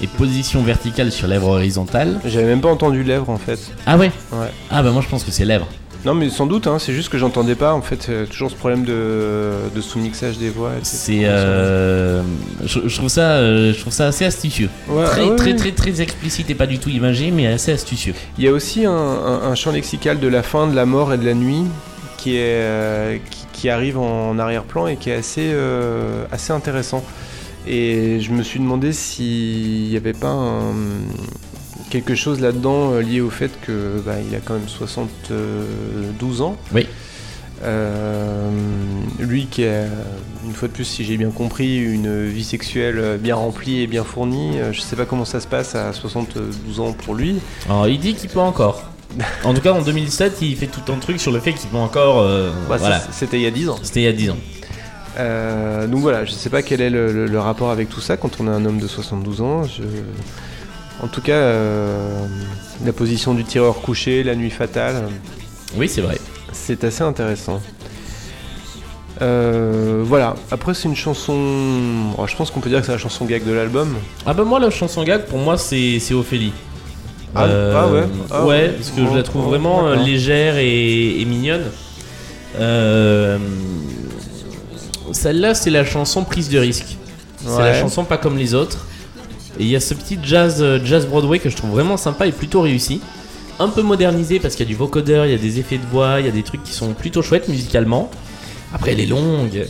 et 0.01 0.07
position 0.07 0.63
verticale 0.63 1.11
sur 1.11 1.27
lèvre 1.27 1.49
horizontale. 1.49 2.21
J'avais 2.25 2.47
même 2.47 2.61
pas 2.61 2.71
entendu 2.71 3.03
lèvres 3.03 3.31
en 3.31 3.39
fait. 3.39 3.59
Ah 3.87 3.97
ouais? 3.99 4.13
Ouais. 4.33 4.47
Ah 4.71 4.83
bah 4.83 4.91
moi 4.91 5.03
je 5.03 5.09
pense 5.09 5.25
que 5.25 5.31
c'est 5.31 5.45
lèvre. 5.45 5.67
Non 6.05 6.15
mais 6.15 6.31
sans 6.31 6.47
doute 6.47 6.67
hein, 6.69 6.79
c'est 6.79 6.93
juste 6.93 7.09
que 7.09 7.19
j'entendais 7.19 7.57
pas 7.57 7.75
en 7.75 7.83
fait 7.83 8.07
euh, 8.09 8.25
toujours 8.25 8.51
ce 8.51 8.57
problème 8.57 8.85
de, 8.85 9.51
de 9.75 9.81
sous-mixage 9.81 10.39
des 10.39 10.49
voix. 10.49 10.71
etc. 10.79 10.91
C'est. 10.97 11.21
euh, 11.25 12.23
je, 12.65 12.81
je 12.87 12.97
trouve 12.97 13.09
ça, 13.09 13.33
euh, 13.33 13.73
je 13.75 13.81
trouve 13.81 13.93
ça 13.93 14.07
assez 14.07 14.25
astucieux. 14.25 14.71
Ouais, 14.89 15.05
très, 15.05 15.25
ouais, 15.29 15.37
très, 15.37 15.51
ouais. 15.51 15.57
très, 15.57 15.73
très 15.73 16.01
explicite 16.01 16.49
et 16.51 16.55
pas 16.55 16.67
du 16.67 16.79
tout 16.79 16.89
imagé, 16.89 17.31
mais 17.33 17.47
assez 17.49 17.73
astucieux. 17.73 18.15
Il 18.39 18.45
y 18.45 18.49
a 18.49 18.53
aussi 18.53 18.85
un, 18.87 18.93
un- 18.93 19.43
un 19.43 19.55
champ 19.57 19.73
lexical 19.73 20.21
de 20.21 20.29
la 20.29 20.43
fin, 20.45 20.69
de 20.69 20.75
la 20.77 20.87
mort 20.87 21.13
et 21.13 21.19
de 21.19 21.25
la 21.27 21.35
nuit 21.35 21.65
qui, 22.17 22.37
est, 22.37 23.21
qui, 23.31 23.47
qui 23.53 23.69
arrive 23.69 23.99
en 23.99 24.39
arrière-plan 24.39 24.87
et 24.87 24.97
qui 24.97 25.11
est 25.11 25.15
assez, 25.17 25.53
assez 26.31 26.53
intéressant. 26.53 27.05
Et 27.67 28.21
je 28.21 28.31
me 28.31 28.43
suis 28.45 28.61
demandé 28.61 28.93
s'il 28.93 29.89
n'y 29.91 29.97
avait 29.97 30.13
pas 30.15 30.29
un- 30.31 30.73
quelque 31.91 32.15
chose 32.15 32.41
là-dedans 32.41 32.93
euh, 32.93 33.01
lié 33.03 33.21
au 33.21 33.31
fait 33.31 33.51
que 33.67 34.01
bah, 34.05 34.15
il 34.29 34.35
a 34.35 34.39
quand 34.41 34.55
même 34.55 34.69
72 34.69 36.43
ans. 36.43 36.57
Oui. 36.75 36.87
Euh, 37.65 38.51
lui 39.19 39.47
qui 39.47 39.65
a, 39.65 39.85
une 40.45 40.53
fois 40.55 40.69
de 40.69 40.73
plus, 40.73 40.85
si 40.85 41.05
j'ai 41.05 41.17
bien 41.17 41.31
compris, 41.31 41.77
une 41.79 42.27
vie 42.29 42.45
sexuelle 42.45 43.19
bien 43.21 43.35
remplie 43.35 43.81
et 43.81 43.87
bien 43.87 44.05
fournie. 44.05 44.59
Euh, 44.61 44.73
Je 44.73 44.81
sais 44.81 44.97
pas 44.97 45.05
comment 45.07 45.25
ça 45.25 45.41
se 45.41 45.47
passe 45.49 45.75
à 45.75 45.93
72 45.93 46.81
ans 46.81 46.93
pour 46.93 47.15
lui. 47.15 47.37
Alors, 47.69 47.89
il 47.89 47.99
dit 47.99 48.15
qu'il 48.15 48.31
peut 48.31 48.39
encore. 48.41 48.85
En 49.43 49.55
tout 49.55 49.61
cas, 49.63 49.73
en 49.73 49.83
2007, 49.83 50.43
il 50.43 50.55
fait 50.57 50.67
tout 50.67 50.93
un 50.93 50.99
truc 50.99 51.19
sur 51.21 51.33
le 51.33 51.41
fait 51.41 51.53
qu'il 51.53 51.69
peut 51.71 51.77
encore. 51.79 52.21
euh, 52.21 52.51
Bah, 52.69 52.77
voilà. 52.77 53.01
C'était 53.11 53.39
il 53.39 53.43
y 53.43 53.47
a 53.47 53.51
10 53.51 53.69
ans. 53.71 53.79
C'était 53.83 54.01
il 54.01 54.05
y 54.05 54.09
a 54.09 54.13
10 54.13 54.31
ans. 54.31 54.37
Euh, 55.19 55.89
donc 55.89 56.01
voilà, 56.01 56.25
je 56.25 56.31
sais 56.31 56.51
pas 56.51 56.63
quel 56.63 56.81
est 56.81 56.91
le, 56.91 57.13
le- 57.13 57.27
le 57.27 57.41
rapport 57.41 57.71
avec 57.71 57.89
tout 57.89 58.01
ça 58.01 58.17
quand 58.17 58.39
on 58.39 58.47
est 58.47 58.51
un 58.51 58.65
homme 58.65 58.79
de 58.79 58.87
72 58.87 59.41
ans. 59.41 59.65
Je- 59.65 59.83
En 61.03 61.07
tout 61.07 61.21
cas, 61.21 61.33
euh, 61.33 62.27
la 62.85 62.93
position 62.93 63.35
du 63.35 63.45
tireur 63.45 63.81
couché, 63.83 64.23
la 64.25 64.35
nuit 64.35 64.51
fatale, 64.51 65.09
Oui, 65.77 65.89
c'est 65.89 66.01
vrai. 66.01 66.19
c'est 66.53 66.83
assez 66.85 67.03
intéressant. 67.03 67.61
Euh, 69.21 70.03
voilà, 70.07 70.35
après 70.53 70.75
c'est 70.75 70.89
une 70.89 70.95
chanson. 70.97 71.35
oh, 72.17 72.27
je 72.27 72.37
pense 72.37 72.51
qu'on 72.53 72.61
peut 72.61 72.69
dire 72.71 72.81
que 72.81 72.87
c'est 72.87 72.93
la 72.93 72.99
chanson 72.99 73.25
gag 73.25 73.45
de 73.45 73.53
l'album. 73.53 73.97
Ah 74.27 74.33
bah 74.33 74.45
moi 74.45 74.61
la 74.61 74.71
chanson 74.71 75.03
gag 75.03 75.25
pour 75.25 75.39
moi 75.39 75.59
c'est 75.59 76.01
Ophélie. 76.13 76.53
Ah, 77.35 77.47
ah 77.75 77.89
ouais 77.89 78.05
Ah 78.31 78.43
ouais, 78.45 78.49
ouais. 78.49 78.69
parce 78.71 78.91
que 78.91 79.05
je 79.05 79.15
la 79.17 79.23
trouve 79.25 79.43
bon, 79.43 79.49
vraiment 79.51 79.87
euh, 79.89 79.97
légère 79.97 80.57
et, 80.59 81.21
et 81.21 81.25
mignonne. 81.25 81.65
Euh, 82.61 83.39
Celle-là 85.13 85.55
c'est 85.55 85.71
la 85.71 85.85
chanson 85.85 86.23
prise 86.25 86.49
de 86.49 86.59
risque. 86.59 86.97
C'est 87.45 87.59
la 87.59 87.75
chanson 87.81 88.05
pas 88.05 88.19
comme 88.19 88.37
les 88.39 88.55
autres. 88.55 88.87
Et 89.59 89.65
il 89.65 89.69
y 89.69 89.77
a 89.77 89.81
ce 89.81 89.95
petit 89.95 90.19
jazz 90.23 90.59
euh, 90.61 90.79
jazz 90.85 91.07
Broadway 91.07 91.39
que 91.39 91.51
je 91.51 91.57
trouve 91.57 91.71
vraiment 91.71 91.97
sympa 91.97 92.27
et 92.27 92.33
plutôt 92.33 92.61
réussi. 92.61 93.01
Un 93.59 93.69
peu 93.69 93.83
modernisé 93.83 94.39
parce 94.39 94.55
qu'il 94.55 94.67
y 94.67 94.69
a 94.69 94.73
du 94.73 94.77
vocodeur, 94.77 95.27
il 95.27 95.33
y 95.33 95.35
a 95.35 95.39
des 95.39 95.59
effets 95.59 95.79
de 95.79 95.87
voix, 95.91 96.21
il 96.21 96.27
y 96.27 96.29
a 96.29 96.33
des 96.33 96.45
trucs 96.45 96.63
qui 96.63 96.73
sont 96.73 96.93
plutôt 96.95 97.23
chouettes 97.23 97.49
musicalement. 97.49 98.11
Après 98.73 98.93
elle 98.93 99.01
est 99.01 99.07
longue. 99.07 99.67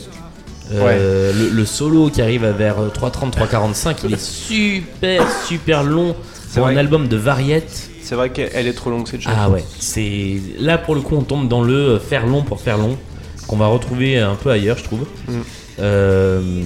Euh, 0.70 1.32
le, 1.32 1.48
le 1.48 1.64
solo 1.64 2.10
qui 2.10 2.20
arrive 2.20 2.44
à 2.44 2.52
vers 2.52 2.76
3.30, 2.76 3.32
3.45, 3.32 3.96
il 4.04 4.12
est 4.12 4.20
super 4.20 5.26
super 5.46 5.82
long 5.82 6.14
C'est 6.46 6.60
pour 6.60 6.68
un 6.68 6.76
album 6.76 7.08
de 7.08 7.16
variette. 7.16 7.88
C'est 8.02 8.14
vrai 8.14 8.30
qu'elle 8.30 8.50
elle 8.54 8.66
est 8.66 8.74
trop 8.74 8.90
longue 8.90 9.06
cette 9.06 9.22
chanson. 9.22 9.36
Ah 9.38 9.48
ouais, 9.48 9.64
c'est 9.78 10.36
là 10.58 10.76
pour 10.78 10.94
le 10.94 11.00
coup 11.00 11.14
on 11.16 11.22
tombe 11.22 11.48
dans 11.48 11.62
le 11.62 11.74
euh, 11.74 11.98
faire 11.98 12.26
long 12.26 12.42
pour 12.42 12.60
faire 12.60 12.76
long 12.76 12.98
qu'on 13.46 13.56
va 13.56 13.66
retrouver 13.66 14.18
un 14.18 14.34
peu 14.34 14.50
ailleurs 14.50 14.76
je 14.76 14.84
trouve. 14.84 15.06
Mm. 15.28 15.32
Euh, 15.80 16.62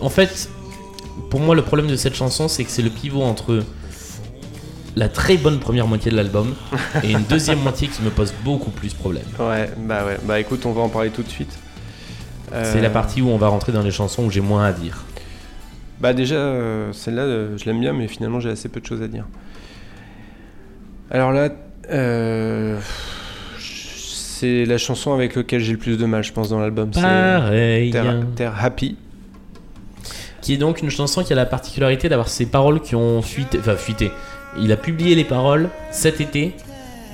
en 0.00 0.08
fait, 0.08 0.48
pour 1.30 1.40
moi 1.40 1.54
le 1.54 1.62
problème 1.62 1.88
de 1.88 1.96
cette 1.96 2.14
chanson 2.14 2.48
c'est 2.48 2.64
que 2.64 2.70
c'est 2.70 2.82
le 2.82 2.90
pivot 2.90 3.22
entre 3.22 3.62
la 4.96 5.08
très 5.08 5.36
bonne 5.36 5.60
première 5.60 5.86
moitié 5.86 6.10
de 6.10 6.16
l'album 6.16 6.54
et 7.04 7.12
une 7.12 7.22
deuxième 7.22 7.60
moitié 7.60 7.88
qui 7.88 8.02
me 8.02 8.10
pose 8.10 8.34
beaucoup 8.44 8.70
plus 8.70 8.94
problème. 8.94 9.22
Ouais, 9.38 9.70
bah 9.78 10.04
ouais. 10.04 10.18
Bah 10.24 10.40
écoute, 10.40 10.66
on 10.66 10.72
va 10.72 10.80
en 10.80 10.88
parler 10.88 11.10
tout 11.10 11.22
de 11.22 11.28
suite. 11.28 11.56
C'est 12.50 12.78
Euh, 12.78 12.80
la 12.82 12.90
partie 12.90 13.22
où 13.22 13.28
on 13.28 13.36
va 13.36 13.46
rentrer 13.48 13.70
dans 13.72 13.82
les 13.82 13.90
chansons 13.92 14.24
où 14.24 14.30
j'ai 14.30 14.40
moins 14.40 14.64
à 14.64 14.72
dire. 14.72 15.04
Bah 16.00 16.14
déjà, 16.14 16.36
euh, 16.36 16.92
celle-là, 16.92 17.22
euh, 17.22 17.56
je 17.58 17.64
l'aime 17.66 17.78
bien, 17.80 17.92
mais 17.92 18.08
finalement 18.08 18.40
j'ai 18.40 18.50
assez 18.50 18.68
peu 18.68 18.80
de 18.80 18.86
choses 18.86 19.02
à 19.02 19.08
dire. 19.08 19.26
Alors 21.10 21.32
là, 21.32 21.50
euh, 21.90 22.78
c'est 23.58 24.64
la 24.64 24.78
chanson 24.78 25.12
avec 25.12 25.36
laquelle 25.36 25.60
j'ai 25.60 25.72
le 25.72 25.78
plus 25.78 25.96
de 25.96 26.06
mal, 26.06 26.24
je 26.24 26.32
pense, 26.32 26.48
dans 26.48 26.58
l'album. 26.60 26.90
C'est 26.92 27.02
Pareil. 27.02 27.90
Terre 28.36 28.54
Happy. 28.58 28.96
Qui 30.40 30.54
est 30.54 30.56
donc 30.56 30.82
une 30.82 30.90
chanson 30.90 31.22
qui 31.22 31.32
a 31.32 31.36
la 31.36 31.46
particularité 31.46 32.08
d'avoir 32.08 32.28
ses 32.28 32.46
paroles 32.46 32.80
qui 32.80 32.94
ont 32.94 33.22
fuité, 33.22 33.58
enfin 33.58 33.76
fuité. 33.76 34.10
Il 34.60 34.72
a 34.72 34.76
publié 34.76 35.14
les 35.14 35.24
paroles 35.24 35.68
cet 35.90 36.20
été, 36.20 36.54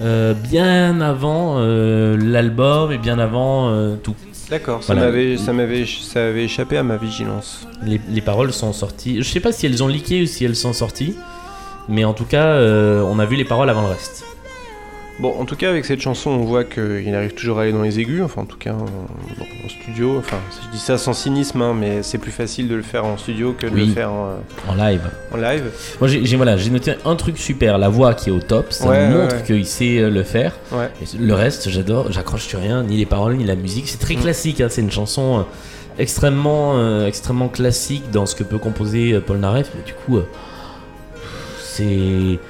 euh, 0.00 0.34
bien 0.34 1.00
avant 1.00 1.56
euh, 1.58 2.16
l'album 2.20 2.92
et 2.92 2.98
bien 2.98 3.18
avant 3.18 3.68
euh, 3.70 3.96
tout. 3.96 4.14
D'accord, 4.50 4.82
ça 4.82 4.92
Voilà. 4.94 5.08
m'avait, 5.10 5.36
ça 5.36 5.52
m'avait, 5.52 5.86
ça 5.86 6.26
avait 6.26 6.44
échappé 6.44 6.76
à 6.76 6.82
ma 6.82 6.96
vigilance. 6.96 7.66
Les, 7.82 8.00
les 8.08 8.20
paroles 8.20 8.52
sont 8.52 8.72
sorties. 8.72 9.22
Je 9.22 9.28
sais 9.28 9.40
pas 9.40 9.52
si 9.52 9.66
elles 9.66 9.82
ont 9.82 9.88
leaké 9.88 10.22
ou 10.22 10.26
si 10.26 10.44
elles 10.44 10.56
sont 10.56 10.72
sorties, 10.72 11.16
mais 11.88 12.04
en 12.04 12.12
tout 12.12 12.24
cas, 12.26 12.56
on 12.58 13.18
a 13.18 13.24
vu 13.24 13.36
les 13.36 13.44
paroles 13.44 13.70
avant 13.70 13.82
le 13.82 13.88
reste. 13.88 14.24
Bon, 15.20 15.32
en 15.38 15.44
tout 15.44 15.54
cas, 15.54 15.70
avec 15.70 15.84
cette 15.84 16.00
chanson, 16.00 16.30
on 16.30 16.44
voit 16.44 16.64
qu'il 16.64 17.14
arrive 17.14 17.34
toujours 17.34 17.60
à 17.60 17.62
aller 17.62 17.72
dans 17.72 17.82
les 17.82 18.00
aigus, 18.00 18.20
enfin, 18.22 18.42
en 18.42 18.46
tout 18.46 18.58
cas, 18.58 18.72
en, 18.72 18.78
bon, 18.78 19.46
en 19.64 19.68
studio. 19.68 20.16
Enfin, 20.18 20.38
je 20.64 20.70
dis 20.72 20.78
ça 20.82 20.98
sans 20.98 21.12
cynisme, 21.12 21.62
hein, 21.62 21.72
mais 21.72 22.02
c'est 22.02 22.18
plus 22.18 22.32
facile 22.32 22.66
de 22.66 22.74
le 22.74 22.82
faire 22.82 23.04
en 23.04 23.16
studio 23.16 23.54
que 23.56 23.68
de 23.68 23.74
Oui. 23.74 23.86
le 23.86 23.92
faire 23.92 24.10
en, 24.10 24.38
En 24.68 24.74
live. 24.74 25.02
en 25.32 25.36
live. 25.36 25.70
Moi, 26.00 26.08
j'ai 26.08 26.36
voilà, 26.36 26.56
j'ai 26.56 26.70
noté 26.70 26.94
un 27.04 27.14
truc 27.14 27.38
super, 27.38 27.78
la 27.78 27.88
voix 27.88 28.14
qui 28.14 28.30
est 28.30 28.32
au 28.32 28.40
top, 28.40 28.72
ça 28.72 28.88
Ouais, 28.88 29.08
montre 29.08 29.36
ouais. 29.36 29.42
qu'il 29.44 29.64
sait 29.66 29.98
euh, 30.00 30.10
le 30.10 30.24
faire. 30.24 30.52
Ouais. 30.72 30.90
Et 31.00 31.16
le 31.16 31.34
reste, 31.34 31.68
j'adore, 31.70 32.10
j'accroche 32.10 32.46
sur 32.48 32.58
rien, 32.58 32.82
ni 32.82 32.96
les 32.96 33.06
paroles, 33.06 33.36
ni 33.36 33.44
la 33.44 33.54
musique. 33.54 33.88
C'est 33.88 33.98
très 34.00 34.16
Mm. 34.16 34.20
classique, 34.20 34.60
hein, 34.62 34.66
c'est 34.68 34.80
une 34.82 34.90
chanson 34.90 35.38
euh, 35.38 35.42
extrêmement, 36.00 36.72
euh, 36.74 37.06
extrêmement 37.06 37.48
classique 37.48 38.10
dans 38.10 38.26
ce 38.26 38.34
que 38.34 38.42
peut 38.42 38.58
composer 38.58 39.12
euh, 39.12 39.20
Paul 39.20 39.38
Naref. 39.38 39.70
Mais 39.76 39.84
du 39.84 39.94
coup, 39.94 40.16
euh, 40.18 40.22
c'est. 41.62 42.40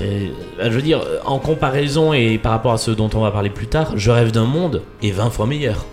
Euh, 0.00 0.28
Je 0.60 0.68
veux 0.70 0.82
dire, 0.82 1.00
euh, 1.00 1.18
en 1.24 1.38
comparaison 1.38 2.12
et 2.12 2.38
par 2.38 2.52
rapport 2.52 2.72
à 2.72 2.78
ce 2.78 2.90
dont 2.90 3.10
on 3.14 3.20
va 3.20 3.30
parler 3.30 3.50
plus 3.50 3.66
tard, 3.66 3.92
Je 3.96 4.10
rêve 4.10 4.30
d'un 4.32 4.44
monde 4.46 4.82
est 5.02 5.10
20 5.10 5.30
fois 5.30 5.46
meilleur. 5.46 5.86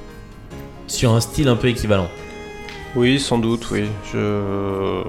Sur 0.87 1.13
un 1.13 1.19
style 1.19 1.47
un 1.47 1.55
peu 1.55 1.67
équivalent. 1.67 2.07
Oui, 2.95 3.19
sans 3.19 3.37
doute, 3.39 3.67
oui. 3.71 3.85
Je, 4.13 5.01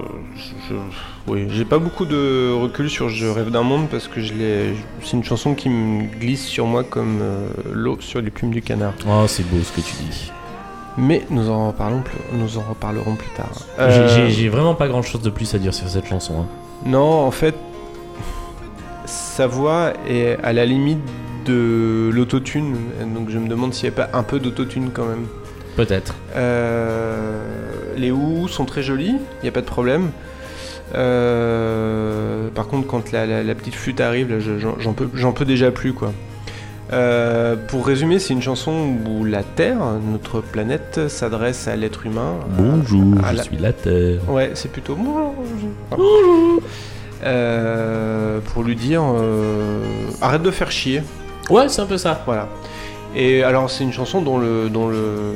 oui, 1.27 1.47
j'ai 1.49 1.65
pas 1.65 1.77
beaucoup 1.79 2.05
de 2.05 2.51
recul 2.53 2.89
sur 2.89 3.09
Je 3.09 3.27
rêve 3.27 3.49
d'un 3.51 3.63
monde 3.63 3.87
parce 3.89 4.07
que 4.07 4.21
je 4.21 4.33
l'ai. 4.33 4.73
C'est 5.03 5.13
une 5.17 5.23
chanson 5.23 5.53
qui 5.53 5.69
me 5.69 6.03
glisse 6.19 6.45
sur 6.45 6.65
moi 6.65 6.83
comme 6.83 7.19
euh, 7.21 7.47
l'eau 7.71 7.97
sur 7.99 8.21
les 8.21 8.29
plumes 8.31 8.51
du 8.51 8.61
canard. 8.61 8.93
Oh, 9.07 9.23
c'est 9.27 9.43
beau 9.49 9.57
ce 9.63 9.71
que 9.71 9.81
tu 9.85 9.93
dis. 10.09 10.31
Mais 10.97 11.25
nous 11.29 11.49
en 11.49 11.67
reparlons 11.67 12.01
plus, 12.01 12.17
nous 12.33 12.57
en 12.57 12.63
reparlerons 12.67 13.15
plus 13.15 13.29
tard. 13.37 13.51
Euh, 13.79 14.27
j'ai 14.29 14.49
vraiment 14.49 14.73
pas 14.73 14.87
grand 14.87 15.03
chose 15.03 15.21
de 15.21 15.29
plus 15.29 15.53
à 15.53 15.59
dire 15.59 15.73
sur 15.73 15.87
cette 15.87 16.07
chanson. 16.07 16.41
hein. 16.41 16.45
Non, 16.85 17.25
en 17.25 17.31
fait, 17.31 17.55
sa 19.07 19.47
voix 19.47 19.93
est 20.07 20.37
à 20.43 20.53
la 20.53 20.65
limite 20.65 20.99
de 21.45 22.09
l'autotune. 22.13 22.75
Donc 23.15 23.29
je 23.29 23.39
me 23.39 23.47
demande 23.47 23.73
s'il 23.73 23.89
n'y 23.89 23.95
a 23.95 24.05
pas 24.05 24.15
un 24.17 24.21
peu 24.23 24.37
d'autotune 24.39 24.91
quand 24.93 25.05
même. 25.05 25.25
Peut-être. 25.75 26.13
Euh, 26.35 27.41
les 27.97 28.11
ou 28.11 28.47
sont 28.47 28.65
très 28.65 28.83
jolis, 28.83 29.15
il 29.41 29.43
n'y 29.43 29.49
a 29.49 29.51
pas 29.51 29.61
de 29.61 29.65
problème. 29.65 30.09
Euh, 30.95 32.47
par 32.53 32.67
contre, 32.67 32.87
quand 32.87 33.11
la, 33.11 33.25
la- 33.25 33.43
la 33.43 33.55
petite 33.55 33.75
flûte 33.75 34.01
arrive, 34.01 34.39
j'en 34.39 35.33
peux, 35.33 35.45
déjà 35.45 35.71
plus 35.71 35.93
quoi. 35.93 36.11
Euh, 36.93 37.57
pour 37.67 37.85
résumer, 37.85 38.17
c'est 38.17 38.33
une 38.33 38.41
chanson 38.41 38.93
où 39.05 39.25
la 39.25 39.43
Terre, 39.43 39.77
notre 40.09 40.39
planète, 40.39 41.09
s'adresse 41.09 41.67
à 41.67 41.75
l'être 41.75 42.05
humain. 42.05 42.35
Bonjour, 42.57 43.13
à 43.23 43.31
je 43.33 43.37
la- 43.37 43.43
suis 43.43 43.57
la 43.57 43.73
Terre. 43.73 44.19
Ouais, 44.29 44.51
c'est 44.53 44.71
plutôt 44.71 44.95
bonjour. 44.95 46.61
Euh, 47.23 48.39
pour 48.53 48.63
lui 48.63 48.75
dire 48.75 49.01
euh, 49.03 49.81
arrête 50.21 50.43
de 50.43 50.51
faire 50.51 50.71
chier. 50.71 51.01
Ouais, 51.49 51.69
c'est 51.69 51.81
un 51.81 51.85
peu 51.85 51.97
ça. 51.97 52.21
Voilà. 52.25 52.47
Et 53.15 53.43
alors 53.43 53.69
c'est 53.69 53.83
une 53.83 53.93
chanson 53.93 54.21
dont 54.21 54.37
le 54.37 54.69
dont 54.69 54.87
le 54.87 55.33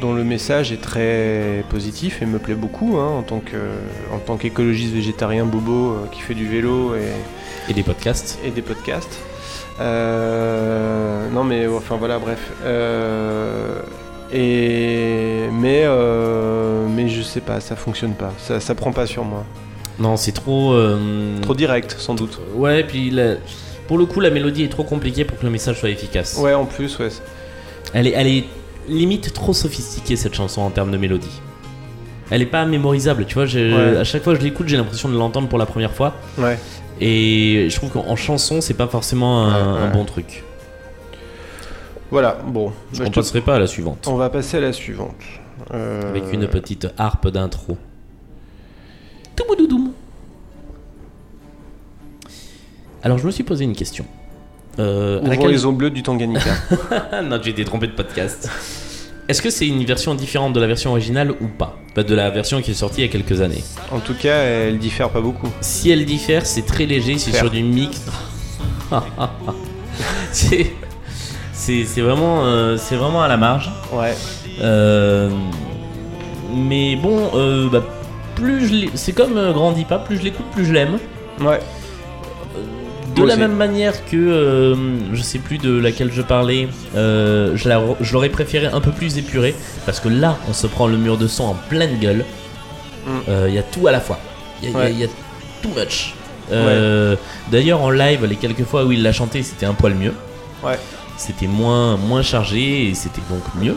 dont 0.00 0.14
le 0.14 0.24
message 0.24 0.72
est 0.72 0.80
très 0.80 1.64
positif 1.68 2.22
et 2.22 2.26
me 2.26 2.38
plaît 2.38 2.54
beaucoup 2.54 2.96
hein, 2.98 3.08
en 3.08 3.22
tant 3.22 3.40
que 3.40 3.56
en 4.12 4.18
tant 4.18 4.36
qu'écologiste 4.36 4.94
végétarien 4.94 5.44
bobo 5.44 5.92
euh, 5.92 6.06
qui 6.12 6.20
fait 6.20 6.34
du 6.34 6.46
vélo 6.46 6.94
et, 6.94 7.70
Et 7.70 7.74
des 7.74 7.82
podcasts. 7.82 8.38
et 8.44 8.50
des 8.50 8.62
podcasts. 8.62 9.18
Euh, 9.80 11.28
non 11.30 11.44
mais 11.44 11.66
enfin 11.66 11.96
voilà 11.96 12.18
bref. 12.18 12.52
Et 14.32 15.48
mais 15.52 15.86
mais 16.88 17.08
je 17.08 17.22
sais 17.22 17.40
pas 17.40 17.60
ça 17.60 17.76
fonctionne 17.76 18.14
pas 18.14 18.32
ça 18.38 18.60
ça 18.60 18.74
prend 18.74 18.92
pas 18.92 19.06
sur 19.06 19.24
moi 19.24 19.44
Non, 19.98 20.16
c'est 20.16 20.32
trop. 20.32 20.72
euh, 20.72 21.38
trop 21.42 21.54
direct 21.54 21.94
sans 21.98 22.14
doute. 22.14 22.40
Ouais, 22.54 22.82
puis 22.84 23.10
la- 23.10 23.36
pour 23.86 23.98
le 23.98 24.06
coup, 24.06 24.20
la 24.20 24.30
mélodie 24.30 24.64
est 24.64 24.68
trop 24.68 24.82
compliquée 24.84 25.24
pour 25.24 25.38
que 25.38 25.44
le 25.44 25.50
message 25.50 25.78
soit 25.78 25.90
efficace. 25.90 26.36
Ouais 26.40 26.54
en 26.54 26.64
plus 26.64 26.98
ouais. 26.98 27.08
Elle, 27.92 28.06
est, 28.08 28.12
elle 28.12 28.26
est 28.26 28.44
limite 28.88 29.32
trop 29.32 29.52
sophistiquée 29.52 30.16
cette 30.16 30.34
chanson 30.34 30.62
en 30.62 30.70
termes 30.70 30.90
de 30.90 30.96
mélodie. 30.96 31.40
Elle 32.30 32.42
est 32.42 32.46
pas 32.46 32.64
mémorisable, 32.64 33.26
tu 33.26 33.34
vois. 33.34 33.44
Ouais. 33.44 33.96
À 33.98 34.04
chaque 34.04 34.22
fois 34.24 34.32
que 34.34 34.40
je 34.40 34.44
l'écoute, 34.44 34.66
j'ai 34.66 34.76
l'impression 34.78 35.08
de 35.08 35.16
l'entendre 35.16 35.48
pour 35.48 35.58
la 35.58 35.66
première 35.66 35.92
fois. 35.92 36.14
Ouais. 36.38 36.58
Et 37.00 37.66
je 37.70 37.76
trouve 37.76 37.90
qu'en 37.90 38.16
chanson, 38.16 38.60
c'est 38.60 38.74
pas 38.74 38.86
forcément 38.88 39.44
un, 39.44 39.48
Ouais, 39.74 39.80
un 39.80 39.86
ouais. 39.88 39.92
bon 39.92 40.04
truc. 40.04 40.42
Voilà 42.10 42.38
bon. 42.46 42.72
Je 42.92 42.98
Bah, 42.98 43.04
ne 43.04 43.08
je 43.08 43.10
te- 43.10 43.14
passerai 43.20 43.40
pas 43.40 43.56
à 43.56 43.58
la 43.58 43.66
suivante. 43.66 44.06
On 44.08 44.14
va 44.16 44.30
passer 44.30 44.56
à 44.56 44.60
la 44.60 44.72
suivante. 44.72 45.16
Euh, 45.72 46.08
Avec 46.10 46.24
une 46.32 46.46
petite 46.48 46.88
harpe 46.98 47.28
d'intro. 47.28 47.76
Alors 53.02 53.18
je 53.18 53.26
me 53.26 53.30
suis 53.30 53.44
posé 53.44 53.64
une 53.64 53.74
question. 53.76 54.06
Euh, 54.78 55.18
Ouvrons 55.18 55.30
laquelle- 55.30 55.50
les 55.50 55.64
eaux 55.66 55.72
bleues 55.72 55.90
du 55.90 56.02
Tanganyika. 56.02 56.50
Non, 57.22 57.38
j'ai 57.42 57.50
été 57.50 57.64
trompé 57.64 57.86
de 57.86 57.92
podcast. 57.92 58.48
Est-ce 59.28 59.40
que 59.40 59.50
c'est 59.50 59.66
une 59.66 59.84
version 59.84 60.14
différente 60.14 60.52
de 60.52 60.60
la 60.60 60.66
version 60.66 60.90
originale 60.90 61.30
ou 61.30 61.46
pas? 61.46 61.78
Pas 61.94 62.02
De 62.02 62.14
la 62.14 62.28
version 62.30 62.60
qui 62.60 62.72
est 62.72 62.74
sortie 62.74 63.00
il 63.02 63.06
y 63.06 63.08
a 63.08 63.10
quelques 63.12 63.40
années. 63.40 63.62
en 63.92 64.00
tout 64.00 64.14
cas, 64.14 64.36
elle 64.42 64.78
diffère 64.78 65.10
pas 65.10 65.20
beaucoup. 65.20 65.48
Si 65.60 65.90
elle 65.90 66.04
diffère, 66.04 66.44
c'est 66.46 66.62
très 66.66 66.86
léger, 66.86 67.18
c'est 67.18 67.32
sur 67.32 67.50
du 67.50 67.62
mix. 67.62 68.02
c'est 70.32 70.72
c'est 71.52 71.84
c'est 71.84 72.00
vraiment, 72.00 72.44
euh, 72.44 72.76
c'est 72.76 72.96
vraiment 72.96 73.22
à 73.22 73.28
la 73.28 73.36
marge. 73.36 73.70
Ouais. 73.92 74.14
Euh, 74.60 75.30
mais 76.54 76.96
bon, 76.96 77.30
euh, 77.34 77.68
bah, 77.70 77.82
plus 78.34 78.66
je 78.68 78.74
l'ai- 78.74 78.90
c'est 78.94 79.12
comme 79.12 79.36
euh, 79.36 79.52
Grandis 79.52 79.84
pas, 79.84 79.98
plus 79.98 80.18
je 80.18 80.22
l'écoute, 80.22 80.46
plus 80.52 80.64
je 80.66 80.72
l'aime. 80.72 80.98
Ouais. 81.40 81.60
De 83.14 83.20
Moi 83.20 83.28
la 83.28 83.34
aussi. 83.34 83.40
même 83.42 83.54
manière 83.54 84.04
que, 84.06 84.16
euh, 84.16 84.74
je 85.12 85.22
sais 85.22 85.38
plus 85.38 85.58
de 85.58 85.78
laquelle 85.78 86.10
je 86.12 86.20
parlais, 86.22 86.68
euh, 86.96 87.52
je 87.56 87.68
la- 87.68 87.80
je 88.00 88.12
l'aurais 88.12 88.28
préféré 88.28 88.66
un 88.66 88.80
peu 88.80 88.90
plus 88.90 89.18
épurée, 89.18 89.54
parce 89.86 90.00
que 90.00 90.08
là, 90.08 90.36
on 90.48 90.52
se 90.52 90.66
prend 90.66 90.86
le 90.88 90.96
mur 90.96 91.16
de 91.16 91.28
son 91.28 91.44
en 91.44 91.54
pleine 91.54 91.98
gueule. 92.00 92.24
Euh, 93.28 93.46
Mm. 93.46 93.48
Il 93.50 93.54
y 93.54 93.58
a 93.58 93.62
tout 93.62 93.86
à 93.86 93.92
la 93.92 94.00
fois. 94.00 94.18
Il 94.62 94.70
y, 94.70 94.74
a- 94.74 94.74
il 94.74 94.74
y 94.74 94.76
a- 94.76 94.84
Ouais. 94.84 94.92
il 94.92 94.98
y 95.00 95.04
a 95.04 95.08
too 95.62 95.68
much. 95.78 96.14
Euh, 96.52 97.16
D'ailleurs, 97.52 97.82
en 97.82 97.90
live, 97.90 98.24
les 98.26 98.36
quelques 98.36 98.64
fois 98.64 98.84
où 98.84 98.92
il 98.92 99.02
l'a 99.02 99.12
chanté, 99.12 99.42
c'était 99.42 99.66
un 99.66 99.74
poil 99.74 99.94
mieux. 99.94 100.12
Ouais. 100.64 100.78
C'était 101.16 101.46
moins, 101.46 101.96
moins 101.96 102.22
chargé 102.22 102.88
et 102.88 102.94
c'était 102.94 103.20
donc 103.30 103.42
mieux. 103.62 103.76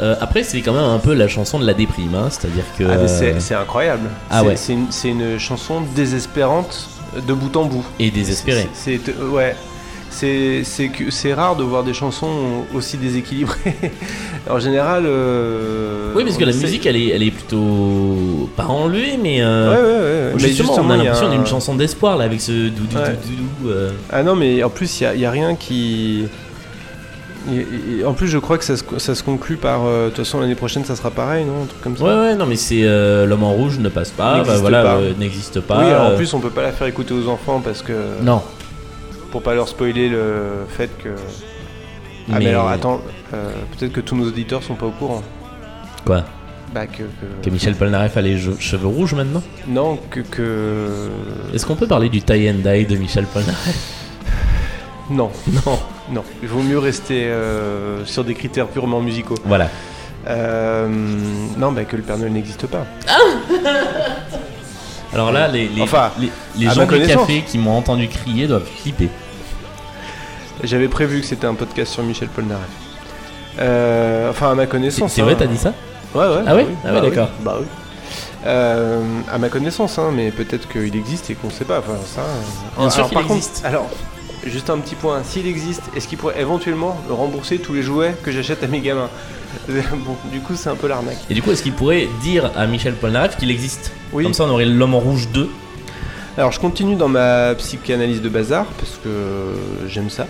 Euh, 0.00 0.16
après, 0.20 0.42
c'est 0.42 0.60
quand 0.60 0.72
même 0.72 0.82
un 0.84 0.98
peu 0.98 1.14
la 1.14 1.28
chanson 1.28 1.58
de 1.58 1.66
la 1.66 1.74
déprime, 1.74 2.14
hein, 2.14 2.28
c'est-à-dire 2.30 2.64
que. 2.76 2.84
Ah, 2.84 3.06
c'est 3.38 3.54
incroyable. 3.54 4.08
Ah 4.30 4.40
C'est- 4.40 4.46
ouais. 4.74 4.84
C'est 4.90 5.08
une, 5.08 5.38
chanson 5.38 5.82
désespérante 5.94 6.88
de 7.26 7.32
bout 7.32 7.56
en 7.56 7.64
bout. 7.64 7.84
et 8.00 8.10
désespéré. 8.10 8.68
C'est 8.74 9.00
euh, 9.08 9.28
ouais. 9.30 9.54
C'est 10.10 11.34
rare 11.34 11.56
de 11.56 11.64
voir 11.64 11.82
des 11.82 11.92
chansons 11.94 12.64
aussi 12.74 12.96
déséquilibrées. 12.96 13.74
en 14.50 14.58
général. 14.58 15.04
euh, 15.06 16.12
Oui, 16.14 16.24
parce 16.24 16.36
que 16.36 16.44
la 16.44 16.52
musique, 16.52 16.86
elle 16.86 16.96
est, 16.96 17.08
elle 17.08 17.22
est 17.22 17.30
plutôt 17.32 18.48
pas 18.56 18.66
enlevée, 18.66 19.18
mais 19.20 19.42
euh, 19.42 19.70
ouais, 19.70 19.76
ouais. 19.82 20.32
ouais. 20.34 20.42
Mais 20.42 20.48
justement, 20.48 20.76
on 20.78 20.90
a 20.90 20.96
l'impression 20.96 21.26
un- 21.26 21.34
d'une 21.34 21.46
chanson 21.46 21.74
d'espoir 21.74 22.16
là 22.16 22.24
avec 22.24 22.40
ce 22.40 22.68
doudou 22.68 22.96
doudou. 22.96 23.70
euh. 23.70 23.90
Ah 24.10 24.22
non, 24.22 24.36
mais 24.36 24.62
en 24.62 24.70
plus, 24.70 25.00
il 25.00 25.18
n'y 25.18 25.24
a, 25.26 25.30
rien 25.30 25.54
qui. 25.56 26.26
Et- 27.52 28.00
et- 28.00 28.04
En 28.04 28.14
plus, 28.14 28.26
je 28.28 28.38
crois 28.38 28.58
que 28.58 28.64
ça 28.64 28.76
se, 28.76 28.84
ça 28.98 29.14
se 29.14 29.22
conclut 29.22 29.56
par. 29.56 29.84
euh, 29.84 30.04
De 30.06 30.08
toute 30.10 30.24
façon, 30.24 30.40
l'année 30.40 30.54
prochaine, 30.54 30.84
ça 30.84 30.96
sera 30.96 31.10
pareil, 31.10 31.44
non 31.44 31.62
Un 31.62 31.66
truc 31.66 31.80
comme 31.82 31.96
ça. 31.96 32.04
Ouais, 32.04 32.14
ouais, 32.14 32.34
non, 32.36 32.46
mais 32.46 32.56
c'est 32.56 32.82
euh, 32.84 33.26
l'homme 33.26 33.44
en 33.44 33.52
rouge 33.52 33.78
ne 33.78 33.88
passe 33.88 34.10
pas, 34.10 34.32
bah 34.32 34.38
N'existe 34.38 34.60
voilà, 34.60 34.82
pas. 34.82 34.94
euh, 34.96 35.12
n'existe 35.18 35.60
pas. 35.60 35.78
oui, 35.80 35.86
alors, 35.90 36.12
en 36.12 36.16
plus, 36.16 36.32
on 36.34 36.40
peut 36.40 36.50
pas 36.50 36.62
la 36.62 36.72
faire 36.72 36.86
écouter 36.86 37.14
aux 37.14 37.28
enfants 37.28 37.60
parce 37.64 37.82
que. 37.82 37.92
non. 38.22 38.42
Pour 39.30 39.42
pas 39.42 39.54
leur 39.54 39.66
spoiler 39.68 40.08
le 40.08 40.64
fait 40.68 40.90
que. 41.02 41.08
Ah, 42.32 42.38
mais, 42.38 42.48
alors, 42.50 42.68
attends, 42.68 43.00
peut-être 43.30 43.92
que 43.92 44.00
tous 44.00 44.14
nos 44.16 44.26
auditeurs 44.28 44.62
sont 44.62 44.74
pas 44.76 44.86
au 44.86 44.90
courant. 44.92 45.22
Quoi? 46.06 46.22
Bah, 46.72 46.86
que. 46.86 46.98
que- 47.02 47.44
Que 47.44 47.50
Michel 47.50 47.74
Polnareff 47.74 48.16
a 48.16 48.20
les 48.22 48.38
cheveux 48.60 48.86
rouges 48.86 49.14
maintenant? 49.14 49.42
Non, 49.68 49.98
que. 50.10 50.20
que... 50.20 50.86
Est-ce 51.52 51.66
qu'on 51.66 51.74
peut 51.76 51.86
parler 51.88 52.08
du 52.08 52.22
tie 52.22 52.48
and 52.48 52.62
dye 52.64 52.86
de 52.86 52.96
Michel 52.96 53.24
Polnareff? 53.26 53.76
Non, 55.10 55.30
Non. 55.66 55.78
Non. 56.10 56.22
Il 56.42 56.48
vaut 56.48 56.62
mieux 56.62 56.78
rester 56.78 57.24
euh, 57.26 58.04
sur 58.04 58.24
des 58.24 58.34
critères 58.34 58.66
purement 58.68 59.00
musicaux. 59.00 59.36
Voilà. 59.44 59.68
Euh, 60.26 60.86
non, 61.58 61.72
bah, 61.72 61.84
que 61.84 61.96
le 61.96 62.02
Père 62.02 62.16
Noël 62.18 62.32
n'existe 62.32 62.66
pas. 62.66 62.84
Alors 65.12 65.30
là, 65.32 65.46
les, 65.48 65.68
les, 65.68 65.82
Enfin, 65.82 66.10
les, 66.18 66.30
les 66.58 66.66
à 66.66 66.70
gens 66.70 66.80
ma 66.80 66.86
du 66.86 66.92
connaissance. 66.92 67.26
café 67.26 67.42
qui 67.42 67.58
m'ont 67.58 67.76
entendu 67.76 68.08
crier 68.08 68.46
doivent 68.46 68.66
flipper. 68.82 69.08
J'avais 70.62 70.88
prévu 70.88 71.20
que 71.20 71.26
c'était 71.26 71.46
un 71.46 71.54
podcast 71.54 71.92
sur 71.92 72.02
Michel 72.02 72.28
Polnareff. 72.28 72.64
Euh, 73.60 74.30
enfin, 74.30 74.50
à 74.50 74.54
ma 74.54 74.62
C'est 74.64 74.68
connaissance. 74.70 75.12
c'est 75.12 75.22
vrai, 75.22 75.34
hein. 75.34 75.36
t'as 75.38 75.46
dit 75.46 75.58
ça 75.58 75.72
Ouais, 76.14 76.26
ouais. 76.26 76.42
Ah 76.46 76.54
ouais 76.54 76.64
bah 76.64 76.70
Ah 76.84 76.92
ouais, 76.94 77.00
oui, 77.02 77.10
d'accord. 77.10 77.28
Bah 77.44 77.56
oui. 77.60 77.66
Euh, 78.46 79.00
à 79.32 79.38
ma 79.38 79.48
connaissance, 79.48 79.98
hein, 79.98 80.10
mais 80.12 80.30
peut-être 80.30 80.68
qu'il 80.68 80.94
existe 80.96 81.30
et 81.30 81.34
qu'on 81.34 81.50
sait 81.50 81.64
pas. 81.64 81.78
Enfin, 81.78 81.96
ça. 82.04 82.20
euh. 82.22 82.80
Bien 82.80 82.90
sûr 82.90 83.04
qu'il 83.06 83.14
par 83.14 83.22
contre, 83.26 83.36
existe. 83.36 83.62
alors, 83.64 83.86
juste 84.50 84.70
un 84.70 84.78
petit 84.78 84.94
point. 84.94 85.22
S'il 85.24 85.46
existe, 85.46 85.82
est-ce 85.96 86.06
qu'il 86.08 86.18
pourrait 86.18 86.40
éventuellement 86.40 87.00
me 87.08 87.12
rembourser 87.14 87.58
tous 87.58 87.72
les 87.74 87.82
jouets 87.82 88.14
que 88.22 88.30
j'achète 88.32 88.62
à 88.62 88.66
mes 88.66 88.80
gamins 88.80 89.08
Bon, 89.68 90.16
du 90.32 90.40
coup, 90.40 90.54
c'est 90.56 90.68
un 90.68 90.74
peu 90.74 90.88
l'arnaque. 90.88 91.18
Et 91.30 91.34
du 91.34 91.42
coup, 91.42 91.50
est-ce 91.52 91.62
qu'il 91.62 91.72
pourrait 91.72 92.08
dire 92.22 92.50
à 92.56 92.66
Michel 92.66 92.94
Polnareff 92.94 93.36
qu'il 93.36 93.50
existe 93.50 93.92
Oui. 94.12 94.24
Comme 94.24 94.34
ça, 94.34 94.44
on 94.44 94.50
aurait 94.50 94.64
l'homme 94.66 94.94
en 94.94 95.00
rouge 95.00 95.28
2. 95.32 95.48
Alors 96.36 96.50
je 96.50 96.58
continue 96.58 96.96
dans 96.96 97.06
ma 97.08 97.54
psychanalyse 97.54 98.20
de 98.20 98.28
bazar 98.28 98.64
parce 98.78 98.98
que 99.04 99.08
j'aime 99.88 100.10
ça. 100.10 100.26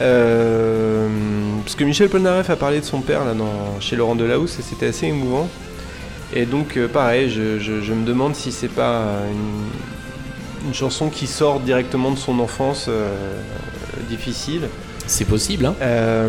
Euh, 0.00 1.06
parce 1.62 1.74
que 1.74 1.84
Michel 1.84 2.08
Polnareff 2.08 2.48
a 2.50 2.56
parlé 2.56 2.80
de 2.80 2.84
son 2.84 3.00
père 3.00 3.24
là 3.24 3.34
dans, 3.34 3.78
chez 3.80 3.96
Laurent 3.96 4.14
Delahousse 4.14 4.58
et 4.58 4.62
c'était 4.62 4.86
assez 4.86 5.06
émouvant. 5.06 5.48
Et 6.34 6.46
donc 6.46 6.76
euh, 6.76 6.88
pareil, 6.88 7.30
je, 7.30 7.58
je- 7.58 7.80
je 7.82 7.92
me 7.92 8.04
demande 8.06 8.34
si 8.34 8.52
c'est 8.52 8.68
pas 8.68 9.02
une, 9.30 9.68
une 10.64 10.74
chanson 10.74 11.08
qui 11.08 11.26
sort 11.26 11.60
directement 11.60 12.10
de 12.10 12.18
son 12.18 12.38
enfance 12.40 12.86
euh, 12.88 13.14
difficile. 14.08 14.68
C'est 15.06 15.24
possible, 15.26 15.66
hein 15.66 15.74
Euh, 15.82 16.28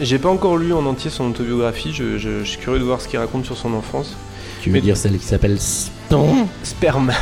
J'ai 0.00 0.18
pas 0.18 0.28
encore 0.30 0.56
lu 0.56 0.72
en 0.72 0.84
entier 0.86 1.10
son 1.10 1.30
autobiographie, 1.30 1.92
je, 1.92 2.18
je- 2.18 2.40
je 2.40 2.44
suis 2.44 2.58
curieux 2.58 2.78
de 2.78 2.84
voir 2.84 3.00
ce 3.00 3.08
qu'il 3.08 3.18
raconte 3.18 3.44
sur 3.44 3.56
son 3.56 3.72
enfance. 3.74 4.16
Tu 4.62 4.68
veux 4.70 4.74
Mais- 4.74 4.80
dire 4.80 4.96
celle 4.96 5.16
qui 5.18 5.24
s'appelle 5.26 5.58
Sperme 5.60 6.46
Sperme. 6.62 7.12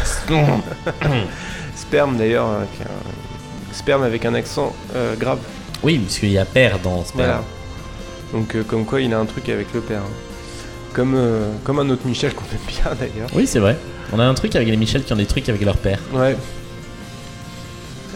Sperme 1.76 2.16
d'ailleurs, 2.16 2.47
est 2.62 2.82
un- 2.84 3.74
sperme 3.74 4.03
avec 4.03 4.24
un 4.24 4.34
accent 4.34 4.74
euh, 4.97 5.14
grave. 5.16 5.39
Oui, 5.82 5.99
parce 5.99 6.18
qu'il 6.18 6.30
y 6.30 6.39
a 6.39 6.45
père 6.45 6.78
dans 6.80 7.05
Sperme. 7.05 7.14
Voilà. 7.26 7.43
Donc 8.32 8.55
euh, 8.57 8.62
comme 8.64 8.84
quoi 8.84 9.01
il 9.01 9.12
a 9.14 9.18
un 9.18 9.24
truc 9.26 9.49
avec 9.49 9.72
le 9.74 9.80
père. 9.80 10.03
Comme, 10.93 11.14
euh, 11.14 11.51
comme 11.64 11.78
un 11.78 11.89
autre 11.91 12.03
Michel 12.07 12.34
qu'on 12.34 12.45
aime 12.45 12.66
bien 12.66 12.95
d'ailleurs. 12.99 13.28
Oui, 13.34 13.47
c'est 13.47 13.61
vrai. 13.61 13.76
On 14.13 14.19
a 14.19 14.25
un 14.25 14.35
truc 14.35 14.55
avec 14.57 14.69
les 14.69 14.77
Michel 14.77 15.05
qui 15.05 15.13
ont 15.13 15.17
des 15.17 15.27
trucs 15.27 15.49
avec 15.49 15.63
leur 15.65 15.77
père. 15.77 15.99
Ouais. 16.13 16.37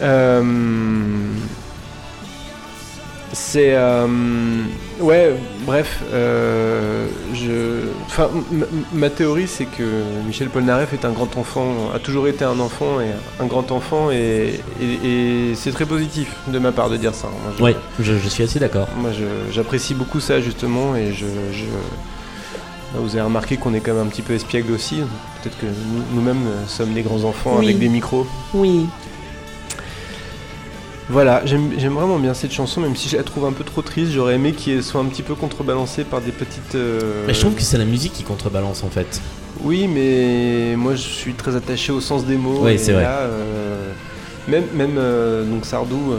Euh, 0.01 0.41
c'est 3.31 3.73
euh, 3.75 4.07
ouais 4.99 5.33
bref 5.65 6.01
euh, 6.13 7.07
je 7.33 7.87
enfin 8.05 8.29
ma 8.91 9.09
théorie 9.09 9.47
c'est 9.47 9.65
que 9.65 9.83
Michel 10.27 10.49
Polnareff 10.49 10.93
est 10.93 11.05
un 11.05 11.11
grand 11.11 11.35
enfant 11.37 11.91
a 11.95 11.99
toujours 11.99 12.27
été 12.27 12.43
un 12.45 12.59
enfant 12.59 12.99
et 13.01 13.07
un 13.41 13.45
grand 13.47 13.71
enfant 13.71 14.11
et, 14.11 14.59
et- 14.81 15.51
et 15.51 15.55
c'est 15.55 15.71
très 15.71 15.85
positif 15.85 16.35
de 16.47 16.59
ma 16.59 16.71
part 16.71 16.89
de 16.91 16.97
dire 16.97 17.15
ça 17.15 17.27
Moi, 17.27 17.53
je- 17.57 17.63
Ouais, 17.63 17.75
je, 17.99 18.13
je 18.17 18.29
suis 18.29 18.43
assez 18.43 18.59
d'accord. 18.59 18.87
moi, 18.97 19.09
j'apprécie 19.51 19.93
beaucoup 19.95 20.19
ça 20.19 20.39
justement 20.41 20.95
et 20.95 21.11
je, 21.13 21.25
je- 21.53 21.63
vous 23.01 23.11
avez 23.15 23.21
remarqué 23.21 23.57
qu'on 23.57 23.73
est 23.73 23.79
quand 23.79 23.93
même 23.93 24.05
un 24.07 24.09
petit 24.09 24.21
peu 24.21 24.33
espiègle 24.33 24.71
aussi. 24.73 24.97
Peut-être 25.41 25.57
que 25.59 25.65
nous- 25.65 26.03
nous-mêmes 26.15 26.45
euh, 26.47 26.67
sommes 26.67 26.93
des 26.93 27.01
grands 27.01 27.23
enfants 27.23 27.55
Oui. 27.59 27.65
avec 27.65 27.79
des 27.79 27.89
micros. 27.89 28.25
Oui. 28.53 28.85
Voilà, 31.09 31.41
j'aime 31.45 31.69
vraiment 31.93 32.17
bien 32.17 32.33
cette 32.33 32.53
chanson, 32.53 32.79
même 32.79 32.95
si 32.95 33.09
je 33.09 33.17
la 33.17 33.23
trouve 33.23 33.45
un 33.45 33.51
peu 33.51 33.65
trop 33.65 33.81
triste. 33.81 34.13
J'aurais 34.13 34.35
aimé 34.35 34.53
qu'elle 34.53 34.81
soit 34.83 35.01
un 35.01 35.05
petit 35.05 35.21
peu 35.21 35.35
contrebalancée 35.35 36.05
par 36.05 36.21
des 36.21 36.31
petites. 36.31 36.75
euh, 36.75 37.25
Mais 37.27 37.33
je 37.33 37.41
trouve 37.41 37.55
que 37.55 37.61
c'est 37.61 37.77
la 37.77 37.83
musique 37.85 38.13
qui 38.13 38.23
contrebalance 38.23 38.83
en 38.83 38.89
fait. 38.89 39.21
Oui, 39.61 39.87
mais 39.87 40.75
moi 40.77 40.95
je 40.95 41.01
suis 41.01 41.33
très 41.33 41.55
attaché 41.55 41.91
au 41.91 41.99
sens 41.99 42.25
des 42.25 42.37
mots. 42.37 42.59
Oui, 42.63 42.71
et 42.73 42.77
c'est 42.77 42.93
vrai. 42.93 43.03
là, 43.03 43.17
euh, 43.19 43.91
même 44.47 44.63
même 44.73 44.95
euh, 44.97 45.43
donc 45.43 45.65
Sardou, 45.65 46.13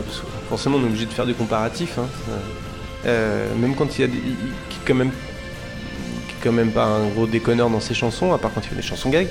forcément 0.51 0.77
on 0.77 0.83
est 0.83 0.87
obligé 0.89 1.07
de 1.07 1.12
faire 1.12 1.27
des 1.27 1.33
comparatifs. 1.35 1.99
hein, 1.99 3.11
même 3.59 3.75
quand 3.75 3.99
il 3.99 4.01
y 4.03 4.05
a 4.05 4.09
des, 4.09 4.20
quand 4.87 4.95
même 4.95 5.11
quand 6.45 6.53
même 6.53 6.70
pas 6.70 6.84
un 6.84 7.07
gros 7.09 7.26
déconneur 7.26 7.70
dans 7.70 7.80
ses 7.80 7.95
chansons, 7.95 8.32
à 8.34 8.38
part 8.38 8.53
quand 8.55 8.61
il 8.64 8.68
fait 8.68 8.76
des 8.76 8.82
chansons 8.82 9.09
gags. 9.11 9.26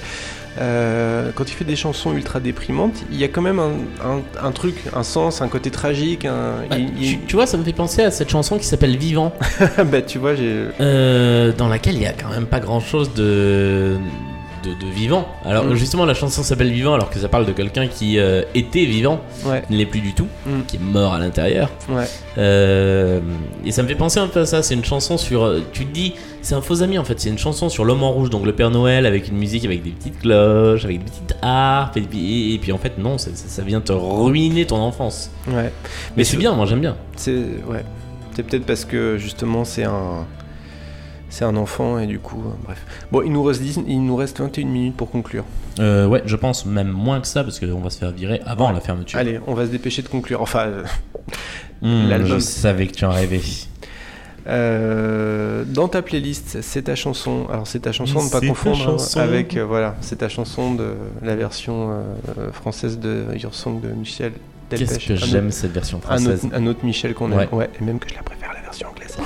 euh, 0.60 1.32
quand 1.34 1.50
il 1.50 1.54
fait 1.54 1.64
des 1.66 1.76
chansons 1.76 2.14
ultra 2.14 2.40
déprimantes, 2.40 2.96
il 3.12 3.18
y 3.18 3.24
a 3.24 3.28
quand 3.28 3.42
même 3.42 3.60
un, 3.60 3.72
un- 4.06 4.46
un 4.48 4.52
truc, 4.52 4.76
un 4.96 5.02
sens, 5.04 5.42
un 5.42 5.48
côté 5.48 5.72
tragique. 5.72 6.26
Un, 6.26 6.56
Ah, 6.70 6.78
il- 6.78 6.92
il- 7.02 7.10
tu, 7.20 7.26
tu 7.28 7.36
vois, 7.36 7.48
ça 7.48 7.58
me 7.58 7.64
fait 7.64 7.74
penser 7.74 8.02
à 8.04 8.12
cette 8.12 8.30
chanson 8.30 8.58
qui 8.58 8.66
s'appelle 8.66 8.96
Vivant, 8.98 9.34
bah 9.86 10.02
tu 10.02 10.18
vois, 10.20 10.36
j'ai. 10.36 10.66
euh, 10.80 11.52
dans 11.58 11.68
laquelle 11.70 11.96
il 11.96 12.02
y 12.04 12.06
a 12.08 12.14
quand 12.14 12.30
même 12.30 12.46
pas 12.46 12.60
grand 12.60 12.80
chose 12.82 13.14
de, 13.14 13.98
de, 14.64 14.70
de 14.70 14.92
vivant. 14.92 15.28
Alors 15.46 15.66
Mm. 15.66 15.76
justement, 15.76 16.06
la 16.06 16.14
chanson 16.14 16.42
s'appelle 16.44 16.72
Vivant 16.72 16.94
alors 16.94 17.10
que 17.10 17.20
ça 17.20 17.28
parle 17.28 17.46
de 17.46 17.52
quelqu'un 17.52 17.88
qui 17.88 18.18
euh, 18.20 18.44
était 18.56 18.86
vivant, 18.86 19.20
Ouais, 19.46 19.64
ne 19.70 19.78
l'est 19.78 19.86
plus 19.86 20.00
du 20.02 20.14
tout, 20.14 20.28
Mm. 20.46 20.62
qui 20.68 20.78
est 20.78 20.80
mort 20.80 21.14
à 21.14 21.20
l'intérieur. 21.20 21.70
ouais. 21.90 22.06
Euh, 22.38 23.20
et 23.66 23.72
ça 23.72 23.84
me 23.84 23.88
fait 23.88 23.96
penser 23.96 24.20
un 24.20 24.28
peu 24.28 24.42
à 24.42 24.46
ça. 24.46 24.64
C'est 24.64 24.74
une 24.74 24.86
chanson 24.86 25.18
sur. 25.18 25.44
euh, 25.44 25.62
Tu 25.74 25.86
te 25.86 25.94
dis, 25.94 26.14
c'est 26.42 26.56
un 26.56 26.62
faux 26.62 26.82
ami 26.82 26.98
en 26.98 27.04
fait. 27.04 27.20
C'est 27.20 27.30
une 27.30 27.38
chanson 27.38 27.70
sur 27.70 27.86
l'homme 27.86 28.04
en 28.04 28.12
rouge, 28.12 28.30
donc 28.30 28.46
le 28.46 28.54
Père 28.54 28.72
Noël, 28.72 29.06
avec 29.06 29.28
une 29.30 29.38
musique 29.38 29.66
avec 29.66 29.84
des 29.84 29.92
petites 29.92 30.20
cloches, 30.20 30.84
avec 30.86 31.00
des 31.00 31.06
petites 31.06 31.36
harpes. 31.42 31.98
Et 31.98 32.02
puis, 32.02 32.54
et 32.56 32.58
puis 32.60 32.72
en 32.72 32.78
fait, 32.78 32.98
non, 32.98 33.18
ça, 33.18 33.30
vient 33.64 33.82
te 33.82 33.92
ruiner 33.94 34.66
ton 34.66 34.78
enfance. 34.78 35.30
ouais. 35.48 35.72
Mais 36.18 36.24
c'est 36.24 36.38
bien, 36.38 36.54
moi 36.54 36.66
j'aime 36.66 36.82
bien. 36.82 36.96
C'est 37.16 37.32
ouais. 37.68 37.84
C'est 38.36 38.44
peut-être 38.44 38.66
parce 38.66 38.84
que 38.86 39.18
justement 39.18 39.64
c'est 39.64 39.84
un 39.84 40.26
c'est 41.34 41.46
un 41.46 41.56
enfant 41.56 41.98
et 41.98 42.06
du 42.06 42.20
coup 42.20 42.40
euh, 42.46 42.52
bref. 42.64 42.86
Bon, 43.12 43.24
il 43.24 43.32
nous 43.32 43.42
reste 43.42 43.60
10 43.62 43.80
il 43.88 44.06
nous 44.06 44.16
reste 44.16 44.40
21 44.40 44.66
minutes 44.68 44.96
pour 44.96 45.10
conclure. 45.10 45.46
Euh, 45.80 46.06
ouais, 46.06 46.22
je 46.28 46.36
pense 46.36 46.68
même 46.68 46.90
moins 46.90 47.20
que 47.22 47.26
ça 47.28 47.44
parce 47.44 47.60
qu'on 47.60 47.80
va 47.80 47.90
se 47.90 47.98
faire 47.98 48.12
virer 48.12 48.40
avant 48.46 48.72
la 48.72 48.80
fermeture. 48.82 49.18
Allez, 49.18 49.40
on 49.48 49.56
va 49.56 49.66
se 49.66 49.72
dépêcher 49.72 50.04
de 50.04 50.08
conclure. 50.10 50.42
Enfin 50.44 50.68
euh, 50.68 50.84
l'album. 51.82 52.36
je 52.36 52.40
savais 52.40 52.86
que 52.86 52.94
tu 52.94 53.04
en 53.06 53.10
rêvais. 53.12 53.42
euh, 54.48 55.64
dans 55.66 55.88
ta 55.88 56.02
playlist, 56.04 56.62
c'est 56.62 56.84
ta 56.84 56.96
chanson. 56.96 57.48
Alors 57.52 57.66
c'est 57.66 57.80
ta 57.80 57.92
chanson 57.92 58.24
ne 58.24 58.30
pas 58.30 58.40
confondre 58.42 58.98
hein, 59.00 59.20
avec 59.20 59.58
euh, 59.58 59.66
voilà, 59.66 59.96
c'est 60.02 60.18
ta 60.18 60.30
chanson 60.30 60.76
de 60.76 60.94
la 61.24 61.36
version 61.36 61.90
française 62.52 63.00
de 63.00 63.26
Your 63.42 63.56
Song 63.56 63.82
de 63.82 63.90
Michel 63.90 64.34
Qu'est-ce 64.70 64.84
Delpech. 64.86 65.08
que 65.08 65.14
Un 65.14 65.16
autre- 65.16 65.26
j'aime 65.26 65.52
cette 65.52 65.72
version 65.74 65.98
Un 65.98 66.02
française. 66.02 66.46
autre, 66.46 66.56
un 66.56 66.66
autre 66.68 66.80
Michel 66.86 67.14
qu'on 67.14 67.32
aime. 67.32 67.38
Ouais. 67.40 67.48
Ouais, 67.52 67.70
et 67.80 67.84
même 67.84 68.00
que 68.00 68.10
je 68.10 68.16
la 68.16 68.22
préfère 68.24 68.54
la 68.54 68.62
version 68.62 68.88
anglaise. 68.90 69.18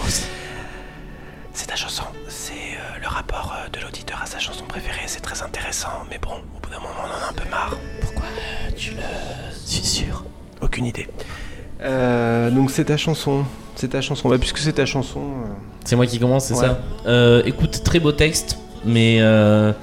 C'est 1.59 1.65
ta 1.65 1.75
chanson, 1.75 2.03
c'est 2.27 2.51
euh, 2.53 2.99
le 3.01 3.07
rapport 3.07 3.51
euh, 3.57 3.67
de 3.69 3.83
l'auditeur 3.83 4.19
à 4.21 4.27
sa 4.27 4.37
chanson 4.37 4.63
préférée, 4.65 5.01
c'est 5.07 5.21
très 5.21 5.41
intéressant, 5.41 5.89
mais 6.07 6.19
bon, 6.21 6.29
au 6.55 6.59
bout 6.61 6.69
d'un 6.69 6.77
moment 6.79 6.93
on 7.03 7.07
en 7.07 7.25
a 7.25 7.29
un 7.31 7.33
peu 7.33 7.49
marre. 7.49 7.75
Pourquoi 7.99 8.25
tu 8.75 8.91
le 8.91 8.97
suis 9.65 9.83
sûr? 9.83 10.23
Aucune 10.61 10.85
idée. 10.85 11.07
Euh, 11.81 12.51
donc 12.51 12.69
c'est 12.69 12.85
ta 12.85 12.95
chanson, 12.97 13.43
c'est 13.75 13.87
ta 13.87 14.01
chanson. 14.01 14.29
Bah, 14.29 14.37
puisque 14.37 14.59
c'est 14.59 14.73
ta 14.73 14.85
chanson, 14.85 15.19
euh, 15.19 15.47
C'est 15.83 15.95
moi 15.95 16.05
qui 16.05 16.19
commence, 16.19 16.45
c'est 16.45 16.53
Ouais. 16.53 16.67
ça? 16.67 16.77
Euh, 17.07 17.41
Écoute, 17.45 17.81
très 17.83 17.99
beau 17.99 18.11
texte, 18.11 18.59
mais 18.85 19.17
euh, 19.21 19.73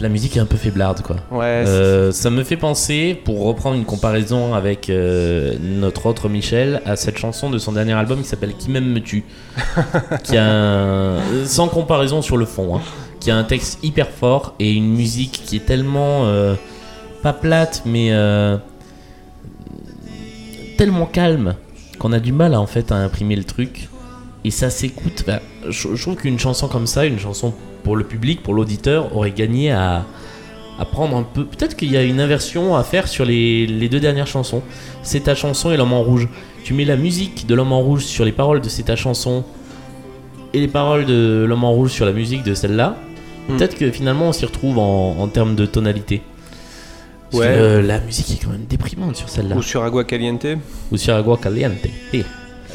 la 0.00 0.08
musique 0.08 0.36
est 0.36 0.40
un 0.40 0.46
peu 0.46 0.56
faiblarde, 0.56 1.02
quoi. 1.02 1.16
ouais, 1.30 1.64
Euh, 1.66 2.12
ça 2.12 2.30
me 2.30 2.42
fait 2.44 2.56
penser, 2.56 3.18
pour 3.24 3.44
reprendre 3.44 3.76
une 3.76 3.84
comparaison 3.84 4.54
avec 4.54 4.90
euh, 4.90 5.54
notre 5.62 6.06
autre 6.06 6.28
Michel, 6.28 6.82
à 6.84 6.96
cette 6.96 7.18
chanson 7.18 7.50
de 7.50 7.58
son 7.58 7.72
dernier 7.72 7.92
album 7.92 8.20
qui 8.22 8.28
s'appelle 8.28 8.54
Qui 8.58 8.70
m'aime 8.70 8.86
me 8.92 9.00
tue, 9.00 9.24
qui 10.24 10.36
a 10.36 10.44
un- 10.44 11.44
sans 11.44 11.68
comparaison 11.68 12.22
sur 12.22 12.36
le 12.36 12.44
fond, 12.46 12.76
hein, 12.76 12.80
qui 13.20 13.30
a 13.30 13.36
un 13.36 13.44
texte 13.44 13.78
hyper 13.82 14.08
fort 14.10 14.54
et 14.58 14.72
une 14.72 14.94
musique 14.94 15.42
qui 15.44 15.56
est 15.56 15.64
tellement 15.66 16.26
euh, 16.26 16.54
pas 17.22 17.32
plate, 17.32 17.82
mais 17.86 18.08
euh, 18.12 18.56
tellement 20.76 21.06
calme 21.06 21.54
qu'on 21.98 22.12
a 22.12 22.20
du 22.20 22.32
mal 22.32 22.54
à, 22.54 22.60
en 22.60 22.66
fait 22.66 22.90
à 22.92 22.96
imprimer 22.96 23.36
le 23.36 23.44
truc 23.44 23.88
et 24.44 24.50
ça 24.50 24.68
s'écoute. 24.70 25.24
Bah, 25.26 25.40
je, 25.68 25.94
je 25.94 26.02
trouve 26.02 26.16
qu'une 26.16 26.38
chanson 26.38 26.68
comme 26.68 26.86
ça, 26.86 27.06
une 27.06 27.18
chanson 27.18 27.54
pour 27.84 27.94
le 27.96 28.02
public, 28.04 28.42
pour 28.42 28.54
l'auditeur, 28.54 29.14
aurait 29.16 29.30
gagné 29.30 29.70
à 29.70 30.04
à 30.76 30.84
prendre 30.84 31.16
un 31.16 31.22
peu. 31.22 31.44
Peut-être 31.44 31.76
qu'il 31.76 31.92
y 31.92 31.96
a 31.96 32.02
une 32.02 32.18
inversion 32.18 32.74
à 32.74 32.82
faire 32.82 33.06
sur 33.06 33.24
les, 33.24 33.64
les 33.64 33.88
deux 33.88 34.00
dernières 34.00 34.26
chansons. 34.26 34.60
C'est 35.04 35.20
ta 35.20 35.36
chanson 35.36 35.70
et 35.70 35.76
l'homme 35.76 35.92
en 35.92 36.02
rouge. 36.02 36.28
Tu 36.64 36.74
mets 36.74 36.84
la 36.84 36.96
musique 36.96 37.46
de 37.46 37.54
l'homme 37.54 37.72
en 37.72 37.78
rouge 37.80 38.02
sur 38.02 38.24
les 38.24 38.32
paroles 38.32 38.60
de 38.60 38.68
C'est 38.68 38.82
ta 38.82 38.96
chanson 38.96 39.44
et 40.52 40.58
les 40.58 40.66
paroles 40.66 41.04
de 41.06 41.44
l'homme 41.48 41.62
en 41.62 41.70
rouge 41.72 41.92
sur 41.92 42.04
la 42.04 42.10
musique 42.12 42.42
de 42.42 42.54
celle-là. 42.54 42.96
Hmm. 43.48 43.56
Peut-être 43.56 43.76
que 43.76 43.88
finalement 43.92 44.30
on 44.30 44.32
s'y 44.32 44.44
retrouve 44.46 44.78
en, 44.78 45.16
en 45.20 45.28
termes 45.28 45.54
de 45.54 45.64
tonalité. 45.64 46.22
Parce 47.30 47.44
Ouais. 47.44 47.50
que, 47.54 47.60
euh, 47.60 47.82
la 47.82 48.00
musique 48.00 48.32
est 48.32 48.44
quand 48.44 48.50
même 48.50 48.64
déprimante 48.68 49.14
sur 49.14 49.28
celle-là. 49.28 49.54
ou 49.56 49.62
sur 49.62 49.84
Agua 49.84 50.02
Caliente. 50.02 50.46
Ou 50.90 50.96
sur 50.96 51.14
Agua 51.14 51.36
Caliente. 51.36 51.74
Eh. 52.12 52.24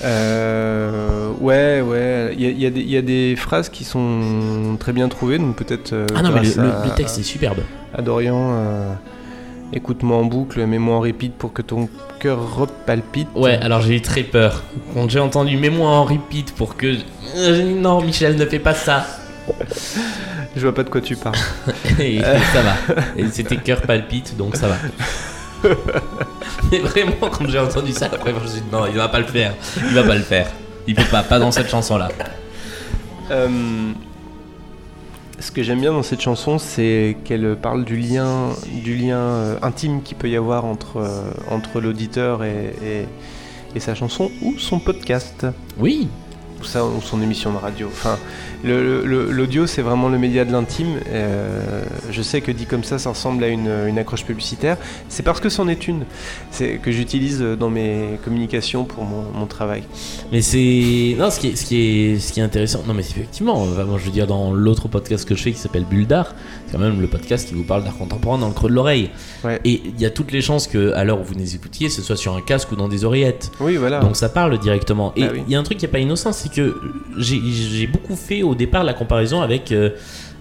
Euh, 0.04 1.30
ouais, 1.42 1.82
ouais, 1.82 2.34
il 2.38 2.42
y, 2.42 2.66
a- 2.66 2.68
y 2.68 2.72
des- 2.72 2.82
il 2.82 2.90
y 2.90 2.98
a 2.98 3.02
des 3.02 3.36
phrases 3.36 3.70
qui 3.70 3.84
sont 3.84 4.78
très 4.80 4.94
bien 4.94 5.08
trouvées, 5.10 5.38
donc 5.38 5.56
peut-être. 5.56 5.94
euh, 5.94 6.06
Ah 6.16 6.22
non, 6.22 6.32
mais 6.32 6.42
le, 6.42 6.60
à- 6.60 6.86
le 6.86 6.92
texte 6.96 7.20
est 7.20 7.24
superbe. 7.24 7.60
à 7.94 8.02
Dorian, 8.02 8.52
euh, 8.54 8.94
écoute-moi 9.74 10.18
en 10.18 10.24
boucle, 10.26 10.66
mets-moi 10.66 10.96
en 10.96 11.02
repeat 11.02 11.34
pour 11.34 11.54
que 11.54 11.62
ton 11.62 11.90
cœur 12.20 12.56
repalpite. 12.56 13.28
Ouais, 13.36 13.58
alors 13.62 13.82
j'ai 13.82 13.96
eu 13.96 14.02
très 14.02 14.24
peur. 14.24 14.64
Quand 14.94 15.10
j'ai 15.10 15.20
entendu 15.20 15.58
Mets-moi 15.58 15.90
en 15.90 16.04
repeat 16.06 16.54
pour 16.56 16.76
que. 16.78 16.96
Euh, 17.38 17.64
Non, 17.76 18.02
Michel, 18.02 18.36
ne 18.38 18.46
fais 18.46 18.60
pas 18.60 18.74
ça. 18.74 19.06
Je 20.56 20.62
vois 20.62 20.74
pas 20.76 20.84
de 20.84 20.90
quoi 20.90 21.02
tu 21.02 21.16
parles. 21.16 21.36
Et 22.00 22.20
ça 22.22 22.62
va. 22.62 22.76
Et 23.18 23.26
c'était 23.32 23.58
cœur 23.58 23.82
palpite, 23.82 24.36
donc 24.38 24.56
ça 24.56 24.68
va. 24.68 24.76
Mais 26.72 26.80
vraiment, 26.80 27.30
quand 27.32 27.48
j'ai 27.48 27.60
entendu 27.60 27.92
ça, 27.94 28.06
après, 28.08 28.32
je 28.38 28.40
me 28.44 28.48
suis 28.48 28.62
dit 28.62 28.68
non, 28.72 28.86
il 28.88 28.96
va 28.96 29.08
pas 29.10 29.20
le 29.20 29.26
faire. 29.26 29.54
Il 29.78 29.94
va 29.96 30.04
pas 30.04 30.16
le 30.16 30.22
faire. 30.22 30.48
Il 30.88 30.96
peut 30.96 31.04
pas, 31.12 31.24
pas 31.24 31.40
dans 31.40 31.52
cette 31.52 31.70
chanson-là. 31.70 32.10
Euh, 33.32 33.48
ce 35.40 35.52
que 35.52 35.64
j'aime 35.64 35.80
bien 35.82 35.94
dans 35.94 36.04
cette 36.04 36.22
chanson, 36.22 36.58
c'est 36.58 37.16
qu'elle 37.24 37.56
parle 37.56 37.86
du 37.86 37.96
lien, 37.98 38.50
du 38.84 38.96
lien 38.96 39.18
euh, 39.18 39.56
intime 39.62 40.02
qu'il 40.02 40.18
peut 40.18 40.30
y 40.30 40.36
avoir 40.36 40.66
entre, 40.66 40.98
euh, 40.98 41.32
entre 41.50 41.80
l'auditeur 41.80 42.44
et, 42.44 42.74
et- 42.84 43.06
et 43.76 43.80
sa 43.80 43.94
chanson 43.94 44.32
ou 44.42 44.58
son 44.58 44.80
podcast 44.80 45.46
Oui, 45.78 46.08
ou, 46.62 46.64
ça, 46.64 46.86
ou 46.86 47.02
son 47.02 47.22
émission 47.22 47.52
de 47.54 47.58
radio. 47.58 47.88
Enfin, 47.92 48.18
l'audio, 48.64 49.68
c'est 49.68 49.82
vraiment 49.82 50.10
le 50.10 50.18
média 50.18 50.46
de 50.46 50.52
l'intime. 50.52 51.00
Euh, 51.10 51.84
je 52.12 52.22
sais 52.22 52.42
que 52.42 52.52
dit 52.52 52.66
comme 52.66 52.84
ça, 52.84 53.00
ça 53.00 53.10
ressemble 53.10 53.44
à 53.44 53.48
une, 53.48 53.70
une 53.88 53.98
accroche 53.98 54.26
publicitaire. 54.26 54.78
C'est 55.08 55.24
parce 55.24 55.40
que 55.40 55.50
c'en 55.50 55.68
est 55.68 55.88
une 55.88 56.04
c'est 56.52 56.78
que 56.78 56.92
j'utilise 56.92 57.40
dans 57.42 57.70
mes 57.70 58.20
communications 58.24 58.84
pour 58.84 59.04
mon, 59.06 59.24
mon 59.34 59.46
travail. 59.46 59.84
mais 60.32 60.42
c'est. 60.42 61.16
Non, 61.18 61.30
ce 61.32 61.40
qui, 61.40 61.50
est, 61.50 61.56
ce, 61.56 61.66
qui 61.66 61.78
est, 61.82 62.20
ce 62.20 62.32
qui 62.34 62.40
est 62.40 62.44
intéressant. 62.44 62.84
Non, 62.88 62.94
mais 62.94 63.02
effectivement, 63.02 63.66
moi, 63.66 63.98
je 63.98 64.06
veux 64.06 64.12
dire, 64.12 64.28
dans 64.28 64.54
l'autre 64.54 64.88
podcast 64.88 65.28
que 65.28 65.36
je 65.36 65.44
fais 65.44 65.52
qui 65.52 65.60
s'appelle 65.60 65.86
Bulle 65.86 66.08
d'art, 66.08 66.34
c'est 66.66 66.74
quand 66.74 66.80
même 66.84 67.02
le 67.02 67.08
podcast 67.08 67.48
qui 67.48 67.54
vous 67.56 67.64
parle 67.64 67.84
d'art 67.84 67.98
contemporain 67.98 68.38
dans 68.38 68.48
le 68.48 68.54
creux 68.54 68.70
de 68.70 68.76
l'oreille. 68.76 69.10
Ouais. 69.44 69.60
Et 69.66 69.82
il 69.86 70.00
y 70.00 70.06
a 70.06 70.10
toutes 70.10 70.32
les 70.32 70.42
chances 70.42 70.68
que, 70.68 70.94
à 70.94 71.04
l'heure 71.04 71.20
où 71.20 71.24
vous 71.24 71.36
nous 71.36 71.56
écoutiez, 71.56 71.90
ce 71.90 72.02
soit 72.02 72.16
sur 72.18 72.36
un 72.36 72.42
casque 72.42 72.72
ou 72.72 72.76
dans 72.76 72.88
des 72.88 73.06
oreillettes. 73.06 73.52
Oui, 73.60 73.76
voilà. 73.78 74.00
Donc 74.00 74.16
ça 74.16 74.30
parle 74.30 74.58
directement. 74.60 75.14
Et 75.16 75.22
il 75.22 75.26
Ah 75.26 75.32
oui. 75.34 75.44
y 75.48 75.56
a 75.56 75.60
un 75.60 75.64
truc 75.64 75.78
qui 75.78 75.86
est 75.86 75.90
pas 75.90 76.00
innocent, 76.00 76.32
c'est 76.32 76.49
que 76.50 76.76
j'ai 77.18 77.40
j'ai 77.44 77.88
beaucoup 77.88 78.16
fait 78.16 78.44
au 78.44 78.56
départ 78.56 78.84
la 78.84 78.94
comparaison 78.94 79.42
avec 79.42 79.72
euh, 79.72 79.92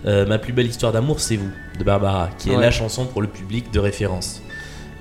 euh, 0.06 0.26
Ma 0.26 0.38
plus 0.38 0.52
belle 0.52 0.66
histoire 0.66 0.92
d'amour, 0.92 1.18
c'est 1.20 1.36
vous, 1.36 1.50
de 1.78 1.84
Barbara, 1.84 2.30
qui 2.38 2.50
est 2.50 2.56
Ouais. 2.56 2.62
la 2.62 2.70
chanson 2.70 3.04
pour 3.06 3.20
le 3.22 3.28
public 3.28 3.72
de 3.72 3.78
référence. 3.80 4.42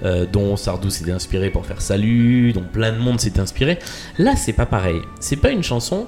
euh, 0.05 0.27
dont 0.31 0.55
Sardou 0.57 0.91
s'était 0.91 1.11
inspiré 1.11 1.49
pour 1.49 1.65
faire 1.65 1.81
Salut, 1.81 2.53
dont 2.53 2.61
plein 2.71 2.91
de 2.91 2.99
monde 2.99 3.19
s'est 3.19 3.39
inspiré. 3.39 3.79
Là, 4.19 4.35
c'est 4.35 4.53
pas 4.53 4.67
pareil. 4.67 5.01
C'est 5.19 5.37
pas 5.37 5.49
une 5.49 5.63
chanson 5.63 6.05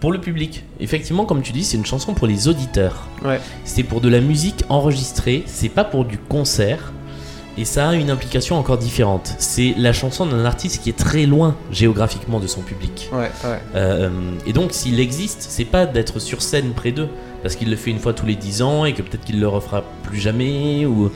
pour 0.00 0.12
le 0.12 0.20
public. 0.20 0.64
Effectivement, 0.80 1.24
comme 1.24 1.40
tu 1.40 1.52
dis, 1.52 1.64
c'est 1.64 1.78
une 1.78 1.86
chanson 1.86 2.12
pour 2.12 2.26
les 2.26 2.46
auditeurs. 2.48 3.08
Ouais. 3.24 3.40
C'est 3.64 3.84
pour 3.84 4.02
de 4.02 4.10
la 4.10 4.20
musique 4.20 4.64
enregistrée, 4.68 5.44
c'est 5.46 5.70
pas 5.70 5.84
pour 5.84 6.04
du 6.04 6.18
concert. 6.18 6.92
Et 7.58 7.64
ça 7.64 7.88
a 7.88 7.94
une 7.94 8.10
implication 8.10 8.58
encore 8.58 8.76
différente. 8.76 9.34
C'est 9.38 9.74
la 9.78 9.92
chanson 9.92 10.26
d'un 10.26 10.44
artiste 10.44 10.82
qui 10.82 10.90
est 10.90 10.96
très 10.96 11.24
loin 11.24 11.56
géographiquement 11.70 12.38
de 12.38 12.46
son 12.46 12.60
public. 12.60 13.08
Ouais, 13.12 13.30
ouais. 13.44 13.58
Euh, 13.74 14.10
et 14.46 14.52
donc, 14.52 14.72
s'il 14.72 15.00
existe, 15.00 15.46
c'est 15.48 15.64
pas 15.64 15.86
d'être 15.86 16.18
sur 16.18 16.42
scène 16.42 16.72
près 16.74 16.92
d'eux, 16.92 17.08
parce 17.42 17.56
qu'il 17.56 17.70
le 17.70 17.76
fait 17.76 17.90
une 17.90 17.98
fois 17.98 18.12
tous 18.12 18.26
les 18.26 18.36
10 18.36 18.62
ans 18.62 18.84
et 18.84 18.92
que 18.92 19.00
peut-être 19.00 19.24
qu'il 19.24 19.40
le 19.40 19.48
refera 19.48 19.84
plus 20.02 20.20
jamais, 20.20 20.84
ou 20.84 21.10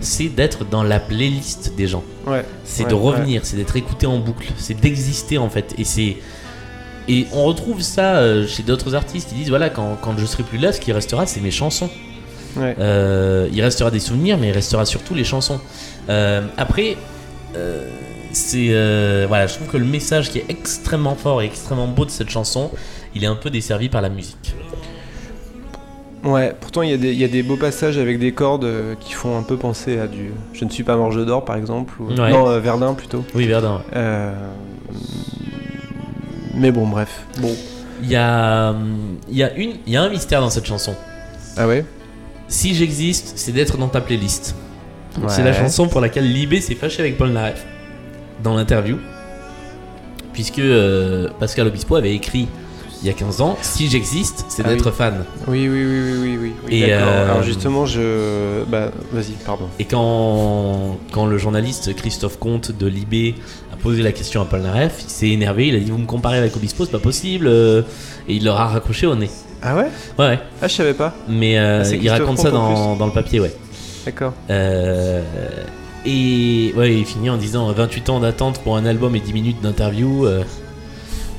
c'est 0.00 0.28
d'être 0.28 0.64
dans 0.64 0.82
la 0.82 1.00
playlist 1.00 1.74
des 1.76 1.86
gens. 1.86 2.04
ouais. 2.26 2.44
C'est 2.64 2.88
de 2.88 2.94
revenir, 2.94 3.44
c'est 3.44 3.56
d'être 3.56 3.76
écouté 3.76 4.06
en 4.06 4.18
boucle, 4.18 4.52
c'est 4.56 4.78
d'exister 4.78 5.38
en 5.38 5.50
fait. 5.50 5.74
Et 5.78 5.84
c'est 5.84 6.16
et 7.06 7.26
on 7.32 7.44
retrouve 7.44 7.82
ça 7.82 8.16
euh, 8.16 8.46
chez 8.46 8.62
d'autres 8.62 8.94
artistes 8.94 9.28
qui 9.28 9.34
disent 9.34 9.50
voilà 9.50 9.68
quand, 9.68 9.98
quand 10.00 10.16
je 10.16 10.24
serai 10.24 10.42
plus 10.42 10.58
là, 10.58 10.72
ce 10.72 10.80
qui 10.80 10.92
restera, 10.92 11.26
c'est 11.26 11.40
mes 11.40 11.50
chansons. 11.50 11.90
Ouais. 12.56 12.76
Euh, 12.78 13.48
il 13.52 13.60
restera 13.62 13.90
des 13.90 14.00
souvenirs, 14.00 14.38
mais 14.38 14.48
il 14.48 14.52
restera 14.52 14.84
surtout 14.84 15.14
les 15.14 15.24
chansons. 15.24 15.60
Euh, 16.08 16.42
après, 16.56 16.96
euh, 17.56 17.88
c'est 18.32 18.68
voilà, 19.26 19.46
je 19.46 19.54
trouve 19.54 19.68
que 19.68 19.76
le 19.76 19.84
message 19.84 20.30
qui 20.30 20.38
est 20.38 20.46
extrêmement 20.48 21.14
fort 21.16 21.42
et 21.42 21.46
extrêmement 21.46 21.86
beau 21.88 22.04
de 22.04 22.10
cette 22.10 22.30
chanson, 22.30 22.70
il 23.14 23.24
est 23.24 23.28
un 23.28 23.36
peu 23.36 23.50
desservi 23.50 23.88
par 23.88 24.02
la 24.02 24.08
musique. 24.08 24.54
Ouais, 26.24 26.54
pourtant 26.58 26.80
il 26.80 26.90
y, 26.90 26.94
a 26.94 26.96
des- 26.96 27.12
il 27.12 27.18
y 27.18 27.24
a 27.24 27.28
des 27.28 27.42
beaux 27.42 27.58
passages 27.58 27.98
avec 27.98 28.18
des 28.18 28.32
cordes 28.32 28.66
qui 28.98 29.12
font 29.12 29.36
un 29.38 29.42
peu 29.42 29.58
penser 29.58 29.98
à 29.98 30.06
du 30.06 30.30
Je 30.54 30.64
ne 30.64 30.70
suis 30.70 30.82
pas 30.82 30.96
morge 30.96 31.22
d'or 31.26 31.44
par 31.44 31.56
exemple, 31.56 31.92
ou... 32.00 32.06
Ouais. 32.08 32.30
non, 32.30 32.58
Verdun 32.60 32.94
plutôt. 32.94 33.24
Oui, 33.34 33.46
Verdun. 33.46 33.82
ouais. 33.94 34.00
Mais 36.54 36.70
bon, 36.70 36.86
bref. 36.86 37.24
Bon. 37.40 37.54
Il 38.02 38.10
y 38.10 38.16
a, 38.16 38.70
hum, 38.70 39.18
y 39.30 39.42
a 39.42 39.52
une, 39.54 39.72
il 39.86 39.92
y 39.92 39.96
a 39.96 40.02
un 40.02 40.08
mystère 40.08 40.40
dans 40.40 40.50
cette 40.50 40.66
chanson. 40.66 40.94
Ah 41.56 41.66
ouais? 41.66 41.84
Si 42.48 42.74
j'existe, 42.74 43.32
c'est 43.36 43.52
d'être 43.52 43.76
dans 43.78 43.88
ta 43.88 44.00
playlist. 44.00 44.54
C'est 45.28 45.42
la 45.44 45.52
chanson 45.52 45.86
pour 45.88 46.00
laquelle 46.00 46.30
Libé 46.32 46.60
s'est 46.60 46.74
fâché 46.74 47.00
avec 47.00 47.16
Paul 47.16 47.30
Naref 47.30 47.64
dans 48.42 48.54
l'interview. 48.56 48.96
Puisque 50.32 50.58
euh, 50.58 51.28
Pascal 51.38 51.68
Obispo 51.68 51.94
avait 51.94 52.12
écrit 52.14 52.48
il 53.02 53.06
y 53.06 53.10
a 53.10 53.12
15 53.12 53.40
ans 53.42 53.56
Si 53.60 53.88
j'existe, 53.88 54.46
c'est 54.48 54.62
Ah 54.64 54.68
d'être 54.70 54.86
oui. 54.90 54.96
fan. 54.96 55.24
Oui, 55.46 55.68
oui, 55.68 55.84
oui, 55.84 55.84
oui, 55.84 56.18
oui, 56.20 56.38
oui. 56.40 56.52
oui, 56.66 56.74
Et, 56.74 56.92
euh, 56.92 57.24
Alors 57.30 57.42
justement, 57.42 57.86
je. 57.86 58.64
Bah, 58.64 58.90
vas-y, 59.12 59.32
pardon. 59.44 59.68
Et 59.78 59.84
quand, 59.84 60.98
quand 61.12 61.26
le 61.26 61.38
journaliste 61.38 61.94
Christophe 61.94 62.38
Comte 62.38 62.72
de 62.72 62.86
Libé 62.86 63.34
a 63.72 63.76
posé 63.76 64.02
la 64.02 64.10
question 64.12 64.40
à 64.42 64.46
Paul 64.46 64.62
Naref, 64.62 65.02
il 65.06 65.10
s'est 65.10 65.28
énervé. 65.28 65.68
Il 65.68 65.76
a 65.76 65.80
dit 65.80 65.90
Vous 65.90 65.98
me 65.98 66.06
comparez 66.06 66.38
avec 66.38 66.56
Obispo, 66.56 66.84
c'est 66.86 66.90
pas 66.92 66.98
possible. 66.98 67.46
euh, 67.46 67.82
Et 68.28 68.34
il 68.34 68.44
leur 68.44 68.58
a 68.60 68.66
raccroché 68.68 69.06
au 69.06 69.14
nez. 69.14 69.30
Ah 69.64 69.74
ouais 69.76 69.86
Ouais, 70.18 70.26
ouais. 70.26 70.38
Ah, 70.60 70.68
je 70.68 70.74
savais 70.74 70.94
pas. 70.94 71.14
Mais 71.28 71.58
euh, 71.58 71.82
Ah, 71.84 71.94
il 71.94 72.08
raconte 72.10 72.38
ça 72.38 72.50
dans, 72.50 72.96
dans 72.96 73.06
le 73.06 73.12
papier, 73.12 73.40
ouais. 73.40 73.54
D'accord. 74.04 74.34
Euh, 74.50 75.22
et 76.04 76.72
ouais, 76.76 76.94
il 76.94 77.06
finit 77.06 77.30
en 77.30 77.38
disant 77.38 77.72
28 77.72 78.10
ans 78.10 78.20
d'attente 78.20 78.60
pour 78.60 78.76
un 78.76 78.84
album 78.84 79.16
et 79.16 79.20
10 79.20 79.32
minutes 79.32 79.62
d'interview. 79.62 80.26
euh, 80.26 80.44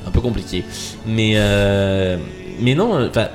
un 0.06 0.10
peu 0.10 0.20
compliqué. 0.20 0.64
Mais, 1.06 1.32
euh, 1.36 2.16
mais 2.60 2.74
non, 2.74 3.06
enfin, 3.08 3.28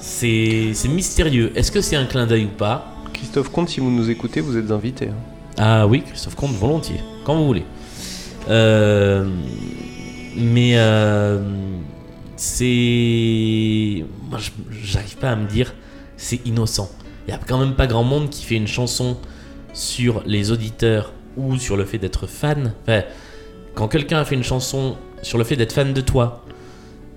c'est 0.00 0.70
c'est 0.74 0.88
mystérieux. 0.88 1.50
Est-ce 1.54 1.70
que 1.72 1.80
c'est 1.80 1.96
un 1.96 2.04
clin 2.06 2.26
d'œil 2.26 2.44
ou 2.44 2.48
pas? 2.56 2.86
Christophe 3.12 3.50
Comte, 3.50 3.68
si 3.70 3.80
vous 3.80 3.90
nous 3.90 4.10
écoutez, 4.10 4.40
vous 4.40 4.56
êtes 4.56 4.70
invité. 4.70 5.06
hein. 5.08 5.14
Ah 5.58 5.86
oui, 5.86 6.02
Christophe 6.06 6.34
Comte, 6.34 6.52
volontiers, 6.52 7.00
quand 7.24 7.36
vous 7.36 7.46
voulez. 7.46 7.64
Euh, 8.50 9.26
mais 10.36 10.72
euh, 10.76 11.38
c'est. 12.44 14.04
Moi, 14.30 14.38
j'arrive 14.82 15.16
pas 15.16 15.30
à 15.30 15.36
me 15.36 15.46
dire, 15.48 15.74
c'est 16.16 16.40
innocent. 16.46 16.90
Il 17.26 17.30
y 17.30 17.34
a 17.34 17.38
quand 17.38 17.58
même 17.58 17.74
pas 17.74 17.86
grand 17.86 18.04
monde 18.04 18.30
qui 18.30 18.44
fait 18.44 18.56
une 18.56 18.66
chanson 18.66 19.16
sur 19.72 20.22
les 20.26 20.50
auditeurs 20.50 21.12
ou 21.36 21.56
sur 21.58 21.76
le 21.76 21.84
fait 21.84 21.98
d'être 21.98 22.26
fan. 22.26 22.74
Enfin, 22.82 23.02
quand 23.74 23.88
quelqu'un 23.88 24.18
a 24.18 24.24
fait 24.24 24.34
une 24.34 24.44
chanson 24.44 24.96
sur 25.22 25.38
le 25.38 25.44
fait 25.44 25.56
d'être 25.56 25.72
fan 25.72 25.92
de 25.94 26.00
toi, 26.00 26.44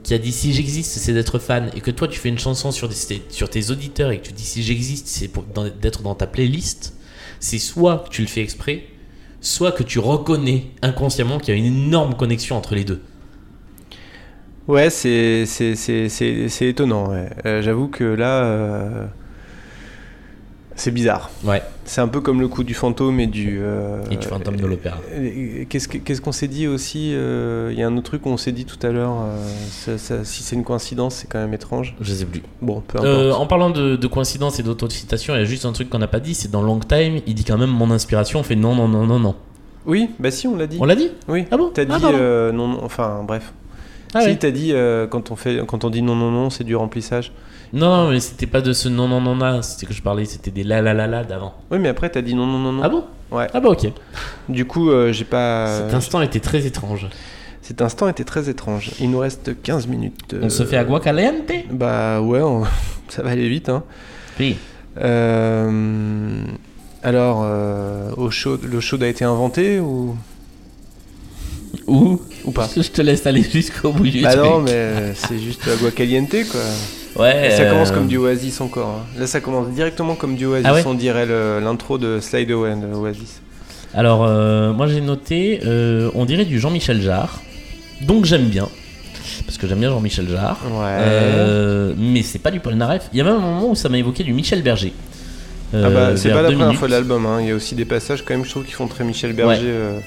qui 0.04 0.14
a 0.14 0.18
dit 0.18 0.32
si 0.32 0.54
j'existe, 0.54 0.92
c'est 0.98 1.14
d'être 1.14 1.38
fan, 1.40 1.70
et 1.76 1.82
que 1.82 1.92
toi 1.92 2.08
tu 2.08 2.18
fais 2.18 2.30
une 2.30 2.40
chanson 2.40 2.72
sur, 2.72 2.88
des- 2.88 2.96
sur 3.30 3.50
tes 3.50 3.70
auditeurs 3.72 4.12
et 4.12 4.20
que 4.20 4.28
tu 4.28 4.32
dis 4.34 4.44
si 4.46 4.64
j'existe, 4.64 5.08
c'est 5.08 5.30
d'être 5.82 6.02
dans 6.02 6.16
ta 6.16 6.26
playlist, 6.28 6.94
c'est 7.42 7.60
soit 7.60 8.06
que 8.06 8.10
tu 8.10 8.22
le 8.22 8.28
fais 8.28 8.42
exprès, 8.42 8.86
soit 9.42 9.74
que 9.74 9.84
tu 9.84 10.00
reconnais 10.00 10.68
inconsciemment 10.82 11.38
qu'il 11.40 11.54
y 11.54 11.58
a 11.58 11.60
une 11.60 11.66
énorme 11.66 12.16
connexion 12.16 12.56
entre 12.56 12.74
les 12.74 12.86
deux. 12.86 13.02
Ouais, 14.68 14.90
c'est 14.90 15.46
étonnant. 16.62 17.10
ouais. 17.12 17.30
Euh, 17.46 17.62
J'avoue 17.62 17.88
que 17.88 18.04
là, 18.04 18.44
euh, 18.44 19.06
c'est 20.76 20.92
bizarre. 20.92 21.32
Ouais, 21.44 21.62
C'est 21.86 22.02
un 22.02 22.08
peu 22.08 22.20
comme 22.22 22.40
le 22.42 22.48
coup 22.50 22.64
du 22.64 22.74
fantôme 22.74 23.20
et 23.20 23.28
du. 23.28 23.60
euh, 23.62 24.02
et 24.12 24.16
un 24.32 24.40
tome 24.40 24.58
de 24.58 24.66
l'opéra. 24.68 24.98
Qu'est-ce 25.70 25.88
que- 25.88 25.98
qu'est-ce 25.98 26.22
qu'on 26.22 26.32
s'est 26.34 26.48
dit 26.50 26.68
aussi 26.68 27.14
euh, 27.16 27.70
Il 27.72 27.80
y 27.80 27.82
a 27.82 27.88
un 27.88 27.96
autre 27.98 28.06
truc 28.08 28.22
qu'on 28.24 28.38
s'est 28.38 28.52
dit 28.52 28.66
tout 28.66 28.78
à 28.86 28.92
l'heure. 28.92 29.16
euh, 29.22 29.98
si 30.24 30.44
c'est 30.44 30.56
une 30.56 30.64
coïncidence, 30.64 31.16
c'est 31.16 31.28
quand 31.28 31.40
même 31.40 31.54
étrange. 31.54 31.96
Je 32.02 32.14
sais 32.14 32.26
plus. 32.26 32.44
Bon, 32.62 32.82
peu 32.86 33.00
importe. 33.00 33.40
En 33.42 33.48
parlant 33.48 33.70
de, 33.70 33.96
de 33.96 34.08
coïncidence 34.08 34.60
et 34.60 34.64
d'autocitation, 34.64 35.34
il 35.34 35.38
y 35.40 35.42
a 35.42 35.46
juste 35.46 35.66
un 35.66 35.72
truc 35.72 35.90
qu'on 35.90 36.00
n'a 36.00 36.08
pas 36.08 36.20
dit, 36.20 36.36
c'est 36.36 36.52
dans 36.52 36.62
Long 36.62 36.80
Time, 36.80 37.22
il 37.26 37.34
dit 37.34 37.46
quand 37.46 37.58
même 37.58 37.70
mon 37.72 37.90
inspiration, 37.90 38.42
on 38.42 38.44
fait 38.44 38.56
non, 38.58 38.76
non, 38.76 38.88
non, 38.90 39.06
non, 39.08 39.20
non. 39.20 39.36
Oui, 39.86 40.10
bah 40.20 40.30
si, 40.30 40.46
on 40.48 40.58
l'a 40.58 40.68
dit. 40.68 40.78
On 40.82 40.86
l'a 40.86 40.96
dit? 40.98 41.10
Oui. 41.30 41.46
Ah 41.50 41.56
bon? 41.58 41.72
T'as 41.74 41.86
dit 41.86 41.94
Ah, 41.96 42.10
euh, 42.10 42.52
non, 42.52 42.68
non, 42.68 42.84
enfin 42.84 43.24
bref. 43.26 43.54
Ah 44.14 44.22
si, 44.22 44.28
ouais. 44.28 44.36
t'as 44.38 44.52
dit 44.52 44.72
euh, 44.74 45.08
quand 45.08 45.32
on 45.32 45.36
fait, 45.36 45.62
quand 45.68 45.84
on 45.84 45.90
dit 45.90 46.02
non, 46.02 46.16
non, 46.16 46.32
non, 46.32 46.50
c'est 46.50 46.64
du 46.64 46.76
remplissage. 46.76 47.32
Non, 47.74 47.90
non, 48.06 48.10
mais 48.12 48.20
c'était 48.22 48.46
pas 48.48 48.62
de 48.62 48.72
ce 48.74 48.88
non, 48.88 49.08
non, 49.10 49.20
non, 49.20 49.36
là, 49.36 49.62
c'était 49.62 49.86
que 49.86 49.94
je 49.94 50.02
parlais, 50.02 50.24
c'était 50.26 50.52
des 50.52 50.64
la 50.64 50.82
la 50.82 50.94
la 50.94 51.06
la 51.08 51.24
d'avant. 51.26 51.54
Oui, 51.72 51.80
mais 51.80 51.90
après 51.90 52.10
t'as 52.10 52.22
dit 52.22 52.34
non, 52.34 52.46
non, 52.46 52.60
non, 52.60 52.72
non. 52.72 52.82
Ah 52.84 52.90
bon? 52.90 53.04
Ouais. 53.32 53.48
Ah 53.54 53.60
bah 53.60 53.70
ok. 53.70 53.92
Du 54.48 54.66
coup, 54.66 54.90
euh, 54.90 55.12
j'ai 55.12 55.26
pas. 55.26 55.68
Cet 55.80 55.94
instant 55.94 56.22
était 56.22 56.40
très 56.40 56.66
étrange. 56.66 57.08
Cet 57.62 57.82
instant 57.82 58.08
était 58.08 58.24
très 58.24 58.48
étrange. 58.50 58.92
Il 59.02 59.12
nous 59.12 59.20
reste 59.20 59.62
15 59.62 59.88
minutes. 59.88 60.34
On 60.42 60.50
se 60.50 60.64
fait 60.64 60.78
agua 60.78 61.02
caliente 61.02 61.52
Bah 61.70 62.22
ouais, 62.22 62.42
on- 62.42 62.64
ça 63.10 63.24
va 63.24 63.32
aller 63.32 63.50
vite. 63.50 63.68
Hein. 63.68 63.84
Oui. 64.40 64.56
Euh, 65.00 66.44
Alors, 67.04 67.42
euh, 67.44 68.12
au 68.16 68.32
chaud, 68.32 68.58
l'eau 68.64 68.80
chaude 68.82 69.04
a 69.04 69.08
été 69.08 69.26
inventée 69.26 69.80
ou, 69.82 70.16
Ou 71.86 72.20
ou 72.46 72.52
pas 72.52 72.70
Je 72.76 72.82
te 72.82 73.02
laisse 73.02 73.26
aller 73.28 73.44
jusqu'au 73.44 73.92
bout 73.92 74.08
du 74.08 74.22
Bah 74.22 74.34
truc. 74.34 74.44
non, 74.46 74.60
mais 74.60 74.72
euh, 74.74 75.14
c'est 75.14 75.40
juste 75.40 75.62
agua 75.68 75.92
caliente 75.92 76.30
quoi. 76.52 76.62
Ouais. 77.24 77.48
Et 77.48 77.52
ça 77.52 77.64
euh, 77.64 77.72
commence 77.72 77.92
comme 77.92 78.08
du 78.08 78.18
Oasis 78.18 78.60
encore. 78.62 78.88
hein. 78.90 79.20
Là, 79.20 79.28
ça 79.28 79.40
commence 79.40 79.70
directement 79.70 80.16
comme 80.16 80.36
du 80.36 80.46
Oasis. 80.46 80.66
Ah 80.70 80.74
ouais 80.74 80.84
on 80.86 80.94
dirait 80.94 81.26
le- 81.26 81.60
l'intro 81.60 81.98
de 81.98 82.20
Slide 82.20 82.52
Away 82.52 82.76
de 82.76 82.94
Oasis. 82.96 83.42
Alors, 83.94 84.26
euh, 84.26 84.74
moi 84.74 84.88
j'ai 84.88 85.02
noté, 85.02 85.62
euh, 85.66 86.12
on 86.14 86.26
dirait 86.26 86.46
du 86.46 86.60
Jean-Michel 86.60 87.02
Jarre. 87.02 87.42
Donc 88.02 88.26
j'aime 88.26 88.46
bien. 88.46 88.68
Parce 89.46 89.58
que 89.58 89.68
j'aime 89.68 89.80
bien 89.80 89.90
Jean-Michel 89.90 90.28
Jarre. 90.30 90.60
Ouais. 90.70 90.84
Euh, 90.86 91.94
mais 91.98 92.22
c'est 92.22 92.40
pas 92.40 92.52
du 92.52 92.60
Polnareff. 92.60 93.10
Il 93.14 93.18
y 93.18 93.22
a 93.22 93.24
même 93.24 93.36
un 93.36 93.40
moment 93.40 93.70
où 93.72 93.76
ça 93.76 93.88
m'a 93.90 93.98
évoqué 93.98 94.24
du 94.24 94.34
Michel 94.34 94.62
Berger. 94.62 94.94
ah 95.74 95.78
Euh, 95.78 95.90
bah, 96.12 96.18
c'est 96.18 96.30
pas 96.32 96.42
la 96.42 96.52
première 96.52 96.76
fois 96.76 96.88
de 96.88 96.94
l'album. 96.94 97.26
hein. 97.26 97.38
Il 97.42 97.48
y 97.48 97.52
a 97.52 97.56
aussi 97.56 97.74
des 97.76 97.86
passages 97.86 98.24
quand 98.24 98.34
même, 98.36 98.46
je 98.46 98.50
trouve, 98.52 98.64
qui 98.66 98.74
font 98.74 98.88
très 98.88 99.04
Michel 99.04 99.34
Berger. 99.34 99.62
Euh. 99.66 100.00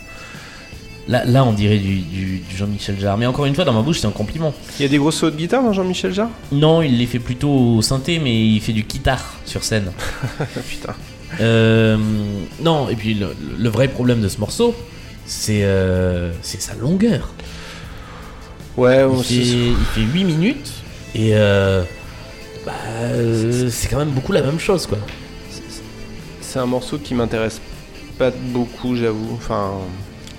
Là, 1.11 1.25
là, 1.25 1.45
on 1.45 1.53
dirait 1.53 1.79
du, 1.79 1.99
du- 1.99 2.39
du 2.39 2.57
Jean-Michel 2.57 2.99
Jarre. 2.99 3.19
Mais 3.19 3.27
encore 3.27 3.45
une 3.45 3.55
fois, 3.55 3.65
dans 3.65 3.73
ma 3.73 3.83
bouche, 3.83 3.99
c'est 4.01 4.07
un 4.07 4.11
compliment. 4.13 4.55
Il 4.79 4.83
y 4.83 4.85
a 4.85 4.89
des 4.89 4.97
gros 4.99 5.11
sauts 5.11 5.31
de 5.31 5.37
guitare 5.37 5.63
dans 5.63 5.73
Jean-Michel 5.73 6.15
Jarre? 6.15 6.31
Non, 6.53 6.81
il 6.83 6.97
les 6.99 7.07
fait 7.07 7.19
plutôt 7.19 7.51
au 7.51 7.83
synthé, 7.83 8.19
mais 8.21 8.47
il 8.47 8.61
fait 8.61 8.73
du 8.73 8.85
guitare 8.85 9.35
sur 9.45 9.65
scène. 9.65 9.91
Putain. 10.69 10.95
Euh, 11.41 11.97
non, 12.63 12.89
et 12.89 12.97
puis 12.97 13.15
le, 13.15 13.35
le 13.59 13.69
vrai 13.69 13.89
problème 13.89 14.21
de 14.21 14.29
ce 14.29 14.39
morceau, 14.39 14.75
c'est 15.27 15.65
euh, 15.65 16.33
sa 16.43 16.75
longueur. 16.75 17.29
Ouais, 18.77 19.01
Il 19.01 19.05
on 19.05 19.23
fait, 19.23 19.35
il 19.35 19.75
fait 19.95 20.01
8 20.01 20.25
minutes 20.25 20.73
et 21.15 21.31
euh, 21.35 21.83
bah, 22.65 22.73
c'est 23.71 23.89
quand 23.89 23.99
même 23.99 24.11
beaucoup 24.11 24.33
la 24.33 24.43
même 24.43 24.59
chose 24.61 24.87
quoi. 24.87 24.99
c'est 26.41 26.59
un 26.59 26.67
morceau 26.67 26.99
qui 26.99 27.15
m'intéresse 27.15 27.61
pas 28.19 28.31
beaucoup, 28.31 28.97
j'avoue. 28.97 29.35
Enfin, 29.35 29.73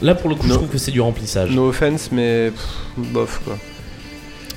Là 0.02 0.16
pour 0.16 0.30
le 0.30 0.36
coup, 0.36 0.48
je 0.48 0.54
trouve 0.54 0.68
que 0.70 0.78
c'est 0.78 0.92
du 0.92 1.02
remplissage. 1.02 1.52
no 1.52 1.70
offense, 1.70 2.10
mais 2.12 2.52
pff, 2.52 3.12
bof 3.14 3.42
quoi. 3.46 3.58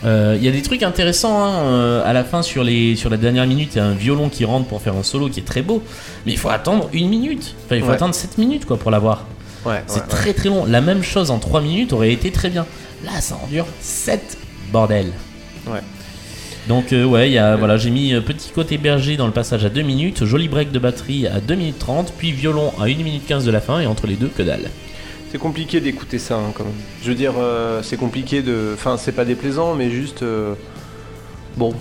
Euh, 0.04 0.36
Il 0.38 0.44
y 0.44 0.48
a 0.48 0.50
des 0.50 0.62
trucs 0.62 0.82
intéressants 0.82 1.42
hein, 1.44 1.54
euh, 1.64 2.02
à 2.04 2.12
la 2.12 2.24
fin 2.24 2.42
sur, 2.42 2.62
les, 2.64 2.94
sur 2.96 3.08
la 3.10 3.16
dernière 3.16 3.46
minute. 3.46 3.70
Il 3.74 3.78
y 3.78 3.80
a 3.80 3.84
un 3.86 3.92
violon 3.94 4.28
qui 4.28 4.44
rentre 4.44 4.66
pour 4.66 4.80
faire 4.82 4.94
un 4.96 5.02
solo 5.02 5.28
qui 5.28 5.40
est 5.40 5.44
très 5.44 5.62
beau, 5.62 5.82
mais 6.26 6.32
il 6.32 6.38
faut 6.38 6.50
attendre 6.50 6.88
une 6.92 7.08
minute. 7.08 7.54
Enfin, 7.64 7.76
il 7.76 7.82
faut 7.82 7.88
Ouais. 7.88 7.94
attendre 7.94 8.14
7 8.14 8.36
minutes 8.38 8.64
quoi 8.66 8.76
pour 8.76 8.90
l'avoir. 8.90 9.26
Ouais, 9.64 9.82
C'est 9.86 10.00
ouais, 10.00 10.06
très 10.08 10.34
très 10.34 10.48
long. 10.50 10.66
La 10.66 10.80
même 10.82 11.02
chose 11.02 11.30
en 11.30 11.38
3 11.38 11.62
minutes 11.62 11.92
aurait 11.94 12.12
été 12.12 12.30
très 12.30 12.50
bien. 12.50 12.66
Là, 13.04 13.20
ça 13.20 13.38
en 13.42 13.46
dure 13.46 13.66
7 13.80 14.36
bordel. 14.72 15.06
Ouais. 15.66 15.80
Donc 16.68 16.92
euh, 16.92 17.04
ouais, 17.04 17.28
il 17.30 17.32
y 17.34 17.38
a, 17.38 17.56
voilà, 17.56 17.76
j'ai 17.78 17.90
mis 17.90 18.12
euh, 18.14 18.20
petit 18.22 18.50
côté 18.50 18.76
berger 18.78 19.16
dans 19.18 19.26
le 19.26 19.32
passage 19.32 19.64
à 19.64 19.68
2 19.70 19.82
minutes, 19.82 20.24
joli 20.24 20.48
break 20.48 20.70
de 20.72 20.78
batterie 20.78 21.26
à 21.26 21.40
2 21.40 21.54
minutes 21.54 21.78
30, 21.78 22.12
puis 22.16 22.32
violon 22.32 22.72
à 22.78 22.84
1 22.84 22.86
minute 22.96 23.26
15 23.26 23.44
de 23.46 23.50
la 23.50 23.60
fin 23.60 23.80
et 23.80 23.86
entre 23.86 24.06
les 24.06 24.16
deux 24.16 24.28
que 24.28 24.42
dalle. 24.42 24.70
C'est 25.34 25.40
compliqué 25.40 25.80
d'écouter 25.80 26.20
ça 26.20 26.36
hein, 26.36 26.52
quand 26.54 26.62
même. 26.62 26.72
Je 27.02 27.08
veux 27.08 27.16
dire, 27.16 27.32
euh, 27.36 27.82
c'est 27.82 27.96
compliqué 27.96 28.40
de. 28.40 28.70
Enfin, 28.74 28.96
c'est 28.96 29.10
pas 29.10 29.24
déplaisant, 29.24 29.74
mais 29.74 29.90
juste. 29.90 30.22
euh, 30.22 30.54
Bon, 31.56 31.74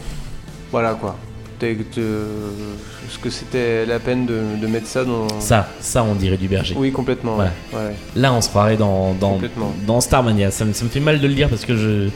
voilà 0.72 0.96
quoi. 0.96 1.16
Te- 1.60 1.68
Est-ce 1.68 3.20
que 3.22 3.30
c'était 3.30 3.86
la 3.86 4.00
peine 4.00 4.26
de, 4.26 4.42
de 4.60 4.66
mettre 4.66 4.88
ça 4.88 5.06
dans. 5.06 5.28
Ça, 5.40 5.70
ça 5.80 6.04
on 6.04 6.16
dirait 6.16 6.38
du 6.38 6.48
berger. 6.48 6.74
Oui, 6.76 6.92
complètement. 6.92 7.38
Ouais. 7.38 7.94
Là, 8.16 8.34
on 8.34 8.42
se 8.42 8.50
croirait 8.50 8.76
dans, 8.76 9.14
dans, 9.14 9.40
dans 9.86 10.02
Starmania. 10.02 10.50
Ça 10.50 10.66
me, 10.66 10.74
ça 10.74 10.84
me 10.86 10.90
fait 10.90 11.00
mal 11.00 11.22
de 11.22 11.28
le 11.28 11.36
dire 11.36 11.48
parce 11.48 11.64
que 11.66 11.78
je. 11.78 12.10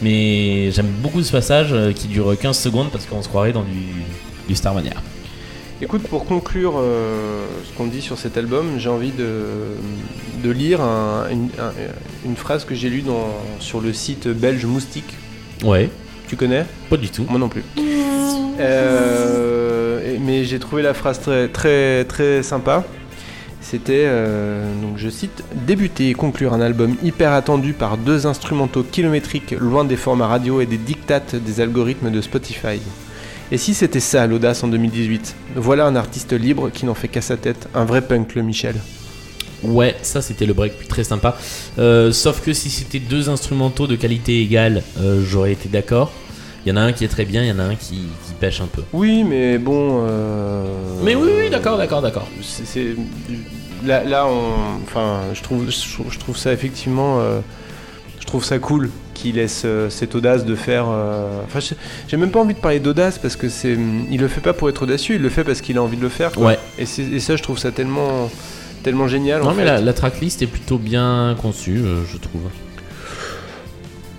Mais 0.00 0.70
j'aime 0.72 0.88
beaucoup 1.02 1.22
ce 1.22 1.30
passage 1.30 1.74
euh, 1.74 1.92
qui 1.92 2.08
dure 2.08 2.34
15 2.38 2.58
secondes 2.58 2.88
parce 2.90 3.04
qu'on 3.04 3.22
se 3.22 3.28
croirait 3.28 3.52
dans 3.52 3.64
du, 3.64 3.82
du 4.48 4.54
Starmania. 4.54 4.94
Écoute, 5.82 6.02
pour 6.02 6.26
conclure 6.26 6.74
euh, 6.76 7.46
ce 7.64 7.76
qu'on 7.76 7.86
dit 7.86 8.02
sur 8.02 8.18
cet 8.18 8.36
album, 8.36 8.78
j'ai 8.78 8.90
envie 8.90 9.12
de, 9.12 9.38
de 10.44 10.50
lire 10.50 10.82
un- 10.82 11.26
une, 11.30 11.48
un- 11.58 11.72
une 12.26 12.36
phrase 12.36 12.64
que 12.66 12.74
j'ai 12.74 12.90
lue 12.90 13.00
dans, 13.00 13.28
sur 13.60 13.80
le 13.80 13.92
site 13.94 14.28
belge 14.28 14.66
Moustique. 14.66 15.14
Ouais, 15.64 15.88
Tu 16.28 16.36
connais? 16.36 16.66
Pas 16.90 16.96
du 16.98 17.08
tout. 17.08 17.24
Moi 17.28 17.38
non 17.38 17.48
plus. 17.48 17.64
Euh, 18.60 20.16
mais 20.20 20.44
j'ai 20.44 20.58
trouvé 20.58 20.82
la 20.82 20.92
phrase 20.94 21.18
très 21.20 21.48
très 21.48 22.04
très 22.04 22.42
sympa. 22.42 22.84
C'était, 23.62 24.04
euh, 24.06 24.72
donc 24.82 24.96
je 24.96 25.08
cite, 25.08 25.44
débuter 25.54 26.10
et 26.10 26.14
conclure 26.14 26.52
un 26.54 26.60
album 26.60 26.96
hyper 27.02 27.32
attendu 27.32 27.72
par 27.72 27.96
deux 27.96 28.26
instrumentaux 28.26 28.82
kilométriques 28.82 29.52
loin 29.58 29.84
des 29.84 29.96
formats 29.96 30.26
radio 30.26 30.60
et 30.60 30.66
des 30.66 30.76
dictates 30.78 31.36
des 31.36 31.60
algorithmes 31.60 32.10
de 32.10 32.20
Spotify. 32.20 32.80
Et 33.52 33.58
si 33.58 33.74
c'était 33.74 34.00
ça 34.00 34.26
l'audace 34.26 34.62
en 34.62 34.68
2018 34.68 35.34
Voilà 35.56 35.86
un 35.86 35.96
artiste 35.96 36.32
libre 36.32 36.70
qui 36.70 36.86
n'en 36.86 36.94
fait 36.94 37.08
qu'à 37.08 37.20
sa 37.20 37.36
tête, 37.36 37.68
un 37.74 37.84
vrai 37.84 38.00
punk 38.02 38.34
le 38.34 38.42
Michel. 38.42 38.76
Ouais, 39.62 39.96
ça 40.02 40.22
c'était 40.22 40.46
le 40.46 40.54
break 40.54 40.88
très 40.88 41.04
sympa. 41.04 41.36
Euh, 41.78 42.12
sauf 42.12 42.40
que 42.40 42.52
si 42.52 42.70
c'était 42.70 42.98
deux 43.00 43.28
instrumentaux 43.28 43.86
de 43.86 43.96
qualité 43.96 44.40
égale, 44.40 44.82
euh, 45.00 45.22
j'aurais 45.26 45.52
été 45.52 45.68
d'accord. 45.68 46.12
Il 46.64 46.68
y 46.68 46.72
en 46.72 46.76
a 46.76 46.80
un 46.80 46.92
qui 46.92 47.04
est 47.04 47.08
très 47.08 47.24
bien, 47.24 47.42
il 47.42 47.48
y 47.48 47.52
en 47.52 47.58
a 47.58 47.64
un 47.64 47.74
qui, 47.74 47.94
qui 47.96 48.32
pêche 48.38 48.60
un 48.60 48.66
peu. 48.66 48.82
Oui, 48.92 49.24
mais 49.24 49.58
bon. 49.58 50.04
euh, 50.06 50.64
Mais 51.02 51.14
oui, 51.14 51.30
oui, 51.38 51.50
d'accord, 51.50 51.76
d'accord, 51.76 52.02
d'accord. 52.02 52.28
c'est 52.42 52.94
là, 53.84 54.04
là 54.04 54.26
on, 54.26 54.80
enfin, 54.84 55.20
je 55.34 55.42
trouve, 55.42 55.68
je 55.70 56.18
trouve- 56.18 56.36
ça 56.36 56.52
effectivement, 56.52 57.18
je 58.20 58.26
trouve 58.26 58.44
ça 58.44 58.58
cool 58.58 58.90
qu'il 59.22 59.36
laisse 59.36 59.62
euh, 59.64 59.88
cette 59.90 60.14
audace 60.14 60.44
de 60.44 60.54
faire. 60.54 60.86
euh, 60.88 61.42
Enfin, 61.46 61.60
j'ai- 62.08 62.16
même 62.16 62.30
pas 62.30 62.40
envie 62.40 62.54
de 62.54 62.58
parler 62.60 62.80
d'audace 62.80 63.18
parce 63.18 63.36
que 63.36 63.48
c'est, 63.48 63.76
il 64.10 64.20
le 64.20 64.28
fait 64.28 64.40
pas 64.40 64.52
pour 64.52 64.68
être 64.68 64.82
audacieux, 64.82 65.16
il 65.16 65.22
le 65.22 65.28
fait 65.30 65.44
parce 65.44 65.60
qu'il 65.60 65.78
a 65.78 65.82
envie 65.82 65.96
de 65.96 66.02
le 66.02 66.08
faire. 66.08 66.32
quoi. 66.32 66.46
Ouais. 66.48 66.58
Et, 66.78 66.86
ça, 66.86 67.36
je 67.36 67.42
trouve 67.42 67.58
ça 67.58 67.70
tellement, 67.70 68.30
tellement 68.82 69.08
génial. 69.08 69.42
Non 69.42 69.48
en 69.48 69.54
mais 69.54 69.62
fait. 69.62 69.64
la, 69.66 69.80
la 69.80 69.92
tracklist 69.92 70.42
est 70.42 70.46
plutôt 70.46 70.78
bien 70.78 71.36
conçue, 71.40 71.78
euh, 71.78 72.02
je 72.10 72.16
trouve. 72.18 72.42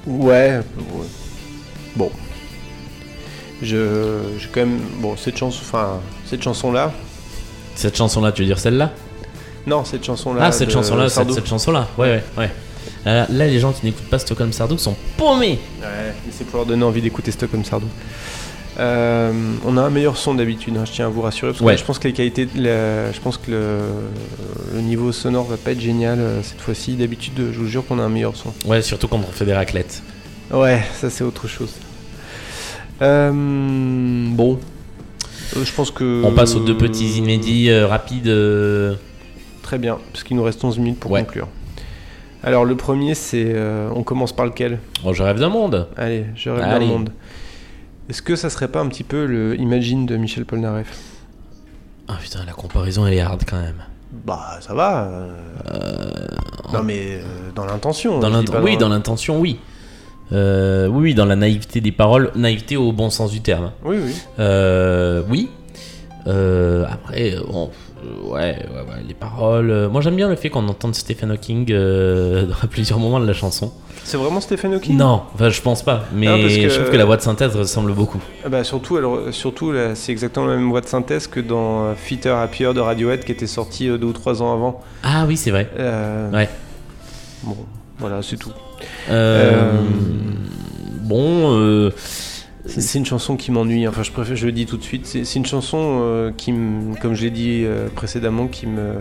Ouais, 0.07 0.60
ouais. 0.78 1.06
Bon. 1.95 2.10
Je, 3.61 4.19
j'ai 4.40 4.48
quand 4.52 4.61
même, 4.61 4.80
bon, 4.99 5.15
cette 5.18 5.38
chanson, 5.38 5.60
enfin, 5.61 5.99
cette 6.26 6.41
chanson 6.44 6.72
là. 6.72 6.91
Cette 7.76 7.95
chanson-là, 7.95 8.32
tu 8.32 8.41
veux 8.41 8.48
dire 8.48 8.57
celle-là? 8.60 8.91
Non, 9.68 9.86
cette 9.86 10.03
chanson 10.03 10.34
là. 10.34 10.45
Ah, 10.45 10.52
cette 10.52 10.72
chanson-là, 10.72 11.03
cette, 11.03 11.14
Sardou. 11.14 11.34
cette 11.36 11.48
chanson-là. 11.48 11.88
Ouais, 11.98 12.07
ouais, 12.10 12.23
ouais. 12.40 12.49
Là, 13.06 13.26
les 13.30 13.60
gens 13.60 13.72
qui 13.72 13.86
n'écoutent 13.86 14.10
pas 14.10 14.19
Stockholm 14.19 14.53
Sardou 14.53 14.78
sont 14.78 14.95
paumés. 15.18 15.57
Ouais, 15.82 16.14
c'est 16.32 16.45
pour 16.45 16.57
leur 16.57 16.65
donner 16.68 16.84
envie 16.84 17.02
d'écouter 17.02 17.32
Stockholm 17.32 17.64
Sardou. 17.65 17.88
Euh, 18.80 19.34
on 19.65 19.76
a 19.76 19.82
un 19.82 19.90
meilleur 19.90 20.15
son 20.18 20.34
d'habitude, 20.36 20.78
hein, 20.78 20.86
je 20.86 20.91
tiens 20.94 21.07
à 21.07 21.10
vous 21.10 21.22
rassurer. 21.22 21.52
Parce 21.52 21.60
que 21.60 21.65
Ouais. 21.65 21.78
je 21.78 21.84
pense 21.84 21.99
que 21.99 22.07
les 22.07 22.14
qualités, 22.14 22.48
la- 22.56 23.11
je 23.11 23.19
pense 23.19 23.38
que 23.38 23.52
le, 23.52 23.80
le 24.76 24.82
niveau 24.82 25.11
sonore 25.11 25.45
va 25.45 25.57
pas 25.57 25.72
être 25.72 25.82
génial 25.82 26.19
euh, 26.19 26.41
cette 26.44 26.61
fois-ci. 26.61 26.94
D'habitude, 26.94 27.34
je 27.52 27.60
vous 27.60 27.68
jure 27.68 27.86
qu'on 27.86 27.99
a 27.99 28.03
un 28.03 28.10
meilleur 28.10 28.36
son. 28.38 28.53
Ouais, 28.65 28.82
surtout 28.82 29.07
quand 29.07 29.18
on 29.18 29.32
fait 29.32 29.45
des 29.45 29.53
raclettes. 29.53 30.02
Ouais, 30.52 30.82
ça 30.99 31.10
c'est 31.10 31.23
autre 31.23 31.48
chose. 31.48 31.73
Euh, 33.02 33.32
bon, 33.34 34.60
je 35.56 35.72
pense 35.73 35.91
que. 35.91 36.22
On 36.23 36.32
passe 36.34 36.56
aux 36.56 36.60
deux 36.64 36.78
petits 36.78 37.18
inédits 37.18 37.72
rapides. 37.73 38.32
Très 39.64 39.78
bien, 39.80 39.98
parce 40.14 40.23
qu'il 40.23 40.38
nous 40.38 40.44
reste 40.44 40.64
11 40.64 40.78
minutes 40.80 40.99
pour 40.99 41.11
Ouais. 41.11 41.22
conclure. 41.23 41.48
Alors 42.43 42.65
le 42.65 42.76
premier, 42.76 43.13
c'est... 43.15 43.45
euh, 43.47 43.89
on 43.95 44.03
commence 44.03 44.34
par 44.34 44.45
lequel? 44.45 44.80
Oh, 45.05 45.13
je 45.13 45.22
rêve 45.23 45.39
d'un 45.39 45.49
monde. 45.49 45.88
Allez, 45.97 46.26
je 46.35 46.49
rêve 46.49 46.61
d'un 46.61 46.80
monde. 46.80 47.09
Est-ce 48.09 48.22
que 48.22 48.35
ça 48.35 48.49
serait 48.49 48.68
pas 48.68 48.80
un 48.81 48.88
petit 48.88 49.03
peu 49.03 49.26
le 49.26 49.55
Imagine 49.59 50.05
de 50.05 50.18
Michel 50.18 50.45
Polnareff? 50.45 50.97
Ah 52.07 52.18
putain, 52.22 52.43
la 52.45 52.53
comparaison 52.53 53.05
elle 53.07 53.13
est 53.13 53.22
hard 53.22 53.43
quand 53.47 53.59
même. 53.61 53.84
Bah, 54.26 54.57
ça 54.59 54.73
va. 54.73 55.03
euh, 55.72 56.18
Non, 56.73 56.84
mais 56.84 56.99
euh, 57.22 57.51
dans 57.55 57.65
l'intention. 57.65 58.19
Dans 58.19 58.27
je 58.27 58.34
l'int- 58.34 58.43
dis 58.43 58.51
pas 58.51 58.61
oui, 58.61 58.76
dans 58.76 58.89
l'intention, 58.89 59.39
oui. 59.39 59.59
Euh, 60.34 60.88
oui, 60.88 61.01
oui, 61.03 61.13
dans 61.13 61.26
la 61.26 61.35
naïveté 61.35 61.80
des 61.80 61.91
paroles, 61.91 62.31
naïveté 62.35 62.76
au 62.76 62.91
bon 62.91 63.09
sens 63.09 63.31
du 63.31 63.41
terme. 63.41 63.72
Oui, 63.85 63.97
oui. 64.03 64.15
Euh, 64.39 65.23
oui. 65.30 65.49
Euh, 66.27 66.85
après, 66.91 67.35
euh, 67.35 67.41
bon, 67.49 67.69
euh, 67.69 67.90
ouais, 68.23 68.30
ouais, 68.30 68.82
ouais, 68.90 69.03
les 69.07 69.14
paroles. 69.14 69.69
euh, 69.72 69.90
moi, 69.90 70.02
j'aime 70.02 70.15
bien 70.15 70.30
le 70.30 70.36
fait 70.36 70.49
qu'on 70.49 70.68
entende 70.68 70.95
Stephen 70.95 71.32
Hawking 71.32 71.68
euh, 71.72 72.48
à 72.61 72.68
plusieurs 72.68 72.99
moments 72.99 73.19
de 73.19 73.26
la 73.28 73.34
chanson. 73.34 73.72
C'est 74.03 74.18
vraiment 74.18 74.41
Stephen 74.41 74.73
Hawking? 74.73 74.98
Non, 74.98 75.22
enfin, 75.36 75.49
je 75.49 75.61
pense 75.61 75.84
pas. 75.84 76.06
Mais 76.14 76.26
Non, 76.26 76.41
parce 76.41 76.56
que- 76.56 76.69
je 76.69 76.80
trouve 76.80 76.91
que 76.91 76.98
la 76.98 77.06
voix 77.06 77.18
de 77.18 77.22
synthèse 77.22 77.56
ressemble 77.56 77.94
beaucoup. 77.94 78.19
Ah 78.44 78.49
Bah 78.49 78.64
surtout, 78.64 78.98
alors, 78.98 79.19
surtout 79.32 79.73
c'est 79.94 80.11
exactement 80.11 80.48
la 80.48 80.56
même 80.56 80.69
voix 80.69 80.82
de 80.82 80.88
synthèse 80.88 81.28
que 81.28 81.40
dans 81.40 81.86
euh, 81.86 81.94
Fitter 81.95 82.30
Happier 82.30 82.73
de 82.73 82.80
Radiohead 82.80 83.23
qui 83.23 83.32
était 83.32 83.45
sorti 83.48 83.88
euh, 83.90 83.98
deux 83.98 84.07
ou 84.07 84.14
trois 84.14 84.41
ans 84.41 84.53
avant. 84.53 84.82
Ah 85.03 85.26
oui, 85.28 85.38
c'est 85.38 85.52
vrai. 85.52 85.69
Euh, 85.78 86.32
Ouais. 86.32 86.49
Bon, 87.44 87.56
voilà, 87.99 88.22
c'est 88.23 88.38
tout. 88.38 88.52
Euh, 89.10 89.52
Euh, 89.53 89.82
Bon, 91.03 91.57
euh, 91.60 91.91
C'est 92.65 92.97
une 92.99 93.05
chanson 93.05 93.35
qui 93.38 93.51
m'ennuie. 93.51 93.88
Enfin, 93.88 94.03
je 94.03 94.11
préfère, 94.11 94.35
je 94.35 94.45
le 94.45 94.51
dis 94.51 94.65
tout 94.65 94.77
de 94.77 94.83
suite. 94.83 95.05
C'est 95.07 95.35
une 95.35 95.45
chanson 95.45 95.77
euh, 96.03 96.31
qui, 96.35 96.51
me- 96.51 96.95
comme 97.01 97.15
je 97.15 97.23
l'ai 97.23 97.31
dit 97.31 97.63
euh, 97.65 97.88
précédemment, 97.93 98.47
qui 98.47 98.67
me, 98.67 98.93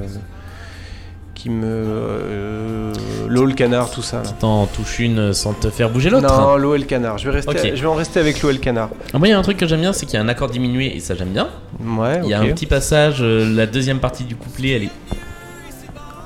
qui 1.34 1.50
me, 1.50 1.64
euh, 1.66 2.92
l'eau 3.28 3.44
le 3.44 3.52
canard, 3.54 3.90
tout 3.90 4.02
ça. 4.02 4.22
là. 4.22 4.30
t'en 4.40 4.66
touches 4.66 4.98
une 5.00 5.32
sans 5.34 5.52
te 5.52 5.68
faire 5.70 5.90
bouger 5.90 6.08
l'autre. 6.10 6.26
Non, 6.26 6.56
l'eau 6.56 6.74
et 6.74 6.78
le 6.78 6.84
canard. 6.84 7.18
Je 7.18 7.26
vais 7.28 7.36
rester, 7.36 7.50
Ok. 7.50 7.72
je 7.74 7.80
vais 7.80 7.86
en 7.86 7.94
rester 7.94 8.18
avec 8.18 8.40
l'eau 8.42 8.48
et 8.50 8.54
le 8.54 8.58
canard. 8.58 8.88
Ah, 9.12 9.18
Moi, 9.18 9.28
il 9.28 9.30
y 9.30 9.34
a 9.34 9.38
un 9.38 9.42
truc 9.42 9.58
que 9.58 9.66
j'aime 9.66 9.80
bien, 9.80 9.92
c'est 9.92 10.06
qu'il 10.06 10.14
y 10.14 10.18
a 10.18 10.24
un 10.24 10.28
accord 10.28 10.48
diminué 10.48 10.96
et 10.96 11.00
ça 11.00 11.14
j'aime 11.14 11.28
bien. 11.30 11.48
Ouais. 11.84 12.20
Il 12.24 12.28
y 12.30 12.34
a 12.34 12.40
un 12.40 12.46
petit 12.46 12.66
passage, 12.66 13.18
euh, 13.20 13.46
la 13.54 13.66
deuxième 13.66 13.98
partie 14.00 14.24
du 14.24 14.36
couplet, 14.36 14.70
elle 14.70 14.84
est. 14.84 14.90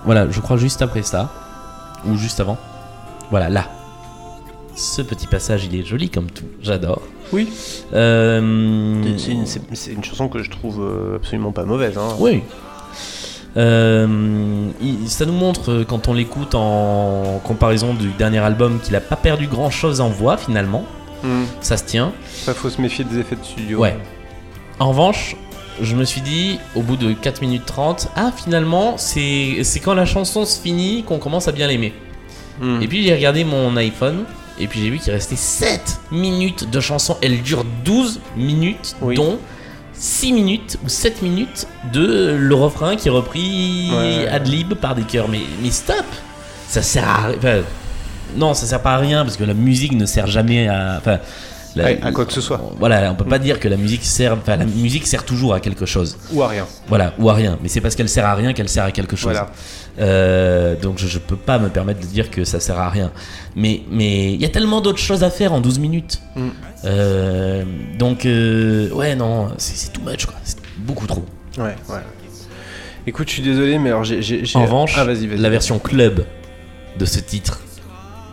Voilà, 0.05 0.31
je 0.31 0.40
crois 0.40 0.56
juste 0.56 0.82
après 0.82 1.02
ça. 1.02 1.32
Ou 2.06 2.16
juste 2.16 2.39
avant. 2.39 2.59
Voilà, 3.31 3.48
là. 3.48 3.65
Ce 4.77 5.01
petit 5.02 5.27
passage, 5.27 5.65
il 5.65 5.78
est 5.81 5.85
joli 5.85 6.11
comme 6.11 6.27
tout. 6.31 6.44
J'adore. 6.61 7.01
Oui. 7.35 7.48
Euh... 7.93 9.02
C'est 9.19 9.32
une, 9.32 9.47
c'est- 9.47 9.61
c'est 9.73 9.93
une 9.93 10.05
chanson 10.05 10.28
que 10.28 10.43
je 10.43 10.51
trouve 10.51 10.81
euh, 10.82 11.16
absolument 11.16 11.52
pas 11.52 11.65
mauvaise. 11.65 11.98
Hein. 11.98 12.15
Oui. 12.19 12.43
Euh, 13.56 14.69
ça 15.06 15.27
nous 15.27 15.32
montre 15.32 15.85
quand 15.86 16.09
on 16.09 16.12
l'écoute 16.15 16.55
en 16.55 17.40
comparaison 17.44 17.94
du 17.94 18.09
dernier 18.12 18.39
album 18.39 18.81
qu'il 18.82 18.97
a 18.97 19.01
pas 19.01 19.16
perdu 19.16 19.47
grand 19.47 19.70
chose 19.70 20.01
en 20.01 20.09
voix 20.09 20.36
finalement. 20.36 20.85
Hmm. 21.23 21.44
Ça 21.61 21.77
se 21.77 21.85
tient. 21.85 22.12
Ça, 22.44 22.52
faut 22.55 22.69
se 22.69 22.81
méfier 22.81 23.05
des 23.05 23.19
effets 23.19 23.36
de 23.36 23.44
studio. 23.44 23.78
Ouais. 23.78 23.97
En 24.81 24.89
revanche, 24.89 25.36
je 25.81 25.94
me 25.94 26.05
suis 26.05 26.20
dit, 26.20 26.59
au 26.74 26.82
bout 26.82 26.97
de 26.97 27.12
4 27.12 27.40
minutes 27.43 27.65
30, 27.66 28.09
ah 28.16 28.32
finalement, 28.36 28.94
c'est 28.98 29.62
c'est 29.62 29.81
quand 29.81 29.94
la 29.94 30.05
chanson 30.06 30.44
se 30.44 30.61
finit 30.61 31.05
qu'on 31.05 31.19
commence 31.19 31.47
à 31.48 31.52
bien 31.52 31.69
l'aimer. 31.69 31.93
Hmm. 32.61 32.82
Et 32.82 32.89
puis 32.89 33.05
j'ai 33.05 33.15
regardé 33.15 33.44
mon 33.44 33.77
iPhone, 33.77 34.24
et 34.59 34.66
puis 34.68 34.81
j'ai 34.81 34.90
vu 34.90 34.98
qu'il 34.98 35.12
restait 35.12 35.36
7 35.36 36.01
minutes 36.10 36.70
de 36.70 36.81
chanson. 36.81 37.16
Elle 37.22 37.43
dure 37.43 37.64
12 37.85 38.20
minutes, 38.36 38.97
Oui. 39.02 39.14
dont 39.16 39.39
6 39.94 40.32
minutes 40.32 40.78
ou 40.85 40.89
7 40.89 41.22
minutes 41.22 41.66
de 41.93 42.36
le 42.39 42.55
refrain 42.55 42.97
qui 42.97 43.09
est 43.09 43.10
repris 43.12 43.90
Ouais. 43.93 44.28
ad 44.28 44.47
lib 44.47 44.74
par 44.74 44.94
des 44.94 45.02
chœurs. 45.02 45.28
Mais, 45.28 45.40
mais 45.62 45.70
stop 45.70 46.05
Ça 46.68 46.82
sert 46.82 47.09
à 47.09 47.26
rien. 47.28 47.36
Enfin, 47.39 47.60
non, 48.36 48.55
ça 48.55 48.66
sert 48.66 48.81
pas 48.82 48.94
à 48.94 48.98
rien 48.98 49.24
parce 49.24 49.36
que 49.36 49.44
la 49.44 49.55
musique 49.55 49.93
ne 49.93 50.06
sert 50.06 50.26
jamais 50.26 50.66
à. 50.68 50.97
Enfin, 50.98 51.18
la- 51.77 52.07
à 52.07 52.13
quoi 52.13 52.25
que 52.27 52.33
ce 52.33 52.41
soit. 52.41 52.61
Voilà, 52.79 53.11
on 53.11 53.15
peut 53.15 53.25
pas 53.25 53.39
dire 53.39 53.59
que 53.61 53.69
la 53.69 53.77
musique 53.77 54.05
sert. 54.05 54.33
Enfin, 54.35 54.57
la 54.57 54.65
musique 54.65 55.07
sert 55.07 55.25
toujours 55.25 55.55
à 55.55 55.61
quelque 55.61 55.87
chose. 55.87 56.17
Ou 56.33 56.43
à 56.43 56.49
rien. 56.49 56.67
Voilà, 56.89 57.15
ou 57.19 57.29
à 57.31 57.35
rien. 57.35 57.59
Mais 57.63 57.69
c'est 57.69 57.81
parce 57.81 57.95
qu'elle 57.95 58.09
sert 58.09 58.27
à 58.27 58.35
rien 58.35 58.53
qu'elle 58.53 58.69
sert 58.69 58.85
à 58.85 58.93
quelque 58.93 59.17
chose. 59.17 59.33
Voilà. 59.33 59.51
Euh, 60.01 60.75
donc 60.81 60.99
je, 60.99 61.07
je 61.07 61.19
peux 61.19 61.37
pas 61.37 61.59
me 61.59 61.69
permettre 61.69 62.01
de 62.01 62.07
dire 62.07 62.31
que 62.31 62.45
ça 62.45 62.59
sert 62.61 62.79
à 62.79 62.91
rien. 62.91 63.13
Mais 63.55 63.83
mais 63.91 64.33
il 64.33 64.41
y 64.41 64.45
a 64.45 64.49
tellement 64.49 64.81
d'autres 64.81 64.99
choses 64.99 65.23
à 65.23 65.31
faire 65.31 65.53
en 65.53 65.61
12 65.61 65.79
minutes. 65.79 66.21
Mm. 66.37 66.49
Euh, 66.85 67.65
donc 67.99 68.27
euh, 68.27 68.91
ouais 68.91 69.15
non, 69.15 69.49
c'est 69.59 69.93
too 69.93 70.03
much 70.03 70.27
quoi. 70.27 70.35
C'est 70.45 70.59
beaucoup 70.79 71.07
trop. 71.07 71.25
Ouais, 71.59 71.77
ouais. 71.89 72.01
Écoute, 73.07 73.29
je 73.29 73.35
suis 73.35 73.43
désolé, 73.43 73.79
mais 73.79 73.91
alors 73.91 74.05
j'ai. 74.05 74.43
En 74.55 74.65
revanche, 74.65 74.95
ah, 74.97 75.05
la 75.05 75.51
version 75.51 75.79
club 75.79 76.25
de 76.99 77.05
ce 77.05 77.21
titre, 77.21 77.61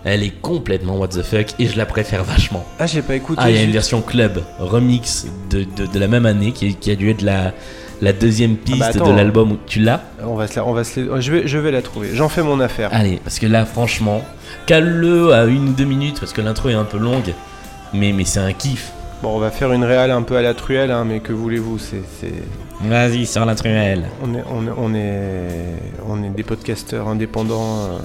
elle 0.03 0.23
est 0.23 0.41
complètement 0.41 0.97
what 0.97 1.09
the 1.09 1.21
fuck 1.21 1.47
et 1.59 1.67
je 1.67 1.77
la 1.77 1.85
préfère 1.85 2.23
vachement. 2.23 2.65
Ah, 2.79 2.87
j'ai 2.87 3.01
pas 3.01 3.15
écouté. 3.15 3.41
Ah, 3.43 3.49
il 3.51 3.55
y 3.55 3.59
a 3.59 3.63
une 3.63 3.71
version 3.71 4.01
club 4.01 4.41
remix 4.59 5.27
de, 5.49 5.63
de, 5.75 5.85
de 5.85 5.99
la 5.99 6.07
même 6.07 6.25
année 6.25 6.51
qui, 6.51 6.75
qui 6.75 6.91
a 6.91 6.95
dû 6.95 7.09
être 7.09 7.21
la, 7.21 7.53
la 8.01 8.13
deuxième 8.13 8.55
piste 8.57 8.79
bah, 8.79 8.87
attends. 8.87 9.11
de 9.11 9.15
l'album 9.15 9.51
où 9.51 9.57
tu 9.67 9.79
l'as. 9.79 10.01
On 10.23 10.35
va 10.35 10.47
se 10.47 10.55
la, 10.55 10.65
on 10.65 10.73
va 10.73 10.83
se 10.83 10.99
la- 10.99 11.19
je 11.21 11.31
vais, 11.31 11.47
je 11.47 11.57
vais 11.59 11.71
la 11.71 11.81
trouver. 11.81 12.09
J'en 12.13 12.29
fais 12.29 12.41
mon 12.43 12.59
affaire. 12.59 12.89
Allez, 12.91 13.19
parce 13.23 13.37
que 13.39 13.45
là, 13.45 13.65
franchement, 13.65 14.23
cale-le 14.65 15.33
à 15.33 15.45
une 15.45 15.69
ou 15.69 15.73
deux 15.73 15.85
minutes 15.85 16.19
parce 16.19 16.33
que 16.33 16.41
l'intro 16.41 16.69
est 16.69 16.73
un 16.73 16.83
peu 16.85 16.97
longue. 16.97 17.33
Mais, 17.93 18.11
mais 18.13 18.25
c'est 18.25 18.39
un 18.39 18.53
kiff. 18.53 18.91
Bon, 19.21 19.35
on 19.35 19.39
va 19.39 19.51
faire 19.51 19.71
une 19.71 19.83
réale 19.83 20.09
un 20.09 20.23
peu 20.23 20.35
à 20.35 20.41
la 20.41 20.55
truelle, 20.55 20.89
hein, 20.89 21.03
mais 21.07 21.19
que 21.19 21.31
voulez-vous, 21.31 21.77
c'est, 21.77 22.01
Vas-y, 22.83 23.27
sur 23.27 23.45
la 23.45 23.53
truelle. 23.53 24.05
on 24.23 24.33
est, 24.33 24.43
on 24.51 24.65
est, 24.65 24.71
on 24.75 24.95
est, 24.95 25.47
on 26.07 26.23
est 26.23 26.29
des 26.29 26.41
podcasteurs 26.41 27.07
indépendants. 27.07 27.83
euh, 27.83 27.99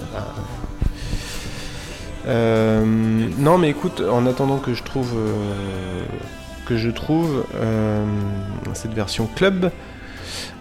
euh, 2.27 2.85
non, 3.39 3.59
mais 3.59 3.71
écoute, 3.71 4.01
en 4.01 4.27
attendant 4.27 4.59
que 4.59 4.75
je 4.75 4.83
trouve, 4.83 5.13
euh, 5.17 6.05
que 6.67 6.77
je 6.77 6.91
trouve 6.91 7.45
euh, 7.57 8.05
cette 8.75 8.93
version 8.95 9.29
club. 9.35 9.71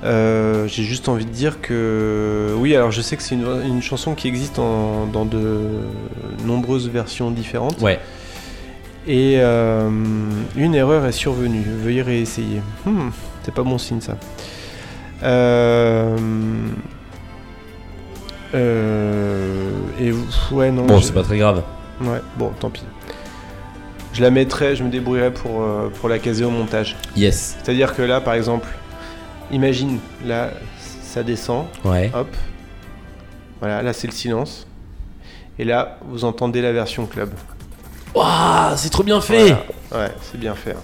j'ai 0.03 0.83
juste 0.83 1.09
envie 1.09 1.25
de 1.25 1.31
dire 1.31 1.61
que 1.61 2.53
oui, 2.57 2.75
alors 2.75 2.91
je 2.91 3.01
sais 3.01 3.17
que 3.17 3.23
c'est 3.23 3.35
une, 3.35 3.47
une 3.65 3.81
chanson 3.81 4.13
qui 4.13 4.27
existe 4.27 4.59
en- 4.59 5.07
dans 5.07 5.25
de 5.25 5.59
nombreuses 6.45 6.87
versions 6.89 7.31
différentes. 7.31 7.81
Ouais. 7.81 7.99
Et 9.07 9.37
une 9.37 10.75
erreur 10.75 11.05
est 11.05 11.11
survenue. 11.11 11.63
Veuillez 11.83 12.01
réessayer. 12.03 12.61
Hmm, 12.85 13.09
c'est 13.43 13.53
pas 13.53 13.63
bon 13.63 13.77
signe 13.77 14.01
ça. 14.01 14.17
Euh, 15.23 16.17
euh, 18.55 19.71
et 19.99 20.11
ouais 20.53 20.71
non. 20.71 20.85
Bon, 20.85 21.01
c'est 21.01 21.13
pas 21.13 21.23
très 21.23 21.37
grave. 21.37 21.63
Ouais, 22.01 22.21
bon, 22.37 22.51
tant 22.59 22.69
pis. 22.69 22.83
Je 24.13 24.21
la 24.21 24.29
mettrai, 24.31 24.75
je 24.75 24.83
me 24.83 24.89
débrouillerai 24.89 25.31
pour, 25.31 25.61
euh, 25.61 25.89
pour 25.99 26.07
la 26.09 26.19
caser 26.19 26.45
au 26.45 26.49
montage. 26.49 26.95
Yes. 27.17 27.57
C'est-à-dire 27.61 27.95
que 27.95 28.01
là, 28.01 28.21
par 28.21 28.33
exemple, 28.33 28.67
imagine, 29.51 29.99
là, 30.25 30.51
ça 31.03 31.21
descend, 31.23 31.65
Ouais. 31.83 32.11
hop. 32.13 32.27
Voilà, 33.59 33.81
là 33.81 33.93
c'est 33.93 34.07
le 34.07 34.13
silence. 34.13 34.67
Et 35.59 35.63
là, 35.65 35.97
vous 36.09 36.25
entendez 36.25 36.61
la 36.61 36.71
version 36.73 37.05
club. 37.05 37.29
Waouh, 38.13 38.73
c'est 38.77 38.89
trop 38.89 39.03
bien 39.03 39.19
fait. 39.21 39.55
Voilà. 39.89 40.07
Ouais, 40.07 40.13
c'est 40.21 40.39
bien 40.39 40.55
fait. 40.55 40.71
hein. 40.71 40.81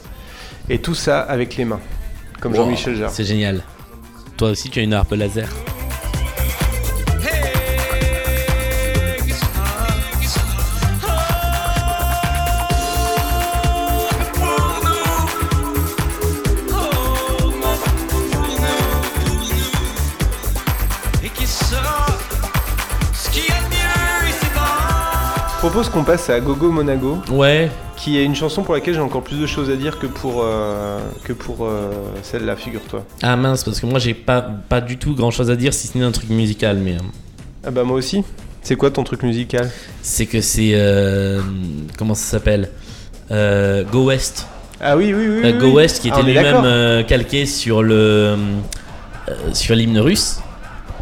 Et 0.70 0.80
tout 0.80 0.96
ça 0.96 1.22
avec 1.22 1.56
les 1.58 1.66
mains. 1.66 1.80
Comme 2.40 2.54
Wow, 2.54 2.60
Jean-Michel 2.64 2.96
Jarre. 2.96 3.12
C'est 3.12 3.24
génial. 3.26 3.62
Toi 4.38 4.50
aussi, 4.52 4.70
tu 4.70 4.80
as 4.80 4.84
une 4.84 4.94
harpe 4.94 5.12
laser. 5.12 5.50
Propose 25.62 25.90
qu'on 25.90 26.04
passe 26.04 26.30
à 26.32 26.40
Gogo 26.40 26.72
Monago, 26.72 27.20
Ouais. 27.32 27.70
qui 27.96 28.18
est 28.18 28.24
une 28.24 28.34
chanson 28.36 28.64
pour 28.64 28.74
laquelle 28.74 28.96
j'ai 28.96 29.00
encore 29.00 29.22
plus 29.22 29.40
de 29.40 29.46
choses 29.46 29.70
à 29.70 29.76
dire 29.76 30.00
que 30.00 30.08
pour, 30.08 30.42
euh, 30.44 31.00
que 31.24 31.34
pour 31.34 31.66
euh, 31.68 31.92
celle-là, 32.24 32.56
figure-toi. 32.56 33.06
Ah 33.22 33.36
mince, 33.36 33.64
parce 33.64 33.80
que 33.80 33.86
moi, 33.86 34.00
j'ai 34.00 34.16
pas, 34.16 34.42
pas 34.42 34.82
du 34.82 34.98
tout 34.98 35.14
grand 35.14 35.30
chose 35.30 35.52
à 35.52 35.56
dire 35.56 35.72
si 35.74 35.88
ce 35.88 35.98
n'est 35.98 36.04
un 36.04 36.12
truc 36.12 36.30
musical. 36.32 36.78
Mais 36.78 36.94
euh, 36.96 37.00
Ah 37.66 37.70
bah 37.72 37.84
moi 37.84 37.98
aussi. 37.98 38.24
C'est 38.64 38.76
quoi 38.76 38.90
ton 38.90 39.04
truc 39.04 39.22
musical? 39.24 39.70
C'est 40.02 40.26
que 40.26 40.42
c'est. 40.42 40.72
euh, 40.74 41.42
comment 41.98 42.16
ça 42.16 42.26
s'appelle? 42.26 42.70
Go 43.30 44.06
West. 44.06 44.48
Ah 44.82 44.98
oui, 44.98 45.14
oui, 45.14 45.28
oui. 45.44 45.54
Go 45.54 45.68
oui. 45.68 45.72
West 45.74 46.02
qui 46.02 46.10
Ah, 46.12 46.20
était 46.20 46.32
est 46.32 46.34
lui-même 46.34 47.06
calqué 47.06 47.46
sur 47.46 47.84
le 47.84 48.36
sur 49.54 49.76
l'hymne 49.76 50.00
russe. 50.00 50.40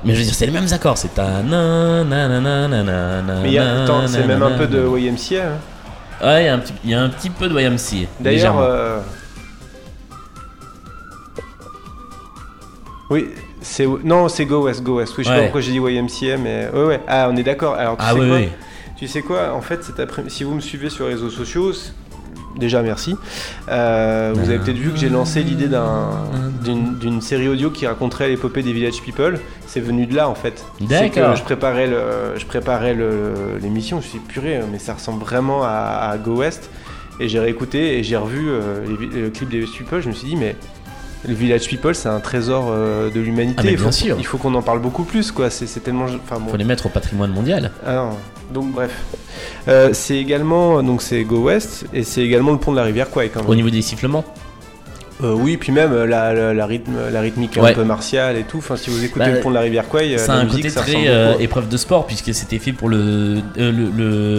Mais 0.03 0.13
je 0.13 0.19
veux 0.19 0.25
dire, 0.25 0.33
c'est 0.33 0.45
les 0.45 0.51
mêmes 0.51 0.71
accords. 0.71 0.97
C'est 0.97 1.13
ta 1.13 1.41
na 1.43 2.03
na 2.03 2.27
na 2.27 2.39
na 2.39 2.67
na 2.67 3.21
na. 3.21 3.39
Mais 3.41 3.49
il 3.49 3.53
y 3.53 3.57
a- 3.59 3.83
attends, 3.83 4.07
c'est 4.07 4.25
même 4.25 4.41
un 4.43 4.51
peu 4.57 4.67
de. 4.67 4.79
YMCA. 4.97 5.35
hein. 5.43 6.25
Ouais, 6.25 6.43
il 6.43 6.45
y, 6.45 6.49
a 6.49 6.53
un 6.53 6.59
petit- 6.59 6.73
il 6.83 6.89
y 6.89 6.93
a 6.93 7.01
un 7.01 7.09
petit 7.09 7.29
peu 7.29 7.47
de 7.47 7.59
YMCA. 7.59 8.07
D'ailleurs, 8.19 8.59
euh, 8.59 8.99
oui, 13.09 13.29
C'est 13.61 13.85
non, 14.05 14.29
c'est 14.29 14.45
Go 14.45 14.63
West, 14.65 14.83
Go 14.83 14.97
West. 14.99 15.13
Oui, 15.17 15.23
je 15.23 15.29
sais 15.29 15.33
Ouais. 15.35 15.37
pas 15.39 15.43
pourquoi 15.47 15.61
j'ai 15.61 15.71
dit 15.73 15.79
YMCA, 15.79 16.37
mais 16.37 16.69
ouais, 16.73 16.85
ouais. 16.85 17.01
Ah, 17.07 17.27
on 17.29 17.35
est 17.35 17.43
d'accord. 17.43 17.73
Alors, 17.75 17.97
tu 17.97 18.03
Ah 18.07 18.13
sais 18.13 18.19
oui, 18.19 18.27
quoi 18.27 18.37
oui. 18.37 18.49
Tu 18.97 19.07
sais 19.07 19.21
quoi 19.21 19.53
En 19.53 19.61
fait, 19.61 19.83
cet 19.83 19.99
après 19.99 20.23
si 20.29 20.43
vous 20.45 20.53
me 20.55 20.61
suivez 20.61 20.89
sur 20.89 21.05
les 21.07 21.13
réseaux 21.15 21.29
sociaux, 21.29 21.71
déjà 22.59 22.81
merci. 22.81 23.15
Euh, 23.69 24.33
vous 24.35 24.49
avez 24.49 24.59
peut-être 24.59 24.77
vu 24.77 24.91
que 24.91 24.97
j'ai 24.97 25.09
lancé 25.09 25.41
l'idée 25.43 25.67
d'un- 25.67 26.09
d'une 26.63 27.21
série 27.21 27.47
audio 27.47 27.69
qui 27.71 27.87
raconterait 27.87 28.27
l'épopée 28.29 28.61
des 28.63 28.73
Village 28.73 29.01
People. 29.01 29.39
C'est 29.65 29.79
venu 29.79 30.05
de 30.05 30.15
là 30.15 30.29
en 30.29 30.35
fait. 30.35 30.63
D'accord. 30.81 31.35
Je 31.35 31.43
préparais 31.43 31.87
le, 31.87 32.37
je 32.37 32.45
préparais 32.45 32.95
l'émission. 33.61 34.01
Je 34.01 34.05
me 34.05 34.09
suis 34.09 34.19
dit, 34.19 34.25
purée, 34.25 34.59
mais 34.71 34.79
ça 34.79 34.93
ressemble 34.93 35.23
vraiment 35.23 35.63
à, 35.63 36.09
à 36.11 36.17
Go 36.17 36.35
West. 36.37 36.69
Et 37.21 37.27
j'ai 37.27 37.39
réécouté 37.39 37.97
et 37.97 38.03
j'ai 38.03 38.15
revu 38.15 38.47
euh, 38.49 38.85
les 39.13 39.21
le 39.23 39.29
clip 39.29 39.49
des 39.49 39.59
Village 39.59 39.77
People. 39.77 40.01
Je 40.01 40.07
me 40.07 40.13
suis 40.13 40.27
dit, 40.29 40.35
mais 40.35 40.55
les 41.25 41.33
Village 41.33 41.67
People, 41.67 41.95
c'est 41.95 42.09
un 42.09 42.19
trésor 42.19 42.67
euh, 42.69 43.09
de 43.09 43.19
l'humanité. 43.19 43.61
Ah, 43.65 43.69
il 43.69 43.77
faut, 43.77 43.83
bien 43.83 43.91
sûr. 43.91 44.15
il 44.19 44.25
faut 44.25 44.37
qu'on 44.37 44.53
en 44.55 44.61
parle 44.61 44.79
beaucoup 44.79 45.03
plus, 45.03 45.31
quoi. 45.31 45.49
C'est 45.49 45.65
tellement, 45.83 46.05
enfin 46.05 46.39
bon. 46.39 46.49
Faut 46.51 46.57
les 46.57 46.63
mettre 46.63 46.85
au 46.85 46.89
patrimoine 46.89 47.31
mondial. 47.31 47.71
Ah 47.85 47.95
non. 47.95 48.09
Donc 48.53 48.71
bref, 48.71 48.91
Euh, 49.67 49.89
c'est 49.93 50.15
également 50.17 50.81
donc 50.81 51.01
c'est 51.03 51.23
Go 51.23 51.37
West 51.43 51.85
et 51.93 52.03
c'est 52.03 52.21
également 52.21 52.51
le 52.51 52.57
pont 52.57 52.71
de 52.71 52.77
la 52.77 52.83
rivière 52.83 53.09
quand 53.11 53.19
même. 53.19 53.29
Au 53.47 53.53
niveau 53.55 53.69
des 53.69 53.81
sifflements. 53.83 54.25
Euh, 55.21 55.33
oui, 55.33 55.57
puis 55.57 55.71
même 55.73 55.91
euh, 55.91 56.05
la, 56.05 56.33
la, 56.33 56.53
la 56.53 56.65
rythme, 56.65 56.93
la 57.11 57.19
rythmique 57.21 57.57
Ouais. 57.61 57.71
un 57.71 57.73
peu 57.73 57.83
martiale 57.83 58.37
et 58.37 58.43
tout. 58.43 58.59
Enfin, 58.59 58.77
si 58.77 58.89
vous 58.89 59.03
écoutez 59.03 59.25
Bah, 59.25 59.31
le 59.31 59.41
pont 59.41 59.49
de 59.49 59.55
la 59.55 59.61
rivière 59.61 59.83
euh, 59.93 60.15
C'est 60.17 60.27
la 60.27 60.33
un 60.35 60.43
musique, 60.45 60.57
côté 60.63 60.69
ça 60.69 60.81
très 60.81 61.07
euh, 61.07 61.31
beaucoup. 61.31 61.43
épreuve 61.43 61.67
de 61.69 61.77
sport 61.77 62.07
puisque 62.07 62.33
c'était 62.33 62.57
fait 62.59 62.71
pour 62.71 62.87
le 62.87 63.39
euh, 63.57 63.71
le, 63.71 63.89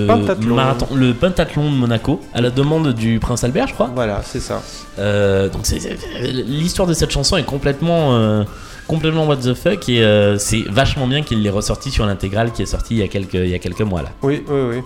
le 0.02 0.06
Pentathlon. 0.06 0.54
marathon, 0.54 0.86
le 0.94 1.12
pentathlon 1.12 1.70
de 1.70 1.76
Monaco 1.76 2.20
à 2.32 2.40
la 2.40 2.48
demande 2.50 2.94
du 2.94 3.18
prince 3.20 3.44
Albert, 3.44 3.66
je 3.68 3.74
crois. 3.74 3.90
Voilà, 3.94 4.22
c'est 4.24 4.40
ça. 4.40 4.62
Donc 5.52 5.66
l'histoire 6.46 6.88
de 6.88 6.94
cette 6.94 7.10
chanson 7.10 7.36
est 7.36 7.44
complètement 7.44 8.44
complètement 8.86 9.26
what 9.26 9.36
the 9.36 9.54
fuck 9.54 9.88
et 9.88 10.02
c'est 10.38 10.62
vachement 10.68 11.06
bien 11.06 11.22
qu'il 11.22 11.42
l'ait 11.42 11.50
ressorti 11.50 11.90
sur 11.90 12.06
l'intégrale 12.06 12.52
qui 12.52 12.62
est 12.62 12.66
sorti 12.66 12.94
il 12.94 12.98
y 13.00 13.02
a 13.02 13.08
quelques 13.08 13.34
il 13.34 13.48
y 13.48 13.54
a 13.54 13.58
quelques 13.58 13.80
mois 13.82 14.02
là. 14.02 14.10
Oui, 14.22 14.42
oui, 14.48 14.60
oui. 14.70 14.76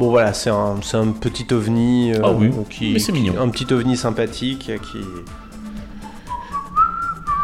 Bon 0.00 0.08
voilà, 0.08 0.32
c'est 0.32 0.48
un, 0.48 0.78
petit 1.20 1.52
ovni 1.52 2.14
euh, 2.14 2.20
Ah 2.24 2.32
oui, 2.32 2.50
qui, 2.70 2.94
mais 2.94 2.98
c'est 2.98 3.12
mignon. 3.12 3.34
un 3.38 3.50
petit 3.50 3.70
ovni 3.70 3.98
sympathique 3.98 4.70
euh, 4.70 4.78
qui 4.78 4.98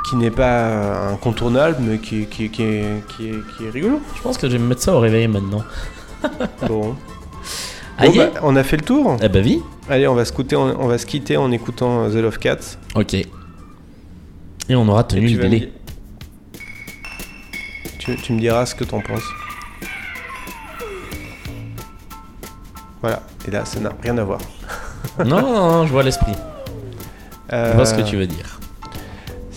qui 0.08 0.16
n'est 0.16 0.30
pas 0.30 1.10
incontournable, 1.10 1.76
mais 1.80 1.98
qui, 1.98 2.24
qui, 2.24 2.48
qui 2.48 2.62
est, 2.62 3.02
qui, 3.14 3.28
est, 3.28 3.42
qui 3.58 3.66
est 3.66 3.70
rigolo. 3.70 4.00
Je 4.14 4.22
pense 4.22 4.38
que 4.38 4.46
je 4.48 4.54
vais 4.54 4.58
me 4.58 4.68
mettre 4.68 4.80
ça 4.80 4.94
au 4.94 5.00
réveil 5.00 5.28
maintenant. 5.28 5.64
Bon. 6.66 6.96
Aïe. 7.98 8.08
Bon, 8.08 8.16
bah, 8.16 8.40
on 8.42 8.56
a 8.56 8.62
fait 8.64 8.78
le 8.78 8.84
tour. 8.84 9.18
Eh 9.20 9.28
bah 9.28 9.40
oui. 9.44 9.62
Allez, 9.90 10.08
on 10.08 10.14
va 10.14 10.24
se, 10.24 10.32
quitter, 10.32 10.56
on, 10.56 10.80
on 10.80 10.86
va 10.86 10.96
se 10.96 11.04
quitter 11.04 11.36
en 11.36 11.52
écoutant 11.52 12.04
euh, 12.04 12.08
The 12.08 12.22
Love 12.22 12.38
Cats. 12.38 12.78
Ok. 12.94 13.12
Et 13.12 13.26
on 14.70 14.88
aura 14.88 15.04
tenu 15.04 15.28
le 15.28 15.42
délai. 15.42 15.72
tu 17.98 18.32
me 18.32 18.40
diras 18.40 18.64
ce 18.64 18.74
que 18.74 18.84
t'en 18.84 19.02
penses. 19.02 19.28
Voilà. 23.06 23.22
Et 23.46 23.50
là, 23.50 23.64
ça 23.64 23.80
n'a 23.80 23.92
rien 24.02 24.16
à 24.18 24.24
voir. 24.24 24.40
non, 25.24 25.40
non, 25.40 25.52
non, 25.72 25.86
je 25.86 25.92
vois 25.92 26.02
l'esprit. 26.02 26.32
Je 27.50 27.72
vois 27.74 27.86
ce 27.86 27.94
que 27.94 28.02
tu 28.02 28.16
veux 28.16 28.26
dire. 28.26 28.58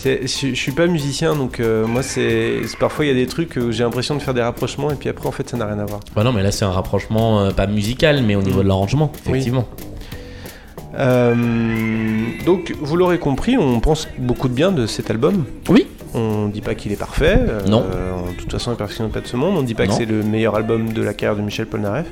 Je, 0.01 0.17
je 0.23 0.55
suis 0.55 0.71
pas 0.71 0.87
musicien, 0.87 1.35
donc 1.35 1.59
euh, 1.59 1.85
moi, 1.85 2.03
c'est 2.03 2.61
c'est- 2.65 2.77
parfois 2.77 3.03
il 3.03 3.09
y 3.09 3.11
a 3.11 3.15
des 3.15 3.27
trucs 3.27 3.57
où 3.57 3.71
j'ai 3.73 3.83
l'impression 3.83 4.15
de 4.15 4.21
faire 4.21 4.33
des 4.33 4.41
rapprochements 4.41 4.91
et 4.91 4.95
puis 4.95 5.09
après, 5.09 5.27
en 5.27 5.31
fait, 5.33 5.49
ça 5.49 5.57
n'a 5.57 5.65
rien 5.65 5.77
à 5.79 5.83
voir. 5.85 5.99
Bah 6.15 6.23
non, 6.23 6.31
mais 6.31 6.41
là 6.41 6.51
c'est 6.51 6.63
un 6.63 6.71
rapprochement 6.71 7.41
euh, 7.41 7.51
pas 7.51 7.67
musical, 7.67 8.23
mais 8.23 8.35
au 8.35 8.41
niveau 8.41 8.63
de 8.63 8.67
l'arrangement, 8.69 9.11
effectivement. 9.27 9.67
Euh, 10.97 11.35
donc, 12.45 12.73
vous 12.79 12.95
l'aurez 12.95 13.19
compris, 13.19 13.57
on 13.57 13.79
pense 13.79 14.07
beaucoup 14.17 14.47
de 14.47 14.53
bien 14.53 14.71
de 14.71 14.85
cet 14.85 15.09
album. 15.11 15.43
Oui. 15.69 15.87
On 16.13 16.47
dit 16.47 16.61
pas 16.61 16.73
qu'il 16.75 16.91
est 16.91 16.95
parfait. 16.95 17.37
euh, 17.37 17.61
Non. 17.67 17.81
De 17.81 18.35
toute 18.37 18.51
façon, 18.51 18.71
la 18.71 18.75
perfection 18.77 19.05
n'est 19.05 19.11
pas 19.11 19.21
de 19.21 19.27
ce 19.27 19.35
monde. 19.37 19.55
On 19.57 19.61
dit 19.61 19.75
pas 19.75 19.85
Non. 19.85 19.91
que 19.91 19.95
c'est 19.97 20.05
le 20.09 20.23
meilleur 20.23 20.55
album 20.55 20.91
de 20.93 21.01
la 21.03 21.13
carrière 21.13 21.35
de 21.37 21.41
Michel 21.43 21.67
Polnareff. 21.67 22.07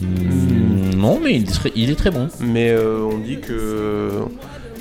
Mm, 0.00 0.94
non, 0.96 1.20
mais 1.22 1.34
il 1.34 1.42
est, 1.42 1.52
très, 1.52 1.72
il 1.74 1.90
est 1.90 1.94
très 1.96 2.10
bon. 2.10 2.28
Mais 2.40 2.70
euh, 2.70 3.00
on 3.10 3.18
dit 3.18 3.38
que 3.40 4.10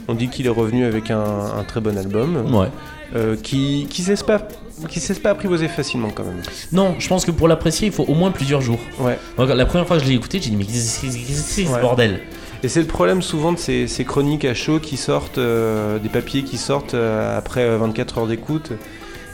on 0.08 0.14
dit 0.16 0.28
qu'il 0.30 0.46
est 0.46 0.50
revenu 0.50 0.86
avec 0.86 1.12
un, 1.12 1.22
un 1.60 1.64
très 1.64 1.80
bon 1.82 1.98
album 1.98 2.54
Ouais. 2.54 2.68
euh, 3.16 3.36
qui 3.42 3.88
qui 3.90 4.02
cesse 4.02 4.24
pas 4.24 4.46
qui 4.90 5.00
cesse 5.00 5.20
pas 5.20 5.30
apprivoiser 5.30 5.68
facilement 5.68 6.10
quand 6.14 6.24
même. 6.24 6.42
Non, 6.72 6.96
je 7.00 7.08
pense 7.08 7.26
que 7.26 7.32
pour 7.32 7.48
l'apprécier, 7.48 7.88
il 7.88 7.94
faut 7.94 8.04
au 8.06 8.16
moins 8.16 8.32
plusieurs 8.32 8.60
jours. 8.62 8.80
Ouais. 9.00 9.18
Donc, 9.38 9.50
la 9.50 9.66
première 9.66 9.86
fois 9.88 9.98
que 9.98 10.04
je 10.04 10.10
l'ai 10.10 10.16
écouté, 10.16 10.40
j'ai 10.42 10.50
dit 10.50 10.56
mais 10.56 10.66
qu'est-ce 10.66 11.02
que 11.02 11.08
c'est 11.12 11.66
ce 11.66 11.80
bordel? 11.80 12.22
Et 12.64 12.70
c'est 12.70 12.80
le 12.80 12.88
problème 12.88 13.22
souvent 13.22 13.52
de 13.52 13.58
ces, 13.58 13.88
ces 13.88 14.06
chroniques 14.06 14.46
à 14.46 14.54
chaud 14.54 14.80
qui 14.80 14.96
sortent, 14.96 15.38
euh, 15.38 16.00
des 16.00 16.08
papiers 16.10 16.44
qui 16.44 16.58
sortent 16.58 16.94
euh, 16.94 17.38
après 17.38 17.62
euh, 17.64 17.78
24 17.78 18.20
heures 18.20 18.28
d'écoute. 18.28 18.72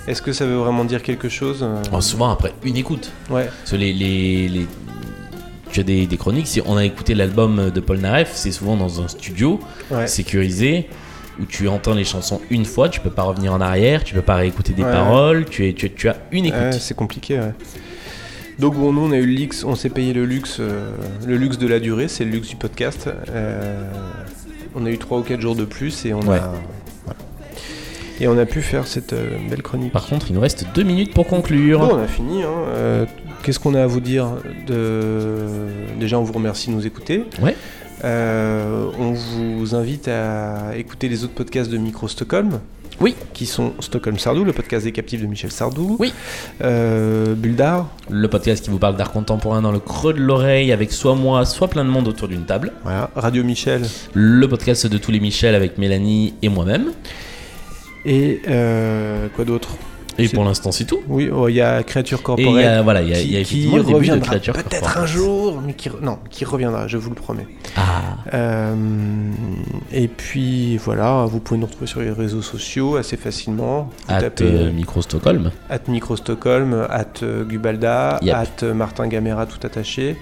Est-ce 0.08 0.22
que 0.24 0.34
ça 0.34 0.46
veut 0.48 0.56
vraiment 0.56 0.84
dire 0.84 1.04
quelque 1.04 1.30
chose 1.30 1.60
euh, 1.62 1.76
Oh, 1.94 2.02
Souvent 2.02 2.32
après 2.32 2.54
une 2.64 2.78
écoute. 2.78 3.12
Ouais. 3.30 3.46
Parce 3.46 3.72
que 3.72 3.76
les, 3.76 3.94
les, 3.94 4.48
les- 4.48 4.68
Tu 5.72 5.80
as 5.82 5.84
des, 5.84 6.08
des 6.08 6.18
chroniques, 6.18 6.48
si 6.48 6.60
on 6.66 6.76
a 6.78 6.84
écouté 6.84 7.14
l'album 7.14 7.70
de 7.70 7.80
Paul 7.80 8.00
Naref, 8.00 8.32
c'est 8.34 8.52
souvent 8.52 8.76
dans 8.76 9.00
un 9.02 9.08
studio 9.08 9.60
Ouais. 9.92 10.08
sécurisé 10.08 10.90
où 11.40 11.46
tu 11.46 11.68
entends 11.68 11.94
les 11.94 12.04
chansons 12.06 12.42
une 12.50 12.66
fois, 12.66 12.90
tu 12.90 13.00
peux 13.00 13.12
pas 13.12 13.22
revenir 13.24 13.54
en 13.54 13.62
arrière, 13.62 14.04
tu 14.04 14.14
peux 14.16 14.22
pas 14.24 14.36
réécouter 14.36 14.74
des 14.74 14.84
Ouais. 14.84 14.92
paroles, 14.92 15.46
tu, 15.46 15.70
es, 15.70 15.74
tu, 15.74 15.94
tu 15.94 16.10
as 16.10 16.18
une 16.32 16.46
écoute. 16.48 16.74
C'est 16.80 16.96
compliqué, 16.98 17.38
ouais. 17.40 17.54
Donc 18.60 18.76
bon, 18.76 18.92
nous 18.92 19.02
on 19.02 19.12
a 19.12 19.18
eu 19.18 19.26
le 19.26 19.32
luxe, 19.34 19.64
on 19.64 19.76
s'est 19.76 19.90
payé 19.90 20.12
le 20.14 20.26
luxe, 20.26 20.58
euh, 20.60 20.92
le 21.26 21.38
luxe 21.38 21.58
de 21.58 21.68
la 21.68 21.80
durée, 21.80 22.08
c'est 22.10 22.26
le 22.26 22.32
luxe 22.32 22.50
du 22.50 22.56
podcast. 22.58 23.10
Euh, 23.30 23.84
on 24.76 24.86
a 24.86 24.90
eu 24.90 24.98
3 24.98 25.20
ou 25.20 25.22
4 25.24 25.40
jours 25.40 25.56
de 25.56 25.64
plus 25.66 26.06
et 26.06 26.14
on 26.14 26.20
Ouais. 26.22 26.38
a 26.38 26.52
voilà. 27.06 27.20
et 28.20 28.28
on 28.28 28.38
a 28.38 28.46
pu 28.46 28.62
faire 28.62 28.86
cette 28.86 29.14
euh, 29.14 29.38
belle 29.50 29.62
chronique. 29.62 29.94
Par 29.94 30.06
contre, 30.08 30.28
il 30.30 30.34
nous 30.34 30.42
reste 30.42 30.66
deux 30.76 30.84
minutes 30.84 31.14
pour 31.14 31.26
conclure. 31.28 31.80
Bon, 31.80 31.96
on 31.96 32.00
a 32.04 32.08
fini. 32.08 32.44
hein. 32.44 33.06
Qu'est-ce 33.44 33.60
qu'on 33.60 33.74
a 33.74 33.84
à 33.84 33.88
vous 33.88 34.02
dire 34.02 34.28
de... 34.68 35.38
Déjà, 35.98 36.20
on 36.20 36.24
vous 36.24 36.34
remercie 36.34 36.70
de 36.70 36.76
nous 36.76 36.86
écouter. 36.86 37.24
Ouais. 37.42 37.56
On 38.04 39.14
vous 39.14 39.76
invite 39.76 40.10
à 40.10 40.74
écouter 40.76 41.08
les 41.08 41.24
autres 41.24 41.34
podcasts 41.34 41.72
de 41.72 41.78
Micro 41.78 42.10
Stockholm. 42.10 42.60
Oui. 43.02 43.16
Qui 43.34 43.46
sont 43.46 43.74
Stockholm 43.80 44.20
Sardou, 44.20 44.44
le 44.44 44.54
podcast 44.54 44.84
des 44.86 44.92
captifs 44.92 45.22
de 45.22 45.28
Michel 45.28 45.52
Sardou. 45.52 45.96
Oui. 46.00 46.14
Euh, 46.62 47.34
Buldar. 47.34 47.88
Le 48.10 48.28
podcast 48.28 48.64
qui 48.64 48.70
vous 48.70 48.80
parle 48.80 48.98
d'art 48.98 49.12
contemporain 49.12 49.62
dans 49.62 49.72
le 49.72 49.80
creux 49.80 50.14
de 50.14 50.20
l'oreille 50.20 50.72
avec 50.72 50.92
soit 50.92 51.16
moi, 51.16 51.46
soit 51.46 51.70
plein 51.70 51.86
de 51.86 51.90
monde 51.90 52.08
autour 52.08 52.28
d'une 52.28 52.46
table. 52.46 52.74
Voilà. 52.84 53.10
Radio 53.16 53.44
Michel. 53.44 53.84
Le 54.14 54.48
podcast 54.48 54.88
de 54.88 54.98
tous 54.98 55.12
les 55.12 55.20
Michel 55.20 55.56
avec 55.56 55.78
Mélanie 55.78 56.34
et 56.42 56.50
moi-même. 56.50 56.92
Et 58.06 58.42
euh, 58.48 59.28
quoi 59.36 59.46
d'autre? 59.46 59.70
Et 60.20 60.30
pour 60.30 60.44
l'instant, 60.44 60.72
c'est 60.72 60.86
tout. 60.86 61.00
Oui, 61.08 61.30
oh, 61.34 61.48
il 61.48 61.56
y 61.56 61.62
a 61.62 61.82
Créature 61.84 62.20
Et 62.20 62.24
Corporelle. 62.24 62.64
y 62.66 62.68
a, 62.68 62.82
voilà, 62.82 63.02
il 63.02 63.10
y 63.10 63.36
a, 63.36 63.40
y 63.40 63.44
qui, 63.44 63.66
de 63.70 63.80
reviendra 63.80 64.36
peut-être 64.38 64.98
un 64.98 65.06
jour, 65.06 65.62
mais 65.66 65.74
qui 65.74 65.90
non, 66.02 66.20
qui 66.30 66.46
reviendra, 66.46 66.88
je 66.88 66.98
vous 66.98 67.10
le 67.10 67.16
promets. 67.16 67.48
Ah, 67.76 68.18
Euh, 68.34 68.76
et 69.92 70.08
puis 70.08 70.78
voilà, 70.78 71.26
vous 71.26 71.40
pouvez 71.40 71.60
nous 71.60 71.66
retrouver 71.66 71.88
sur 71.88 72.02
les 72.02 72.12
réseaux 72.12 72.42
sociaux 72.42 72.96
assez 72.98 73.18
facilement. 73.18 73.90
Vous 74.08 74.14
at 74.14 74.22
tapez 74.22 74.46
euh, 74.46 74.72
Micro 74.72 75.02
Stockholm. 75.02 75.52
at 75.70 75.80
Micro 75.88 76.16
Stockholm, 76.16 76.86
at 76.90 77.24
euh, 77.24 77.44
Gubalda, 77.44 78.20
Yep. 78.22 78.36
at 78.36 78.66
Martin 78.74 79.08
Gamera 79.08 79.46
tout 79.46 79.60
attaché. 79.66 80.18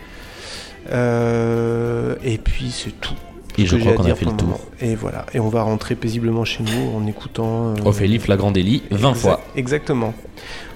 Euh, 0.92 2.16
et 2.24 2.38
puis 2.38 2.72
c'est 2.72 3.00
tout. 3.02 3.14
Et 3.58 3.66
je 3.66 3.76
crois 3.78 3.94
qu'on 3.94 4.04
a 4.06 4.16
fait 4.16 4.26
le 4.26 4.32
tour. 4.34 4.60
Et 4.82 4.96
voilà, 4.96 5.26
et 5.34 5.40
on 5.40 5.50
va 5.50 5.64
rentrer 5.64 5.96
paisiblement 5.96 6.46
chez 6.46 6.64
nous 6.64 6.96
en 6.96 7.06
écoutant. 7.08 7.70
euh, 7.70 7.76
Ophélie 7.86 8.20
Flagrant 8.20 8.52
Délit, 8.52 8.84
20 8.92 8.98
Exact- 9.10 9.16
fois. 9.16 9.42
Exactement. 9.56 10.14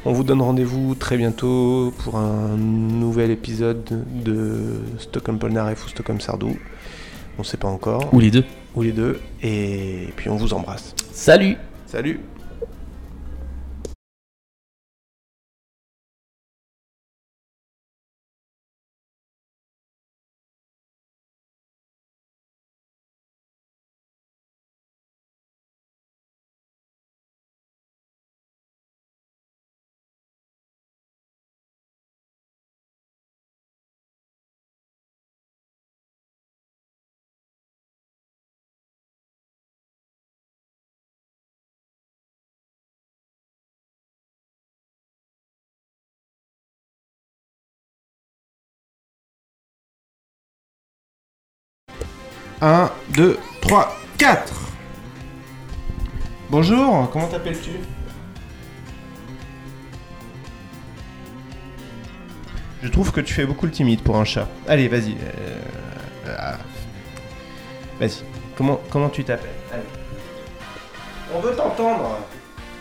On 0.05 0.13
vous 0.13 0.23
donne 0.23 0.41
rendez-vous 0.41 0.95
très 0.95 1.15
bientôt 1.17 1.93
pour 1.99 2.15
un 2.17 2.57
nouvel 2.57 3.29
épisode 3.31 3.83
de 4.25 4.79
Stockholm 4.97 5.37
Polnareff 5.37 5.85
ou 5.85 5.89
Stockholm 5.89 6.19
Sardou. 6.19 6.57
On 7.37 7.43
sait 7.43 7.57
pas 7.57 7.67
encore. 7.67 8.11
Ou 8.13 8.19
les 8.19 8.31
deux. 8.31 8.43
Ou 8.75 8.81
les 8.81 8.91
deux. 8.91 9.19
Et 9.43 10.07
puis 10.15 10.29
on 10.29 10.35
vous 10.37 10.53
embrasse. 10.53 10.95
Salut 11.11 11.57
Salut 11.85 12.19
1, 52.61 52.91
2, 53.15 53.39
3, 53.61 53.97
4. 54.19 54.53
Bonjour, 56.51 57.09
comment 57.11 57.27
t'appelles-tu? 57.27 57.71
Je 62.83 62.87
trouve 62.89 63.11
que 63.11 63.21
tu 63.21 63.33
fais 63.33 63.47
beaucoup 63.47 63.65
le 63.65 63.71
timide 63.71 64.01
pour 64.01 64.15
un 64.15 64.25
chat. 64.25 64.47
Allez, 64.67 64.87
vas-y. 64.87 65.13
Euh, 65.13 65.59
euh, 66.27 66.35
ah. 66.37 66.57
Vas-y. 67.99 68.23
Comment, 68.55 68.79
comment 68.91 69.09
tu 69.09 69.23
t'appelles? 69.23 69.49
On 71.33 71.39
veut 71.39 71.55
t'entendre. 71.55 72.19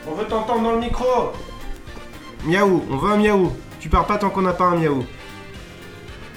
On 0.06 0.14
veut 0.14 0.26
t'entendre 0.26 0.62
dans 0.62 0.72
le 0.72 0.80
micro. 0.80 1.32
Miaou, 2.44 2.84
on 2.90 2.96
veut 2.98 3.12
un 3.12 3.16
miaou. 3.16 3.56
Tu 3.78 3.88
pars 3.88 4.06
pas 4.06 4.18
tant 4.18 4.28
qu'on 4.28 4.42
n'a 4.42 4.52
pas 4.52 4.64
un 4.64 4.76
miaou. 4.76 5.06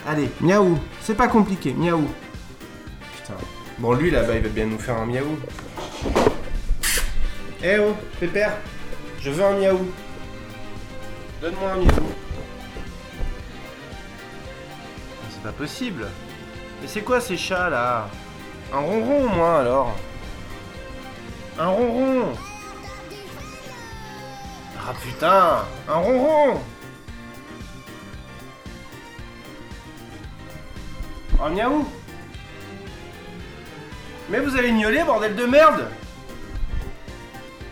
Allez, 0.07 0.29
miaou. 0.39 0.79
C'est 1.01 1.15
pas 1.15 1.27
compliqué, 1.27 1.73
miaou. 1.73 2.07
Bon, 3.83 3.91
lui 3.95 4.11
là-bas, 4.11 4.35
il 4.35 4.41
va 4.41 4.47
bien 4.47 4.65
nous 4.65 4.79
faire 4.79 4.95
un 4.95 5.05
miaou. 5.05 5.37
Eh 7.61 7.79
oh, 7.79 7.93
pépère. 8.17 8.53
Je 9.19 9.29
veux 9.29 9.43
un 9.43 9.57
miaou. 9.57 9.91
Donne-moi 11.41 11.71
un 11.71 11.75
miaou. 11.75 12.13
C'est 15.29 15.43
pas 15.43 15.51
possible. 15.51 16.07
Mais 16.81 16.87
c'est 16.87 17.01
quoi 17.01 17.19
ces 17.19 17.35
chats 17.35 17.69
là? 17.69 18.07
Un 18.71 18.79
ronron 18.79 19.25
au 19.25 19.27
moins 19.27 19.59
alors. 19.59 19.93
Un 21.59 21.67
ronron. 21.67 22.33
Ah 24.79 24.93
putain, 25.03 25.65
un 25.89 25.95
ronron. 25.95 26.61
Un 31.43 31.49
miaou. 31.49 31.85
Mais 34.29 34.39
vous 34.39 34.55
allez 34.57 34.71
miauler, 34.71 35.03
bordel 35.03 35.35
de 35.35 35.45
merde 35.45 35.87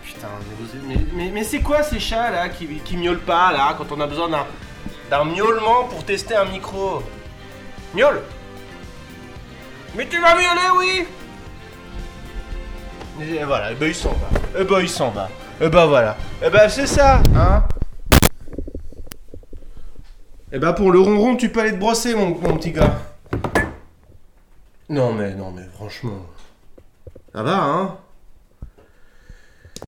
Putain, 0.04 0.28
mais, 0.88 0.96
mais, 1.14 1.32
mais- 1.32 1.44
c'est 1.44 1.62
quoi 1.62 1.82
ces 1.84 2.00
chats 2.00 2.30
là 2.32 2.50
qui, 2.50 2.68
qui 2.86 2.98
miaulent 2.98 3.20
pas 3.20 3.52
là 3.52 3.74
quand 3.78 3.92
on 3.92 4.00
a 4.02 4.08
besoin 4.08 4.30
d'un 4.30 4.46
d'un 5.10 5.26
miaulement 5.26 5.86
pour 5.86 6.06
tester 6.06 6.36
un 6.36 6.46
micro? 6.46 7.02
Miaule 7.94 8.22
Mais 9.96 10.08
tu 10.08 10.20
vas 10.22 10.36
miauler, 10.36 10.70
oui 10.78 11.06
Et 13.22 13.44
voilà, 13.44 13.72
et 13.74 13.76
bah 13.76 13.88
il 13.88 13.96
s'en 13.96 14.14
va. 14.14 14.60
Et 14.60 14.64
bah 14.64 14.82
il 14.82 14.90
s'en 14.90 15.10
va. 15.12 15.30
Et 15.60 15.68
bah 15.70 15.86
voilà. 15.86 16.16
Et 16.46 16.50
bah 16.50 16.70
c'est 16.70 16.88
ça, 16.88 17.22
hein 17.36 17.64
Et 20.54 20.60
bah 20.60 20.72
pour 20.74 20.92
le 20.92 21.00
ronron, 21.00 21.36
tu 21.36 21.50
peux 21.50 21.60
aller 21.62 21.72
te 21.74 21.78
brosser, 21.78 22.16
mon, 22.16 22.30
mon 22.30 22.56
petit 22.58 22.72
gars. 22.72 22.98
Non 24.90 25.14
mais, 25.14 25.34
non 25.34 25.52
mais, 25.52 25.64
franchement... 25.76 26.26
Ça 27.34 27.44
va, 27.44 27.56
hein? 27.64 27.98